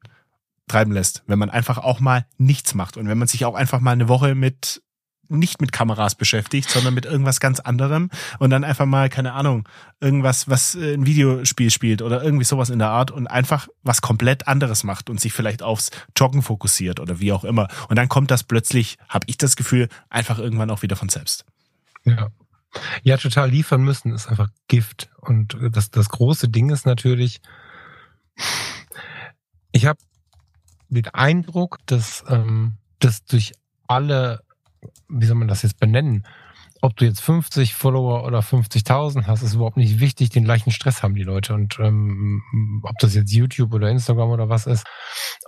treiben 0.68 0.92
lässt. 0.92 1.22
Wenn 1.26 1.38
man 1.38 1.50
einfach 1.50 1.78
auch 1.78 2.00
mal 2.00 2.26
nichts 2.36 2.74
macht 2.74 2.96
und 2.96 3.08
wenn 3.08 3.18
man 3.18 3.28
sich 3.28 3.44
auch 3.44 3.54
einfach 3.54 3.80
mal 3.80 3.92
eine 3.92 4.08
Woche 4.08 4.34
mit 4.34 4.82
nicht 5.28 5.60
mit 5.60 5.72
Kameras 5.72 6.14
beschäftigt, 6.14 6.70
sondern 6.70 6.94
mit 6.94 7.04
irgendwas 7.06 7.40
ganz 7.40 7.60
anderem 7.60 8.10
und 8.38 8.50
dann 8.50 8.64
einfach 8.64 8.86
mal, 8.86 9.08
keine 9.08 9.32
Ahnung, 9.32 9.68
irgendwas, 10.00 10.48
was 10.48 10.74
äh, 10.74 10.94
ein 10.94 11.06
Videospiel 11.06 11.70
spielt 11.70 12.02
oder 12.02 12.22
irgendwie 12.22 12.44
sowas 12.44 12.70
in 12.70 12.78
der 12.78 12.90
Art 12.90 13.10
und 13.10 13.26
einfach 13.26 13.68
was 13.82 14.00
komplett 14.00 14.48
anderes 14.48 14.84
macht 14.84 15.10
und 15.10 15.20
sich 15.20 15.32
vielleicht 15.32 15.62
aufs 15.62 15.90
Joggen 16.16 16.42
fokussiert 16.42 17.00
oder 17.00 17.20
wie 17.20 17.32
auch 17.32 17.44
immer. 17.44 17.68
Und 17.88 17.96
dann 17.96 18.08
kommt 18.08 18.30
das 18.30 18.44
plötzlich, 18.44 18.98
habe 19.08 19.26
ich 19.28 19.38
das 19.38 19.56
Gefühl, 19.56 19.88
einfach 20.08 20.38
irgendwann 20.38 20.70
auch 20.70 20.82
wieder 20.82 20.96
von 20.96 21.08
selbst. 21.08 21.44
Ja. 22.04 22.28
Ja, 23.02 23.16
total 23.16 23.50
liefern 23.50 23.82
müssen 23.82 24.12
ist 24.12 24.28
einfach 24.28 24.48
Gift. 24.68 25.10
Und 25.20 25.56
das, 25.72 25.90
das 25.90 26.10
große 26.10 26.48
Ding 26.48 26.70
ist 26.70 26.84
natürlich, 26.84 27.40
ich 29.72 29.86
habe 29.86 29.98
den 30.88 31.08
Eindruck, 31.08 31.78
dass, 31.86 32.24
ähm, 32.28 32.74
dass 32.98 33.24
durch 33.24 33.52
alle 33.86 34.42
wie 35.08 35.26
soll 35.26 35.36
man 35.36 35.48
das 35.48 35.62
jetzt 35.62 35.78
benennen? 35.78 36.26
Ob 36.80 36.96
du 36.96 37.04
jetzt 37.04 37.20
50 37.22 37.74
Follower 37.74 38.24
oder 38.24 38.38
50.000 38.38 39.26
hast, 39.26 39.42
ist 39.42 39.54
überhaupt 39.54 39.76
nicht 39.76 39.98
wichtig. 39.98 40.30
Den 40.30 40.44
gleichen 40.44 40.70
Stress 40.70 41.02
haben 41.02 41.16
die 41.16 41.24
Leute. 41.24 41.52
Und 41.52 41.76
ähm, 41.80 42.80
ob 42.84 42.96
das 43.00 43.16
jetzt 43.16 43.32
YouTube 43.32 43.74
oder 43.74 43.90
Instagram 43.90 44.30
oder 44.30 44.48
was 44.48 44.66
ist. 44.66 44.86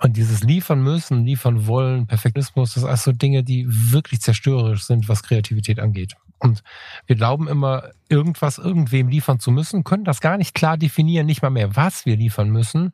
Und 0.03 0.17
dieses 0.17 0.43
liefern 0.43 0.83
müssen, 0.83 1.25
liefern 1.25 1.69
wollen, 1.69 2.09
Perfektionismus, 2.09 2.75
das 2.75 2.83
sind 2.83 2.89
alles 2.89 3.05
so 3.05 3.13
Dinge, 3.13 3.45
die 3.45 3.65
wirklich 3.69 4.21
zerstörerisch 4.21 4.83
sind, 4.83 5.09
was 5.09 5.23
Kreativität 5.23 5.79
angeht. 5.79 6.17
Und 6.41 6.65
wir 7.07 7.15
glauben 7.15 7.47
immer, 7.47 7.91
irgendwas 8.09 8.59
irgendwem 8.59 9.09
liefern 9.09 9.39
zu 9.39 9.53
müssen, 9.53 9.85
können 9.85 10.05
das 10.05 10.21
gar 10.21 10.37
nicht 10.37 10.55
klar 10.55 10.79
definieren, 10.79 11.27
nicht 11.27 11.43
mal 11.43 11.51
mehr, 11.51 11.77
was 11.77 12.07
wir 12.07 12.17
liefern 12.17 12.51
müssen 12.51 12.93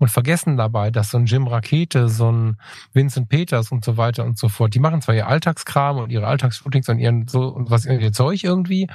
und 0.00 0.08
vergessen 0.08 0.56
dabei, 0.56 0.90
dass 0.90 1.10
so 1.10 1.18
ein 1.18 1.26
Jim 1.26 1.46
Rakete, 1.46 2.08
so 2.08 2.32
ein 2.32 2.56
Vincent 2.92 3.28
Peters 3.28 3.70
und 3.70 3.84
so 3.84 3.98
weiter 3.98 4.24
und 4.24 4.38
so 4.38 4.48
fort, 4.48 4.74
die 4.74 4.80
machen 4.80 5.02
zwar 5.02 5.14
ihr 5.14 5.28
Alltagskram 5.28 5.98
und 5.98 6.10
ihre 6.10 6.26
Alltagsshootings 6.26 6.88
und 6.88 6.98
ihren 6.98 7.28
so 7.28 7.48
und 7.48 7.70
was 7.70 7.84
ihr 7.84 8.12
Zeug 8.12 8.42
irgendwie, 8.42 8.88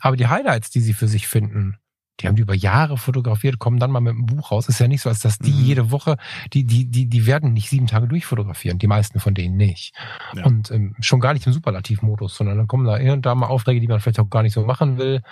aber 0.00 0.16
die 0.16 0.28
Highlights, 0.28 0.70
die 0.70 0.80
sie 0.80 0.94
für 0.94 1.08
sich 1.08 1.26
finden, 1.26 1.76
die 2.20 2.28
haben 2.28 2.36
die 2.36 2.42
über 2.42 2.54
Jahre 2.54 2.96
fotografiert, 2.96 3.58
kommen 3.58 3.80
dann 3.80 3.90
mal 3.90 4.00
mit 4.00 4.12
einem 4.12 4.26
Buch 4.26 4.52
raus. 4.52 4.68
Ist 4.68 4.78
ja 4.78 4.86
nicht 4.86 5.00
so, 5.00 5.08
als 5.08 5.20
dass 5.20 5.38
die 5.38 5.50
mhm. 5.50 5.64
jede 5.64 5.90
Woche, 5.90 6.16
die, 6.52 6.64
die, 6.64 6.88
die, 6.88 7.08
die 7.08 7.26
werden 7.26 7.52
nicht 7.52 7.68
sieben 7.68 7.88
Tage 7.88 8.06
durchfotografieren, 8.06 8.78
die 8.78 8.86
meisten 8.86 9.18
von 9.18 9.34
denen 9.34 9.56
nicht. 9.56 9.96
Ja. 10.34 10.44
Und 10.44 10.70
ähm, 10.70 10.94
schon 11.00 11.18
gar 11.18 11.32
nicht 11.32 11.46
im 11.46 11.52
Superlativmodus, 11.52 12.36
sondern 12.36 12.58
dann 12.58 12.68
kommen 12.68 12.86
da 12.86 12.96
hier 12.96 13.14
und 13.14 13.26
da 13.26 13.34
mal 13.34 13.46
Aufträge, 13.46 13.80
die 13.80 13.88
man 13.88 13.98
vielleicht 13.98 14.20
auch 14.20 14.30
gar 14.30 14.44
nicht 14.44 14.52
so 14.52 14.64
machen 14.64 14.98
will. 14.98 15.22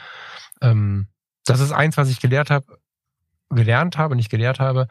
Ähm, 0.60 1.06
das 1.44 1.60
ist 1.60 1.70
eins, 1.70 1.96
was 1.96 2.10
ich 2.10 2.18
gelehrt 2.18 2.50
habe 2.50 2.79
gelernt 3.50 3.98
habe, 3.98 4.16
nicht 4.16 4.30
gelehrt 4.30 4.60
habe, 4.60 4.86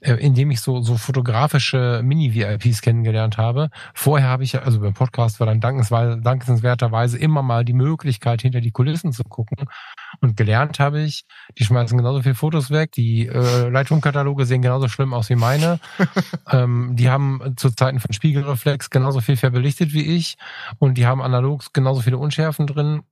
äh, 0.00 0.14
indem 0.14 0.50
ich 0.50 0.60
so, 0.60 0.80
so 0.80 0.96
fotografische 0.96 2.00
Mini-VIPs 2.04 2.80
kennengelernt 2.80 3.38
habe. 3.38 3.70
Vorher 3.92 4.28
habe 4.28 4.44
ich, 4.44 4.60
also 4.60 4.80
beim 4.80 4.94
Podcast 4.94 5.40
war 5.40 5.46
dann 5.46 5.60
dankenswerterweise 5.60 7.18
immer 7.18 7.42
mal 7.42 7.64
die 7.64 7.72
Möglichkeit, 7.72 8.42
hinter 8.42 8.60
die 8.60 8.70
Kulissen 8.70 9.12
zu 9.12 9.24
gucken. 9.24 9.66
Und 10.20 10.36
gelernt 10.36 10.78
habe 10.78 11.00
ich, 11.00 11.24
die 11.58 11.64
schmeißen 11.64 11.98
genauso 11.98 12.22
viele 12.22 12.36
Fotos 12.36 12.70
weg, 12.70 12.92
die 12.92 13.26
äh, 13.26 13.68
Lightroom-Kataloge 13.68 14.46
sehen 14.46 14.62
genauso 14.62 14.88
schlimm 14.88 15.12
aus 15.12 15.28
wie 15.28 15.36
meine. 15.36 15.80
ähm, 16.50 16.92
die 16.94 17.10
haben 17.10 17.54
zu 17.56 17.70
Zeiten 17.70 17.98
von 17.98 18.12
Spiegelreflex 18.12 18.90
genauso 18.90 19.20
viel 19.20 19.36
verbelichtet 19.36 19.92
wie 19.92 20.16
ich 20.16 20.36
und 20.78 20.98
die 20.98 21.06
haben 21.06 21.20
analog 21.20 21.72
genauso 21.72 22.00
viele 22.00 22.18
Unschärfen 22.18 22.66
drin 22.66 23.02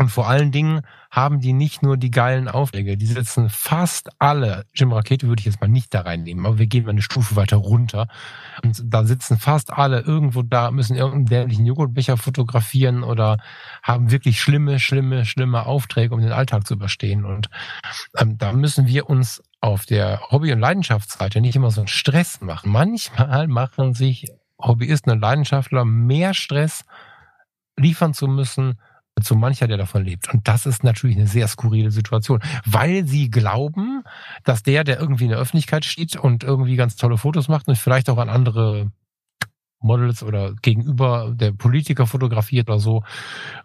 und 0.00 0.10
vor 0.10 0.28
allen 0.28 0.52
Dingen 0.52 0.82
haben 1.10 1.40
die 1.40 1.52
nicht 1.52 1.82
nur 1.82 1.96
die 1.96 2.12
geilen 2.12 2.46
Aufträge, 2.46 2.96
die 2.96 3.06
sitzen 3.06 3.50
fast 3.50 4.10
alle, 4.20 4.64
Jim 4.72 4.92
Rakete 4.92 5.26
würde 5.26 5.40
ich 5.40 5.46
jetzt 5.46 5.60
mal 5.60 5.66
nicht 5.66 5.92
da 5.92 6.02
reinnehmen, 6.02 6.46
aber 6.46 6.58
wir 6.58 6.68
gehen 6.68 6.84
mal 6.84 6.90
eine 6.90 7.02
Stufe 7.02 7.34
weiter 7.34 7.56
runter. 7.56 8.06
Und 8.62 8.80
da 8.84 9.04
sitzen 9.04 9.38
fast 9.38 9.72
alle 9.72 10.00
irgendwo 10.00 10.42
da, 10.42 10.70
müssen 10.70 10.94
irgendeinen 10.94 11.26
dämlichen 11.26 11.66
Joghurtbecher 11.66 12.16
fotografieren 12.16 13.02
oder 13.02 13.38
haben 13.82 14.12
wirklich 14.12 14.40
schlimme, 14.40 14.78
schlimme, 14.78 15.24
schlimme 15.24 15.66
Aufträge, 15.66 16.14
um 16.14 16.20
den 16.20 16.32
Alltag 16.32 16.64
zu 16.64 16.74
überstehen. 16.74 17.24
Und 17.24 17.50
ähm, 18.16 18.38
da 18.38 18.52
müssen 18.52 18.86
wir 18.86 19.10
uns 19.10 19.42
auf 19.60 19.84
der 19.84 20.20
Hobby- 20.30 20.52
und 20.52 20.60
Leidenschaftsseite 20.60 21.40
nicht 21.40 21.56
immer 21.56 21.72
so 21.72 21.80
einen 21.80 21.88
Stress 21.88 22.40
machen. 22.40 22.70
Manchmal 22.70 23.48
machen 23.48 23.94
sich 23.94 24.28
Hobbyisten 24.60 25.10
und 25.10 25.20
Leidenschaftler 25.20 25.84
mehr 25.84 26.34
Stress, 26.34 26.84
liefern 27.76 28.14
zu 28.14 28.28
müssen, 28.28 28.78
so 29.24 29.34
mancher, 29.34 29.66
der 29.66 29.76
davon 29.76 30.04
lebt. 30.04 30.32
Und 30.32 30.46
das 30.48 30.66
ist 30.66 30.84
natürlich 30.84 31.16
eine 31.16 31.26
sehr 31.26 31.48
skurrile 31.48 31.90
Situation, 31.90 32.40
weil 32.64 33.06
sie 33.06 33.30
glauben, 33.30 34.04
dass 34.44 34.62
der, 34.62 34.84
der 34.84 35.00
irgendwie 35.00 35.24
in 35.24 35.30
der 35.30 35.38
Öffentlichkeit 35.38 35.84
steht 35.84 36.16
und 36.16 36.44
irgendwie 36.44 36.76
ganz 36.76 36.96
tolle 36.96 37.18
Fotos 37.18 37.48
macht 37.48 37.68
und 37.68 37.76
vielleicht 37.76 38.10
auch 38.10 38.18
an 38.18 38.28
andere 38.28 38.90
Models 39.80 40.22
oder 40.22 40.54
gegenüber 40.54 41.32
der 41.34 41.52
Politiker 41.52 42.06
fotografiert 42.06 42.68
oder 42.68 42.80
so, 42.80 43.04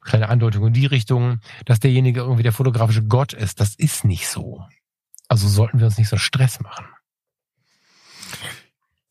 kleine 0.01 0.29
Andeutung 0.29 0.67
in 0.67 0.73
die 0.73 0.85
Richtung, 0.85 1.39
dass 1.65 1.79
derjenige 1.79 2.21
irgendwie 2.21 2.43
der 2.43 2.53
fotografische 2.53 3.03
Gott 3.03 3.33
ist. 3.33 3.59
Das 3.59 3.75
ist 3.75 4.05
nicht 4.05 4.27
so. 4.27 4.63
Also 5.27 5.47
sollten 5.47 5.79
wir 5.79 5.87
uns 5.87 5.97
nicht 5.97 6.09
so 6.09 6.17
Stress 6.17 6.59
machen. 6.59 6.85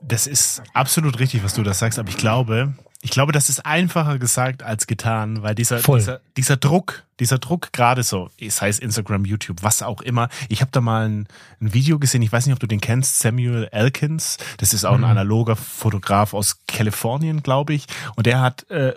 Das 0.01 0.26
ist 0.26 0.62
absolut 0.74 1.18
richtig, 1.18 1.45
was 1.45 1.55
du 1.55 1.62
da 1.62 1.74
sagst, 1.74 1.99
aber 1.99 2.09
ich 2.09 2.16
glaube, 2.16 2.74
ich 3.05 3.11
glaube, 3.11 3.32
das 3.32 3.48
ist 3.48 3.66
einfacher 3.66 4.20
gesagt 4.20 4.62
als 4.62 4.86
getan, 4.86 5.42
weil 5.42 5.57
dieser, 5.57 5.80
dieser, 5.80 6.20
dieser 6.36 6.57
Druck, 6.57 7.03
dieser 7.18 7.38
Druck 7.38 7.72
gerade 7.72 8.05
so, 8.05 8.30
sei 8.48 8.68
es 8.68 8.78
Instagram, 8.78 9.24
YouTube, 9.24 9.64
was 9.64 9.82
auch 9.82 10.03
immer. 10.03 10.28
Ich 10.48 10.61
habe 10.61 10.70
da 10.70 10.80
mal 10.80 11.09
ein, 11.09 11.26
ein, 11.61 11.74
Video 11.74 11.98
gesehen, 11.98 12.22
ich 12.22 12.30
weiß 12.30 12.46
nicht, 12.46 12.55
ob 12.55 12.61
du 12.61 12.68
den 12.68 12.80
kennst, 12.80 13.18
Samuel 13.18 13.68
Elkins. 13.72 14.38
Das 14.59 14.72
ist 14.72 14.84
auch 14.84 14.96
mhm. 14.96 15.03
ein 15.05 15.11
analoger 15.11 15.57
Fotograf 15.57 16.32
aus 16.32 16.59
Kalifornien, 16.68 17.42
glaube 17.42 17.74
ich. 17.74 17.86
Und 18.14 18.26
der 18.26 18.40
hat 18.40 18.70
äh, 18.70 18.94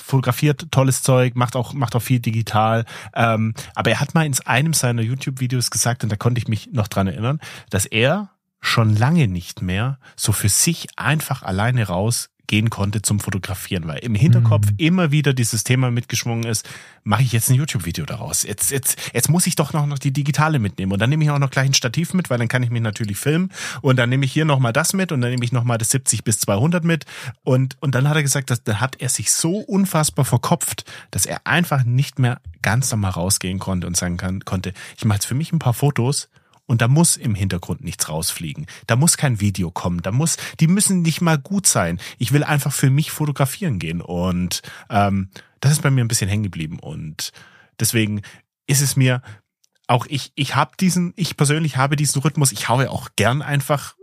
fotografiert 0.00 0.66
tolles 0.72 1.02
Zeug, 1.02 1.36
macht 1.36 1.54
auch, 1.54 1.74
macht 1.74 1.94
auch 1.94 2.02
viel 2.02 2.18
digital. 2.18 2.84
Ähm, 3.14 3.54
aber 3.76 3.92
er 3.92 4.00
hat 4.00 4.16
mal 4.16 4.26
in 4.26 4.34
einem 4.46 4.74
seiner 4.74 5.02
YouTube-Videos 5.02 5.70
gesagt, 5.70 6.02
und 6.02 6.10
da 6.10 6.16
konnte 6.16 6.40
ich 6.40 6.48
mich 6.48 6.70
noch 6.72 6.88
dran 6.88 7.06
erinnern, 7.06 7.38
dass 7.70 7.86
er 7.86 8.30
schon 8.60 8.96
lange 8.96 9.28
nicht 9.28 9.62
mehr 9.62 9.98
so 10.16 10.32
für 10.32 10.48
sich 10.48 10.88
einfach 10.96 11.44
alleine 11.44 11.86
raus 11.86 12.30
gehen 12.46 12.70
konnte 12.70 13.02
zum 13.02 13.20
Fotografieren, 13.20 13.86
weil 13.86 13.98
im 13.98 14.14
Hinterkopf 14.14 14.70
mhm. 14.70 14.76
immer 14.78 15.10
wieder 15.10 15.32
dieses 15.32 15.64
Thema 15.64 15.90
mitgeschwungen 15.90 16.44
ist, 16.44 16.68
mache 17.02 17.22
ich 17.22 17.32
jetzt 17.32 17.50
ein 17.50 17.54
YouTube-Video 17.54 18.04
daraus. 18.04 18.42
Jetzt, 18.42 18.70
jetzt, 18.70 18.98
jetzt 19.12 19.28
muss 19.30 19.46
ich 19.46 19.56
doch 19.56 19.72
noch, 19.72 19.86
noch 19.86 19.98
die 19.98 20.12
digitale 20.12 20.58
mitnehmen. 20.58 20.92
Und 20.92 20.98
dann 21.00 21.10
nehme 21.10 21.24
ich 21.24 21.30
auch 21.30 21.38
noch 21.38 21.50
gleich 21.50 21.66
ein 21.66 21.74
Stativ 21.74 22.14
mit, 22.14 22.30
weil 22.30 22.38
dann 22.38 22.48
kann 22.48 22.62
ich 22.62 22.70
mich 22.70 22.82
natürlich 22.82 23.16
filmen. 23.16 23.50
Und 23.80 23.96
dann 23.96 24.08
nehme 24.08 24.24
ich 24.24 24.32
hier 24.32 24.44
nochmal 24.44 24.72
das 24.72 24.92
mit 24.92 25.12
und 25.12 25.20
dann 25.20 25.30
nehme 25.30 25.44
ich 25.44 25.52
nochmal 25.52 25.78
das 25.78 25.90
70 25.90 26.24
bis 26.24 26.40
200 26.40 26.84
mit. 26.84 27.06
Und, 27.42 27.76
und 27.80 27.94
dann 27.94 28.08
hat 28.08 28.16
er 28.16 28.22
gesagt, 28.22 28.50
dass, 28.50 28.62
dann 28.62 28.80
hat 28.80 29.00
er 29.00 29.08
sich 29.08 29.32
so 29.32 29.58
unfassbar 29.58 30.24
verkopft, 30.24 30.84
dass 31.10 31.26
er 31.26 31.46
einfach 31.46 31.84
nicht 31.84 32.18
mehr 32.18 32.40
ganz 32.62 32.90
normal 32.90 33.12
rausgehen 33.12 33.58
konnte 33.58 33.86
und 33.86 33.96
sagen 33.96 34.16
kann, 34.16 34.44
konnte, 34.44 34.72
ich 34.96 35.04
mache 35.04 35.16
jetzt 35.16 35.26
für 35.26 35.34
mich 35.34 35.52
ein 35.52 35.58
paar 35.58 35.74
Fotos 35.74 36.28
und 36.66 36.80
da 36.80 36.88
muss 36.88 37.16
im 37.16 37.34
Hintergrund 37.34 37.84
nichts 37.84 38.08
rausfliegen. 38.08 38.66
Da 38.86 38.96
muss 38.96 39.16
kein 39.16 39.40
Video 39.40 39.70
kommen. 39.70 40.00
Da 40.02 40.12
muss, 40.12 40.36
die 40.60 40.66
müssen 40.66 41.02
nicht 41.02 41.20
mal 41.20 41.38
gut 41.38 41.66
sein. 41.66 42.00
Ich 42.18 42.32
will 42.32 42.42
einfach 42.42 42.72
für 42.72 42.90
mich 42.90 43.10
fotografieren 43.10 43.78
gehen. 43.78 44.00
Und 44.00 44.62
ähm, 44.88 45.28
das 45.60 45.72
ist 45.72 45.82
bei 45.82 45.90
mir 45.90 46.02
ein 46.02 46.08
bisschen 46.08 46.28
hängen 46.28 46.44
geblieben. 46.44 46.78
Und 46.78 47.32
deswegen 47.78 48.22
ist 48.66 48.80
es 48.80 48.96
mir 48.96 49.20
auch 49.86 50.06
ich, 50.08 50.32
ich 50.34 50.54
habe 50.54 50.72
diesen, 50.80 51.12
ich 51.16 51.36
persönlich 51.36 51.76
habe 51.76 51.96
diesen 51.96 52.22
Rhythmus. 52.22 52.52
Ich 52.52 52.68
haue 52.70 52.90
auch 52.90 53.10
gern 53.16 53.42
einfach 53.42 53.94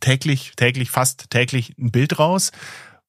täglich, 0.00 0.52
täglich, 0.56 0.90
fast 0.90 1.30
täglich 1.30 1.78
ein 1.78 1.92
Bild 1.92 2.18
raus 2.18 2.50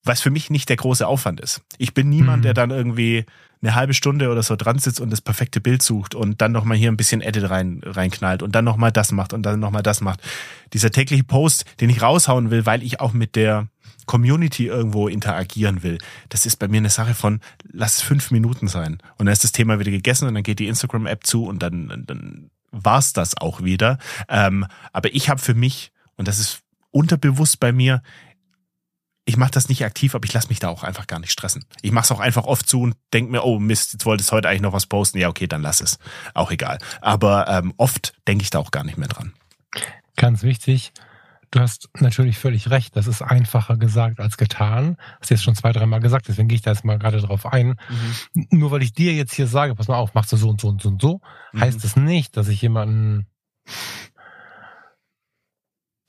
was 0.03 0.21
für 0.21 0.31
mich 0.31 0.49
nicht 0.49 0.69
der 0.69 0.77
große 0.77 1.07
Aufwand 1.07 1.39
ist. 1.39 1.61
Ich 1.77 1.93
bin 1.93 2.09
niemand, 2.09 2.39
mhm. 2.39 2.43
der 2.43 2.53
dann 2.53 2.71
irgendwie 2.71 3.25
eine 3.61 3.75
halbe 3.75 3.93
Stunde 3.93 4.29
oder 4.29 4.43
so 4.43 4.55
dran 4.55 4.79
sitzt 4.79 4.99
und 4.99 5.11
das 5.11 5.21
perfekte 5.21 5.61
Bild 5.61 5.83
sucht 5.83 6.15
und 6.15 6.41
dann 6.41 6.51
nochmal 6.51 6.77
hier 6.77 6.91
ein 6.91 6.97
bisschen 6.97 7.21
Edit 7.21 7.49
rein, 7.49 7.81
reinknallt 7.83 8.41
und 8.41 8.53
dann 8.53 8.65
nochmal 8.65 8.91
das 8.91 9.11
macht 9.11 9.33
und 9.33 9.43
dann 9.43 9.59
nochmal 9.59 9.83
das 9.83 10.01
macht. 10.01 10.21
Dieser 10.73 10.91
tägliche 10.91 11.23
Post, 11.23 11.65
den 11.79 11.89
ich 11.89 12.01
raushauen 12.01 12.49
will, 12.49 12.65
weil 12.65 12.83
ich 12.83 12.99
auch 12.99 13.13
mit 13.13 13.35
der 13.35 13.67
Community 14.07 14.67
irgendwo 14.67 15.07
interagieren 15.07 15.83
will, 15.83 15.99
das 16.29 16.45
ist 16.45 16.57
bei 16.57 16.67
mir 16.67 16.77
eine 16.77 16.89
Sache 16.89 17.13
von, 17.13 17.39
lass 17.71 17.97
es 17.97 18.01
fünf 18.01 18.31
Minuten 18.31 18.67
sein. 18.67 18.97
Und 19.17 19.27
dann 19.27 19.33
ist 19.33 19.43
das 19.43 19.51
Thema 19.51 19.79
wieder 19.79 19.91
gegessen 19.91 20.27
und 20.27 20.33
dann 20.33 20.43
geht 20.43 20.59
die 20.59 20.67
Instagram-App 20.67 21.25
zu 21.25 21.45
und 21.45 21.61
dann, 21.61 22.03
dann 22.07 22.49
war's 22.71 23.13
das 23.13 23.37
auch 23.37 23.63
wieder. 23.63 23.99
Ähm, 24.27 24.65
aber 24.91 25.13
ich 25.13 25.29
habe 25.29 25.39
für 25.39 25.53
mich, 25.53 25.91
und 26.15 26.27
das 26.27 26.39
ist 26.39 26.61
unterbewusst 26.89 27.59
bei 27.59 27.71
mir, 27.71 28.01
ich 29.25 29.37
mache 29.37 29.51
das 29.51 29.69
nicht 29.69 29.85
aktiv, 29.85 30.15
aber 30.15 30.25
ich 30.25 30.33
lasse 30.33 30.49
mich 30.49 30.59
da 30.59 30.69
auch 30.69 30.83
einfach 30.83 31.07
gar 31.07 31.19
nicht 31.19 31.31
stressen. 31.31 31.65
Ich 31.81 31.91
mache 31.91 32.05
es 32.05 32.11
auch 32.11 32.19
einfach 32.19 32.45
oft 32.45 32.67
zu 32.67 32.81
und 32.81 32.95
denke 33.13 33.31
mir, 33.31 33.43
oh 33.43 33.59
Mist, 33.59 33.93
jetzt 33.93 34.05
wolltest 34.05 34.31
du 34.31 34.35
heute 34.35 34.49
eigentlich 34.49 34.61
noch 34.61 34.73
was 34.73 34.87
posten. 34.87 35.19
Ja, 35.19 35.29
okay, 35.29 35.47
dann 35.47 35.61
lass 35.61 35.81
es. 35.81 35.99
Auch 36.33 36.51
egal. 36.51 36.79
Aber 37.01 37.47
ähm, 37.47 37.73
oft 37.77 38.13
denke 38.27 38.43
ich 38.43 38.49
da 38.49 38.59
auch 38.59 38.71
gar 38.71 38.83
nicht 38.83 38.97
mehr 38.97 39.07
dran. 39.07 39.33
Ganz 40.15 40.43
wichtig, 40.43 40.91
du 41.51 41.59
hast 41.59 41.89
natürlich 41.99 42.39
völlig 42.39 42.69
recht. 42.71 42.95
Das 42.95 43.07
ist 43.07 43.21
einfacher 43.21 43.77
gesagt 43.77 44.19
als 44.19 44.37
getan. 44.37 44.97
Hast 45.19 45.29
jetzt 45.29 45.43
schon 45.43 45.55
zwei, 45.55 45.71
dreimal 45.71 45.99
gesagt, 45.99 46.27
deswegen 46.27 46.47
gehe 46.47 46.55
ich 46.55 46.61
da 46.63 46.71
jetzt 46.71 46.83
mal 46.83 46.97
gerade 46.97 47.19
drauf 47.19 47.45
ein. 47.45 47.75
Mhm. 48.33 48.47
Nur 48.51 48.71
weil 48.71 48.81
ich 48.81 48.93
dir 48.93 49.13
jetzt 49.13 49.35
hier 49.35 49.47
sage, 49.47 49.75
pass 49.75 49.87
mal 49.87 49.97
auf, 49.97 50.13
machst 50.15 50.31
du 50.31 50.37
so 50.37 50.49
und 50.49 50.59
so 50.59 50.67
und 50.67 50.81
so 50.81 50.89
und 50.89 51.01
so, 51.01 51.21
mhm. 51.53 51.61
heißt 51.61 51.77
es 51.77 51.83
das 51.83 51.95
nicht, 51.95 52.37
dass 52.37 52.47
ich 52.47 52.61
jemanden 52.61 53.27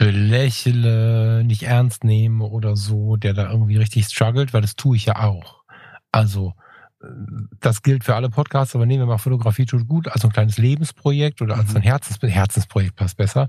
belächle, 0.04 1.44
nicht 1.44 1.64
ernst 1.64 2.04
nehme 2.04 2.44
oder 2.44 2.76
so, 2.76 3.16
der 3.16 3.34
da 3.34 3.50
irgendwie 3.50 3.76
richtig 3.76 4.06
struggelt, 4.06 4.52
weil 4.52 4.62
das 4.62 4.76
tue 4.76 4.96
ich 4.96 5.06
ja 5.06 5.22
auch. 5.22 5.62
Also, 6.10 6.54
das 7.60 7.82
gilt 7.82 8.04
für 8.04 8.14
alle 8.14 8.30
Podcasts, 8.30 8.74
aber 8.74 8.86
nehmen 8.86 9.02
wir 9.02 9.06
mal 9.06 9.18
Fotografie 9.18 9.66
tut 9.66 9.88
gut 9.88 10.08
als 10.08 10.24
ein 10.24 10.32
kleines 10.32 10.58
Lebensprojekt 10.58 11.42
oder 11.42 11.56
als 11.56 11.70
mhm. 11.70 11.78
ein 11.78 11.82
Herzens 11.82 12.18
Herzensprojekt 12.22 12.96
passt 12.96 13.16
besser. 13.16 13.48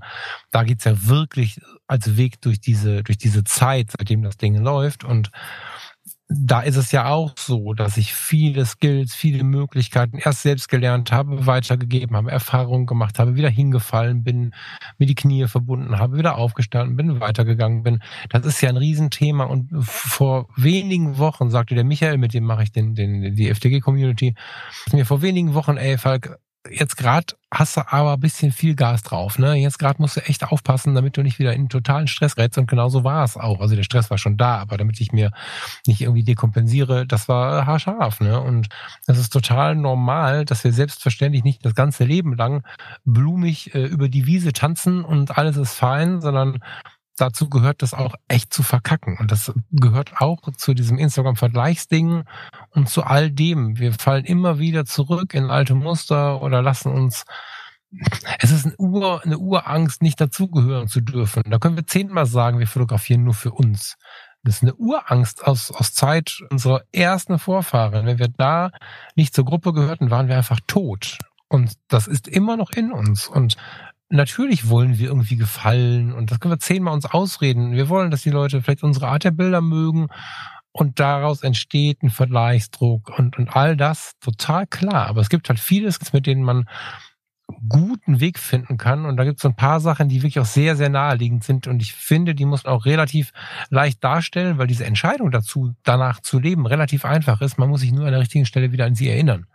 Da 0.50 0.64
geht's 0.64 0.84
ja 0.84 1.06
wirklich 1.06 1.60
als 1.86 2.16
Weg 2.16 2.40
durch 2.40 2.60
diese, 2.60 3.04
durch 3.04 3.18
diese 3.18 3.44
Zeit, 3.44 3.92
seitdem 3.96 4.22
das 4.22 4.36
Ding 4.36 4.56
läuft 4.56 5.04
und 5.04 5.30
da 6.28 6.60
ist 6.60 6.76
es 6.76 6.90
ja 6.90 7.06
auch 7.06 7.34
so, 7.36 7.74
dass 7.74 7.98
ich 7.98 8.14
viele 8.14 8.64
Skills, 8.64 9.14
viele 9.14 9.44
Möglichkeiten 9.44 10.16
erst 10.16 10.42
selbst 10.42 10.68
gelernt 10.68 11.12
habe, 11.12 11.46
weitergegeben 11.46 12.16
habe, 12.16 12.30
Erfahrungen 12.30 12.86
gemacht 12.86 13.18
habe, 13.18 13.36
wieder 13.36 13.50
hingefallen 13.50 14.24
bin, 14.24 14.54
mir 14.98 15.06
die 15.06 15.14
Knie 15.14 15.46
verbunden 15.46 15.98
habe, 15.98 16.16
wieder 16.16 16.38
aufgestanden 16.38 16.96
bin, 16.96 17.20
weitergegangen 17.20 17.82
bin. 17.82 17.98
Das 18.30 18.46
ist 18.46 18.60
ja 18.62 18.70
ein 18.70 18.78
Riesenthema 18.78 19.44
und 19.44 19.68
vor 19.82 20.48
wenigen 20.56 21.18
Wochen 21.18 21.50
sagte 21.50 21.74
der 21.74 21.84
Michael, 21.84 22.16
mit 22.16 22.32
dem 22.32 22.44
mache 22.44 22.62
ich 22.62 22.72
den, 22.72 22.94
den, 22.94 23.34
die 23.34 23.52
FTG-Community, 23.54 24.34
mir 24.92 25.04
vor 25.04 25.20
wenigen 25.20 25.52
Wochen, 25.52 25.76
ey 25.76 25.98
Falk, 25.98 26.38
jetzt 26.70 26.96
gerade 26.96 27.34
hast 27.52 27.76
du 27.76 27.82
aber 27.92 28.14
ein 28.14 28.20
bisschen 28.20 28.52
viel 28.52 28.74
Gas 28.74 29.02
drauf. 29.02 29.38
Ne? 29.38 29.54
Jetzt 29.54 29.78
gerade 29.78 30.00
musst 30.02 30.16
du 30.16 30.20
echt 30.20 30.44
aufpassen, 30.44 30.94
damit 30.94 31.16
du 31.16 31.22
nicht 31.22 31.38
wieder 31.38 31.52
in 31.52 31.68
totalen 31.68 32.08
Stress 32.08 32.36
rätst. 32.36 32.58
Und 32.58 32.66
genauso 32.66 33.04
war 33.04 33.24
es 33.24 33.36
auch. 33.36 33.60
Also 33.60 33.76
der 33.76 33.84
Stress 33.84 34.10
war 34.10 34.18
schon 34.18 34.36
da, 34.36 34.58
aber 34.58 34.76
damit 34.76 35.00
ich 35.00 35.12
mir 35.12 35.30
nicht 35.86 36.00
irgendwie 36.00 36.24
dekompensiere, 36.24 37.06
das 37.06 37.28
war 37.28 37.66
haarscharf. 37.66 38.20
Ne? 38.20 38.40
Und 38.40 38.68
das 39.06 39.18
ist 39.18 39.32
total 39.32 39.76
normal, 39.76 40.44
dass 40.44 40.64
wir 40.64 40.72
selbstverständlich 40.72 41.44
nicht 41.44 41.64
das 41.64 41.74
ganze 41.74 42.04
Leben 42.04 42.34
lang 42.34 42.64
blumig 43.04 43.74
äh, 43.74 43.84
über 43.84 44.08
die 44.08 44.26
Wiese 44.26 44.52
tanzen 44.52 45.04
und 45.04 45.38
alles 45.38 45.56
ist 45.56 45.74
fein, 45.74 46.20
sondern 46.20 46.60
dazu 47.16 47.48
gehört 47.48 47.82
das 47.82 47.94
auch 47.94 48.14
echt 48.28 48.52
zu 48.52 48.62
verkacken. 48.62 49.16
Und 49.18 49.30
das 49.30 49.52
gehört 49.70 50.20
auch 50.20 50.40
zu 50.56 50.74
diesem 50.74 50.98
Instagram-Vergleichsding 50.98 52.24
und 52.70 52.88
zu 52.88 53.02
all 53.04 53.30
dem. 53.30 53.78
Wir 53.78 53.92
fallen 53.92 54.24
immer 54.24 54.58
wieder 54.58 54.84
zurück 54.84 55.34
in 55.34 55.50
alte 55.50 55.74
Muster 55.74 56.42
oder 56.42 56.62
lassen 56.62 56.92
uns 56.92 57.24
es 58.40 58.50
ist 58.50 58.66
eine, 58.66 58.76
Ur, 58.76 59.22
eine 59.24 59.38
Urangst, 59.38 60.02
nicht 60.02 60.20
dazugehören 60.20 60.88
zu 60.88 61.00
dürfen. 61.00 61.42
Da 61.46 61.58
können 61.58 61.76
wir 61.76 61.86
zehnmal 61.86 62.26
sagen, 62.26 62.58
wir 62.58 62.66
fotografieren 62.66 63.24
nur 63.24 63.34
für 63.34 63.52
uns. 63.52 63.96
Das 64.42 64.56
ist 64.56 64.62
eine 64.62 64.74
Urangst 64.74 65.46
aus, 65.46 65.70
aus 65.70 65.94
Zeit 65.94 66.40
unserer 66.50 66.82
ersten 66.92 67.38
Vorfahren. 67.38 68.06
Wenn 68.06 68.18
wir 68.18 68.28
da 68.28 68.70
nicht 69.14 69.34
zur 69.34 69.44
Gruppe 69.44 69.72
gehörten, 69.72 70.10
waren 70.10 70.28
wir 70.28 70.36
einfach 70.36 70.60
tot. 70.66 71.18
Und 71.48 71.74
das 71.88 72.06
ist 72.06 72.28
immer 72.28 72.56
noch 72.56 72.70
in 72.70 72.92
uns. 72.92 73.26
Und 73.26 73.56
natürlich 74.08 74.68
wollen 74.68 74.98
wir 74.98 75.08
irgendwie 75.08 75.36
gefallen 75.36 76.12
und 76.12 76.30
das 76.30 76.40
können 76.40 76.54
wir 76.54 76.58
zehnmal 76.58 76.94
uns 76.94 77.06
ausreden. 77.06 77.72
Wir 77.72 77.88
wollen, 77.88 78.10
dass 78.10 78.22
die 78.22 78.30
Leute 78.30 78.62
vielleicht 78.62 78.82
unsere 78.82 79.08
Art 79.08 79.24
der 79.24 79.30
Bilder 79.30 79.60
mögen 79.60 80.08
und 80.72 80.98
daraus 81.00 81.42
entsteht 81.42 82.02
ein 82.02 82.10
Vergleichsdruck 82.10 83.16
und, 83.18 83.38
und 83.38 83.56
all 83.56 83.76
das 83.76 84.12
total 84.20 84.66
klar. 84.66 85.06
Aber 85.06 85.20
es 85.20 85.28
gibt 85.28 85.48
halt 85.48 85.60
vieles, 85.60 86.12
mit 86.12 86.26
denen 86.26 86.42
man 86.42 86.66
guten 87.68 88.20
Weg 88.20 88.38
finden 88.38 88.78
kann. 88.78 89.04
Und 89.04 89.16
da 89.16 89.24
gibt 89.24 89.38
es 89.38 89.42
so 89.42 89.48
ein 89.48 89.56
paar 89.56 89.80
Sachen, 89.80 90.08
die 90.08 90.22
wirklich 90.22 90.40
auch 90.40 90.46
sehr, 90.46 90.76
sehr 90.76 90.88
naheliegend 90.88 91.44
sind. 91.44 91.66
Und 91.66 91.80
ich 91.80 91.92
finde, 91.92 92.34
die 92.34 92.44
muss 92.44 92.64
man 92.64 92.72
auch 92.72 92.86
relativ 92.86 93.32
leicht 93.70 94.02
darstellen, 94.02 94.58
weil 94.58 94.66
diese 94.66 94.84
Entscheidung 94.84 95.30
dazu, 95.30 95.74
danach 95.82 96.20
zu 96.20 96.38
leben, 96.38 96.66
relativ 96.66 97.04
einfach 97.04 97.40
ist. 97.40 97.58
Man 97.58 97.68
muss 97.68 97.80
sich 97.80 97.92
nur 97.92 98.06
an 98.06 98.12
der 98.12 98.20
richtigen 98.20 98.46
Stelle 98.46 98.72
wieder 98.72 98.86
an 98.86 98.94
sie 98.94 99.08
erinnern. 99.08 99.46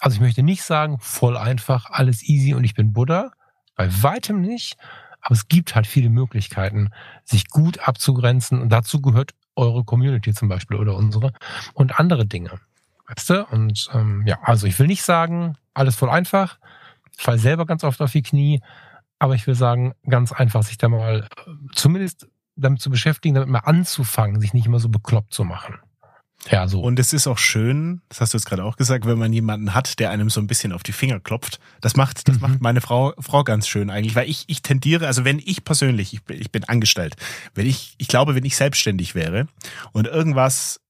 Also 0.00 0.16
ich 0.16 0.20
möchte 0.20 0.42
nicht 0.42 0.62
sagen, 0.62 0.98
voll 1.00 1.36
einfach, 1.36 1.90
alles 1.90 2.22
easy 2.22 2.54
und 2.54 2.64
ich 2.64 2.74
bin 2.74 2.92
Buddha. 2.92 3.32
Bei 3.74 3.88
weitem 4.02 4.40
nicht. 4.40 4.76
Aber 5.20 5.34
es 5.34 5.48
gibt 5.48 5.74
halt 5.74 5.86
viele 5.86 6.10
Möglichkeiten, 6.10 6.90
sich 7.24 7.48
gut 7.48 7.86
abzugrenzen. 7.86 8.60
Und 8.60 8.70
dazu 8.70 9.00
gehört 9.00 9.32
eure 9.54 9.84
Community 9.84 10.34
zum 10.34 10.48
Beispiel 10.48 10.76
oder 10.76 10.96
unsere 10.96 11.32
und 11.74 11.98
andere 11.98 12.26
Dinge. 12.26 12.58
Weißt 13.06 13.30
du? 13.30 13.46
Und 13.46 13.88
ähm, 13.92 14.24
ja, 14.26 14.38
also 14.42 14.66
ich 14.66 14.78
will 14.78 14.86
nicht 14.86 15.02
sagen, 15.02 15.56
alles 15.74 15.96
voll 15.96 16.10
einfach. 16.10 16.58
Ich 17.16 17.22
falle 17.22 17.38
selber 17.38 17.66
ganz 17.66 17.84
oft 17.84 18.00
auf 18.00 18.12
die 18.12 18.22
Knie. 18.22 18.60
Aber 19.18 19.34
ich 19.34 19.46
will 19.46 19.54
sagen, 19.54 19.94
ganz 20.08 20.32
einfach, 20.32 20.64
sich 20.64 20.78
da 20.78 20.88
mal 20.88 21.28
äh, 21.46 21.50
zumindest 21.74 22.28
damit 22.56 22.80
zu 22.80 22.90
beschäftigen, 22.90 23.34
damit 23.36 23.48
mal 23.48 23.60
anzufangen, 23.60 24.40
sich 24.40 24.52
nicht 24.52 24.66
immer 24.66 24.80
so 24.80 24.88
bekloppt 24.88 25.32
zu 25.32 25.44
machen. 25.44 25.78
Ja, 26.50 26.66
so. 26.66 26.80
Und 26.80 26.98
es 26.98 27.12
ist 27.12 27.26
auch 27.26 27.38
schön, 27.38 28.02
das 28.08 28.20
hast 28.20 28.34
du 28.34 28.38
jetzt 28.38 28.46
gerade 28.46 28.64
auch 28.64 28.76
gesagt, 28.76 29.06
wenn 29.06 29.18
man 29.18 29.32
jemanden 29.32 29.74
hat, 29.74 29.98
der 30.00 30.10
einem 30.10 30.28
so 30.28 30.40
ein 30.40 30.46
bisschen 30.46 30.72
auf 30.72 30.82
die 30.82 30.92
Finger 30.92 31.20
klopft. 31.20 31.60
Das 31.80 31.96
macht, 31.96 32.28
das 32.28 32.36
mhm. 32.36 32.42
macht 32.42 32.60
meine 32.60 32.80
Frau, 32.80 33.14
Frau 33.20 33.44
ganz 33.44 33.68
schön 33.68 33.90
eigentlich, 33.90 34.16
weil 34.16 34.28
ich, 34.28 34.44
ich 34.48 34.62
tendiere, 34.62 35.06
also 35.06 35.24
wenn 35.24 35.38
ich 35.38 35.64
persönlich, 35.64 36.14
ich, 36.14 36.20
ich 36.28 36.50
bin 36.50 36.64
angestellt, 36.64 37.14
wenn 37.54 37.66
ich, 37.66 37.94
ich 37.98 38.08
glaube, 38.08 38.34
wenn 38.34 38.44
ich 38.44 38.56
selbstständig 38.56 39.14
wäre 39.14 39.46
und 39.92 40.08
irgendwas 40.08 40.81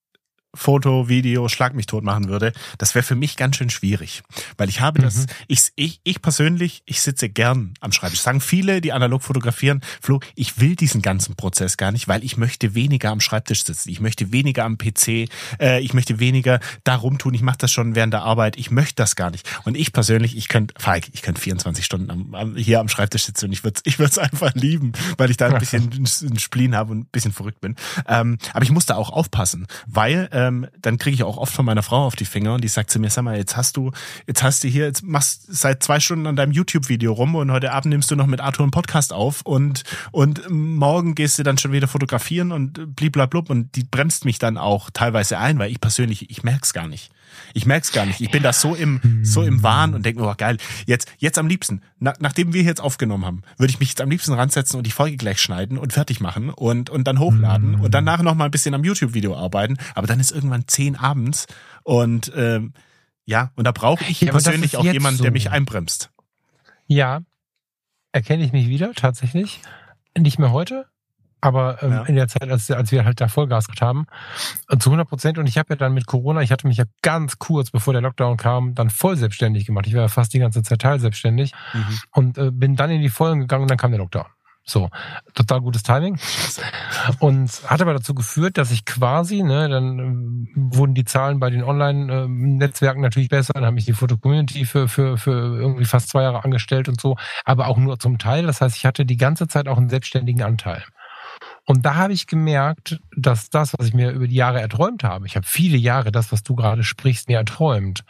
Foto, 0.54 1.08
Video, 1.08 1.48
Schlag 1.48 1.74
mich 1.74 1.86
tot 1.86 2.04
machen 2.04 2.28
würde, 2.28 2.52
das 2.78 2.94
wäre 2.94 3.02
für 3.02 3.14
mich 3.14 3.36
ganz 3.36 3.56
schön 3.56 3.70
schwierig. 3.70 4.22
Weil 4.56 4.68
ich 4.68 4.80
habe 4.80 5.00
mhm. 5.00 5.04
das, 5.04 5.26
ich, 5.48 5.72
ich, 5.76 6.00
ich 6.04 6.20
persönlich, 6.20 6.82
ich 6.84 7.00
sitze 7.00 7.28
gern 7.28 7.74
am 7.80 7.92
Schreibtisch. 7.92 8.20
Sagen 8.20 8.40
viele, 8.40 8.80
die 8.80 8.92
analog 8.92 9.22
fotografieren, 9.22 9.80
Flo, 10.00 10.20
ich 10.34 10.60
will 10.60 10.76
diesen 10.76 11.00
ganzen 11.00 11.36
Prozess 11.36 11.76
gar 11.76 11.92
nicht, 11.92 12.08
weil 12.08 12.22
ich 12.24 12.36
möchte 12.36 12.74
weniger 12.74 13.10
am 13.10 13.20
Schreibtisch 13.20 13.64
sitzen. 13.64 13.88
Ich 13.88 14.00
möchte 14.00 14.32
weniger 14.32 14.64
am 14.64 14.76
PC, 14.76 15.28
äh, 15.58 15.80
ich 15.80 15.94
möchte 15.94 16.18
weniger 16.18 16.60
darum 16.84 17.18
tun, 17.18 17.34
ich 17.34 17.42
mache 17.42 17.58
das 17.58 17.72
schon 17.72 17.94
während 17.94 18.12
der 18.12 18.22
Arbeit, 18.22 18.56
ich 18.56 18.70
möchte 18.70 18.96
das 18.96 19.16
gar 19.16 19.30
nicht. 19.30 19.48
Und 19.64 19.76
ich 19.76 19.92
persönlich, 19.92 20.36
ich 20.36 20.48
könnte, 20.48 20.74
Falk, 20.78 21.06
ich 21.12 21.22
könnte 21.22 21.40
24 21.40 21.84
Stunden 21.84 22.10
am, 22.10 22.34
am, 22.34 22.56
hier 22.56 22.80
am 22.80 22.88
Schreibtisch 22.88 23.24
sitzen 23.24 23.46
und 23.46 23.52
ich 23.52 23.64
würde 23.64 23.80
ich 23.84 23.98
es 23.98 24.18
einfach 24.18 24.54
lieben, 24.54 24.92
weil 25.16 25.30
ich 25.30 25.36
da 25.36 25.48
ein 25.48 25.58
bisschen 25.58 25.90
einen 25.92 26.38
Spleen 26.38 26.76
habe 26.76 26.92
und 26.92 26.98
ein 27.00 27.06
bisschen 27.06 27.32
verrückt 27.32 27.60
bin. 27.60 27.76
Ähm, 28.06 28.38
aber 28.52 28.64
ich 28.64 28.70
muss 28.70 28.86
da 28.86 28.96
auch 28.96 29.10
aufpassen, 29.10 29.66
weil 29.86 30.28
äh, 30.30 30.41
ähm, 30.42 30.66
dann 30.80 30.98
kriege 30.98 31.14
ich 31.14 31.22
auch 31.22 31.36
oft 31.36 31.52
von 31.52 31.64
meiner 31.64 31.82
Frau 31.82 32.06
auf 32.06 32.16
die 32.16 32.24
Finger 32.24 32.54
und 32.54 32.62
die 32.62 32.68
sagt 32.68 32.90
zu 32.90 32.98
mir, 32.98 33.10
sag 33.10 33.22
mal, 33.24 33.36
jetzt 33.36 33.56
hast 33.56 33.76
du, 33.76 33.92
jetzt 34.26 34.42
hast 34.42 34.64
du 34.64 34.68
hier, 34.68 34.86
jetzt 34.86 35.02
machst 35.02 35.44
seit 35.48 35.82
zwei 35.82 36.00
Stunden 36.00 36.26
an 36.26 36.36
deinem 36.36 36.52
YouTube-Video 36.52 37.12
rum 37.12 37.34
und 37.34 37.50
heute 37.50 37.72
Abend 37.72 37.90
nimmst 37.90 38.10
du 38.10 38.16
noch 38.16 38.26
mit 38.26 38.40
Arthur 38.40 38.64
einen 38.64 38.70
Podcast 38.70 39.12
auf 39.12 39.42
und, 39.42 39.84
und 40.10 40.48
morgen 40.50 41.14
gehst 41.14 41.38
du 41.38 41.42
dann 41.42 41.58
schon 41.58 41.72
wieder 41.72 41.88
fotografieren 41.88 42.52
und 42.52 42.96
bliblablub 42.96 43.50
und 43.50 43.74
die 43.76 43.84
bremst 43.84 44.24
mich 44.24 44.38
dann 44.38 44.58
auch 44.58 44.90
teilweise 44.90 45.38
ein, 45.38 45.58
weil 45.58 45.70
ich 45.70 45.80
persönlich, 45.80 46.30
ich 46.30 46.42
merk's 46.42 46.72
gar 46.72 46.88
nicht. 46.88 47.10
Ich 47.54 47.66
merk's 47.66 47.92
gar 47.92 48.06
nicht. 48.06 48.20
Ich 48.20 48.30
bin 48.30 48.42
da 48.42 48.52
so 48.52 48.74
im, 48.74 49.20
so 49.22 49.42
im 49.42 49.62
Wahn 49.62 49.94
und 49.94 50.04
denke 50.04 50.20
mir, 50.20 50.28
oh 50.28 50.34
geil, 50.36 50.58
jetzt, 50.86 51.12
jetzt 51.18 51.38
am 51.38 51.46
liebsten, 51.46 51.82
na, 51.98 52.14
nachdem 52.20 52.52
wir 52.52 52.62
jetzt 52.62 52.80
aufgenommen 52.80 53.24
haben, 53.24 53.42
würde 53.58 53.70
ich 53.70 53.80
mich 53.80 53.90
jetzt 53.90 54.00
am 54.00 54.10
liebsten 54.10 54.32
ransetzen 54.32 54.78
und 54.78 54.86
die 54.86 54.90
Folge 54.90 55.16
gleich 55.16 55.40
schneiden 55.40 55.78
und 55.78 55.92
fertig 55.92 56.20
machen 56.20 56.50
und, 56.50 56.90
und 56.90 57.04
dann 57.04 57.18
hochladen 57.18 57.76
und 57.76 57.94
danach 57.94 58.22
noch 58.22 58.34
mal 58.34 58.46
ein 58.46 58.50
bisschen 58.50 58.74
am 58.74 58.84
YouTube-Video 58.84 59.36
arbeiten. 59.36 59.76
Aber 59.94 60.06
dann 60.06 60.20
ist 60.20 60.30
irgendwann 60.30 60.66
zehn 60.66 60.96
abends 60.96 61.46
und 61.82 62.32
ähm, 62.36 62.72
ja, 63.24 63.52
und 63.54 63.64
da 63.64 63.72
brauche 63.72 64.04
ich 64.04 64.20
ja, 64.20 64.30
persönlich 64.30 64.76
auch 64.76 64.84
jemanden, 64.84 65.18
so. 65.18 65.22
der 65.22 65.32
mich 65.32 65.50
einbremst. 65.50 66.10
Ja, 66.86 67.22
erkenne 68.12 68.44
ich 68.44 68.52
mich 68.52 68.68
wieder, 68.68 68.92
tatsächlich. 68.94 69.60
Nicht 70.18 70.38
mehr 70.38 70.52
heute, 70.52 70.86
aber 71.42 71.82
ähm, 71.82 71.92
ja. 71.92 72.02
in 72.04 72.14
der 72.14 72.28
Zeit, 72.28 72.48
als, 72.48 72.70
als 72.70 72.92
wir 72.92 73.04
halt 73.04 73.20
da 73.20 73.28
Vollgas 73.28 73.66
haben, 73.80 74.06
äh, 74.68 74.78
zu 74.78 74.88
100 74.88 75.08
Prozent. 75.08 75.38
Und 75.38 75.46
ich 75.46 75.58
habe 75.58 75.70
ja 75.70 75.76
dann 75.76 75.92
mit 75.92 76.06
Corona, 76.06 76.40
ich 76.40 76.52
hatte 76.52 76.66
mich 76.66 76.78
ja 76.78 76.84
ganz 77.02 77.38
kurz, 77.38 77.70
bevor 77.70 77.92
der 77.92 78.00
Lockdown 78.00 78.36
kam, 78.36 78.74
dann 78.74 78.88
voll 78.88 79.16
selbstständig 79.16 79.66
gemacht. 79.66 79.86
Ich 79.86 79.94
war 79.94 80.02
ja 80.02 80.08
fast 80.08 80.32
die 80.32 80.38
ganze 80.38 80.62
Zeit 80.62 80.80
teilselbstständig 80.80 81.52
mhm. 81.74 81.98
und 82.12 82.38
äh, 82.38 82.50
bin 82.52 82.76
dann 82.76 82.90
in 82.90 83.02
die 83.02 83.10
Vollen 83.10 83.40
gegangen 83.40 83.62
und 83.62 83.70
dann 83.70 83.78
kam 83.78 83.90
der 83.90 83.98
Lockdown. 83.98 84.26
So, 84.64 84.90
total 85.34 85.60
gutes 85.60 85.82
Timing. 85.82 86.20
Und 87.18 87.50
hat 87.66 87.82
aber 87.82 87.94
dazu 87.94 88.14
geführt, 88.14 88.56
dass 88.56 88.70
ich 88.70 88.84
quasi, 88.84 89.42
ne, 89.42 89.68
dann 89.68 89.98
äh, 89.98 90.76
wurden 90.76 90.94
die 90.94 91.04
Zahlen 91.04 91.40
bei 91.40 91.50
den 91.50 91.64
Online-Netzwerken 91.64 93.00
natürlich 93.00 93.28
besser, 93.28 93.54
dann 93.54 93.64
habe 93.64 93.80
ich 93.80 93.86
die 93.86 93.92
Foto-Community 93.92 94.64
für, 94.64 94.86
für, 94.86 95.18
für 95.18 95.32
irgendwie 95.32 95.84
fast 95.84 96.10
zwei 96.10 96.22
Jahre 96.22 96.44
angestellt 96.44 96.88
und 96.88 97.00
so, 97.00 97.16
aber 97.44 97.66
auch 97.66 97.76
nur 97.76 97.98
zum 97.98 98.18
Teil. 98.18 98.46
Das 98.46 98.60
heißt, 98.60 98.76
ich 98.76 98.86
hatte 98.86 99.04
die 99.04 99.16
ganze 99.16 99.48
Zeit 99.48 99.66
auch 99.66 99.78
einen 99.78 99.88
selbstständigen 99.88 100.42
Anteil. 100.42 100.84
Und 101.64 101.86
da 101.86 101.94
habe 101.94 102.12
ich 102.12 102.26
gemerkt, 102.26 103.00
dass 103.16 103.48
das, 103.50 103.74
was 103.78 103.86
ich 103.86 103.94
mir 103.94 104.10
über 104.10 104.26
die 104.26 104.34
Jahre 104.34 104.60
erträumt 104.60 105.04
habe, 105.04 105.26
ich 105.26 105.36
habe 105.36 105.46
viele 105.46 105.76
Jahre 105.76 106.10
das, 106.10 106.32
was 106.32 106.42
du 106.42 106.56
gerade 106.56 106.82
sprichst, 106.82 107.28
mir 107.28 107.38
erträumt. 107.38 108.04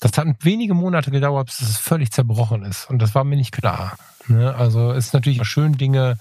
Das 0.00 0.18
hat 0.18 0.26
wenige 0.40 0.74
Monate 0.74 1.12
gedauert, 1.12 1.46
bis 1.46 1.60
es 1.60 1.78
völlig 1.78 2.10
zerbrochen 2.10 2.64
ist. 2.64 2.90
Und 2.90 3.00
das 3.00 3.14
war 3.14 3.22
mir 3.22 3.36
nicht 3.36 3.52
klar. 3.52 3.96
Ne? 4.26 4.52
Also 4.54 4.90
es 4.90 5.06
ist 5.06 5.14
natürlich 5.14 5.44
schön, 5.44 5.78
Dinge 5.78 6.18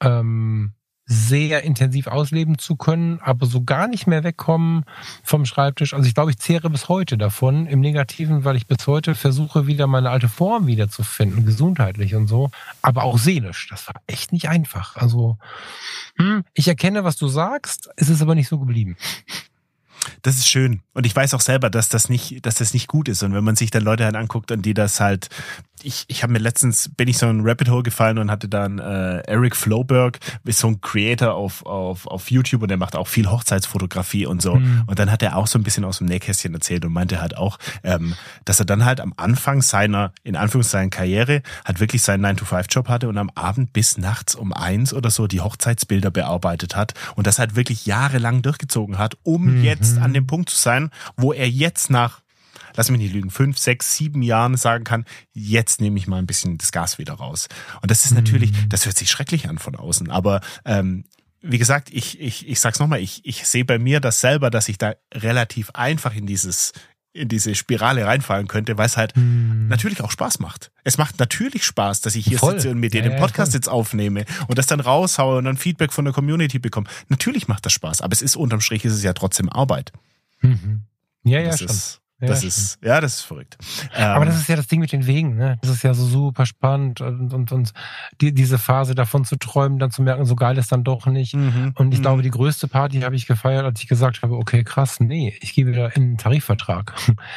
ähm, 0.00 0.74
sehr 1.06 1.62
intensiv 1.64 2.06
ausleben 2.06 2.58
zu 2.58 2.76
können, 2.76 3.20
aber 3.20 3.46
so 3.46 3.62
gar 3.62 3.88
nicht 3.88 4.06
mehr 4.06 4.24
wegkommen 4.24 4.84
vom 5.22 5.44
Schreibtisch. 5.44 5.92
Also 5.92 6.06
ich 6.06 6.14
glaube, 6.14 6.30
ich 6.30 6.38
zehre 6.38 6.70
bis 6.70 6.88
heute 6.88 7.18
davon 7.18 7.66
im 7.66 7.80
Negativen, 7.80 8.44
weil 8.44 8.56
ich 8.56 8.66
bis 8.66 8.86
heute 8.86 9.14
versuche, 9.14 9.66
wieder 9.66 9.86
meine 9.86 10.10
alte 10.10 10.28
Form 10.28 10.66
wiederzufinden, 10.66 11.44
gesundheitlich 11.44 12.14
und 12.14 12.26
so, 12.26 12.50
aber 12.80 13.04
auch 13.04 13.18
seelisch. 13.18 13.68
Das 13.68 13.86
war 13.86 13.94
echt 14.06 14.32
nicht 14.32 14.48
einfach. 14.48 14.96
Also 14.96 15.36
hm, 16.16 16.44
ich 16.54 16.68
erkenne, 16.68 17.04
was 17.04 17.16
du 17.16 17.28
sagst, 17.28 17.90
es 17.96 18.08
ist 18.08 18.22
aber 18.22 18.34
nicht 18.34 18.48
so 18.48 18.58
geblieben. 18.58 18.96
Das 20.22 20.36
ist 20.36 20.48
schön. 20.48 20.80
Und 20.92 21.06
ich 21.06 21.14
weiß 21.14 21.34
auch 21.34 21.40
selber, 21.40 21.70
dass 21.70 21.88
das 21.88 22.08
nicht, 22.08 22.44
dass 22.46 22.56
das 22.56 22.74
nicht 22.74 22.88
gut 22.88 23.08
ist. 23.08 23.22
Und 23.22 23.34
wenn 23.34 23.44
man 23.44 23.56
sich 23.56 23.70
dann 23.70 23.82
Leute 23.82 24.04
halt 24.04 24.16
anguckt, 24.16 24.52
an 24.52 24.62
die 24.62 24.74
das 24.74 25.00
halt, 25.00 25.28
ich, 25.82 26.04
ich 26.08 26.22
habe 26.22 26.32
mir 26.32 26.38
letztens, 26.38 26.90
bin 26.96 27.08
ich 27.08 27.18
so 27.18 27.26
ein 27.26 27.40
Rabbit 27.42 27.68
Hole 27.68 27.82
gefallen 27.82 28.18
und 28.18 28.30
hatte 28.30 28.48
dann 28.48 28.78
äh, 28.78 29.18
Eric 29.26 29.56
Floberg, 29.56 30.18
ist 30.44 30.60
so 30.60 30.68
ein 30.68 30.80
Creator 30.80 31.34
auf, 31.34 31.66
auf, 31.66 32.06
auf 32.06 32.30
YouTube 32.30 32.62
und 32.62 32.68
der 32.68 32.78
macht 32.78 32.96
auch 32.96 33.08
viel 33.08 33.30
Hochzeitsfotografie 33.30 34.26
und 34.26 34.40
so. 34.40 34.56
Mhm. 34.56 34.84
Und 34.86 34.98
dann 34.98 35.10
hat 35.10 35.22
er 35.22 35.36
auch 35.36 35.46
so 35.46 35.58
ein 35.58 35.62
bisschen 35.62 35.84
aus 35.84 35.98
dem 35.98 36.06
Nähkästchen 36.06 36.54
erzählt 36.54 36.84
und 36.84 36.92
meinte 36.92 37.20
halt 37.20 37.36
auch, 37.36 37.58
ähm, 37.82 38.14
dass 38.44 38.60
er 38.60 38.66
dann 38.66 38.84
halt 38.84 39.00
am 39.00 39.14
Anfang 39.16 39.62
seiner, 39.62 40.12
in 40.22 40.36
Anführungszeichen, 40.36 40.90
Karriere, 40.90 41.42
halt 41.64 41.80
wirklich 41.80 42.02
seinen 42.02 42.24
9-to-5-Job 42.24 42.88
hatte 42.88 43.08
und 43.08 43.18
am 43.18 43.30
Abend 43.34 43.72
bis 43.72 43.98
nachts 43.98 44.34
um 44.34 44.52
eins 44.52 44.94
oder 44.94 45.10
so 45.10 45.26
die 45.26 45.40
Hochzeitsbilder 45.40 46.10
bearbeitet 46.10 46.76
hat 46.76 46.94
und 47.16 47.26
das 47.26 47.38
halt 47.38 47.56
wirklich 47.56 47.86
jahrelang 47.86 48.42
durchgezogen 48.42 48.98
hat, 48.98 49.16
um 49.22 49.58
mhm. 49.58 49.64
jetzt 49.64 49.93
an 49.98 50.12
dem 50.12 50.26
Punkt 50.26 50.50
zu 50.50 50.56
sein, 50.56 50.90
wo 51.16 51.32
er 51.32 51.48
jetzt 51.48 51.90
nach 51.90 52.22
lass 52.76 52.90
mich 52.90 52.98
nicht 52.98 53.14
lügen, 53.14 53.30
fünf, 53.30 53.56
sechs, 53.58 53.96
sieben 53.96 54.22
Jahren 54.22 54.56
sagen 54.56 54.84
kann, 54.84 55.04
jetzt 55.32 55.80
nehme 55.80 55.96
ich 55.98 56.08
mal 56.08 56.18
ein 56.18 56.26
bisschen 56.26 56.58
das 56.58 56.72
Gas 56.72 56.98
wieder 56.98 57.14
raus. 57.14 57.48
Und 57.82 57.90
das 57.90 58.04
ist 58.04 58.12
natürlich, 58.12 58.50
mhm. 58.50 58.68
das 58.68 58.84
hört 58.84 58.96
sich 58.96 59.10
schrecklich 59.10 59.48
an 59.48 59.58
von 59.58 59.76
außen, 59.76 60.10
aber 60.10 60.40
ähm, 60.64 61.04
wie 61.40 61.58
gesagt, 61.58 61.90
ich, 61.92 62.18
ich, 62.20 62.48
ich 62.48 62.58
sag's 62.58 62.78
nochmal, 62.78 63.00
ich, 63.00 63.24
ich 63.24 63.46
sehe 63.46 63.66
bei 63.66 63.78
mir 63.78 64.00
das 64.00 64.20
selber, 64.20 64.50
dass 64.50 64.68
ich 64.68 64.78
da 64.78 64.94
relativ 65.12 65.70
einfach 65.70 66.14
in 66.14 66.26
dieses, 66.26 66.72
in 67.14 67.28
diese 67.28 67.54
Spirale 67.54 68.04
reinfallen 68.06 68.48
könnte, 68.48 68.76
weil 68.76 68.86
es 68.86 68.96
halt 68.96 69.14
hm. 69.14 69.68
natürlich 69.68 70.02
auch 70.02 70.10
Spaß 70.10 70.40
macht. 70.40 70.72
Es 70.82 70.98
macht 70.98 71.18
natürlich 71.20 71.64
Spaß, 71.64 72.00
dass 72.00 72.16
ich 72.16 72.26
hier 72.26 72.38
voll. 72.38 72.54
sitze 72.54 72.70
und 72.70 72.80
mit 72.80 72.92
dir 72.92 73.02
ja, 73.02 73.08
den 73.08 73.18
Podcast 73.18 73.52
ja, 73.52 73.58
jetzt 73.58 73.68
aufnehme 73.68 74.24
und 74.48 74.58
das 74.58 74.66
dann 74.66 74.80
raushaue 74.80 75.38
und 75.38 75.44
dann 75.44 75.56
Feedback 75.56 75.92
von 75.92 76.04
der 76.04 76.12
Community 76.12 76.58
bekomme. 76.58 76.88
Natürlich 77.08 77.46
macht 77.46 77.64
das 77.64 77.72
Spaß, 77.72 78.02
aber 78.02 78.12
es 78.12 78.20
ist 78.20 78.36
unterm 78.36 78.60
Strich 78.60 78.84
ist 78.84 78.94
es 78.94 79.04
ja 79.04 79.12
trotzdem 79.12 79.48
Arbeit. 79.48 79.92
Mhm. 80.40 80.82
Ja, 81.22 81.40
ja, 81.40 81.56
schon. 81.56 81.68
Ist, 81.68 82.00
das 82.20 82.42
ja, 82.42 82.48
ist, 82.48 82.78
ja, 82.82 83.00
das 83.00 83.16
ist 83.16 83.20
verrückt. 83.22 83.56
Aber 83.92 84.24
das 84.24 84.36
ähm, 84.36 84.40
ist 84.40 84.48
ja 84.48 84.56
das 84.56 84.68
Ding 84.68 84.80
mit 84.80 84.92
den 84.92 85.06
Wegen, 85.06 85.34
ne? 85.34 85.58
Das 85.62 85.70
ist 85.70 85.82
ja 85.82 85.94
so 85.94 86.04
super 86.04 86.46
spannend 86.46 87.00
und, 87.00 87.34
und, 87.34 87.50
und 87.50 87.72
die, 88.20 88.32
diese 88.32 88.56
Phase 88.58 88.94
davon 88.94 89.24
zu 89.24 89.36
träumen, 89.36 89.80
dann 89.80 89.90
zu 89.90 90.00
merken, 90.00 90.24
so 90.24 90.36
geil 90.36 90.56
ist 90.56 90.70
dann 90.70 90.84
doch 90.84 91.06
nicht. 91.06 91.34
Mhm. 91.34 91.72
Und 91.74 91.92
ich 91.92 91.98
mhm. 91.98 92.02
glaube, 92.02 92.22
die 92.22 92.30
größte 92.30 92.68
Party 92.68 93.00
habe 93.00 93.16
ich 93.16 93.26
gefeiert, 93.26 93.64
als 93.64 93.80
ich 93.80 93.88
gesagt 93.88 94.22
habe, 94.22 94.36
okay, 94.36 94.62
krass, 94.62 95.00
nee, 95.00 95.36
ich 95.40 95.54
gehe 95.54 95.66
wieder 95.66 95.94
in 95.96 96.02
einen 96.02 96.18
Tarifvertrag. 96.18 96.94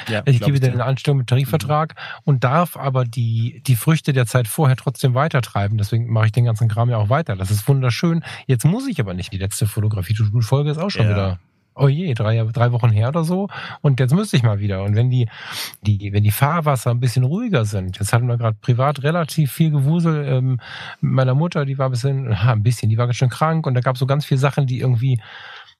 Ja, 0.09 0.21
ich 0.25 0.41
gehe 0.41 0.53
wieder 0.53 0.67
in 0.67 0.75
eine 0.75 0.85
Anstellung 0.85 1.17
mit 1.17 1.27
Tarifvertrag 1.27 1.95
mhm. 1.95 2.21
und 2.25 2.43
darf 2.43 2.77
aber 2.77 3.03
die, 3.03 3.63
die 3.65 3.75
Früchte 3.75 4.13
der 4.13 4.27
Zeit 4.27 4.47
vorher 4.47 4.75
trotzdem 4.75 5.15
weitertreiben. 5.15 5.77
Deswegen 5.77 6.07
mache 6.11 6.27
ich 6.27 6.31
den 6.31 6.45
ganzen 6.45 6.67
Kram 6.67 6.89
ja 6.89 6.97
auch 6.97 7.09
weiter. 7.09 7.35
Das 7.35 7.49
ist 7.49 7.67
wunderschön. 7.67 8.23
Jetzt 8.45 8.63
muss 8.63 8.87
ich 8.87 8.99
aber 8.99 9.15
nicht. 9.15 9.33
Die 9.33 9.37
letzte 9.37 9.65
Fotografie-Folge 9.65 10.69
ist 10.69 10.77
auch 10.77 10.91
schon 10.91 11.05
ja. 11.05 11.11
wieder 11.11 11.39
oh 11.77 11.87
je, 11.87 12.13
drei, 12.13 12.43
drei 12.51 12.71
Wochen 12.71 12.89
her 12.89 13.09
oder 13.09 13.23
so. 13.23 13.47
Und 13.81 13.99
jetzt 13.99 14.13
müsste 14.13 14.37
ich 14.37 14.43
mal 14.43 14.59
wieder. 14.59 14.83
Und 14.83 14.95
wenn 14.95 15.09
die, 15.09 15.27
die, 15.81 16.11
wenn 16.13 16.23
die 16.23 16.31
Fahrwasser 16.31 16.91
ein 16.91 16.99
bisschen 16.99 17.23
ruhiger 17.23 17.65
sind, 17.65 17.97
jetzt 17.99 18.13
hatten 18.13 18.27
wir 18.27 18.37
gerade 18.37 18.57
privat 18.59 19.03
relativ 19.03 19.51
viel 19.51 19.71
Gewusel. 19.71 20.25
Ähm, 20.25 20.59
meiner 21.01 21.35
Mutter, 21.35 21.65
die 21.65 21.77
war 21.77 21.87
ein 21.87 21.91
bisschen, 21.91 22.33
ein 22.33 22.63
bisschen, 22.63 22.89
die 22.89 22.97
war 22.97 23.07
ganz 23.07 23.17
schön 23.17 23.29
krank 23.29 23.65
und 23.67 23.73
da 23.73 23.81
gab 23.81 23.95
es 23.95 23.99
so 23.99 24.05
ganz 24.05 24.25
viele 24.25 24.39
Sachen, 24.39 24.67
die 24.67 24.79
irgendwie 24.79 25.19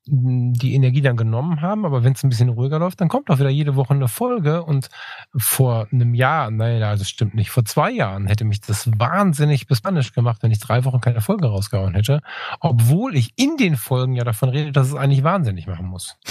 die 0.09 0.73
Energie 0.73 1.01
dann 1.01 1.17
genommen 1.17 1.61
haben, 1.61 1.85
aber 1.85 2.03
wenn 2.03 2.13
es 2.13 2.23
ein 2.23 2.29
bisschen 2.29 2.49
ruhiger 2.49 2.79
läuft, 2.79 3.01
dann 3.01 3.09
kommt 3.09 3.29
auch 3.29 3.39
wieder 3.39 3.49
jede 3.49 3.75
Woche 3.75 3.93
eine 3.93 4.07
Folge 4.07 4.63
und 4.63 4.89
vor 5.35 5.87
einem 5.91 6.13
Jahr, 6.13 6.49
nein, 6.51 6.79
das 6.79 7.09
stimmt 7.09 7.35
nicht, 7.35 7.51
vor 7.51 7.65
zwei 7.65 7.91
Jahren 7.91 8.27
hätte 8.27 8.45
mich 8.45 8.61
das 8.61 8.89
wahnsinnig 8.97 9.67
bespanisch 9.67 10.13
gemacht, 10.13 10.43
wenn 10.43 10.51
ich 10.51 10.59
drei 10.59 10.85
Wochen 10.85 11.01
keine 11.01 11.21
Folge 11.21 11.47
rausgehauen 11.47 11.93
hätte, 11.93 12.21
obwohl 12.59 13.15
ich 13.15 13.33
in 13.35 13.57
den 13.57 13.75
Folgen 13.75 14.13
ja 14.13 14.23
davon 14.23 14.49
rede, 14.49 14.71
dass 14.71 14.87
es 14.87 14.95
eigentlich 14.95 15.23
wahnsinnig 15.23 15.67
machen 15.67 15.87
muss. 15.87 16.17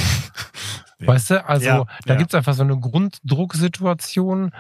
Ja. 0.98 1.08
Weißt 1.08 1.28
du, 1.28 1.46
also 1.46 1.66
ja, 1.66 1.84
da 2.06 2.14
ja. 2.14 2.18
gibt's 2.18 2.34
einfach 2.34 2.54
so 2.54 2.62
eine 2.62 2.80
Grunddrucksituation, 2.80 4.52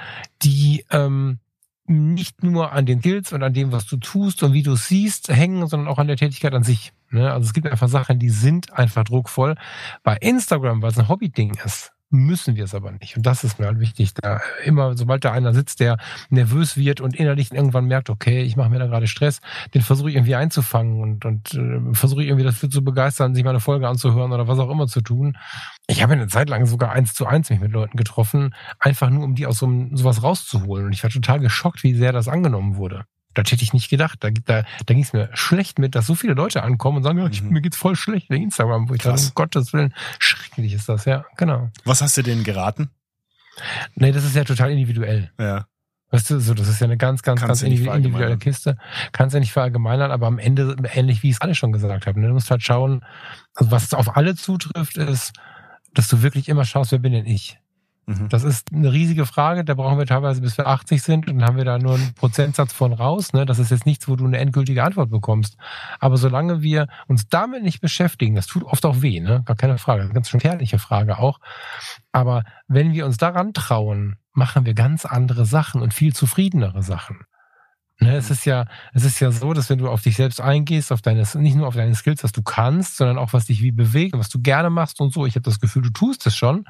die 0.42 0.84
ähm, 0.90 1.38
nicht 1.86 2.42
nur 2.42 2.72
an 2.72 2.86
den 2.86 3.00
Skills 3.00 3.32
und 3.32 3.42
an 3.42 3.54
dem, 3.54 3.72
was 3.72 3.86
du 3.86 3.96
tust 3.96 4.42
und 4.42 4.52
wie 4.52 4.62
du 4.62 4.72
es 4.72 4.88
siehst, 4.88 5.28
hängen, 5.28 5.66
sondern 5.66 5.88
auch 5.88 5.98
an 5.98 6.08
der 6.08 6.16
Tätigkeit 6.16 6.52
an 6.54 6.62
sich. 6.62 6.92
Ne? 7.10 7.32
Also 7.32 7.46
es 7.46 7.52
gibt 7.52 7.66
einfach 7.66 7.88
Sachen, 7.88 8.18
die 8.18 8.30
sind 8.30 8.72
einfach 8.72 9.04
druckvoll. 9.04 9.54
Bei 10.02 10.16
Instagram, 10.16 10.82
weil 10.82 10.90
es 10.90 10.98
ein 10.98 11.08
Hobby-Ding 11.08 11.58
ist, 11.64 11.92
müssen 12.10 12.56
wir 12.56 12.64
es 12.64 12.74
aber 12.74 12.92
nicht. 12.92 13.16
Und 13.16 13.26
das 13.26 13.42
ist 13.44 13.58
mir 13.58 13.66
halt 13.66 13.80
wichtig. 13.80 14.14
Da 14.14 14.40
immer, 14.64 14.96
sobald 14.96 15.24
da 15.24 15.32
einer 15.32 15.52
sitzt, 15.52 15.80
der 15.80 15.98
nervös 16.30 16.76
wird 16.76 17.00
und 17.00 17.16
innerlich 17.16 17.52
irgendwann 17.52 17.86
merkt, 17.86 18.10
okay, 18.10 18.42
ich 18.42 18.56
mache 18.56 18.70
mir 18.70 18.78
da 18.78 18.86
gerade 18.86 19.08
Stress, 19.08 19.40
den 19.74 19.82
versuche 19.82 20.10
ich 20.10 20.16
irgendwie 20.16 20.36
einzufangen 20.36 21.00
und, 21.00 21.24
und 21.24 21.54
äh, 21.54 21.94
versuche 21.94 22.22
ich 22.22 22.28
irgendwie 22.28 22.44
dafür 22.44 22.70
zu 22.70 22.84
begeistern, 22.84 23.34
sich 23.34 23.44
mal 23.44 23.50
eine 23.50 23.60
Folge 23.60 23.88
anzuhören 23.88 24.32
oder 24.32 24.46
was 24.46 24.58
auch 24.58 24.70
immer 24.70 24.86
zu 24.86 25.00
tun. 25.00 25.36
Ich 25.88 26.02
habe 26.02 26.12
eine 26.12 26.28
Zeit 26.28 26.48
lang 26.48 26.66
sogar 26.66 26.92
eins 26.92 27.14
zu 27.14 27.26
eins 27.26 27.50
mich 27.50 27.60
mit 27.60 27.72
Leuten 27.72 27.96
getroffen, 27.96 28.54
einfach 28.78 29.10
nur 29.10 29.24
um 29.24 29.34
die 29.34 29.46
aus 29.46 29.58
so 29.58 29.66
sowas 29.92 30.22
rauszuholen. 30.22 30.86
Und 30.86 30.92
ich 30.92 31.02
war 31.02 31.10
total 31.10 31.40
geschockt, 31.40 31.82
wie 31.82 31.94
sehr 31.94 32.12
das 32.12 32.28
angenommen 32.28 32.76
wurde. 32.76 33.04
Das 33.36 33.52
hätte 33.52 33.62
ich 33.62 33.72
nicht 33.72 33.90
gedacht. 33.90 34.18
Da, 34.20 34.30
da, 34.30 34.62
da 34.62 34.94
ging 34.94 35.02
es 35.02 35.12
mir 35.12 35.28
schlecht 35.34 35.78
mit, 35.78 35.94
dass 35.94 36.06
so 36.06 36.14
viele 36.14 36.34
Leute 36.34 36.62
ankommen 36.62 36.98
und 36.98 37.02
sagen, 37.02 37.18
ja, 37.18 37.26
ich, 37.28 37.42
mhm. 37.42 37.50
mir 37.50 37.60
geht's 37.60 37.76
voll 37.76 37.96
schlecht 37.96 38.30
wegen 38.30 38.44
Instagram. 38.44 38.88
Wo 38.88 38.94
ich 38.94 39.02
dachte, 39.02 39.22
um 39.22 39.30
Gottes 39.34 39.72
Willen, 39.72 39.94
schrecklich 40.18 40.72
ist 40.72 40.88
das, 40.88 41.04
ja, 41.04 41.24
genau. 41.36 41.70
Was 41.84 42.00
hast 42.00 42.16
du 42.16 42.22
denen 42.22 42.44
geraten? 42.44 42.90
Nee, 43.94 44.12
das 44.12 44.24
ist 44.24 44.34
ja 44.34 44.44
total 44.44 44.70
individuell. 44.70 45.30
Ja. 45.38 45.66
Weißt 46.10 46.30
du, 46.30 46.40
so, 46.40 46.54
das 46.54 46.68
ist 46.68 46.80
ja 46.80 46.86
eine 46.86 46.96
ganz, 46.96 47.22
ganz, 47.22 47.40
Kannst 47.40 47.62
ganz 47.62 47.74
individuelle 47.74 48.38
Kiste. 48.38 48.78
Kannst 49.12 49.34
ja 49.34 49.40
nicht 49.40 49.52
verallgemeinern, 49.52 50.12
aber 50.12 50.28
am 50.28 50.38
Ende, 50.38 50.76
ähnlich 50.94 51.22
wie 51.22 51.30
ich 51.30 51.36
es 51.36 51.40
alle 51.40 51.54
schon 51.54 51.72
gesagt 51.72 52.06
habe, 52.06 52.20
ne? 52.20 52.28
du 52.28 52.34
musst 52.34 52.50
halt 52.50 52.62
schauen, 52.62 53.04
also 53.54 53.70
was 53.70 53.92
auf 53.92 54.16
alle 54.16 54.36
zutrifft, 54.36 54.96
ist, 54.98 55.32
dass 55.94 56.08
du 56.08 56.22
wirklich 56.22 56.48
immer 56.48 56.64
schaust, 56.64 56.92
wer 56.92 57.00
bin 57.00 57.12
denn 57.12 57.26
ich? 57.26 57.58
Mhm. 58.06 58.28
Das 58.28 58.44
ist 58.44 58.72
eine 58.72 58.92
riesige 58.92 59.26
Frage. 59.26 59.64
Da 59.64 59.74
brauchen 59.74 59.98
wir 59.98 60.06
teilweise 60.06 60.40
bis 60.40 60.56
wir 60.56 60.66
80 60.66 61.02
sind 61.02 61.28
und 61.28 61.38
dann 61.38 61.48
haben 61.48 61.56
wir 61.56 61.64
da 61.64 61.78
nur 61.78 61.94
einen 61.94 62.14
Prozentsatz 62.14 62.72
von 62.72 62.92
raus. 62.92 63.32
Ne? 63.32 63.46
Das 63.46 63.58
ist 63.58 63.70
jetzt 63.70 63.84
nichts, 63.84 64.08
wo 64.08 64.16
du 64.16 64.24
eine 64.24 64.38
endgültige 64.38 64.84
Antwort 64.84 65.10
bekommst. 65.10 65.56
Aber 65.98 66.16
solange 66.16 66.62
wir 66.62 66.86
uns 67.08 67.28
damit 67.28 67.62
nicht 67.62 67.80
beschäftigen, 67.80 68.34
das 68.34 68.46
tut 68.46 68.62
oft 68.62 68.84
auch 68.86 69.02
weh, 69.02 69.20
ne? 69.20 69.42
gar 69.44 69.56
keine 69.56 69.78
Frage. 69.78 70.08
Ganz 70.10 70.30
schön 70.30 70.40
gefährliche 70.40 70.78
Frage 70.78 71.18
auch. 71.18 71.40
Aber 72.12 72.44
wenn 72.68 72.92
wir 72.92 73.06
uns 73.06 73.16
daran 73.16 73.52
trauen, 73.52 74.16
machen 74.32 74.64
wir 74.64 74.74
ganz 74.74 75.04
andere 75.04 75.44
Sachen 75.44 75.82
und 75.82 75.92
viel 75.92 76.14
zufriedenere 76.14 76.82
Sachen. 76.82 77.20
Ne, 77.98 78.14
es 78.14 78.30
ist 78.30 78.44
ja, 78.44 78.66
es 78.92 79.04
ist 79.04 79.20
ja 79.20 79.32
so, 79.32 79.54
dass 79.54 79.70
wenn 79.70 79.78
du 79.78 79.88
auf 79.88 80.02
dich 80.02 80.16
selbst 80.16 80.38
eingehst, 80.38 80.92
auf 80.92 81.00
deine, 81.00 81.26
nicht 81.36 81.56
nur 81.56 81.66
auf 81.66 81.76
deine 81.76 81.94
Skills, 81.94 82.22
was 82.22 82.32
du 82.32 82.42
kannst, 82.42 82.98
sondern 82.98 83.16
auch 83.16 83.32
was 83.32 83.46
dich 83.46 83.62
wie 83.62 83.72
bewegt, 83.72 84.14
was 84.18 84.28
du 84.28 84.38
gerne 84.38 84.68
machst 84.68 85.00
und 85.00 85.14
so. 85.14 85.24
Ich 85.24 85.34
habe 85.34 85.44
das 85.44 85.60
Gefühl, 85.60 85.80
du 85.80 85.90
tust 85.90 86.26
es 86.26 86.36
schon 86.36 86.66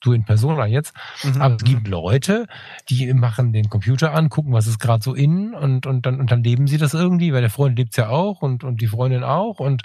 du 0.00 0.12
in 0.12 0.24
Persona 0.24 0.66
jetzt. 0.66 0.94
Mhm. 1.22 1.40
Aber 1.40 1.56
es 1.56 1.64
gibt. 1.64 1.88
Leute, 1.88 2.46
die 2.88 3.12
machen 3.14 3.52
den 3.52 3.68
Computer 3.68 4.12
an, 4.12 4.28
gucken, 4.28 4.52
was 4.52 4.66
ist 4.66 4.78
gerade 4.78 5.02
so 5.02 5.14
innen 5.14 5.54
und, 5.54 5.86
und, 5.86 6.06
dann, 6.06 6.20
und 6.20 6.30
dann 6.30 6.42
leben 6.42 6.66
sie 6.66 6.78
das 6.78 6.94
irgendwie, 6.94 7.32
weil 7.32 7.40
der 7.40 7.50
Freund 7.50 7.78
lebt's 7.78 7.96
ja 7.96 8.08
auch 8.08 8.42
und, 8.42 8.64
und 8.64 8.80
die 8.80 8.86
Freundin 8.86 9.24
auch 9.24 9.60
und 9.60 9.82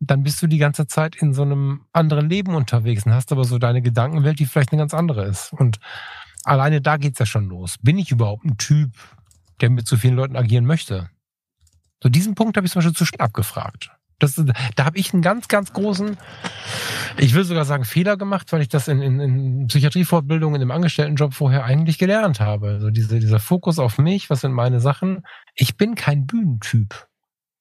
dann 0.00 0.22
bist 0.22 0.40
du 0.42 0.46
die 0.46 0.58
ganze 0.58 0.86
Zeit 0.86 1.16
in 1.16 1.34
so 1.34 1.42
einem 1.42 1.82
anderen 1.92 2.28
Leben 2.28 2.54
unterwegs 2.54 3.04
und 3.04 3.12
hast 3.12 3.32
aber 3.32 3.44
so 3.44 3.58
deine 3.58 3.82
Gedankenwelt, 3.82 4.38
die 4.38 4.46
vielleicht 4.46 4.72
eine 4.72 4.80
ganz 4.80 4.94
andere 4.94 5.24
ist. 5.24 5.52
Und 5.52 5.78
alleine 6.44 6.80
da 6.80 6.96
geht's 6.96 7.18
ja 7.18 7.26
schon 7.26 7.48
los. 7.48 7.76
Bin 7.82 7.98
ich 7.98 8.10
überhaupt 8.10 8.44
ein 8.44 8.58
Typ, 8.58 8.92
der 9.60 9.70
mit 9.70 9.88
so 9.88 9.96
vielen 9.96 10.14
Leuten 10.14 10.36
agieren 10.36 10.66
möchte? 10.66 11.10
So 12.02 12.08
diesen 12.08 12.36
Punkt 12.36 12.56
habe 12.56 12.66
ich 12.66 12.72
zum 12.72 12.80
Beispiel 12.80 12.96
zu 12.96 13.06
spät 13.06 13.20
abgefragt. 13.20 13.90
Das, 14.20 14.34
da 14.74 14.84
habe 14.84 14.98
ich 14.98 15.12
einen 15.12 15.22
ganz, 15.22 15.48
ganz 15.48 15.72
großen, 15.72 16.16
ich 17.18 17.34
will 17.34 17.44
sogar 17.44 17.64
sagen, 17.64 17.84
Fehler 17.84 18.16
gemacht, 18.16 18.52
weil 18.52 18.62
ich 18.62 18.68
das 18.68 18.88
in, 18.88 19.00
in, 19.00 19.20
in 19.20 19.66
Psychiatriefortbildungen 19.68 20.60
im 20.60 20.70
Angestelltenjob 20.70 21.34
vorher 21.34 21.64
eigentlich 21.64 21.98
gelernt 21.98 22.40
habe. 22.40 22.68
Also 22.68 22.90
diese, 22.90 23.20
dieser 23.20 23.38
Fokus 23.38 23.78
auf 23.78 23.98
mich, 23.98 24.28
was 24.28 24.40
sind 24.42 24.52
meine 24.52 24.80
Sachen. 24.80 25.24
Ich 25.54 25.76
bin 25.76 25.94
kein 25.94 26.26
Bühnentyp. 26.26 27.07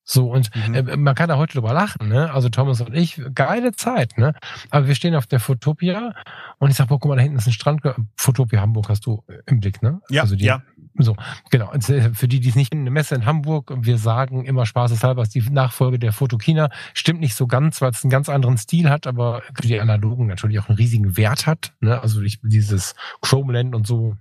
So, 0.09 0.31
und 0.31 0.49
mhm. 0.55 0.73
äh, 0.73 0.95
man 0.95 1.15
kann 1.15 1.27
da 1.27 1.35
heute 1.35 1.55
drüber 1.55 1.73
lachen, 1.73 2.07
ne? 2.07 2.31
Also 2.31 2.47
Thomas 2.47 2.79
und 2.79 2.95
ich, 2.95 3.21
geile 3.35 3.73
Zeit, 3.73 4.17
ne? 4.17 4.33
Aber 4.69 4.87
wir 4.87 4.95
stehen 4.95 5.13
auf 5.15 5.27
der 5.27 5.41
Fotopia 5.41 6.13
und 6.59 6.69
ich 6.69 6.77
sag, 6.77 6.87
boah, 6.87 6.97
guck 6.97 7.09
mal, 7.09 7.17
da 7.17 7.23
hinten 7.23 7.37
ist 7.37 7.47
ein 7.47 7.51
Strand. 7.51 7.81
Fotopia 8.15 8.61
Hamburg 8.61 8.87
hast 8.87 9.05
du 9.05 9.21
im 9.45 9.59
Blick, 9.59 9.83
ne? 9.83 9.99
Ja, 10.09 10.21
also 10.21 10.37
die, 10.37 10.45
ja. 10.45 10.61
So, 10.97 11.17
genau. 11.51 11.73
Äh, 11.73 12.13
für 12.13 12.29
die, 12.29 12.39
die 12.39 12.47
es 12.47 12.55
nicht 12.55 12.73
in 12.73 12.79
eine 12.79 12.89
Messe 12.89 13.15
in 13.15 13.25
Hamburg, 13.25 13.73
wir 13.75 13.97
sagen 13.97 14.45
immer 14.45 14.65
spaßeshalber, 14.65 15.23
ist 15.23 15.35
die 15.35 15.41
Nachfolge 15.41 15.99
der 15.99 16.13
Fotokina. 16.13 16.69
Stimmt 16.93 17.19
nicht 17.19 17.35
so 17.35 17.45
ganz, 17.45 17.81
weil 17.81 17.91
es 17.91 18.01
einen 18.03 18.09
ganz 18.09 18.29
anderen 18.29 18.57
Stil 18.57 18.89
hat, 18.89 19.07
aber 19.07 19.43
für 19.53 19.67
die 19.67 19.79
Analogen 19.79 20.27
natürlich 20.27 20.57
auch 20.59 20.69
einen 20.69 20.77
riesigen 20.77 21.17
Wert 21.17 21.47
hat. 21.47 21.73
Ne? 21.81 22.01
Also 22.01 22.21
ich, 22.21 22.39
dieses 22.43 22.95
Chromeland 23.21 23.75
und 23.75 23.85
so 23.85 24.15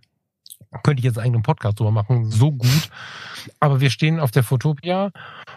könnte 0.83 1.01
ich 1.01 1.05
jetzt 1.05 1.19
einen 1.19 1.27
eigenen 1.27 1.43
Podcast 1.43 1.79
drüber 1.79 1.91
machen, 1.91 2.31
so 2.31 2.53
gut. 2.53 2.91
Aber 3.61 3.81
wir 3.81 3.91
stehen 3.91 4.21
auf 4.21 4.31
der 4.31 4.43
Fotopia 4.43 5.11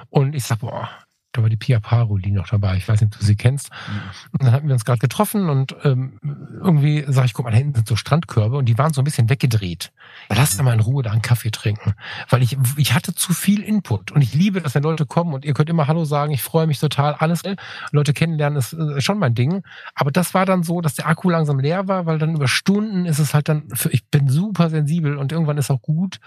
und 0.10 0.36
ich 0.36 0.44
sag, 0.44 0.60
boah, 0.60 0.90
da 1.32 1.44
war 1.44 1.50
die 1.50 1.58
Pia 1.58 1.80
Paroli 1.80 2.32
noch 2.32 2.48
dabei. 2.48 2.78
Ich 2.78 2.88
weiß 2.88 3.02
nicht, 3.02 3.14
ob 3.14 3.20
du 3.20 3.26
sie 3.26 3.36
kennst. 3.36 3.70
Mhm. 3.70 4.02
Und 4.32 4.44
dann 4.44 4.52
hatten 4.52 4.68
wir 4.68 4.74
uns 4.74 4.84
gerade 4.84 5.00
getroffen 5.00 5.50
und 5.50 5.76
ähm, 5.84 6.20
irgendwie 6.24 7.06
sag 7.08 7.26
ich, 7.26 7.34
guck 7.34 7.46
mal, 7.46 7.52
da 7.52 7.58
hinten 7.58 7.76
sind 7.76 7.88
so 7.88 7.96
Strandkörbe 7.96 8.58
und 8.58 8.66
die 8.66 8.78
waren 8.78 8.94
so 8.94 9.02
ein 9.02 9.04
bisschen 9.04 9.30
weggedreht. 9.30 9.92
Lass 10.30 10.58
da 10.58 10.64
mal 10.64 10.74
in 10.74 10.80
Ruhe 10.80 11.04
da 11.04 11.12
einen 11.12 11.22
Kaffee 11.22 11.52
trinken. 11.52 11.94
Weil 12.30 12.42
ich, 12.42 12.58
ich 12.78 12.94
hatte 12.94 13.14
zu 13.14 13.34
viel 13.34 13.62
Input 13.62 14.12
und 14.12 14.22
ich 14.22 14.34
liebe, 14.34 14.62
dass 14.62 14.74
wenn 14.74 14.84
Leute 14.84 15.06
kommen 15.06 15.34
und 15.34 15.46
ihr 15.46 15.54
könnt 15.54 15.70
immer 15.70 15.88
Hallo 15.88 16.04
sagen, 16.04 16.32
ich 16.32 16.42
freue 16.42 16.66
mich 16.66 16.80
total, 16.80 17.14
alles. 17.14 17.44
Leute 17.92 18.14
kennenlernen 18.14 18.58
ist 18.58 18.74
äh, 18.74 19.00
schon 19.00 19.20
mein 19.20 19.36
Ding. 19.36 19.62
Aber 19.94 20.12
das 20.12 20.34
war 20.34 20.46
dann 20.46 20.64
so, 20.64 20.82
dass 20.82 20.96
der 20.96 21.08
Akku 21.08 21.30
langsam 21.30 21.60
leer 21.60 21.88
war, 21.88 22.08
weil 22.08 22.18
dann 22.18 22.36
über 22.36 22.48
Stunden 22.48 23.06
ist 23.06 23.20
es 23.20 23.36
halt 23.36 23.50
dann, 23.50 23.70
für, 23.74 23.90
ich 23.92 24.08
bin 24.08 24.28
super 24.30 24.70
sensibel 24.70 25.18
und 25.18 25.32
irgendwann 25.32 25.58
ist 25.58 25.70
auch 25.70 25.82
gut. 25.82 26.20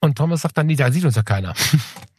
Und 0.00 0.18
Thomas 0.18 0.42
sagt 0.42 0.58
dann, 0.58 0.66
nee, 0.66 0.76
da 0.76 0.92
sieht 0.92 1.04
uns 1.04 1.16
ja 1.16 1.22
keiner. 1.22 1.54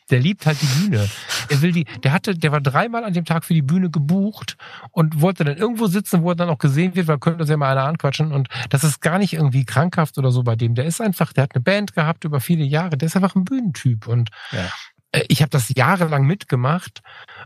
Der 0.10 0.20
liebt 0.20 0.46
halt 0.46 0.58
die 0.62 0.66
Bühne. 0.66 1.08
Er 1.50 1.62
will 1.62 1.72
die, 1.72 1.86
der 2.04 2.12
hatte, 2.12 2.36
der 2.36 2.52
war 2.52 2.62
dreimal 2.62 3.04
an 3.04 3.14
dem 3.14 3.26
Tag 3.26 3.44
für 3.44 3.54
die 3.54 3.62
Bühne 3.62 3.90
gebucht 3.90 4.58
und 4.92 5.22
wollte 5.22 5.44
dann 5.44 5.58
irgendwo 5.58 5.88
sitzen, 5.88 6.22
wo 6.24 6.30
er 6.30 6.36
dann 6.36 6.50
auch 6.50 6.58
gesehen 6.58 6.96
wird, 6.96 7.08
weil 7.08 7.20
könnte 7.20 7.42
uns 7.42 7.50
ja 7.50 7.58
mal 7.58 7.72
einer 7.72 7.88
anquatschen. 7.88 8.32
Und 8.32 8.50
das 8.70 8.84
ist 8.84 9.02
gar 9.02 9.18
nicht 9.20 9.34
irgendwie 9.34 9.66
krankhaft 9.66 10.18
oder 10.18 10.32
so 10.32 10.44
bei 10.44 10.56
dem. 10.56 10.76
Der 10.76 10.86
ist 10.86 11.02
einfach, 11.02 11.34
der 11.34 11.44
hat 11.44 11.56
eine 11.56 11.64
Band 11.64 11.94
gehabt 11.94 12.24
über 12.24 12.40
viele 12.40 12.64
Jahre. 12.64 12.98
Der 12.98 13.08
ist 13.08 13.16
einfach 13.16 13.36
ein 13.36 13.46
Bühnentyp. 13.46 14.08
Und 14.08 14.30
ja. 14.52 14.70
Äh, 15.12 15.24
ich 15.28 15.42
habe 15.42 15.50
das 15.50 15.70
jahrelang 15.76 16.26
mitgemacht 16.26 17.02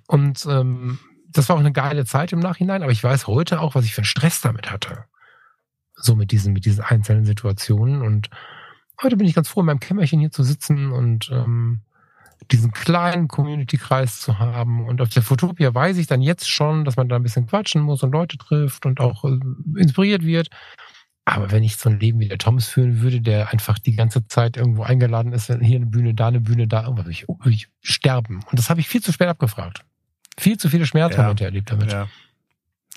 und 0.07 0.45
ähm, 0.45 0.99
das 1.29 1.49
war 1.49 1.55
auch 1.55 1.61
eine 1.61 1.71
geile 1.71 2.05
Zeit 2.05 2.31
im 2.31 2.39
Nachhinein. 2.39 2.83
Aber 2.83 2.91
ich 2.91 3.03
weiß 3.03 3.27
heute 3.27 3.59
auch, 3.59 3.75
was 3.75 3.85
ich 3.85 3.93
für 3.93 4.01
einen 4.01 4.05
Stress 4.05 4.41
damit 4.41 4.71
hatte. 4.71 5.05
So 5.95 6.15
mit 6.15 6.31
diesen, 6.31 6.53
mit 6.53 6.65
diesen 6.65 6.83
einzelnen 6.83 7.25
Situationen. 7.25 8.01
Und 8.01 8.29
heute 9.01 9.17
bin 9.17 9.27
ich 9.27 9.35
ganz 9.35 9.47
froh, 9.47 9.61
in 9.61 9.67
meinem 9.67 9.79
Kämmerchen 9.79 10.19
hier 10.19 10.31
zu 10.31 10.43
sitzen 10.43 10.91
und 10.91 11.29
ähm, 11.31 11.81
diesen 12.51 12.71
kleinen 12.71 13.27
Community-Kreis 13.27 14.19
zu 14.19 14.39
haben. 14.39 14.85
Und 14.85 15.01
auf 15.01 15.09
der 15.09 15.23
Fotopia 15.23 15.73
weiß 15.73 15.97
ich 15.97 16.07
dann 16.07 16.21
jetzt 16.21 16.49
schon, 16.49 16.85
dass 16.85 16.95
man 16.95 17.09
da 17.09 17.15
ein 17.15 17.23
bisschen 17.23 17.47
quatschen 17.47 17.81
muss 17.81 18.03
und 18.03 18.11
Leute 18.11 18.37
trifft 18.37 18.85
und 18.85 18.99
auch 18.99 19.23
äh, 19.25 19.39
inspiriert 19.77 20.23
wird. 20.23 20.49
Aber 21.25 21.51
wenn 21.51 21.63
ich 21.63 21.77
so 21.77 21.89
ein 21.89 21.99
Leben 21.99 22.19
wie 22.19 22.27
der 22.27 22.37
Thomas 22.37 22.67
führen 22.67 23.01
würde, 23.01 23.21
der 23.21 23.51
einfach 23.51 23.79
die 23.79 23.95
ganze 23.95 24.27
Zeit 24.27 24.57
irgendwo 24.57 24.83
eingeladen 24.83 25.31
ist, 25.31 25.47
hier 25.47 25.77
eine 25.77 25.85
Bühne, 25.85 26.13
da 26.13 26.27
eine 26.27 26.41
Bühne, 26.41 26.67
da 26.67 26.83
irgendwas, 26.83 27.05
würde 27.05 27.11
ich, 27.11 27.25
ich 27.45 27.69
sterben. 27.81 28.41
Und 28.49 28.59
das 28.59 28.69
habe 28.69 28.81
ich 28.81 28.89
viel 28.89 29.01
zu 29.01 29.13
spät 29.13 29.29
abgefragt. 29.29 29.85
Viel 30.37 30.57
zu 30.57 30.67
viele 30.67 30.85
Schmerzmomente 30.85 31.43
ja, 31.43 31.49
erlebt 31.49 31.71
damit. 31.71 31.91
Ja. 31.91 32.07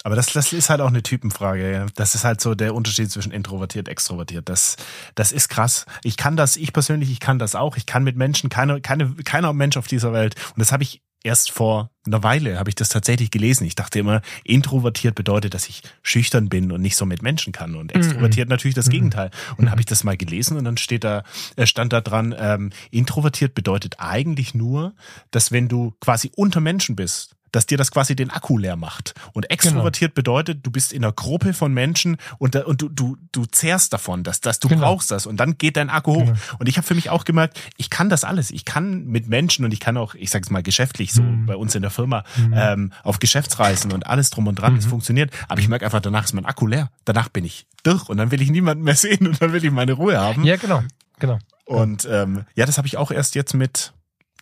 Aber 0.06 0.14
das, 0.14 0.26
das 0.26 0.52
ist 0.52 0.70
halt 0.70 0.80
auch 0.80 0.86
eine 0.86 1.02
Typenfrage. 1.02 1.72
Ja. 1.72 1.86
Das 1.96 2.14
ist 2.14 2.22
halt 2.22 2.40
so 2.40 2.54
der 2.54 2.76
Unterschied 2.76 3.10
zwischen 3.10 3.32
introvertiert, 3.32 3.88
extrovertiert. 3.88 4.48
Das, 4.48 4.76
das 5.16 5.32
ist 5.32 5.48
krass. 5.48 5.84
Ich 6.04 6.16
kann 6.16 6.36
das, 6.36 6.56
ich 6.56 6.72
persönlich, 6.72 7.10
ich 7.10 7.18
kann 7.18 7.40
das 7.40 7.56
auch. 7.56 7.76
Ich 7.76 7.86
kann 7.86 8.04
mit 8.04 8.16
Menschen, 8.16 8.48
keine, 8.48 8.80
keine, 8.80 9.12
keiner 9.24 9.52
Mensch 9.52 9.76
auf 9.76 9.88
dieser 9.88 10.12
Welt. 10.12 10.36
Und 10.54 10.60
das 10.60 10.70
habe 10.70 10.84
ich 10.84 11.02
erst 11.24 11.50
vor 11.50 11.90
einer 12.06 12.22
Weile 12.22 12.56
habe 12.56 12.70
ich 12.70 12.76
das 12.76 12.88
tatsächlich 12.88 13.32
gelesen. 13.32 13.66
Ich 13.66 13.74
dachte 13.74 13.98
immer, 13.98 14.22
introvertiert 14.44 15.16
bedeutet, 15.16 15.54
dass 15.54 15.68
ich 15.68 15.82
schüchtern 16.02 16.48
bin 16.48 16.70
und 16.70 16.82
nicht 16.82 16.94
so 16.94 17.04
mit 17.04 17.22
Menschen 17.22 17.52
kann. 17.52 17.74
Und 17.74 17.92
mhm. 17.92 18.00
extrovertiert 18.00 18.46
mm 18.46 18.50
-mm. 18.50 18.54
natürlich 18.54 18.76
das 18.76 18.88
Gegenteil. 18.88 19.32
Und 19.56 19.64
dann 19.64 19.72
habe 19.72 19.80
ich 19.80 19.86
das 19.86 20.04
mal 20.04 20.16
gelesen 20.16 20.56
und 20.56 20.64
dann 20.64 20.76
steht 20.76 21.02
da, 21.02 21.24
äh, 21.56 21.66
stand 21.66 21.92
da 21.92 22.00
dran, 22.00 22.32
ähm, 22.38 22.70
introvertiert 22.92 23.54
bedeutet 23.54 23.96
eigentlich 23.98 24.54
nur, 24.54 24.94
dass 25.32 25.50
wenn 25.50 25.66
du 25.66 25.94
quasi 26.00 26.30
unter 26.36 26.60
Menschen 26.60 26.94
bist, 26.94 27.35
dass 27.52 27.66
dir 27.66 27.78
das 27.78 27.90
quasi 27.90 28.16
den 28.16 28.30
Akku 28.30 28.58
leer 28.58 28.76
macht. 28.76 29.14
Und 29.32 29.50
extrovertiert 29.50 30.14
genau. 30.14 30.22
bedeutet, 30.22 30.66
du 30.66 30.70
bist 30.70 30.92
in 30.92 31.04
einer 31.04 31.12
Gruppe 31.12 31.52
von 31.52 31.72
Menschen 31.72 32.16
und, 32.38 32.54
da, 32.54 32.64
und 32.64 32.82
du, 32.82 32.88
du, 32.88 33.16
du 33.32 33.46
zehrst 33.46 33.92
davon, 33.92 34.24
dass, 34.24 34.40
dass 34.40 34.58
du 34.58 34.68
genau. 34.68 34.82
brauchst 34.82 35.10
das 35.10 35.26
und 35.26 35.38
dann 35.38 35.58
geht 35.58 35.76
dein 35.76 35.90
Akku 35.90 36.14
hoch. 36.14 36.24
Genau. 36.26 36.38
Und 36.58 36.68
ich 36.68 36.76
habe 36.76 36.86
für 36.86 36.94
mich 36.94 37.10
auch 37.10 37.24
gemerkt, 37.24 37.60
ich 37.76 37.90
kann 37.90 38.08
das 38.08 38.24
alles. 38.24 38.50
Ich 38.50 38.64
kann 38.64 39.06
mit 39.06 39.28
Menschen 39.28 39.64
und 39.64 39.72
ich 39.72 39.80
kann 39.80 39.96
auch, 39.96 40.14
ich 40.14 40.30
sag's 40.30 40.50
mal 40.50 40.62
geschäftlich 40.62 41.12
so 41.12 41.22
mhm. 41.22 41.46
bei 41.46 41.56
uns 41.56 41.74
in 41.74 41.82
der 41.82 41.90
Firma, 41.90 42.24
mhm. 42.36 42.54
ähm, 42.56 42.92
auf 43.02 43.18
Geschäftsreisen 43.18 43.92
und 43.92 44.06
alles 44.06 44.30
drum 44.30 44.46
und 44.46 44.56
dran, 44.56 44.72
mhm. 44.72 44.78
es 44.78 44.86
funktioniert. 44.86 45.30
Aber 45.48 45.60
ich 45.60 45.68
merke 45.68 45.84
einfach, 45.84 46.00
danach 46.00 46.24
ist 46.24 46.32
mein 46.32 46.46
Akku 46.46 46.66
leer. 46.66 46.90
Danach 47.04 47.28
bin 47.28 47.44
ich 47.44 47.66
durch 47.82 48.08
und 48.08 48.16
dann 48.16 48.30
will 48.30 48.42
ich 48.42 48.50
niemanden 48.50 48.84
mehr 48.84 48.96
sehen 48.96 49.26
und 49.26 49.40
dann 49.40 49.52
will 49.52 49.64
ich 49.64 49.70
meine 49.70 49.92
Ruhe 49.92 50.18
haben. 50.18 50.44
Ja, 50.44 50.56
genau. 50.56 50.82
genau. 51.18 51.38
Und 51.64 52.06
ähm, 52.10 52.44
ja, 52.54 52.64
das 52.64 52.78
habe 52.78 52.86
ich 52.86 52.96
auch 52.96 53.10
erst 53.10 53.34
jetzt 53.34 53.54
mit 53.54 53.92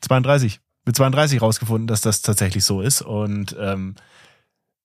32 0.03 0.61
mit 0.85 0.97
32 0.97 1.41
rausgefunden, 1.41 1.87
dass 1.87 2.01
das 2.01 2.23
tatsächlich 2.23 2.65
so 2.65 2.81
ist. 2.81 3.03
Und 3.03 3.57
ähm, 3.59 3.95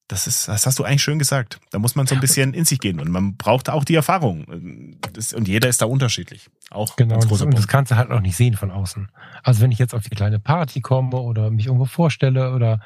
das 0.08 0.26
ist, 0.26 0.48
das 0.48 0.66
hast 0.66 0.80
du 0.80 0.84
eigentlich 0.84 1.04
schön 1.04 1.20
gesagt. 1.20 1.60
Da 1.70 1.78
muss 1.78 1.96
man 1.96 2.08
so 2.08 2.16
ein 2.16 2.22
bisschen 2.22 2.54
in 2.54 2.66
sich 2.66 2.80
gehen 2.80 3.00
und 3.00 3.10
man 3.10 3.38
braucht 3.38 3.70
auch 3.70 3.84
die 3.84 3.96
Erfahrung. 3.96 4.98
Das, 5.14 5.34
und 5.34 5.48
jeder 5.48 5.70
ist 5.70 5.82
da 5.82 5.86
unterschiedlich. 5.86 6.50
Auch 6.72 6.96
genau. 6.96 7.20
Das, 7.20 7.42
und 7.42 7.56
das 7.56 7.68
kannst 7.68 7.92
du 7.92 7.96
halt 7.96 8.10
auch 8.10 8.22
nicht 8.22 8.36
sehen 8.36 8.56
von 8.56 8.72
außen. 8.72 9.12
Also 9.44 9.62
wenn 9.62 9.72
ich 9.72 9.78
jetzt 9.78 9.94
auf 9.94 10.04
die 10.04 10.10
kleine 10.10 10.40
Party 10.40 10.82
komme 10.82 11.18
oder 11.18 11.52
mich 11.52 11.68
irgendwo 11.68 11.86
vorstelle 11.86 12.54
oder 12.54 12.82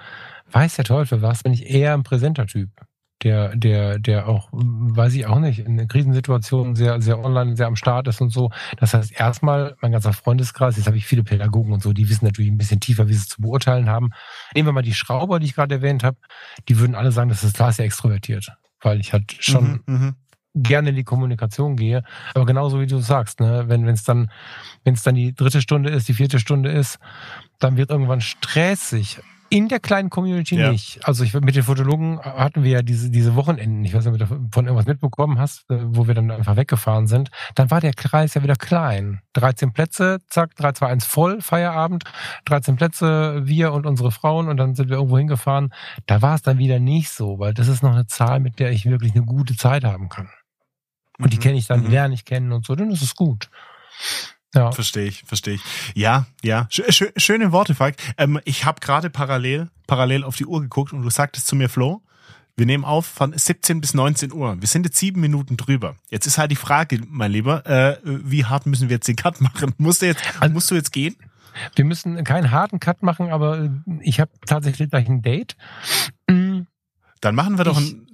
weiß 0.52 0.76
der 0.76 0.86
Teufel 0.86 1.22
was, 1.22 1.44
bin 1.44 1.54
ich 1.54 1.66
eher 1.70 1.94
ein 1.94 2.04
präsenter 2.04 2.46
Typ 2.46 2.70
der, 3.24 3.56
der, 3.56 4.00
der 4.00 4.28
auch, 4.28 4.50
weiß 4.52 5.14
ich 5.16 5.26
auch 5.26 5.40
nicht, 5.40 5.60
in 5.60 5.88
Krisensituationen 5.88 6.76
sehr, 6.76 7.02
sehr 7.02 7.20
online, 7.24 7.56
sehr 7.56 7.68
am 7.68 7.76
Start 7.76 8.08
ist 8.08 8.22
und 8.22 8.30
so. 8.30 8.52
Das 8.78 8.94
heißt, 8.94 9.12
erstmal, 9.18 9.76
mein 9.82 9.92
ganzer 9.92 10.14
Freundeskreis, 10.14 10.78
jetzt 10.78 10.88
habe 10.88 10.98
ich 10.98 11.06
viele 11.06 11.24
Pädagogen 11.24 11.74
und 11.74 11.82
so, 11.82 11.94
die 11.94 12.10
wissen 12.10 12.26
natürlich 12.26 12.52
ein 12.52 12.58
bisschen 12.58 12.80
tiefer, 12.80 13.08
wie 13.08 13.14
sie 13.14 13.20
es 13.20 13.28
zu 13.28 13.42
beurteilen 13.42 13.90
haben. 13.90 14.12
Nehmen 14.54 14.68
wir 14.68 14.74
mal 14.74 14.82
die 14.82 14.94
Schrauber, 14.94 15.40
die 15.40 15.46
ich 15.46 15.56
gerade 15.56 15.76
erwähnt 15.76 16.04
habe, 16.04 16.18
die 16.68 16.80
würden 16.80 16.96
alle 16.96 17.12
sagen, 17.12 17.30
das 17.30 17.44
ist 17.44 17.56
klar 17.56 17.72
sehr 17.72 17.86
extrovertiert. 17.86 18.50
Weil 18.82 19.00
ich 19.00 19.14
halt 19.14 19.36
schon 19.40 19.82
mhm, 19.86 19.96
mhm 19.96 20.16
gerne 20.56 20.90
in 20.90 20.96
die 20.96 21.04
Kommunikation 21.04 21.76
gehe. 21.76 22.04
Aber 22.34 22.46
genauso 22.46 22.80
wie 22.80 22.88
du 22.88 23.00
sagst, 23.00 23.40
ne, 23.40 23.66
wenn 23.68 23.88
es 23.88 24.04
dann, 24.04 24.30
wenn 24.84 24.94
es 24.94 25.04
dann 25.04 25.16
die 25.16 25.34
dritte 25.34 25.62
Stunde 25.62 25.90
ist, 25.90 26.08
die 26.08 26.14
vierte 26.14 26.40
Stunde 26.40 26.72
ist, 26.72 27.00
dann 27.60 27.78
wird 27.78 27.90
irgendwann 27.90 28.22
stressig. 28.22 29.20
In 29.54 29.68
der 29.68 29.80
kleinen 29.80 30.10
Community 30.10 30.56
ja. 30.56 30.72
nicht. 30.72 31.08
Also 31.08 31.24
ich 31.24 31.34
mit 31.34 31.56
den 31.56 31.62
Fotologen 31.62 32.20
hatten 32.20 32.64
wir 32.64 32.72
ja 32.72 32.82
diese, 32.82 33.12
diese 33.12 33.36
Wochenenden, 33.36 33.86
ich 33.86 33.94
weiß 33.94 34.04
nicht, 34.06 34.20
ob 34.20 34.28
du 34.28 34.50
von 34.52 34.66
irgendwas 34.66 34.88
mitbekommen 34.88 35.38
hast, 35.38 35.70
äh, 35.70 35.78
wo 35.80 36.08
wir 36.08 36.16
dann 36.16 36.32
einfach 36.32 36.56
weggefahren 36.56 37.06
sind. 37.06 37.30
Dann 37.54 37.70
war 37.70 37.80
der 37.80 37.94
Kreis 37.94 38.34
ja 38.34 38.42
wieder 38.42 38.56
klein. 38.56 39.22
13 39.34 39.72
Plätze, 39.72 40.18
zack, 40.28 40.56
3, 40.56 40.72
2, 40.72 40.88
1 40.88 41.06
voll, 41.06 41.42
Feierabend. 41.42 42.04
13 42.46 42.78
Plätze, 42.78 43.42
wir 43.46 43.74
und 43.74 43.86
unsere 43.86 44.12
Frauen 44.12 44.48
und 44.48 44.58
dann 44.58 44.74
sind 44.74 44.90
wir 44.90 44.98
irgendwo 44.98 45.20
hingefahren. 45.20 45.72
Da 46.08 46.24
war 46.24 46.34
es 46.34 46.42
dann 46.42 46.58
wieder 46.58 46.80
nicht 46.80 47.12
so, 47.12 47.38
weil 47.38 47.54
das 47.54 47.68
ist 47.68 47.84
noch 47.84 47.94
eine 47.94 48.08
Zahl, 48.08 48.40
mit 48.40 48.58
der 48.58 48.72
ich 48.72 48.88
wirklich 48.88 49.14
eine 49.14 49.24
gute 49.24 49.56
Zeit 49.56 49.84
haben 49.84 50.10
kann. 50.10 50.30
Und 51.20 51.32
die 51.32 51.38
mhm. 51.38 51.42
kenne 51.42 51.58
ich 51.60 51.68
dann, 51.68 51.82
die 51.82 51.88
mhm. 51.88 51.94
lerne 51.94 52.14
ich 52.16 52.26
kennen 52.26 52.52
und 52.54 52.66
so, 52.66 52.74
dann 52.74 52.90
ist 52.90 53.04
es 53.04 53.16
gut. 53.16 53.52
Ja. 54.54 54.72
Verstehe 54.72 55.06
ich, 55.06 55.24
verstehe 55.26 55.56
ich. 55.56 55.62
Ja, 55.96 56.28
ja. 56.44 56.68
Sch 56.70 57.04
schöne 57.18 57.52
Worte, 57.52 57.76
Falk. 57.76 57.96
Ähm, 58.18 58.40
ich 58.46 58.66
habe 58.66 58.80
gerade 58.80 59.10
parallel, 59.10 59.70
parallel 59.88 60.24
auf 60.24 60.36
die 60.36 60.46
Uhr 60.46 60.62
geguckt 60.62 60.94
und 60.94 61.02
du 61.02 61.10
sagtest 61.10 61.48
zu 61.48 61.56
mir, 61.56 61.70
Flo, 61.70 62.04
wir 62.56 62.68
nehmen 62.68 62.86
auf 62.86 63.08
von 63.08 63.36
17 63.36 63.82
bis 63.82 63.96
19 63.96 64.32
Uhr. 64.32 64.56
Wir 64.60 64.68
sind 64.68 64.86
jetzt 64.86 64.98
sieben 64.98 65.22
Minuten 65.22 65.58
drüber. 65.58 65.96
Jetzt 66.10 66.28
ist 66.28 66.38
halt 66.38 66.52
die 66.52 66.56
Frage, 66.56 67.02
mein 67.08 67.32
Lieber, 67.32 67.66
äh, 67.66 67.98
wie 68.04 68.46
hart 68.46 68.68
müssen 68.68 68.90
wir 68.90 68.98
jetzt 68.98 69.08
den 69.08 69.16
Cut 69.16 69.42
machen? 69.42 69.74
Musst 69.78 70.04
du 70.04 70.06
jetzt, 70.06 70.24
also, 70.40 70.54
musst 70.54 70.70
du 70.70 70.76
jetzt 70.76 70.92
gehen? 70.92 71.16
Wir 71.76 71.86
müssen 71.86 72.24
keinen 72.24 72.52
harten 72.52 72.80
Cut 72.80 73.04
machen, 73.04 73.30
aber 73.30 73.70
ich 74.02 74.20
habe 74.20 74.32
tatsächlich 74.46 74.90
gleich 74.90 75.08
ein 75.08 75.22
Date. 75.22 75.56
Dann 76.28 77.36
machen 77.36 77.58
wir 77.58 77.64
doch 77.64 77.80
ich, 77.80 77.94
ein 77.94 78.08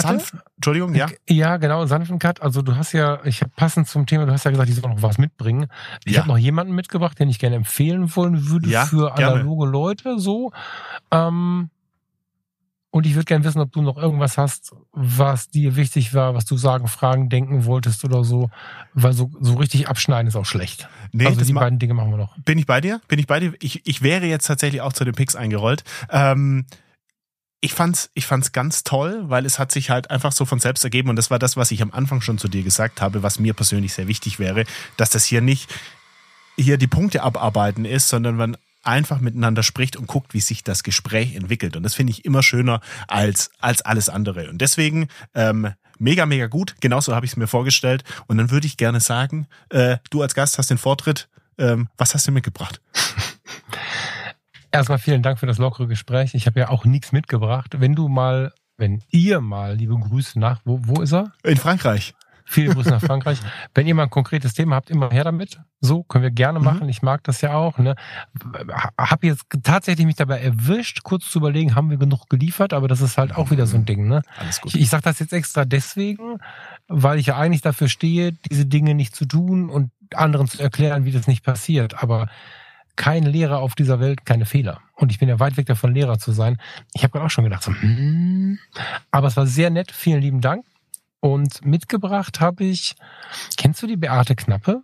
Sanft, 0.00 0.34
Entschuldigung, 0.56 0.94
ja? 0.94 1.08
Ja, 1.28 1.56
genau, 1.56 1.84
sanften 1.86 2.18
Cut. 2.18 2.40
Also 2.42 2.62
du 2.62 2.76
hast 2.76 2.92
ja, 2.92 3.24
ich 3.24 3.40
habe 3.40 3.52
passend 3.56 3.88
zum 3.88 4.06
Thema, 4.06 4.26
du 4.26 4.32
hast 4.32 4.44
ja 4.44 4.50
gesagt, 4.50 4.68
ich 4.68 4.76
soll 4.76 4.90
noch 4.90 5.02
was 5.02 5.18
mitbringen. 5.18 5.66
Ich 6.04 6.14
ja. 6.14 6.20
habe 6.20 6.28
noch 6.28 6.38
jemanden 6.38 6.74
mitgebracht, 6.74 7.18
den 7.18 7.28
ich 7.28 7.38
gerne 7.38 7.56
empfehlen 7.56 8.14
wollen 8.14 8.48
würde 8.48 8.68
ja, 8.68 8.86
für 8.86 9.14
analoge 9.14 9.64
gerne. 9.64 9.72
Leute 9.72 10.18
so. 10.18 10.52
Ähm, 11.10 11.70
und 12.92 13.06
ich 13.06 13.14
würde 13.14 13.24
gerne 13.24 13.44
wissen, 13.44 13.60
ob 13.60 13.70
du 13.70 13.82
noch 13.82 13.96
irgendwas 13.96 14.36
hast, 14.36 14.74
was 14.92 15.48
dir 15.48 15.76
wichtig 15.76 16.12
war, 16.12 16.34
was 16.34 16.44
du 16.44 16.56
sagen, 16.56 16.88
fragen, 16.88 17.28
denken 17.28 17.64
wolltest 17.64 18.04
oder 18.04 18.24
so. 18.24 18.50
Weil 18.94 19.12
so, 19.12 19.30
so 19.40 19.54
richtig 19.54 19.88
abschneiden 19.88 20.26
ist 20.26 20.34
auch 20.34 20.44
schlecht. 20.44 20.88
Nee, 21.12 21.26
also 21.26 21.44
die 21.44 21.52
beiden 21.52 21.78
Dinge 21.78 21.94
machen 21.94 22.10
wir 22.10 22.16
noch. 22.16 22.36
Bin 22.38 22.58
ich 22.58 22.66
bei 22.66 22.80
dir? 22.80 23.00
Bin 23.06 23.20
ich 23.20 23.28
bei 23.28 23.38
dir? 23.38 23.54
Ich, 23.60 23.86
ich 23.86 24.02
wäre 24.02 24.26
jetzt 24.26 24.46
tatsächlich 24.46 24.80
auch 24.80 24.92
zu 24.92 25.04
den 25.04 25.14
Picks 25.14 25.36
eingerollt. 25.36 25.84
Ähm, 26.10 26.66
ich 27.60 27.74
fand's, 27.74 28.10
ich 28.14 28.26
fand's 28.26 28.52
ganz 28.52 28.84
toll, 28.84 29.24
weil 29.24 29.44
es 29.44 29.58
hat 29.58 29.70
sich 29.70 29.90
halt 29.90 30.10
einfach 30.10 30.32
so 30.32 30.44
von 30.44 30.60
selbst 30.60 30.82
ergeben 30.82 31.10
und 31.10 31.16
das 31.16 31.30
war 31.30 31.38
das, 31.38 31.56
was 31.56 31.70
ich 31.70 31.82
am 31.82 31.92
Anfang 31.92 32.20
schon 32.20 32.38
zu 32.38 32.48
dir 32.48 32.62
gesagt 32.62 33.00
habe, 33.00 33.22
was 33.22 33.38
mir 33.38 33.54
persönlich 33.54 33.92
sehr 33.92 34.08
wichtig 34.08 34.38
wäre, 34.38 34.64
dass 34.96 35.10
das 35.10 35.24
hier 35.24 35.40
nicht 35.40 35.70
hier 36.56 36.78
die 36.78 36.86
Punkte 36.86 37.22
abarbeiten 37.22 37.84
ist, 37.84 38.08
sondern 38.08 38.36
man 38.36 38.56
einfach 38.82 39.20
miteinander 39.20 39.62
spricht 39.62 39.96
und 39.96 40.06
guckt, 40.06 40.34
wie 40.34 40.40
sich 40.40 40.64
das 40.64 40.82
Gespräch 40.82 41.34
entwickelt. 41.34 41.76
Und 41.76 41.82
das 41.82 41.94
finde 41.94 42.12
ich 42.12 42.24
immer 42.24 42.42
schöner 42.42 42.80
als, 43.08 43.50
als 43.60 43.82
alles 43.82 44.08
andere. 44.08 44.48
Und 44.48 44.58
deswegen 44.58 45.08
ähm, 45.34 45.72
mega, 45.98 46.26
mega 46.26 46.46
gut. 46.46 46.76
Genauso 46.80 47.14
habe 47.14 47.26
ich 47.26 47.32
es 47.32 47.36
mir 47.36 47.46
vorgestellt. 47.46 48.04
Und 48.26 48.38
dann 48.38 48.50
würde 48.50 48.66
ich 48.66 48.76
gerne 48.76 49.00
sagen, 49.00 49.46
äh, 49.68 49.98
du 50.10 50.22
als 50.22 50.34
Gast 50.34 50.58
hast 50.58 50.70
den 50.70 50.78
Vortritt. 50.78 51.28
Ähm, 51.58 51.88
was 51.98 52.14
hast 52.14 52.26
du 52.26 52.32
mitgebracht? 52.32 52.80
Erstmal 54.72 54.98
vielen 54.98 55.22
Dank 55.22 55.38
für 55.38 55.46
das 55.46 55.58
lockere 55.58 55.86
Gespräch. 55.86 56.34
Ich 56.34 56.46
habe 56.46 56.60
ja 56.60 56.68
auch 56.68 56.84
nichts 56.84 57.12
mitgebracht. 57.12 57.80
Wenn 57.80 57.94
du 57.94 58.08
mal, 58.08 58.52
wenn 58.76 59.02
ihr 59.10 59.40
mal, 59.40 59.74
liebe 59.74 59.98
Grüße 59.98 60.38
nach, 60.38 60.60
wo, 60.64 60.80
wo 60.82 61.02
ist 61.02 61.12
er? 61.12 61.32
In 61.42 61.56
Frankreich. 61.56 62.14
Viele 62.44 62.70
Grüße 62.74 62.90
nach 62.90 63.00
Frankreich. 63.00 63.38
Wenn 63.74 63.86
ihr 63.86 63.94
mal 63.94 64.04
ein 64.04 64.10
konkretes 64.10 64.54
Thema 64.54 64.76
habt, 64.76 64.90
immer 64.90 65.10
her 65.10 65.24
damit. 65.24 65.60
So 65.80 66.02
können 66.02 66.22
wir 66.22 66.30
gerne 66.30 66.58
mhm. 66.58 66.64
machen. 66.64 66.82
Mhm. 66.84 66.88
Ich 66.88 67.02
mag 67.02 67.24
das 67.24 67.40
ja 67.40 67.54
auch. 67.54 67.78
Ne? 67.78 67.94
Habe 68.98 69.26
jetzt 69.26 69.46
tatsächlich 69.62 70.06
mich 70.06 70.16
dabei 70.16 70.40
erwischt, 70.40 71.02
kurz 71.02 71.30
zu 71.30 71.38
überlegen, 71.38 71.74
haben 71.74 71.90
wir 71.90 71.96
genug 71.96 72.28
geliefert, 72.28 72.72
aber 72.72 72.86
das 72.86 73.00
ist 73.00 73.18
halt 73.18 73.34
auch 73.34 73.50
wieder 73.50 73.66
so 73.66 73.76
ein 73.76 73.86
Ding. 73.86 74.06
Ne? 74.06 74.22
Alles 74.36 74.60
gut. 74.60 74.74
Ich, 74.74 74.82
ich 74.82 74.90
sage 74.90 75.02
das 75.02 75.18
jetzt 75.18 75.32
extra 75.32 75.64
deswegen, 75.64 76.38
weil 76.88 77.18
ich 77.18 77.26
ja 77.26 77.36
eigentlich 77.36 77.62
dafür 77.62 77.88
stehe, 77.88 78.32
diese 78.32 78.66
Dinge 78.66 78.94
nicht 78.94 79.16
zu 79.16 79.26
tun 79.26 79.70
und 79.70 79.90
anderen 80.14 80.48
zu 80.48 80.60
erklären, 80.60 81.04
wie 81.04 81.12
das 81.12 81.26
nicht 81.26 81.44
passiert. 81.44 82.02
Aber 82.02 82.28
kein 82.96 83.24
Lehrer 83.24 83.58
auf 83.58 83.74
dieser 83.74 84.00
Welt 84.00 84.24
keine 84.26 84.44
Fehler. 84.44 84.80
Und 84.94 85.10
ich 85.10 85.18
bin 85.18 85.28
ja 85.28 85.38
weit 85.40 85.56
weg 85.56 85.66
davon, 85.66 85.94
Lehrer 85.94 86.18
zu 86.18 86.32
sein. 86.32 86.58
Ich 86.92 87.02
habe 87.02 87.12
gerade 87.12 87.26
auch 87.26 87.30
schon 87.30 87.44
gedacht, 87.44 87.62
so, 87.62 87.72
hmm. 87.72 88.58
aber 89.10 89.28
es 89.28 89.36
war 89.36 89.46
sehr 89.46 89.70
nett. 89.70 89.92
Vielen 89.92 90.20
lieben 90.20 90.40
Dank. 90.40 90.64
Und 91.20 91.64
mitgebracht 91.64 92.40
habe 92.40 92.64
ich, 92.64 92.96
kennst 93.56 93.82
du 93.82 93.86
die 93.86 93.96
Beate 93.96 94.34
Knappe? 94.34 94.82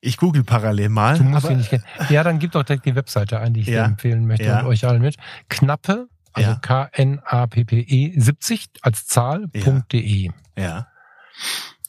Ich 0.00 0.16
google 0.16 0.44
parallel 0.44 0.90
mal. 0.90 1.18
Du 1.18 1.24
musst 1.24 1.44
aber, 1.44 1.56
nicht 1.56 1.70
kennen. 1.70 1.84
Ja, 2.08 2.22
dann 2.22 2.38
gib 2.38 2.52
doch 2.52 2.62
direkt 2.62 2.86
die 2.86 2.94
Webseite 2.94 3.40
ein, 3.40 3.52
die 3.52 3.60
ich 3.60 3.66
ja, 3.66 3.82
dir 3.82 3.90
empfehlen 3.90 4.26
möchte 4.26 4.44
ja. 4.44 4.60
und 4.60 4.66
euch 4.66 4.86
allen 4.86 5.02
mit. 5.02 5.16
Knappe, 5.48 6.08
also 6.32 6.50
ja. 6.50 6.56
K-N-A-P-P-E 6.56 8.18
70 8.18 8.68
als 8.82 9.06
Zahl.de. 9.06 10.30
Ja. 10.56 10.62
ja. 10.62 10.88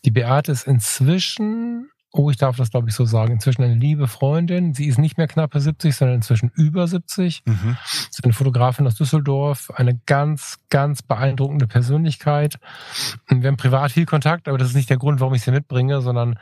Die 0.06 0.12
Beate 0.12 0.52
ist 0.52 0.66
inzwischen 0.66 1.90
oh, 2.12 2.30
ich 2.30 2.38
darf 2.38 2.58
das 2.58 2.72
glaube 2.72 2.90
ich 2.90 2.96
so 2.96 3.06
sagen, 3.06 3.34
inzwischen 3.34 3.64
eine 3.64 3.76
liebe 3.76 4.08
Freundin. 4.08 4.74
Sie 4.74 4.88
ist 4.88 4.98
nicht 4.98 5.18
mehr 5.18 5.28
knappe 5.28 5.60
70, 5.60 5.96
sondern 5.96 6.18
inzwischen 6.18 6.52
über 6.56 6.88
70. 6.88 7.44
Mhm. 7.46 7.78
Sie 7.86 8.08
ist 8.10 8.24
eine 8.24 8.34
Fotografin 8.34 8.88
aus 8.88 8.96
Düsseldorf, 8.96 9.72
eine 9.76 10.00
ganz, 10.06 10.58
ganz 10.70 11.02
beeindruckende 11.02 11.68
Persönlichkeit. 11.68 12.56
Wir 13.28 13.48
haben 13.48 13.58
privat 13.58 13.92
viel 13.92 14.06
Kontakt, 14.06 14.48
aber 14.48 14.58
das 14.58 14.70
ist 14.70 14.76
nicht 14.76 14.90
der 14.90 14.98
Grund, 14.98 15.20
warum 15.20 15.34
ich 15.34 15.44
sie 15.44 15.52
mitbringe, 15.52 16.02
sondern 16.02 16.40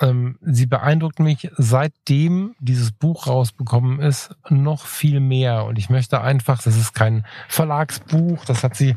ähm, 0.00 0.38
sie 0.40 0.66
beeindruckt 0.66 1.20
mich 1.20 1.50
seitdem 1.56 2.54
dieses 2.58 2.90
Buch 2.90 3.26
rausbekommen 3.26 4.00
ist 4.00 4.34
noch 4.48 4.86
viel 4.86 5.20
mehr 5.20 5.64
und 5.64 5.78
ich 5.78 5.90
möchte 5.90 6.20
einfach, 6.20 6.62
das 6.62 6.76
ist 6.76 6.94
kein 6.94 7.26
Verlagsbuch, 7.48 8.44
das 8.44 8.64
hat 8.64 8.76
sie 8.76 8.96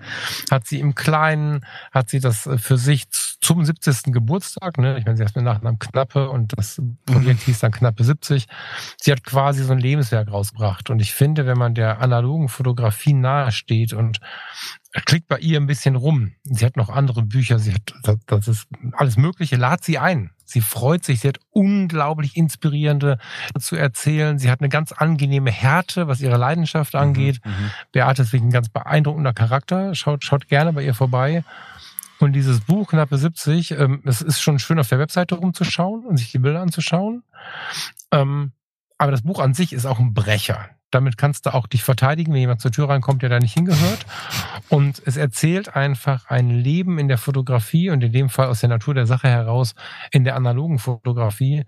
hat 0.50 0.66
sie 0.66 0.80
im 0.80 0.96
Kleinen, 0.96 1.66
hat 1.92 2.10
sie 2.10 2.20
das 2.20 2.50
für 2.58 2.78
sich 2.78 3.10
zum 3.42 3.66
70. 3.66 4.14
Geburtstag, 4.14 4.78
ne? 4.78 4.98
Ich 4.98 5.06
meine, 5.06 5.18
sie 5.18 5.26
hat 5.26 5.36
mit 5.36 5.44
Nachnamen 5.44 5.78
Knappe 5.78 6.30
und 6.30 6.58
das 6.58 6.82
Projekt 7.06 7.42
mhm. 7.42 7.46
hieß 7.46 7.60
dann 7.60 7.72
Knappe 7.72 8.04
70. 8.04 8.48
Sie 9.02 9.12
hat 9.12 9.24
quasi 9.24 9.64
so 9.64 9.74
ein 9.74 9.80
Lebenswerk 9.80 10.32
rausgebracht 10.32 10.90
und 10.90 11.02
ich 11.02 11.14
finde, 11.14 11.46
wenn 11.46 11.58
man 11.58 11.76
der 11.76 12.00
analogen 12.02 12.48
Fotografie 12.48 13.14
nahe 13.14 13.52
steht 13.52 13.92
und 13.92 14.20
klickt 15.06 15.28
bei 15.28 15.40
ihr 15.40 15.60
ein 15.60 15.68
bisschen 15.68 15.95
rum. 15.95 16.34
Sie 16.44 16.65
hat 16.65 16.78
noch 16.78 16.90
andere 16.90 17.24
Bücher, 17.24 17.60
sie 17.60 17.74
hat, 17.74 17.94
das 18.28 18.48
ist 18.48 18.68
alles 18.94 19.18
Mögliche, 19.18 19.56
lad 19.56 19.84
sie 19.84 19.98
ein. 19.98 20.32
Sie 20.45 20.61
freut 20.61 21.03
sich, 21.03 21.22
sie 21.22 21.30
hat 21.30 21.40
unglaublich 21.49 22.38
inspirierende 22.38 23.18
zu 23.60 23.76
erzählen. 23.76 24.38
Sie 24.38 24.52
hat 24.52 24.60
eine 24.60 24.70
ganz 24.70 24.91
angenehme 24.91 25.49
Härte, 25.49 26.07
was 26.07 26.22
ihre 26.22 26.38
Leidenschaft 26.38 26.94
mhm, 26.94 26.99
angeht. 26.99 27.41
Mhm, 27.44 27.72
Beate 27.91 28.22
ist 28.22 28.34
wirklich 28.34 28.49
ein 28.49 28.53
ganz 28.53 28.70
beeindruckender 28.70 29.34
Charakter. 29.34 29.95
Schaut, 29.95 30.24
schaut 30.24 30.48
gerne 30.48 30.74
bei 30.74 30.84
ihr 30.84 30.94
vorbei. 30.94 31.44
Und 32.20 32.34
dieses 32.34 32.61
Buch, 32.61 32.90
knappe 32.90 33.18
70, 33.18 33.72
ähm, 33.72 34.02
es 34.06 34.22
ist 34.22 34.41
schon 34.41 34.60
schön 34.60 34.80
auf 34.80 34.88
der 34.88 34.99
Webseite 34.99 35.36
rumzuschauen 35.36 36.06
und 36.06 36.18
sich 36.18 36.32
die 36.32 36.40
Bilder 36.40 36.61
anzuschauen. 36.61 37.24
Ähm, 38.11 38.52
aber 38.98 39.11
das 39.11 39.24
Buch 39.24 39.40
an 39.40 39.53
sich 39.53 39.74
ist 39.74 39.86
auch 39.86 39.99
ein 39.99 40.14
Brecher. 40.14 40.70
Damit 40.94 41.18
kannst 41.18 41.45
du 41.45 41.53
auch 41.53 41.65
dich 41.65 41.84
verteidigen, 41.84 42.34
wenn 42.34 42.41
jemand 42.41 42.61
zur 42.61 42.72
Tür 42.72 42.90
reinkommt, 42.90 43.22
der 43.22 43.30
da 43.30 43.40
nicht 43.40 43.53
hingehört. 43.53 44.06
Und 44.70 45.02
es 45.06 45.18
erzählt 45.18 45.76
einfach 45.76 46.30
ein 46.30 46.49
Leben 46.49 46.99
in 46.99 47.07
der 47.07 47.18
Fotografie 47.18 47.90
und 47.90 48.03
in 48.03 48.11
dem 48.11 48.30
Fall 48.30 48.48
aus 48.48 48.60
der 48.60 48.70
Natur 48.70 48.94
der 48.94 49.07
Sache 49.07 49.28
heraus 49.28 49.76
in 50.11 50.24
der 50.24 50.36
analogen 50.36 50.80
Fotografie, 50.80 51.65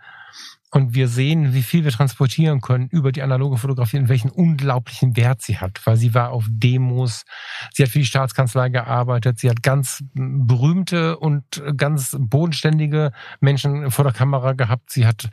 und 0.76 0.94
wir 0.94 1.08
sehen, 1.08 1.54
wie 1.54 1.62
viel 1.62 1.86
wir 1.86 1.92
transportieren 1.92 2.60
können 2.60 2.90
über 2.90 3.14
die 3.14 3.22
analoge 3.22 3.56
Fotografie 3.58 3.98
und 3.98 4.10
welchen 4.10 4.30
unglaublichen 4.30 5.16
Wert 5.16 5.42
sie 5.42 5.58
hat, 5.58 5.80
weil 5.86 5.96
sie 5.96 6.14
war 6.14 6.32
auf 6.32 6.48
Demos, 6.50 7.24
sie 7.72 7.84
hat 7.84 7.90
für 7.90 8.00
die 8.00 8.06
Staatskanzlei 8.06 8.68
gearbeitet, 8.68 9.40
sie 9.40 9.50
hat 9.50 9.64
ganz 9.64 10.04
berühmte 10.14 11.18
und 11.18 11.64
ganz 11.78 12.18
bodenständige 12.20 13.14
Menschen 13.40 13.90
vor 13.90 14.04
der 14.04 14.14
Kamera 14.14 14.52
gehabt, 14.52 14.92
sie 14.92 15.08
hat 15.08 15.30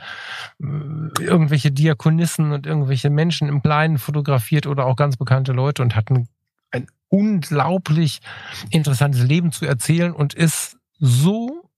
äh, 0.61 0.65
irgendwelche 1.21 1.73
Diakonissen 1.73 2.53
und 2.53 2.65
irgendwelche 2.65 3.11
Menschen 3.11 3.49
im 3.49 3.63
Kleinen 3.63 3.99
fotografiert 3.99 4.69
oder 4.69 4.87
auch 4.87 4.95
ganz 4.95 5.17
bekannte 5.17 5.51
Leute 5.51 5.83
und 5.83 5.97
hat 5.97 6.09
ein, 6.11 6.29
ein 6.71 6.87
unglaublich 7.09 8.21
interessantes 8.71 9.25
Leben 9.25 9.51
zu 9.51 9.67
erzählen 9.67 10.13
und 10.13 10.35
ist 10.35 10.79
so 11.01 11.69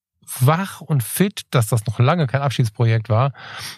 wach 0.41 0.81
und 0.81 1.03
fit, 1.03 1.43
dass 1.51 1.69
das 1.69 1.87
noch 1.87 1.99
lange 1.99 2.27
kein 2.27 2.43
Abschiedsprojekt 2.43 3.09
war. 3.09 3.33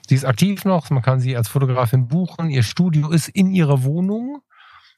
Sie 0.09 0.15
ist 0.15 0.25
aktiv 0.25 0.65
noch, 0.65 0.91
man 0.91 1.03
kann 1.03 1.21
sie 1.21 1.37
als 1.37 1.49
Fotografin 1.49 2.09
buchen. 2.09 2.51
Ihr 2.51 2.63
Studio 2.63 3.11
ist 3.11 3.29
in 3.29 3.51
ihrer 3.51 3.83
Wohnung. 3.85 4.43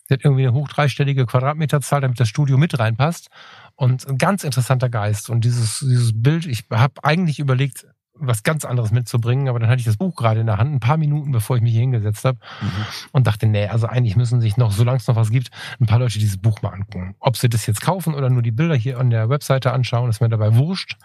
Der 0.08 0.16
hat 0.16 0.24
irgendwie 0.24 0.46
eine 0.46 0.54
hoch 0.54 0.68
dreistellige 0.68 1.26
Quadratmeterzahl, 1.26 2.00
damit 2.00 2.18
das 2.18 2.28
Studio 2.28 2.56
mit 2.56 2.78
reinpasst. 2.78 3.28
Und 3.76 4.08
ein 4.08 4.18
ganz 4.18 4.42
interessanter 4.42 4.88
Geist. 4.88 5.28
Und 5.28 5.44
dieses, 5.44 5.80
dieses 5.80 6.12
Bild, 6.14 6.46
ich 6.46 6.64
habe 6.70 6.94
eigentlich 7.02 7.38
überlegt, 7.38 7.86
was 8.20 8.42
ganz 8.42 8.64
anderes 8.64 8.90
mitzubringen, 8.90 9.48
aber 9.48 9.58
dann 9.58 9.68
hatte 9.68 9.80
ich 9.80 9.86
das 9.86 9.96
Buch 9.96 10.14
gerade 10.16 10.40
in 10.40 10.46
der 10.46 10.58
Hand, 10.58 10.74
ein 10.74 10.80
paar 10.80 10.96
Minuten 10.96 11.30
bevor 11.30 11.56
ich 11.56 11.62
mich 11.62 11.72
hier 11.72 11.82
hingesetzt 11.82 12.24
habe 12.24 12.38
mhm. 12.60 12.86
und 13.12 13.26
dachte, 13.26 13.46
nee, 13.46 13.66
also 13.66 13.86
eigentlich 13.86 14.16
müssen 14.16 14.40
sich 14.40 14.56
noch, 14.56 14.72
solange 14.72 14.98
es 14.98 15.06
noch 15.06 15.16
was 15.16 15.30
gibt, 15.30 15.50
ein 15.80 15.86
paar 15.86 15.98
Leute 15.98 16.18
dieses 16.18 16.38
Buch 16.38 16.62
mal 16.62 16.70
angucken. 16.70 17.14
Ob 17.20 17.36
sie 17.36 17.48
das 17.48 17.66
jetzt 17.66 17.80
kaufen 17.80 18.14
oder 18.14 18.30
nur 18.30 18.42
die 18.42 18.50
Bilder 18.50 18.74
hier 18.74 18.98
an 18.98 19.10
der 19.10 19.28
Webseite 19.28 19.72
anschauen, 19.72 20.10
ist 20.10 20.20
mir 20.20 20.28
dabei 20.28 20.56
wurscht. 20.56 20.96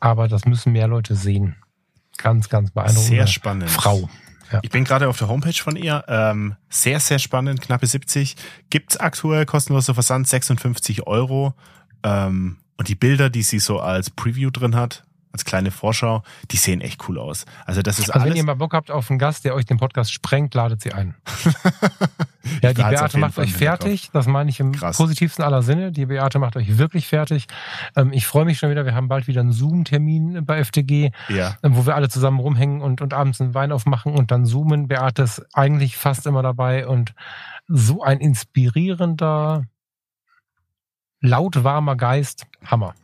Aber 0.00 0.28
das 0.28 0.44
müssen 0.44 0.72
mehr 0.72 0.88
Leute 0.88 1.14
sehen. 1.14 1.56
Ganz, 2.16 2.48
ganz 2.48 2.70
beeindruckend. 2.70 3.06
Sehr 3.06 3.26
spannend. 3.26 3.70
Frau. 3.70 4.08
Ja. 4.52 4.60
Ich 4.62 4.70
bin 4.70 4.84
gerade 4.84 5.08
auf 5.08 5.18
der 5.18 5.28
Homepage 5.28 5.52
von 5.52 5.76
ihr. 5.76 6.04
Ähm, 6.08 6.56
sehr, 6.68 7.00
sehr 7.00 7.18
spannend, 7.18 7.60
knappe 7.60 7.86
70. 7.86 8.36
Gibt's 8.70 8.96
aktuell 8.96 9.44
kostenloser 9.44 9.94
Versand, 9.94 10.26
56 10.26 11.06
Euro. 11.06 11.54
Ähm, 12.02 12.58
und 12.76 12.88
die 12.88 12.94
Bilder, 12.94 13.28
die 13.28 13.42
sie 13.42 13.58
so 13.58 13.80
als 13.80 14.10
Preview 14.10 14.50
drin 14.50 14.74
hat, 14.74 15.04
als 15.32 15.44
kleine 15.44 15.70
Vorschau, 15.70 16.22
die 16.50 16.56
sehen 16.56 16.80
echt 16.80 17.08
cool 17.08 17.18
aus. 17.18 17.44
Also 17.66 17.82
das 17.82 17.98
ist 17.98 18.10
also 18.10 18.20
alles. 18.20 18.30
wenn 18.30 18.36
ihr 18.36 18.44
mal 18.44 18.54
Bock 18.54 18.72
habt 18.72 18.90
auf 18.90 19.10
einen 19.10 19.18
Gast, 19.18 19.44
der 19.44 19.54
euch 19.54 19.66
den 19.66 19.76
Podcast 19.76 20.12
sprengt, 20.12 20.54
ladet 20.54 20.80
sie 20.80 20.92
ein. 20.92 21.14
ja, 22.62 22.72
die 22.72 22.82
Beate 22.82 23.18
macht 23.18 23.38
euch 23.38 23.52
fertig. 23.52 24.10
Das 24.12 24.26
meine 24.26 24.50
ich 24.50 24.60
im 24.60 24.72
Krass. 24.72 24.96
positivsten 24.96 25.44
aller 25.44 25.62
Sinne. 25.62 25.92
Die 25.92 26.06
Beate 26.06 26.38
macht 26.38 26.56
euch 26.56 26.78
wirklich 26.78 27.06
fertig. 27.06 27.46
Ähm, 27.94 28.12
ich 28.12 28.26
freue 28.26 28.44
mich 28.44 28.58
schon 28.58 28.70
wieder. 28.70 28.84
Wir 28.84 28.94
haben 28.94 29.08
bald 29.08 29.26
wieder 29.26 29.40
einen 29.40 29.52
Zoom-Termin 29.52 30.44
bei 30.44 30.64
FTG, 30.64 31.10
ja. 31.28 31.56
Ähm, 31.62 31.76
wo 31.76 31.86
wir 31.86 31.94
alle 31.94 32.08
zusammen 32.08 32.40
rumhängen 32.40 32.80
und, 32.80 33.00
und 33.00 33.14
abends 33.14 33.40
einen 33.40 33.54
Wein 33.54 33.72
aufmachen 33.72 34.14
und 34.14 34.30
dann 34.30 34.46
zoomen. 34.46 34.88
Beate 34.88 35.22
ist 35.22 35.44
eigentlich 35.52 35.96
fast 35.96 36.26
immer 36.26 36.42
dabei 36.42 36.86
und 36.86 37.14
so 37.68 38.02
ein 38.02 38.18
inspirierender, 38.20 39.64
laut 41.20 41.64
warmer 41.64 41.96
Geist. 41.96 42.46
Hammer. 42.64 42.94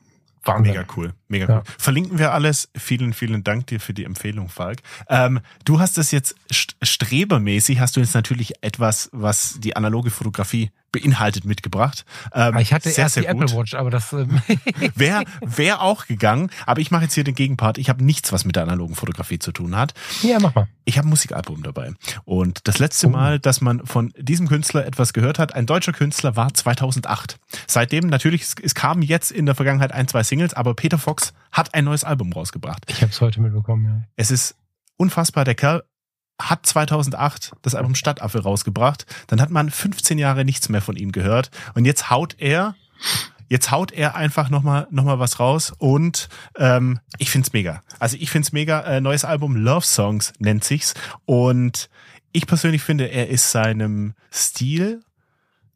Wahnsinn. 0.45 0.73
Mega 0.75 0.87
cool, 0.97 1.13
mega 1.35 1.47
ja. 1.49 1.59
cool. 1.59 1.63
Verlinken 1.79 2.19
wir 2.19 2.33
alles. 2.33 2.69
Vielen, 2.77 3.13
vielen 3.13 3.45
Dank 3.45 3.67
dir 3.67 3.81
für 3.81 3.95
die 3.95 4.05
Empfehlung, 4.05 4.49
Falk. 4.49 4.81
Ähm, 5.09 5.41
du 5.65 5.81
hast 5.81 5.99
das 5.99 6.11
jetzt 6.11 6.35
strebermäßig, 6.83 7.81
hast 7.81 7.97
du 7.97 8.01
jetzt 8.01 8.15
natürlich 8.15 8.55
etwas, 8.63 9.11
was 9.13 9.59
die 9.61 9.77
analoge 9.77 10.11
Fotografie 10.11 10.71
beinhaltet 10.95 11.45
mitgebracht. 11.45 12.05
Ähm, 12.33 12.57
ich 12.59 12.73
hatte 12.73 12.89
sehr, 12.89 13.05
erst 13.05 13.15
sehr 13.15 13.25
die 13.25 13.33
gut. 13.33 13.51
Apple 13.51 13.59
Watch, 13.59 13.75
aber 13.75 13.91
das 13.91 14.13
ähm 14.13 14.41
wäre 14.95 15.25
wär 15.41 15.83
auch 15.83 16.07
gegangen. 16.07 16.51
Aber 16.67 16.81
ich 16.81 16.93
mache 16.93 17.05
jetzt 17.05 17.15
hier 17.15 17.25
den 17.25 17.35
Gegenpart. 17.35 17.79
Ich 17.79 17.89
habe 17.89 18.05
nichts, 18.05 18.33
was 18.33 18.45
mit 18.45 18.55
der 18.55 18.63
analogen 18.63 18.95
Fotografie 18.95 19.41
zu 19.41 19.51
tun 19.51 19.77
hat. 19.77 19.93
Ja, 20.23 20.39
mach 20.41 20.55
mal. 20.55 20.69
Ich 20.85 20.97
habe 20.97 21.09
ein 21.09 21.11
Musikalbum 21.11 21.65
dabei. 21.65 21.95
Und 22.25 22.69
das 22.69 22.79
letzte 22.79 23.09
oh. 23.09 23.11
Mal, 23.11 23.41
dass 23.41 23.61
man 23.61 23.85
von 23.85 24.13
diesem 24.17 24.47
Künstler 24.47 24.87
etwas 24.87 25.13
gehört 25.13 25.41
hat, 25.41 25.55
ein 25.55 25.67
deutscher 25.67 25.93
Künstler, 25.93 26.37
war 26.37 26.55
2008. 26.55 27.39
Seitdem 27.67 28.07
natürlich, 28.07 28.43
es, 28.43 28.55
es 28.63 28.75
kamen 28.75 29.03
jetzt 29.03 29.33
in 29.33 29.47
der 29.47 29.57
Vergangenheit 29.57 29.93
ein, 29.93 30.07
zwei 30.07 30.23
Singles, 30.23 30.55
aber 30.55 30.75
Peter 30.75 30.99
Fox 30.99 31.24
hat 31.53 31.75
ein 31.75 31.85
neues 31.85 32.05
Album 32.05 32.33
rausgebracht. 32.33 32.85
Ich 32.89 33.01
habe 33.01 33.13
es 33.13 33.21
heute 33.21 33.41
mitbekommen, 33.41 33.85
ja. 33.85 34.03
Es 34.17 34.31
ist 34.31 34.57
unfassbar. 34.97 35.45
Der 35.45 35.55
Kerl 35.55 35.85
hat 36.41 36.67
2008 36.67 37.53
das 37.63 37.75
Album 37.75 37.95
Stadtaffe 37.95 38.43
rausgebracht. 38.43 39.07
Dann 39.29 39.41
hat 39.41 39.51
man 39.51 39.71
15 39.71 40.19
Jahre 40.19 40.45
nichts 40.45 40.69
mehr 40.69 40.83
von 40.83 40.97
ihm 40.97 41.13
gehört. 41.13 41.51
Und 41.75 41.85
jetzt 41.85 42.11
haut 42.11 42.37
er, 42.39 42.75
jetzt 43.49 43.71
haut 43.71 43.93
er 43.93 44.17
einfach 44.17 44.51
nochmal 44.51 44.89
noch 44.91 45.05
mal 45.05 45.19
was 45.19 45.39
raus. 45.39 45.73
Und 45.79 46.29
ähm, 46.59 47.01
ich 47.19 47.31
find's 47.31 47.53
mega. 47.53 47.83
Also 47.99 48.17
ich 48.19 48.31
find's 48.31 48.53
mega. 48.53 48.81
Äh, 48.81 49.01
neues 49.01 49.25
Album 49.25 49.57
Love 49.57 49.87
Songs 49.87 50.33
nennt 50.39 50.65
sich's. 50.65 50.95
Und 51.25 51.89
ich 52.33 52.47
persönlich 52.47 52.83
finde, 52.83 53.07
er 53.07 53.29
ist 53.29 53.53
seinem 53.53 54.15
Stil 54.33 55.03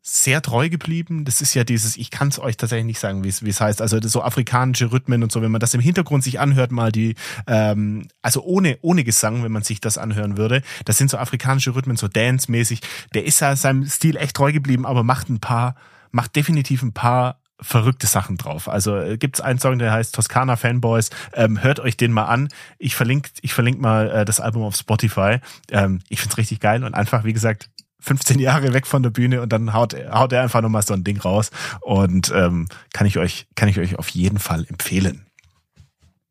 sehr 0.03 0.43
treu 0.43 0.69
geblieben. 0.69 1.25
Das 1.25 1.41
ist 1.41 1.55
ja 1.55 1.65
dieses, 1.65 1.97
ich 1.97 2.11
kann 2.11 2.29
es 2.29 2.39
euch 2.39 2.57
tatsächlich 2.57 2.87
nicht 2.87 2.99
sagen, 2.99 3.25
wie 3.25 3.29
es 3.29 3.61
heißt. 3.61 3.83
Also 3.83 4.01
so 4.01 4.23
afrikanische 4.23 4.93
Rhythmen 4.93 5.23
und 5.23 5.33
so, 5.33 5.43
wenn 5.43 5.51
man 5.51 5.61
das 5.61 5.75
im 5.75 5.81
Hintergrund 5.81 6.25
sich 6.25 6.41
anhört, 6.41 6.73
mal 6.73 6.93
die, 6.93 7.15
ähm, 7.47 8.09
also 8.23 8.43
ohne, 8.43 8.79
ohne 8.81 9.05
Gesang, 9.05 9.45
wenn 9.45 9.53
man 9.53 9.63
sich 9.63 9.81
das 9.81 9.99
anhören 9.99 10.37
würde, 10.37 10.63
das 10.85 10.99
sind 10.99 11.11
so 11.11 11.19
afrikanische 11.19 11.75
Rhythmen, 11.75 11.97
so 11.97 12.09
Dance-mäßig. 12.09 12.81
Der 13.15 13.25
ist 13.25 13.41
ja 13.41 13.55
seinem 13.57 13.87
Stil 13.87 14.17
echt 14.17 14.37
treu 14.37 14.53
geblieben, 14.53 14.87
aber 14.87 15.03
macht 15.03 15.29
ein 15.29 15.41
paar, 15.41 15.75
macht 16.11 16.37
definitiv 16.37 16.83
ein 16.83 16.93
paar 16.93 17.41
verrückte 17.61 18.07
Sachen 18.07 18.37
drauf. 18.37 18.69
Also 18.69 18.97
äh, 18.97 19.19
gibt's 19.19 19.41
einen 19.41 19.59
Song, 19.59 19.79
der 19.79 19.93
heißt 19.93 20.15
Toskana 20.15 20.57
Fanboys. 20.57 21.11
Ähm, 21.33 21.63
hört 21.63 21.81
euch 21.81 21.97
den 21.97 22.13
mal 22.13 22.27
an. 22.27 22.49
Ich 22.79 22.95
verlinke, 22.95 23.31
ich 23.43 23.53
verlinke 23.53 23.81
mal 23.81 24.11
äh, 24.11 24.25
das 24.25 24.41
Album 24.41 24.63
auf 24.63 24.77
Spotify. 24.77 25.39
Ähm, 25.71 26.01
ich 26.09 26.21
find's 26.21 26.39
richtig 26.39 26.61
geil 26.61 26.85
und 26.85 26.95
einfach, 26.95 27.25
wie 27.25 27.33
gesagt, 27.33 27.69
15 28.01 28.39
Jahre 28.39 28.73
weg 28.75 28.87
von 28.87 29.03
der 29.03 29.11
Bühne 29.11 29.43
und 29.43 29.53
dann 29.53 29.73
haut, 29.73 29.95
haut 29.95 30.33
er 30.33 30.43
einfach 30.43 30.61
nochmal 30.61 30.83
so 30.83 30.95
ein 30.95 31.05
Ding 31.05 31.19
raus. 31.19 31.51
Und 31.81 32.33
ähm, 32.35 32.69
kann 32.93 33.07
ich 33.07 33.19
euch, 33.19 33.47
kann 33.55 33.69
ich 33.69 33.79
euch 33.79 33.99
auf 33.99 34.09
jeden 34.11 34.39
Fall 34.39 34.65
empfehlen. 34.69 35.27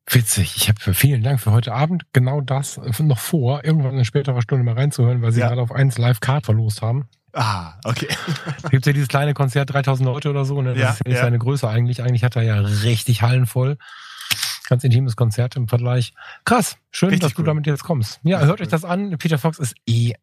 Witzig. 0.09 0.55
Ich 0.55 0.69
habe 0.69 0.93
vielen 0.93 1.21
Dank 1.21 1.41
für 1.41 1.51
heute 1.51 1.73
Abend 1.73 2.05
genau 2.13 2.39
das 2.39 2.79
noch 2.99 3.19
vor, 3.19 3.65
irgendwann 3.65 3.97
in 3.97 4.05
späterer 4.05 4.41
Stunde 4.41 4.63
mal 4.63 4.75
reinzuhören, 4.75 5.21
weil 5.21 5.33
sie 5.33 5.41
ja. 5.41 5.49
gerade 5.49 5.61
auf 5.61 5.71
eins 5.73 5.97
Live 5.97 6.21
Card 6.21 6.45
verlost 6.45 6.81
haben. 6.81 7.09
Ah, 7.33 7.73
okay. 7.83 8.07
Da 8.63 8.69
gibt's 8.69 8.87
ja 8.87 8.93
dieses 8.93 9.09
kleine 9.09 9.33
Konzert, 9.33 9.71
3000 9.71 10.07
Leute 10.07 10.29
oder 10.29 10.45
so, 10.45 10.61
ne? 10.61 10.73
Das 10.73 10.79
ja, 10.79 10.89
ist 10.91 10.99
ja 10.99 11.09
nicht 11.09 11.17
ja. 11.17 11.23
seine 11.23 11.39
Größe 11.39 11.67
eigentlich. 11.67 12.01
Eigentlich 12.01 12.23
hat 12.23 12.37
er 12.37 12.43
ja 12.43 12.55
richtig 12.55 13.21
Hallen 13.21 13.45
voll. 13.45 13.77
Ganz 14.69 14.83
intimes 14.85 15.15
Konzert 15.17 15.55
im 15.57 15.67
Vergleich. 15.67 16.13
Krass. 16.45 16.77
Schön, 16.89 17.09
richtig 17.09 17.29
dass 17.29 17.35
du 17.35 17.43
damit 17.43 17.67
jetzt 17.67 17.83
kommst. 17.83 18.19
Ja, 18.23 18.39
hört 18.39 18.61
euch 18.61 18.69
das 18.69 18.85
an. 18.85 19.17
Peter 19.17 19.37
Fox 19.37 19.59
ist 19.59 19.75
eh 19.85 20.13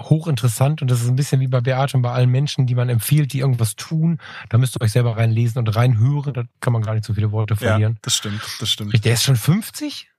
hochinteressant 0.00 0.82
und 0.82 0.90
das 0.90 1.00
ist 1.02 1.08
ein 1.08 1.16
bisschen 1.16 1.40
wie 1.40 1.46
bei 1.46 1.60
Beate 1.60 1.96
und 1.96 2.02
bei 2.02 2.10
allen 2.10 2.30
Menschen, 2.30 2.66
die 2.66 2.74
man 2.74 2.88
empfiehlt, 2.88 3.32
die 3.32 3.38
irgendwas 3.38 3.76
tun. 3.76 4.18
Da 4.48 4.58
müsst 4.58 4.76
ihr 4.76 4.80
euch 4.82 4.92
selber 4.92 5.16
reinlesen 5.16 5.58
und 5.58 5.68
reinhören. 5.74 6.34
Da 6.34 6.44
kann 6.60 6.72
man 6.72 6.82
gar 6.82 6.94
nicht 6.94 7.04
so 7.04 7.14
viele 7.14 7.30
Worte 7.32 7.56
verlieren. 7.56 7.94
Ja, 7.94 7.98
das 8.02 8.16
stimmt, 8.16 8.42
das 8.60 8.70
stimmt. 8.70 9.04
Der 9.04 9.14
ist 9.14 9.22
schon 9.22 9.36
50? 9.36 10.10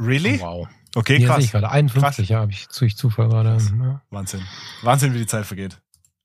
Really? 0.00 0.40
Wow. 0.40 0.68
Okay, 0.94 1.18
Hier 1.18 1.28
krass. 1.28 1.44
Ich 1.44 1.52
gerade 1.52 1.70
51, 1.70 2.16
krass. 2.16 2.28
ja, 2.28 2.40
habe 2.40 2.52
ich 2.52 2.66
durch 2.68 2.96
Zufall 2.96 3.28
gerade. 3.28 3.56
Ja. 3.56 4.02
Wahnsinn. 4.10 4.42
Wahnsinn, 4.82 5.14
wie 5.14 5.18
die 5.18 5.26
Zeit 5.26 5.46
vergeht. 5.46 5.80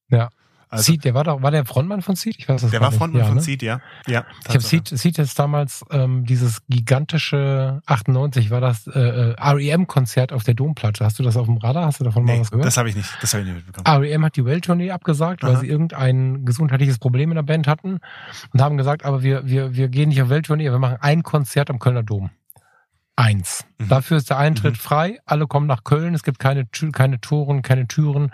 Ja. 0.10 0.30
Also, 0.70 0.92
Seed, 0.92 1.06
der 1.06 1.14
war 1.14 1.24
doch, 1.24 1.42
war 1.42 1.52
der 1.52 1.66
Frontmann 1.66 2.02
von 2.02 2.16
Seed? 2.16 2.36
Ich 2.38 2.50
weiß 2.50 2.62
das 2.62 2.72
Der 2.72 2.82
war 2.82 2.92
Frontmann 2.92 3.22
ja, 3.22 3.28
von 3.28 3.38
ne? 3.38 3.42
Seed, 3.42 3.64
ja. 3.64 3.80
ja 4.06 4.26
ich 4.48 4.50
habe 4.50 4.60
Seed, 4.60 4.88
Seed 4.88 5.18
jetzt 5.18 5.40
damals 5.40 5.86
ähm, 5.92 6.26
dieses 6.26 6.66
gigantische 6.68 7.82
98 7.86 8.50
war 8.52 8.60
das 8.60 8.88
äh, 8.88 9.00
äh 9.00 9.36
REM-Konzert 9.40 10.34
auf 10.34 10.44
der 10.44 10.56
Domplatte. 10.56 11.06
Hast 11.06 11.20
du 11.20 11.24
das 11.24 11.38
auf 11.38 11.46
dem 11.46 11.58
Radar? 11.58 11.86
Hast 11.86 12.02
du 12.02 12.04
davon 12.04 12.26
nee, 12.26 12.34
mal 12.34 12.42
was 12.42 12.52
gehört? 12.52 12.66
Das 12.66 12.78
habe 12.78 12.90
ich 12.90 12.96
nicht. 12.96 13.10
Das 13.22 13.34
habe 13.34 13.44
ich 13.44 13.48
nicht 13.48 13.66
mitbekommen. 13.66 14.04
REM 14.04 14.26
hat 14.26 14.36
die 14.36 14.44
Welttournee 14.44 14.92
abgesagt, 14.92 15.44
Aha. 15.44 15.52
weil 15.52 15.60
sie 15.60 15.68
irgendein 15.68 16.44
gesundheitliches 16.46 17.00
Problem 17.00 17.32
in 17.32 17.36
der 17.36 17.44
Band 17.44 17.68
hatten 17.68 18.00
und 18.52 18.62
haben 18.62 18.78
gesagt, 18.78 19.06
aber 19.06 19.24
wir 19.24 19.48
wir 19.48 19.74
wir 19.74 19.88
gehen 19.88 20.10
nicht 20.10 20.22
auf 20.22 20.30
Welttournee, 20.30 20.66
wir 20.70 20.80
machen 20.80 20.98
ein 21.00 21.24
Konzert 21.24 21.70
am 21.70 21.80
Kölner 21.80 22.04
Dom 22.04 22.30
eins. 23.18 23.66
Mhm. 23.78 23.90
Dafür 23.90 24.18
ist 24.18 24.30
der 24.30 24.38
Eintritt 24.38 24.74
mhm. 24.74 24.80
frei. 24.80 25.20
Alle 25.26 25.48
kommen 25.48 25.68
nach 25.68 25.84
Köln. 25.84 26.14
Es 26.14 26.24
gibt 26.24 26.40
keine, 26.40 26.66
keine 26.94 27.20
Toren, 27.20 27.62
keine 27.62 27.88
Türen. 27.88 28.32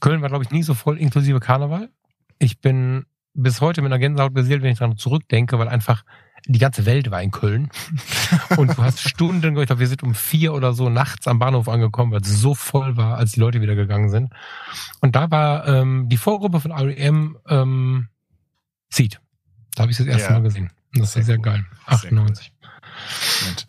Köln 0.00 0.22
war, 0.22 0.28
glaube 0.28 0.44
ich, 0.44 0.50
nie 0.50 0.64
so 0.64 0.74
voll, 0.74 0.98
inklusive 0.98 1.38
Karneval. 1.38 1.90
Ich 2.38 2.60
bin 2.60 3.04
bis 3.34 3.60
heute 3.60 3.82
mit 3.82 3.92
einer 3.92 3.98
Gänsehaut 3.98 4.34
beseelt, 4.34 4.62
wenn 4.62 4.72
ich 4.72 4.78
daran 4.78 4.96
zurückdenke, 4.96 5.58
weil 5.58 5.68
einfach 5.68 6.04
die 6.46 6.58
ganze 6.58 6.86
Welt 6.86 7.10
war 7.10 7.22
in 7.22 7.30
Köln. 7.30 7.70
Und 8.56 8.76
du 8.76 8.82
hast 8.82 9.00
Stunden, 9.00 9.56
ich 9.56 9.66
glaube, 9.66 9.78
wir 9.78 9.86
sind 9.86 10.02
um 10.02 10.14
vier 10.14 10.54
oder 10.54 10.72
so 10.72 10.88
nachts 10.88 11.28
am 11.28 11.38
Bahnhof 11.38 11.68
angekommen, 11.68 12.10
weil 12.10 12.22
es 12.22 12.40
so 12.40 12.54
voll 12.54 12.96
war, 12.96 13.16
als 13.16 13.32
die 13.32 13.40
Leute 13.40 13.60
wieder 13.60 13.76
gegangen 13.76 14.10
sind. 14.10 14.32
Und 15.00 15.14
da 15.14 15.30
war 15.30 15.68
ähm, 15.68 16.08
die 16.08 16.16
Vorgruppe 16.16 16.60
von 16.60 16.72
REM 16.72 17.38
ähm, 17.48 18.08
Seed. 18.90 19.20
Da 19.74 19.82
habe 19.82 19.92
ich 19.92 19.98
das 19.98 20.06
erste 20.06 20.28
ja. 20.28 20.32
Mal 20.32 20.42
gesehen. 20.42 20.70
Das 20.94 21.12
sehr 21.12 21.20
ist 21.20 21.26
sehr 21.26 21.36
cool. 21.36 21.42
geil. 21.42 21.64
98. 21.86 22.52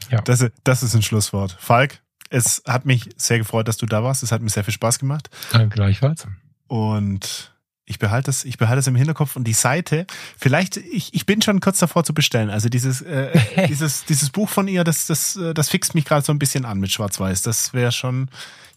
Ja. 0.10 0.22
Das, 0.22 0.46
das 0.64 0.84
ist 0.84 0.94
ein 0.94 1.02
Schlusswort. 1.02 1.56
Falk, 1.60 2.02
es 2.30 2.64
hat 2.68 2.86
mich 2.86 3.10
sehr 3.16 3.38
gefreut, 3.38 3.68
dass 3.68 3.78
du 3.78 3.86
da 3.86 4.04
warst. 4.04 4.24
Es 4.24 4.32
hat 4.32 4.42
mir 4.42 4.50
sehr 4.50 4.64
viel 4.64 4.74
Spaß 4.74 5.00
gemacht. 5.00 5.30
Danke 5.52 5.76
gleichfalls. 5.76 6.28
Und 6.68 7.54
ich 7.86 8.00
behalte 8.00 8.32
es, 8.32 8.46
ich 8.46 8.58
behalte 8.58 8.80
es 8.80 8.88
im 8.88 8.96
Hinterkopf 8.96 9.36
und 9.36 9.44
die 9.44 9.54
Seite. 9.54 10.08
Vielleicht, 10.38 10.78
ich, 10.78 11.14
ich 11.14 11.26
bin 11.26 11.42
schon 11.42 11.60
kurz 11.60 11.80
davor 11.80 12.04
zu 12.04 12.14
bestellen. 12.14 12.50
Also 12.50 12.70
dieses, 12.70 13.02
äh, 13.02 13.32
dieses, 13.68 14.06
dieses 14.06 14.30
Buch 14.30 14.50
von 14.50 14.68
ihr, 14.68 14.84
das, 14.84 15.06
das, 15.06 15.36
äh, 15.36 15.54
das 15.54 15.70
fixt 15.70 15.94
mich 15.94 16.06
gerade 16.06 16.26
so 16.26 16.34
ein 16.34 16.40
bisschen 16.40 16.66
an 16.66 16.80
mit 16.80 16.92
Schwarz-Weiß. 16.92 17.42
Das 17.42 17.74
wäre 17.74 17.92
schon, 17.92 18.30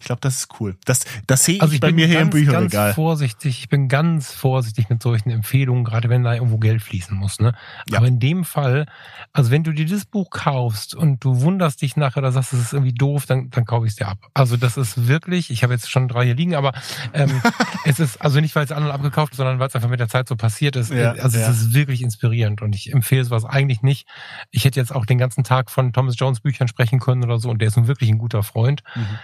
glaube, 0.07 0.21
das 0.21 0.37
ist 0.37 0.59
cool. 0.59 0.75
Das, 0.85 1.05
das 1.27 1.45
sehe 1.45 1.61
also 1.61 1.73
ich, 1.73 1.79
bei 1.79 1.91
mir 1.91 2.07
hier 2.07 2.19
im 2.19 2.29
Bücherregal. 2.29 2.67
Ganz 2.69 2.95
vorsichtig, 2.95 3.59
ich 3.59 3.69
bin 3.69 3.87
ganz 3.87 4.31
vorsichtig 4.31 4.89
mit 4.89 5.03
solchen 5.03 5.29
Empfehlungen, 5.29 5.83
gerade 5.83 6.09
wenn 6.09 6.23
da 6.23 6.33
irgendwo 6.33 6.57
Geld 6.57 6.81
fließen 6.81 7.15
muss. 7.15 7.39
Ne? 7.39 7.53
Ja. 7.89 7.99
Aber 7.99 8.07
in 8.07 8.19
dem 8.19 8.43
Fall, 8.43 8.87
also 9.33 9.51
wenn 9.51 9.63
du 9.63 9.71
dir 9.71 9.85
das 9.85 10.05
Buch 10.05 10.29
kaufst 10.31 10.95
und 10.95 11.23
du 11.23 11.41
wunderst 11.41 11.81
dich 11.81 11.95
nachher, 11.95 12.21
da 12.21 12.31
sagst, 12.31 12.53
es 12.53 12.59
ist 12.59 12.73
irgendwie 12.73 12.93
doof, 12.93 13.25
dann, 13.25 13.49
dann 13.51 13.65
kaufe 13.65 13.85
ich 13.85 13.91
es 13.91 13.95
dir 13.97 14.07
ab. 14.07 14.17
Also 14.33 14.57
das 14.57 14.77
ist 14.77 15.07
wirklich, 15.07 15.51
ich 15.51 15.63
habe 15.63 15.73
jetzt 15.73 15.91
schon 15.91 16.07
drei 16.07 16.25
hier 16.25 16.35
liegen, 16.35 16.55
aber 16.55 16.73
ähm, 17.13 17.41
es 17.85 17.99
ist 17.99 18.21
also 18.21 18.39
nicht, 18.39 18.55
weil 18.55 18.65
es 18.65 18.71
anderen 18.71 18.95
abgekauft 18.95 19.33
ist, 19.33 19.37
sondern 19.37 19.59
weil 19.59 19.67
es 19.67 19.75
einfach 19.75 19.89
mit 19.89 19.99
der 19.99 20.09
Zeit 20.09 20.27
so 20.27 20.35
passiert 20.35 20.75
ist. 20.75 20.91
Ja, 20.91 21.11
also 21.11 21.37
ja. 21.37 21.49
es 21.49 21.61
ist 21.61 21.73
wirklich 21.73 22.01
inspirierend 22.01 22.61
und 22.61 22.75
ich 22.75 22.91
empfehle 22.91 23.23
sowas 23.23 23.45
eigentlich 23.45 23.81
nicht. 23.81 24.07
Ich 24.51 24.65
hätte 24.65 24.79
jetzt 24.79 24.95
auch 24.95 25.05
den 25.05 25.17
ganzen 25.17 25.43
Tag 25.43 25.69
von 25.69 25.93
Thomas 25.93 26.15
Jones 26.17 26.39
Büchern 26.39 26.67
sprechen 26.67 26.99
können 26.99 27.23
oder 27.23 27.39
so 27.39 27.49
und 27.49 27.61
der 27.61 27.67
ist 27.67 27.77
nun 27.77 27.87
wirklich 27.87 28.09
ein 28.09 28.17
guter 28.17 28.43
Freund. 28.43 28.83
Mhm. 28.95 29.17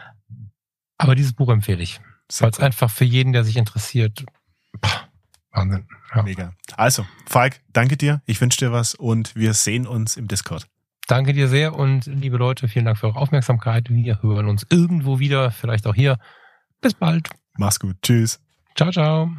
Aber 0.98 1.16
dieses 1.16 1.34
Buch 1.34 1.50
empfehle 1.50 1.82
ich. 1.82 2.00
Weil 2.40 2.50
es 2.50 2.60
einfach 2.60 2.90
für 2.90 3.06
jeden, 3.06 3.34
der 3.34 3.44
sich 3.44 3.58
interessiert, 3.58 4.24
pah, 4.82 5.08
Wahnsinn. 5.52 5.88
Ja. 6.16 6.24
Mega. 6.24 6.54
Also, 6.76 7.06
Falk, 7.26 7.62
danke 7.72 7.98
dir. 7.98 8.22
Ich 8.26 8.42
wünsche 8.42 8.58
dir 8.58 8.72
was 8.72 8.96
und 8.96 9.36
wir 9.36 9.54
sehen 9.54 9.88
uns 9.88 10.18
im 10.18 10.28
Discord. 10.28 10.68
Danke 11.08 11.34
dir 11.34 11.48
sehr 11.48 11.76
und 11.76 12.06
liebe 12.06 12.38
Leute, 12.38 12.68
vielen 12.68 12.86
Dank 12.86 12.98
für 12.98 13.08
eure 13.08 13.20
Aufmerksamkeit. 13.20 13.90
Wir 13.90 14.22
hören 14.22 14.48
uns 14.48 14.66
irgendwo 14.70 15.20
wieder, 15.20 15.52
vielleicht 15.52 15.86
auch 15.86 15.96
hier. 15.96 16.18
Bis 16.82 16.94
bald. 16.94 17.30
Mach's 17.58 17.80
gut. 17.80 17.98
Tschüss. 18.02 18.40
Ciao, 18.76 18.92
ciao. 18.92 19.32